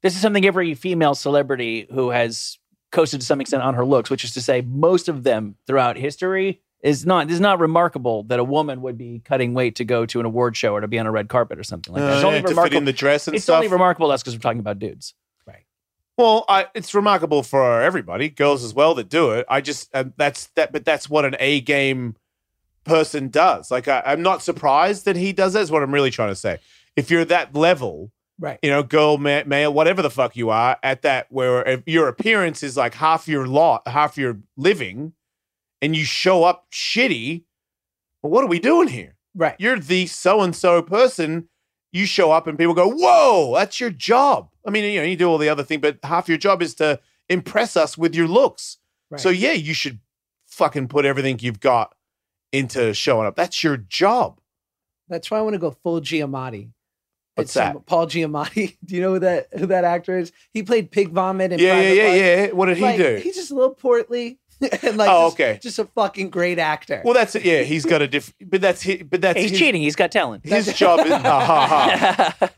This 0.05 0.15
is 0.15 0.21
something 0.21 0.45
every 0.47 0.75
female 0.75 1.15
celebrity 1.17 1.89
who 1.91 2.11
has 2.11 2.59
coasted 2.93 3.21
to 3.21 3.27
some 3.27 3.41
extent 3.41 3.63
on 3.63 3.73
her 3.75 3.85
looks, 3.87 4.11
which 4.11 4.23
is 4.23 4.35
to 4.35 4.43
say, 4.43 4.61
most 4.61 5.09
of 5.09 5.25
them 5.25 5.57
throughout 5.67 5.97
history 5.97 6.61
is 6.83 7.07
not 7.07 7.31
is 7.31 7.41
not 7.41 7.59
remarkable 7.59 8.23
that 8.25 8.39
a 8.39 8.45
woman 8.45 8.83
would 8.83 8.99
be 8.99 9.23
cutting 9.25 9.55
weight 9.55 9.77
to 9.77 9.85
go 9.87 10.05
to 10.05 10.21
an 10.21 10.27
award 10.27 10.55
show 10.55 10.75
or 10.75 10.83
to 10.83 10.87
be 10.87 10.99
on 10.99 11.07
a 11.07 11.11
red 11.11 11.31
carpet 11.31 11.59
or 11.59 11.65
something 11.65 11.95
like 11.95 12.03
that. 12.03 12.13
Uh, 12.13 12.15
It's 12.17 12.25
only 12.25 12.37
yeah, 12.37 12.43
to 12.43 12.49
fit 12.49 12.51
remarkable. 12.51 12.77
in 12.79 12.85
the 12.85 12.93
dress 12.93 13.27
and 13.27 13.35
it's 13.35 13.45
stuff. 13.45 13.57
only 13.57 13.69
remarkable 13.69 14.09
that's 14.09 14.23
because 14.23 14.35
we're 14.37 14.41
talking 14.41 14.61
about 14.61 14.79
dudes. 14.79 15.15
Right. 15.47 15.65
Well, 16.19 16.45
I, 16.51 16.67
it's 16.75 16.95
remarkable 16.95 17.43
for 17.43 17.81
everybody, 17.81 18.29
girls 18.29 18.63
as 18.63 18.75
well 18.75 18.95
that 18.97 19.09
do 19.09 19.31
it. 19.31 19.47
I 19.49 19.63
just 19.63 19.89
um, 19.97 20.13
that's 20.19 20.49
that, 20.49 20.71
but 20.71 20.85
that's 20.85 21.09
what 21.09 21.25
an 21.25 21.35
A 21.41 21.63
game 21.63 22.17
person 22.85 23.31
does. 23.31 23.71
Like 23.71 23.89
I, 23.89 24.03
I'm 24.05 24.21
not 24.21 24.43
surprised 24.43 25.07
that 25.07 25.17
he 25.17 25.33
does 25.33 25.55
that. 25.55 25.61
Is 25.61 25.71
what 25.71 25.83
I'm 25.83 25.95
really 25.95 26.11
trying 26.11 26.29
to 26.29 26.37
say. 26.37 26.59
If 26.95 27.11
you're 27.11 27.25
that 27.25 27.55
level, 27.57 28.13
right. 28.39 28.59
you 28.63 28.71
know, 28.71 28.83
girl, 28.83 29.19
ma- 29.19 29.45
male, 29.47 29.73
whatever 29.73 30.03
the 30.03 30.11
fuck 30.11 30.37
you 30.37 30.51
are, 30.51 30.77
at 30.83 31.03
that 31.03 31.27
where 31.31 31.83
your 31.87 32.09
appearance 32.09 32.63
is 32.63 32.77
like 32.77 32.95
half 32.95 33.29
your 33.29 33.47
lot, 33.47 33.87
half 33.87 34.17
your 34.17 34.39
living, 34.57 35.13
and 35.83 35.95
you 35.95 36.05
show 36.05 36.45
up 36.45 36.67
shitty, 36.73 37.45
well, 38.23 38.31
what 38.31 38.45
are 38.45 38.49
we 38.49 38.59
doing 38.59 38.89
here? 38.89 39.17
Right. 39.35 39.57
You're 39.59 39.79
the 39.79 40.07
so 40.07 40.41
and 40.41 40.55
so 40.55 40.81
person. 40.83 41.49
You 41.93 42.07
show 42.07 42.33
up 42.33 42.47
and 42.47 42.59
people 42.59 42.75
go, 42.75 42.89
whoa, 42.89 43.55
that's 43.55 43.79
your 43.79 43.91
job. 43.91 44.49
I 44.67 44.71
mean, 44.71 44.85
you 44.93 45.01
know, 45.01 45.07
you 45.07 45.17
do 45.17 45.29
all 45.29 45.39
the 45.39 45.49
other 45.49 45.63
thing, 45.63 45.81
but 45.81 45.99
half 46.03 46.29
your 46.29 46.39
job 46.39 46.61
is 46.63 46.75
to 46.77 46.99
impress 47.29 47.77
us 47.77 47.97
with 47.97 48.15
your 48.15 48.27
looks. 48.27 48.79
Right. 49.11 49.21
So 49.21 49.29
yeah, 49.29 49.53
you 49.53 49.75
should 49.75 50.01
fucking 50.47 50.89
put 50.89 51.05
everything 51.05 51.39
you've 51.41 51.61
got 51.61 51.95
into 52.53 52.95
showing 52.95 53.27
up. 53.27 53.37
That's 53.37 53.63
your 53.63 53.77
job. 53.77 54.41
That's 55.09 55.31
why 55.31 55.39
I 55.39 55.43
want 55.43 55.55
to 55.55 55.59
go 55.59 55.71
full 55.71 56.01
Giamatti. 56.01 56.71
What's 57.37 57.51
It's, 57.51 57.57
um, 57.57 57.75
that? 57.75 57.87
Paul 57.87 58.07
Giamatti. 58.07 58.77
Do 58.85 58.95
you 58.95 59.01
know 59.01 59.15
who 59.15 59.19
that 59.21 59.49
who 59.59 59.67
that 59.67 59.85
actor 59.85 60.17
is? 60.19 60.33
He 60.53 60.63
played 60.63 60.91
Pig 60.91 61.11
Vomit 61.11 61.53
in 61.53 61.59
Yeah, 61.59 61.67
yeah, 61.67 61.73
Private 61.81 61.95
yeah, 61.97 62.05
Life. 62.05 62.49
yeah. 62.49 62.53
What 62.55 62.67
did 62.67 62.77
he 62.77 62.83
Like, 62.83 62.97
do? 62.97 63.17
He's 63.23 63.35
just 63.37 63.51
a 63.51 63.55
little 63.55 63.75
portly 63.75 64.39
and 64.83 64.97
like 64.97 65.09
Oh, 65.11 65.27
just, 65.27 65.35
okay. 65.35 65.59
just 65.61 65.79
a 65.81 65.85
fucking 65.85 66.31
great 66.31 66.59
actor. 66.61 67.03
Well, 67.05 67.15
that's 67.15 67.35
it. 67.35 67.45
Yeah, 67.45 67.63
he's 67.63 67.85
got 67.85 68.03
a 68.03 68.07
different, 68.09 68.51
but 68.51 68.61
that's 68.61 68.83
his, 68.83 69.03
but 69.03 69.21
that's 69.21 69.39
He's 69.41 69.51
his, 69.51 69.59
cheating. 69.59 69.83
He's 69.83 69.97
got 69.97 70.13
talent. 70.13 70.45
His 70.47 70.73
job 70.75 71.01
is, 71.07 71.13
ah, 71.13 71.19
ha, 71.23 72.37
ha. 72.39 72.51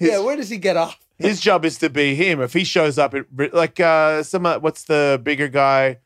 yeah, 0.00 0.18
where 0.20 0.36
does 0.36 0.50
he 0.50 0.58
get 0.58 0.76
off? 0.76 0.98
his 1.18 1.40
job 1.40 1.64
is 1.64 1.78
to 1.78 1.90
be 1.90 2.14
him. 2.14 2.40
If 2.40 2.52
he 2.52 2.62
shows 2.64 2.96
up 2.98 3.12
at 3.14 3.24
like 3.54 3.80
uh 3.80 4.22
some 4.22 4.44
uh, 4.46 4.58
what's 4.58 4.84
the 4.84 5.18
bigger 5.22 5.48
guy, 5.48 5.98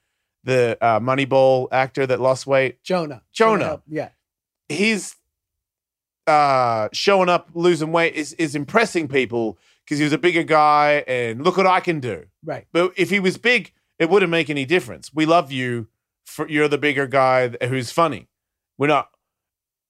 the 0.45 0.79
uh, 0.81 1.01
Moneyball 1.01 1.69
actor 1.73 2.07
that 2.07 2.21
lost 2.21 2.47
weight, 2.47 2.83
Jonah. 2.85 3.23
Jonah. 3.33 3.65
Hill. 3.67 3.83
Yeah. 3.89 4.09
he's 4.69 5.17
uh 6.27 6.89
showing 6.93 7.29
up 7.29 7.51
losing 7.55 7.91
weight 7.93 8.15
is 8.15 8.33
is 8.35 8.55
impressing 8.55 9.09
people 9.09 9.59
because 9.85 9.99
he 9.99 10.05
was 10.05 10.13
a 10.13 10.19
bigger 10.19 10.43
guy 10.43 11.05
and 11.07 11.43
look 11.45 11.57
what 11.57 11.67
I 11.67 11.81
can 11.81 12.01
do. 12.01 12.25
Right. 12.45 12.67
But 12.73 12.93
if 12.97 13.11
he 13.11 13.21
was 13.21 13.37
big, 13.37 13.73
it 13.99 14.09
wouldn't 14.09 14.31
make 14.31 14.51
any 14.51 14.65
difference. 14.65 15.13
We 15.13 15.27
love 15.27 15.51
you 15.53 15.89
for 16.25 16.49
you're 16.49 16.69
the 16.69 16.79
bigger 16.79 17.07
guy 17.07 17.49
who's 17.67 17.91
funny. 17.91 18.29
We're 18.79 18.87
not, 18.87 19.11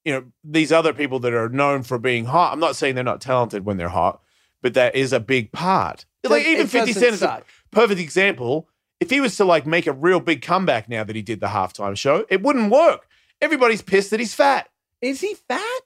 you 0.04 0.12
know, 0.12 0.24
these 0.44 0.72
other 0.72 0.92
people 0.92 1.20
that 1.20 1.32
are 1.32 1.48
known 1.48 1.82
for 1.82 1.98
being 1.98 2.24
hot. 2.26 2.52
I'm 2.52 2.60
not 2.60 2.76
saying 2.76 2.94
they're 2.94 3.04
not 3.04 3.20
talented 3.20 3.64
when 3.64 3.76
they're 3.76 3.88
hot, 3.88 4.20
but 4.60 4.74
that 4.74 4.94
is 4.94 5.12
a 5.12 5.20
big 5.20 5.52
part. 5.52 6.04
Like 6.24 6.46
even 6.46 6.66
50 6.66 6.92
doesn't 6.92 7.14
is 7.14 7.22
a 7.22 7.42
perfect 7.70 8.00
example. 8.00 8.68
If 9.00 9.10
he 9.10 9.20
was 9.20 9.36
to 9.36 9.44
like 9.44 9.66
make 9.66 9.86
a 9.86 9.92
real 9.92 10.20
big 10.20 10.42
comeback 10.42 10.88
now 10.88 11.04
that 11.04 11.16
he 11.16 11.22
did 11.22 11.40
the 11.40 11.48
halftime 11.48 11.96
show, 11.96 12.24
it 12.28 12.42
wouldn't 12.42 12.70
work. 12.70 13.08
Everybody's 13.40 13.82
pissed 13.82 14.10
that 14.10 14.20
he's 14.20 14.34
fat. 14.34 14.68
Is 15.00 15.20
he 15.20 15.34
fat? 15.48 15.80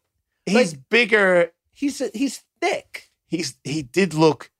He's 0.46 0.74
bigger. 0.74 1.52
He's 1.72 2.02
he's 2.14 2.42
thick. 2.60 3.10
He's 3.26 3.56
he 3.64 3.82
did 3.82 4.14
look 4.14 4.50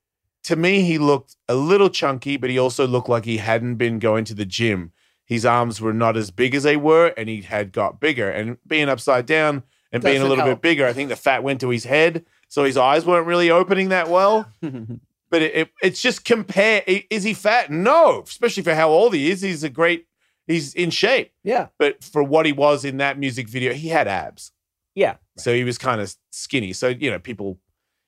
to 0.43 0.55
me. 0.55 0.81
He 0.81 0.97
looked 0.97 1.35
a 1.47 1.55
little 1.55 1.89
chunky, 1.89 2.37
but 2.37 2.49
he 2.49 2.59
also 2.59 2.85
looked 2.85 3.09
like 3.09 3.25
he 3.25 3.37
hadn't 3.37 3.75
been 3.75 3.99
going 3.99 4.25
to 4.25 4.33
the 4.33 4.45
gym. 4.45 4.91
His 5.25 5.45
arms 5.45 5.81
were 5.81 5.93
not 5.93 6.15
as 6.15 6.31
big 6.31 6.55
as 6.55 6.63
they 6.63 6.77
were, 6.77 7.13
and 7.17 7.27
he 7.27 7.41
had 7.41 7.71
got 7.71 7.99
bigger. 7.99 8.29
And 8.29 8.57
being 8.65 8.87
upside 8.87 9.25
down 9.25 9.63
and 9.91 10.01
being 10.03 10.21
a 10.21 10.25
little 10.25 10.45
help. 10.45 10.61
bit 10.61 10.69
bigger, 10.69 10.85
I 10.85 10.93
think 10.93 11.09
the 11.09 11.15
fat 11.15 11.43
went 11.43 11.59
to 11.61 11.69
his 11.69 11.83
head, 11.83 12.25
so 12.47 12.63
his 12.63 12.77
eyes 12.77 13.05
weren't 13.05 13.27
really 13.27 13.49
opening 13.49 13.89
that 13.89 14.09
well. 14.09 14.49
but 14.61 15.41
it, 15.41 15.55
it, 15.55 15.69
it's 15.81 16.01
just 16.01 16.23
compare. 16.23 16.81
Is 16.87 17.23
he 17.23 17.33
fat? 17.33 17.69
No, 17.71 18.21
especially 18.21 18.63
for 18.63 18.73
how 18.75 18.89
old 18.89 19.13
he 19.13 19.29
is. 19.31 19.41
He's 19.41 19.63
a 19.63 19.69
great. 19.69 20.07
He's 20.45 20.73
in 20.73 20.91
shape, 20.91 21.33
Yeah. 21.43 21.67
but 21.77 22.01
for 22.05 22.23
what 22.23 22.45
he 22.45 22.53
was 22.53 22.85
in 22.85 22.97
that 22.97 23.19
music 23.19 23.49
video, 23.49 23.73
he 23.73 23.89
had 23.89 24.07
abs. 24.07 24.53
Yeah. 24.95 25.15
So 25.37 25.53
he 25.53 25.63
was 25.63 25.77
kind 25.77 26.01
of 26.01 26.15
skinny. 26.31 26.73
So 26.73 26.87
you 26.89 27.11
know, 27.11 27.19
people, 27.19 27.59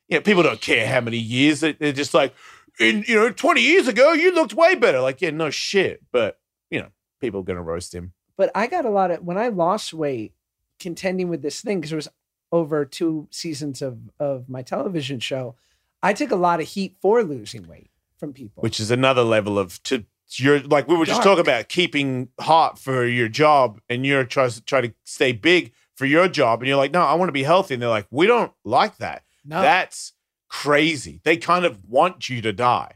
you 0.07 0.17
know, 0.17 0.21
people 0.21 0.43
don't 0.43 0.61
care 0.61 0.87
how 0.87 1.01
many 1.01 1.17
years. 1.17 1.59
They- 1.61 1.73
They're 1.73 1.91
just 1.91 2.13
like, 2.13 2.33
in 2.79 3.03
you 3.07 3.15
know, 3.15 3.29
twenty 3.31 3.61
years 3.61 3.87
ago, 3.87 4.13
you 4.13 4.33
looked 4.33 4.53
way 4.53 4.75
better. 4.75 4.99
Like, 5.01 5.21
yeah, 5.21 5.31
no 5.31 5.49
shit. 5.49 6.01
But 6.11 6.39
you 6.69 6.79
know, 6.79 6.89
people 7.19 7.41
are 7.41 7.43
gonna 7.43 7.61
roast 7.63 7.93
him. 7.93 8.13
But 8.37 8.51
I 8.55 8.67
got 8.67 8.85
a 8.85 8.89
lot 8.89 9.11
of 9.11 9.21
when 9.23 9.37
I 9.37 9.49
lost 9.49 9.93
weight 9.93 10.33
contending 10.79 11.27
with 11.29 11.41
this 11.41 11.61
thing 11.61 11.79
because 11.79 11.91
it 11.91 11.95
was 11.97 12.07
over 12.51 12.85
two 12.85 13.27
seasons 13.31 13.81
of 13.81 13.99
of 14.19 14.49
my 14.49 14.61
television 14.61 15.19
show. 15.19 15.55
I 16.01 16.13
took 16.13 16.31
a 16.31 16.35
lot 16.37 16.61
of 16.61 16.67
heat 16.67 16.95
for 17.01 17.23
losing 17.23 17.67
weight 17.67 17.89
from 18.17 18.31
people. 18.33 18.61
which 18.61 18.79
is 18.79 18.89
another 18.91 19.23
level 19.23 19.59
of 19.59 19.81
to 19.83 20.05
you're 20.33 20.59
like 20.61 20.87
we 20.87 20.95
were 20.95 21.05
just 21.05 21.21
Dark. 21.23 21.37
talking 21.37 21.41
about 21.51 21.69
keeping 21.69 22.29
hot 22.39 22.77
for 22.79 23.05
your 23.05 23.27
job 23.27 23.81
and 23.89 24.05
you're 24.05 24.23
trying 24.23 24.51
to 24.51 24.61
try 24.61 24.79
to 24.81 24.93
stay 25.03 25.31
big 25.31 25.71
for 25.99 26.05
your 26.05 26.27
job 26.29 26.61
and 26.61 26.67
you're 26.67 26.77
like 26.77 26.93
no 26.93 27.01
i 27.01 27.13
want 27.13 27.27
to 27.27 27.33
be 27.33 27.43
healthy 27.43 27.73
and 27.73 27.83
they're 27.83 27.89
like 27.89 28.07
we 28.09 28.25
don't 28.25 28.51
like 28.63 28.97
that 28.97 29.23
no, 29.45 29.61
that's 29.61 30.13
crazy 30.49 31.19
they 31.25 31.35
kind 31.37 31.65
of 31.65 31.83
want 31.85 32.29
you 32.29 32.41
to 32.41 32.53
die 32.53 32.93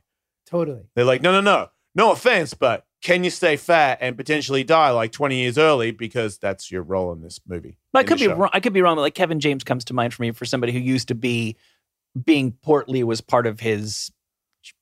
totally. 0.48 0.84
they're 0.96 1.06
like 1.06 1.22
no 1.22 1.32
no 1.34 1.42
no 1.42 1.70
no 1.94 2.12
offense 2.14 2.54
but 2.54 2.86
can 3.02 3.26
you 3.26 3.30
stay 3.30 3.58
fat 3.58 3.98
and 4.00 4.16
potentially 4.16 4.64
die 4.64 4.90
like 4.92 5.12
20 5.12 5.36
years 5.36 5.58
early 5.58 5.92
because 5.92 6.38
that's 6.38 6.72
your 6.72 6.82
role 6.82 7.12
in 7.12 7.22
this 7.22 7.42
movie 7.46 7.78
But 7.92 8.00
I 8.00 8.04
could 8.04 8.18
be 8.18 8.24
show. 8.24 8.36
wrong. 8.36 8.50
I 8.54 8.62
could 8.62 8.72
be 8.72 8.82
wrong. 8.82 8.96
But 8.96 9.02
like 9.02 9.14
Kevin 9.14 9.42
James 9.42 9.66
comes 9.66 9.84
to 9.86 9.94
mind 9.94 10.14
for 10.14 10.22
me 10.22 10.32
for 10.32 10.46
somebody 10.46 10.72
who 10.72 10.80
used 10.80 11.10
to 11.10 11.16
be 11.16 11.58
being 12.24 12.54
portly 12.64 13.04
was 13.04 13.20
part 13.20 13.46
of 13.46 13.60
his 13.60 14.10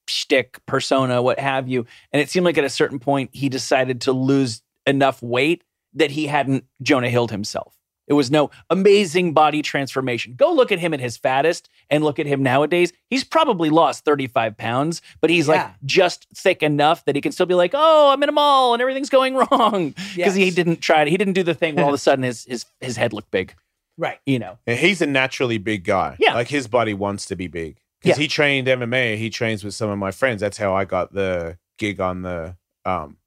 shtick 0.07 0.63
persona, 0.67 1.19
what 1.23 1.39
have 1.39 1.67
you. 1.67 1.87
And 2.11 2.21
it 2.21 2.29
seemed 2.29 2.45
like 2.45 2.59
at 2.59 2.63
a 2.63 2.69
certain 2.69 2.99
point 2.99 3.31
he 3.33 3.49
decided 3.49 4.01
to 4.01 4.11
lose 4.11 4.61
enough 4.85 5.23
weight 5.23 5.63
that 5.95 6.11
he 6.11 6.27
hadn't 6.27 6.65
Jonah 6.83 7.09
Hilled 7.09 7.31
himself. 7.31 7.75
It 8.07 8.13
was 8.13 8.29
no 8.29 8.51
amazing 8.69 9.33
body 9.33 9.61
transformation. 9.61 10.33
Go 10.35 10.51
look 10.53 10.71
at 10.71 10.79
him 10.79 10.93
at 10.93 10.99
his 10.99 11.15
fattest 11.17 11.69
and 11.89 12.03
look 12.03 12.19
at 12.19 12.25
him 12.25 12.43
nowadays. 12.43 12.91
He's 13.09 13.23
probably 13.23 13.69
lost 13.69 14.03
35 14.03 14.57
pounds, 14.57 15.01
but 15.21 15.29
he's 15.29 15.47
like 15.47 15.65
just 15.85 16.27
thick 16.35 16.61
enough 16.61 17.05
that 17.05 17.15
he 17.15 17.21
can 17.21 17.31
still 17.31 17.45
be 17.45 17.53
like, 17.53 17.71
oh, 17.73 18.09
I'm 18.11 18.21
in 18.23 18.27
a 18.29 18.33
mall 18.33 18.73
and 18.73 18.81
everything's 18.81 19.09
going 19.09 19.35
wrong. 19.51 19.93
Because 20.15 20.35
he 20.35 20.51
didn't 20.51 20.81
try 20.81 21.05
to, 21.05 21.09
he 21.11 21.15
didn't 21.17 21.33
do 21.33 21.43
the 21.43 21.53
thing 21.53 21.75
where 21.75 21.85
all 21.85 21.91
of 21.91 21.95
a 21.95 21.97
sudden 22.09 22.23
his 22.23 22.43
his 22.45 22.65
his 22.81 22.97
head 22.97 23.13
looked 23.13 23.31
big. 23.31 23.53
Right. 23.97 24.19
You 24.25 24.39
know. 24.39 24.57
And 24.67 24.77
he's 24.79 25.01
a 25.01 25.05
naturally 25.07 25.57
big 25.59 25.83
guy. 25.85 26.17
Yeah. 26.19 26.33
Like 26.33 26.47
his 26.49 26.67
body 26.67 26.93
wants 26.93 27.25
to 27.27 27.35
be 27.35 27.47
big. 27.47 27.77
Because 28.01 28.17
Yeah. 28.17 28.23
he 28.23 28.27
trained 28.27 28.67
MMA. 28.67 29.17
He 29.17 29.29
trains 29.29 29.63
with 29.63 29.73
some 29.75 29.89
of 29.89 29.97
my 29.99 30.11
friends. 30.11 30.41
That's 30.41 30.57
how 30.57 30.73
I 30.73 30.85
got 30.85 31.13
the 31.13 31.57
gig 31.77 32.01
on 32.01 32.23
the 32.23 32.55
um, 32.83 33.17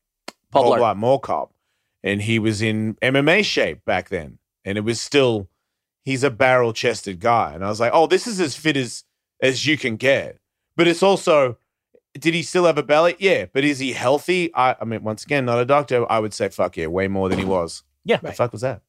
Paul 0.50 0.64
Paul 0.64 0.72
Blart. 0.72 0.78
Blart 0.80 0.96
Mall 0.96 1.18
Cop. 1.20 1.52
And 2.02 2.20
he 2.20 2.38
was 2.38 2.60
in 2.60 2.94
MMA 2.96 3.44
shape 3.44 3.84
back 3.84 4.08
then. 4.10 4.38
And 4.64 4.78
it 4.78 4.82
was 4.82 5.00
still, 5.00 5.48
he's 6.04 6.22
a 6.24 6.30
barrel 6.30 6.72
chested 6.72 7.20
guy. 7.20 7.52
And 7.54 7.64
I 7.64 7.68
was 7.68 7.80
like, 7.80 7.92
oh, 7.94 8.06
this 8.06 8.26
is 8.26 8.40
as 8.40 8.56
fit 8.56 8.76
as, 8.76 9.04
as 9.42 9.66
you 9.66 9.76
can 9.76 9.96
get. 9.96 10.38
But 10.76 10.88
it's 10.88 11.02
also, 11.02 11.58
did 12.18 12.34
he 12.34 12.42
still 12.42 12.64
have 12.64 12.78
a 12.78 12.82
belly? 12.82 13.16
Yeah. 13.18 13.46
But 13.52 13.64
is 13.64 13.78
he 13.78 13.92
healthy? 13.92 14.54
I, 14.54 14.76
I 14.80 14.84
mean, 14.84 15.02
once 15.02 15.24
again, 15.24 15.44
not 15.44 15.58
a 15.60 15.64
doctor. 15.64 16.10
I 16.10 16.18
would 16.18 16.32
say, 16.34 16.48
fuck 16.48 16.76
yeah, 16.76 16.86
way 16.86 17.08
more 17.08 17.28
than 17.28 17.38
he 17.38 17.44
was. 17.44 17.82
Yeah. 18.04 18.16
The 18.18 18.28
Right. 18.28 18.36
fuck 18.36 18.52
was 18.52 18.62
that? 18.62 18.82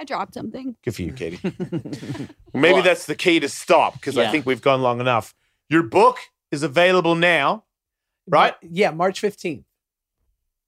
I 0.00 0.04
dropped 0.04 0.34
something. 0.34 0.74
Good 0.82 0.94
for 0.96 1.02
you, 1.02 1.12
Katie. 1.12 1.38
Maybe 2.54 2.72
Well- 2.74 2.82
that's 2.82 3.06
the 3.06 3.14
key 3.14 3.38
to 3.40 3.48
stop 3.48 3.94
because 3.94 4.16
I 4.18 4.30
think 4.30 4.46
we've 4.46 4.62
gone 4.62 4.82
long 4.82 5.00
enough. 5.00 5.34
Your 5.68 5.82
book 5.84 6.18
is 6.50 6.62
available 6.62 7.14
now, 7.14 7.64
right? 8.26 8.54
Mar- 8.62 8.70
yeah, 8.72 8.90
March 8.90 9.20
15th. 9.22 9.64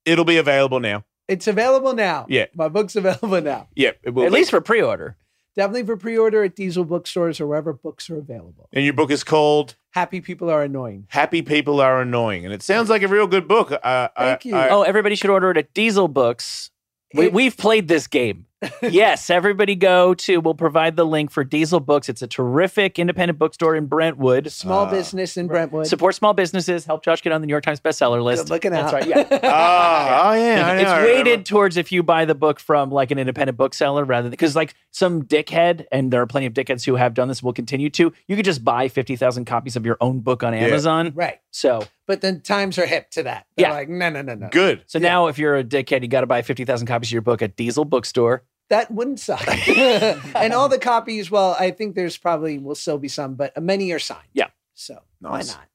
It'll 0.05 0.25
be 0.25 0.37
available 0.37 0.79
now. 0.79 1.03
It's 1.27 1.47
available 1.47 1.93
now. 1.93 2.25
Yeah. 2.29 2.45
My 2.55 2.67
book's 2.67 2.95
available 2.95 3.41
now. 3.41 3.67
Yeah, 3.75 3.91
it 4.03 4.11
will 4.13 4.23
At 4.25 4.31
be. 4.31 4.35
least 4.37 4.51
for 4.51 4.61
pre-order. 4.61 5.17
Definitely 5.55 5.83
for 5.85 5.95
pre-order 5.97 6.43
at 6.43 6.55
Diesel 6.55 6.83
bookstores 6.83 7.39
or 7.39 7.47
wherever 7.47 7.71
books 7.73 8.09
are 8.09 8.17
available. 8.17 8.67
And 8.73 8.83
your 8.83 8.93
book 8.93 9.09
is 9.09 9.23
called 9.23 9.75
Happy 9.91 10.19
people 10.19 10.49
are 10.49 10.61
annoying. 10.63 11.05
"Happy 11.07 11.41
People 11.41 11.79
Are 11.79 12.01
Annoying," 12.01 12.43
and 12.43 12.53
it 12.53 12.61
sounds 12.61 12.89
like 12.89 13.01
a 13.01 13.07
real 13.07 13.27
good 13.27 13.47
book. 13.47 13.71
Uh, 13.71 14.09
Thank 14.17 14.45
I, 14.45 14.49
you. 14.49 14.55
I- 14.55 14.69
Oh, 14.69 14.81
everybody 14.81 15.15
should 15.15 15.29
order 15.29 15.49
it 15.51 15.57
at 15.57 15.73
Diesel 15.73 16.09
Books. 16.09 16.71
We, 17.13 17.27
It- 17.27 17.33
we've 17.33 17.55
played 17.55 17.87
this 17.87 18.05
game. 18.07 18.45
Yes, 18.81 19.29
everybody 19.29 19.75
go 19.75 20.13
to. 20.13 20.39
We'll 20.39 20.53
provide 20.55 20.95
the 20.95 21.05
link 21.05 21.31
for 21.31 21.43
Diesel 21.43 21.79
Books. 21.79 22.09
It's 22.09 22.21
a 22.21 22.27
terrific 22.27 22.97
independent 22.99 23.39
bookstore 23.39 23.75
in 23.75 23.85
Brentwood. 23.87 24.51
Small 24.51 24.85
Ah. 24.85 24.89
business 24.91 25.37
in 25.37 25.47
Brentwood. 25.47 25.87
Support 25.87 26.15
small 26.15 26.33
businesses. 26.33 26.85
Help 26.85 27.03
Josh 27.03 27.21
get 27.21 27.31
on 27.33 27.41
the 27.41 27.47
New 27.47 27.51
York 27.53 27.63
Times 27.63 27.79
bestseller 27.79 28.23
list. 28.23 28.43
Good 28.45 28.49
looking 28.51 28.71
That's 28.71 28.93
out. 28.93 28.99
right. 29.01 29.07
Yeah. 29.07 29.39
Ah, 29.43 30.29
oh 30.29 30.33
yeah, 30.33 30.67
I 30.67 30.75
know, 30.75 30.81
it's 30.81 30.89
I 30.89 31.03
weighted 31.03 31.45
towards 31.45 31.77
if 31.77 31.91
you 31.91 32.03
buy 32.03 32.25
the 32.25 32.35
book 32.35 32.59
from 32.59 32.89
like 32.91 33.11
an 33.11 33.17
independent 33.19 33.57
bookseller 33.57 34.03
rather 34.03 34.23
than 34.23 34.31
because 34.31 34.55
like 34.55 34.73
some 34.91 35.23
dickhead 35.23 35.85
and 35.91 36.11
there 36.11 36.21
are 36.21 36.27
plenty 36.27 36.45
of 36.45 36.53
dickheads 36.53 36.85
who 36.85 36.95
have 36.95 37.13
done 37.13 37.27
this 37.27 37.41
will 37.43 37.53
continue 37.53 37.89
to 37.91 38.11
you 38.27 38.35
could 38.35 38.45
just 38.45 38.63
buy 38.63 38.87
50,000 38.87 39.45
copies 39.45 39.75
of 39.75 39.85
your 39.85 39.97
own 40.01 40.19
book 40.19 40.43
on 40.43 40.53
Amazon 40.53 41.11
right. 41.15 41.39
so 41.51 41.83
But 42.07 42.21
then 42.21 42.41
times 42.41 42.77
are 42.77 42.85
hip 42.85 43.09
to 43.11 43.23
that. 43.23 43.45
They're 43.55 43.67
Yeah. 43.67 43.73
like, 43.73 43.89
no, 43.89 44.09
no, 44.09 44.21
no, 44.21 44.35
no. 44.35 44.49
Good. 44.51 44.83
so 44.87 44.99
now 44.99 45.27
if 45.27 45.37
you're 45.37 45.55
a 45.55 45.63
dickhead 45.63 46.01
you 46.01 46.07
got 46.07 46.21
to 46.21 46.27
buy 46.27 46.41
50,000 46.41 46.87
copies 46.87 47.09
of 47.09 47.13
your 47.13 47.21
book 47.21 47.41
at 47.41 47.55
Diesel 47.55 47.85
Bookstore 47.85 48.43
That 48.69 48.89
wouldn't 48.91 49.19
suck. 49.19 49.45
and 49.67 50.53
all 50.53 50.69
the 50.69 50.79
copies, 50.79 51.29
well, 51.29 51.55
I 51.59 51.71
think 51.71 51.95
there's 51.95 52.17
probably 52.17 52.57
will 52.57 52.75
still 52.75 52.97
be 52.97 53.07
some, 53.07 53.35
but 53.35 53.61
many 53.61 53.91
are 53.91 53.99
signed. 53.99 54.27
Yeah. 54.33 54.47
So 54.73 54.99
Nice. 55.21 55.49
why 55.49 55.53
not? 55.59 55.67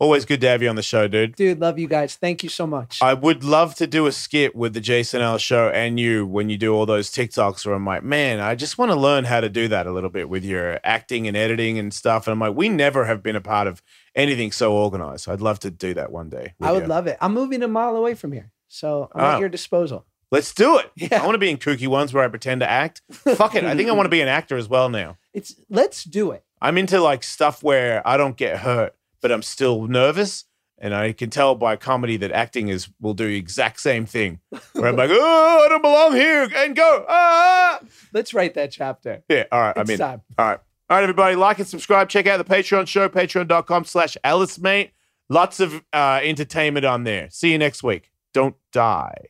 Always 0.00 0.24
good 0.24 0.40
to 0.40 0.48
have 0.48 0.60
you 0.60 0.68
on 0.68 0.74
the 0.74 0.82
show, 0.82 1.06
dude. 1.06 1.36
Dude, 1.36 1.60
love 1.60 1.78
you 1.78 1.86
guys. 1.86 2.16
Thank 2.16 2.42
you 2.42 2.48
so 2.48 2.66
much. 2.66 2.98
I 3.00 3.14
would 3.14 3.44
love 3.44 3.76
to 3.76 3.86
do 3.86 4.06
a 4.06 4.12
skit 4.12 4.54
with 4.56 4.74
the 4.74 4.80
Jason 4.80 5.20
Ellis 5.22 5.40
show 5.40 5.68
and 5.68 6.00
you 6.00 6.26
when 6.26 6.50
you 6.50 6.58
do 6.58 6.74
all 6.74 6.84
those 6.84 7.10
TikToks 7.10 7.64
where 7.64 7.74
I'm 7.76 7.86
like, 7.86 8.02
man, 8.02 8.40
I 8.40 8.56
just 8.56 8.76
want 8.76 8.90
to 8.90 8.96
learn 8.98 9.24
how 9.24 9.40
to 9.40 9.48
do 9.48 9.68
that 9.68 9.86
a 9.86 9.92
little 9.92 10.10
bit 10.10 10.28
with 10.28 10.44
your 10.44 10.80
acting 10.82 11.28
and 11.28 11.36
editing 11.36 11.78
and 11.78 11.94
stuff. 11.94 12.26
And 12.26 12.32
I'm 12.32 12.40
like, 12.40 12.56
we 12.56 12.68
never 12.68 13.04
have 13.04 13.22
been 13.22 13.36
a 13.36 13.40
part 13.40 13.68
of 13.68 13.82
anything 14.16 14.50
so 14.50 14.74
organized. 14.74 15.28
I'd 15.28 15.40
love 15.40 15.60
to 15.60 15.70
do 15.70 15.94
that 15.94 16.10
one 16.10 16.28
day. 16.28 16.54
I 16.60 16.72
would 16.72 16.82
you. 16.82 16.88
love 16.88 17.06
it. 17.06 17.16
I'm 17.20 17.32
moving 17.32 17.62
a 17.62 17.68
mile 17.68 17.94
away 17.96 18.14
from 18.14 18.32
here. 18.32 18.50
So 18.68 19.08
I'm 19.14 19.20
Oh. 19.24 19.28
at 19.34 19.40
your 19.40 19.48
disposal. 19.48 20.04
Let's 20.30 20.52
do 20.52 20.78
it. 20.78 20.90
Yeah. 20.96 21.22
I 21.22 21.24
want 21.24 21.34
to 21.34 21.38
be 21.38 21.50
in 21.50 21.58
kooky 21.58 21.86
ones 21.86 22.12
where 22.12 22.24
I 22.24 22.28
pretend 22.28 22.60
to 22.60 22.68
act. 22.70 23.02
Fuck 23.12 23.54
it. 23.54 23.64
I 23.64 23.76
think 23.76 23.88
I 23.88 23.92
want 23.92 24.06
to 24.06 24.10
be 24.10 24.20
an 24.20 24.28
actor 24.28 24.56
as 24.56 24.68
well 24.68 24.88
now. 24.88 25.16
It's 25.32 25.54
let's 25.68 26.04
do 26.04 26.30
it. 26.32 26.44
I'm 26.60 26.78
into 26.78 27.00
like 27.00 27.22
stuff 27.22 27.62
where 27.62 28.06
I 28.06 28.16
don't 28.16 28.36
get 28.36 28.58
hurt, 28.58 28.94
but 29.20 29.30
I'm 29.30 29.42
still 29.42 29.86
nervous. 29.86 30.44
And 30.78 30.92
I 30.94 31.12
can 31.12 31.30
tell 31.30 31.54
by 31.54 31.76
comedy 31.76 32.16
that 32.18 32.32
acting 32.32 32.68
is 32.68 32.88
will 33.00 33.14
do 33.14 33.26
the 33.26 33.36
exact 33.36 33.80
same 33.80 34.06
thing. 34.06 34.40
Where 34.72 34.88
I'm 34.88 34.96
like, 34.96 35.10
oh, 35.12 35.62
I 35.64 35.68
don't 35.68 35.82
belong 35.82 36.12
here, 36.14 36.48
and 36.56 36.74
go. 36.74 37.06
Ah. 37.08 37.80
Let's 38.12 38.34
write 38.34 38.54
that 38.54 38.72
chapter. 38.72 39.22
Yeah. 39.28 39.44
All 39.52 39.60
right. 39.60 39.76
It's 39.76 39.88
I'm 39.88 39.92
in. 39.94 39.98
time. 39.98 40.22
All 40.36 40.46
right. 40.46 40.58
All 40.90 40.96
right, 40.98 41.02
everybody. 41.02 41.36
Like 41.36 41.58
and 41.58 41.68
subscribe. 41.68 42.08
Check 42.08 42.26
out 42.26 42.36
the 42.36 42.44
Patreon 42.44 42.86
show, 42.86 43.08
patreon.com 43.08 43.84
slash 43.84 44.16
Ellis 44.24 44.58
Mate. 44.58 44.90
Lots 45.30 45.60
of 45.60 45.82
uh, 45.92 46.20
entertainment 46.22 46.84
on 46.84 47.04
there. 47.04 47.30
See 47.30 47.52
you 47.52 47.58
next 47.58 47.82
week. 47.82 48.10
Don't 48.34 48.56
die. 48.72 49.28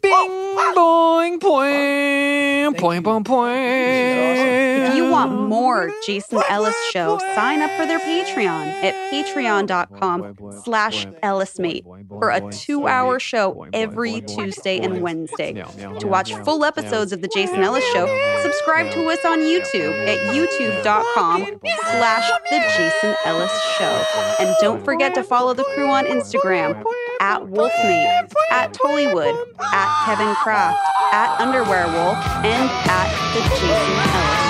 Bing, 0.00 0.02
boing, 0.02 1.38
poing, 1.40 2.74
poing, 2.74 3.02
poing, 3.04 3.24
poing. 3.24 4.86
If 4.88 4.96
you 4.96 5.08
want 5.08 5.48
more 5.48 5.92
Jason 6.04 6.42
Ellis 6.48 6.74
show, 6.90 7.18
sign 7.36 7.62
up 7.62 7.70
for 7.78 7.86
their 7.86 8.00
Patreon 8.00 8.66
at 8.82 8.94
patreon.com 9.12 10.36
slash 10.64 11.06
ellismate 11.22 11.84
for 12.08 12.30
a 12.30 12.40
two-hour 12.50 13.20
show 13.20 13.66
every 13.72 14.22
Tuesday 14.22 14.80
and 14.80 15.02
Wednesday. 15.02 15.52
To 16.00 16.08
watch 16.08 16.34
full 16.34 16.64
episodes 16.64 17.12
of 17.12 17.20
the 17.20 17.28
Jason 17.28 17.62
Ellis 17.62 17.84
show, 17.92 18.06
subscribe 18.42 18.90
to 18.92 19.06
us 19.06 19.24
on 19.24 19.38
YouTube 19.38 19.94
at 20.08 20.34
youtube.com 20.34 21.46
slash 21.92 22.30
the 22.50 22.58
Jason 22.76 23.14
Ellis 23.24 23.52
show. 23.78 24.04
And 24.40 24.54
don't 24.60 24.84
forget 24.84 24.95
to 24.98 25.22
follow 25.22 25.52
the 25.54 25.64
crew 25.74 25.88
on 25.88 26.06
Instagram 26.06 26.82
at 27.20 27.42
Wolfmate, 27.42 28.32
at 28.50 28.72
Tullywood, 28.72 29.36
at 29.60 30.04
Kevin 30.06 30.34
Kraft, 30.36 30.78
at 31.12 31.40
Underwear 31.40 31.86
Wolf, 31.86 32.16
and 32.44 32.70
at 32.88 33.08
the 33.34 33.40
Jason 33.50 33.68
Ellis. 33.68 34.46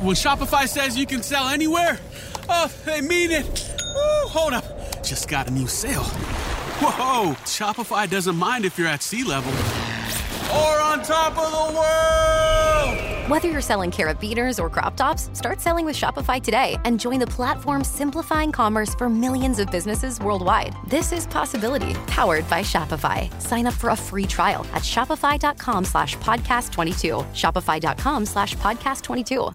When 0.00 0.14
Shopify 0.14 0.68
says 0.68 0.96
you 0.96 1.06
can 1.06 1.22
sell 1.22 1.48
anywhere, 1.48 1.98
oh, 2.48 2.72
they 2.84 3.00
mean 3.00 3.32
it. 3.32 3.74
Woo, 3.94 4.28
hold 4.28 4.52
up. 4.52 5.02
Just 5.02 5.28
got 5.28 5.48
a 5.48 5.50
new 5.50 5.66
sale. 5.66 6.06
Whoa! 6.80 7.34
Shopify 7.44 8.08
doesn't 8.08 8.36
mind 8.36 8.64
if 8.64 8.78
you're 8.78 8.86
at 8.86 9.02
sea 9.02 9.24
level 9.24 9.50
or 10.56 10.80
on 10.80 11.02
top 11.02 11.36
of 11.36 11.50
the 11.50 11.72
world. 11.76 12.98
Whether 13.28 13.48
you're 13.48 13.60
selling 13.60 13.90
carabiners 13.90 14.62
or 14.62 14.70
crop 14.70 14.96
tops, 14.96 15.28
start 15.34 15.60
selling 15.60 15.84
with 15.84 15.94
Shopify 15.96 16.42
today 16.42 16.78
and 16.84 16.98
join 16.98 17.18
the 17.18 17.26
platform 17.26 17.84
simplifying 17.84 18.50
commerce 18.52 18.94
for 18.94 19.10
millions 19.10 19.58
of 19.58 19.70
businesses 19.70 20.18
worldwide. 20.20 20.74
This 20.86 21.12
is 21.12 21.26
possibility 21.26 21.92
powered 22.06 22.48
by 22.48 22.62
Shopify. 22.62 23.28
Sign 23.40 23.66
up 23.66 23.74
for 23.74 23.90
a 23.90 23.96
free 23.96 24.24
trial 24.24 24.64
at 24.72 24.80
shopify.com/podcast22. 24.82 27.24
Shopify.com/podcast22. 27.34 29.52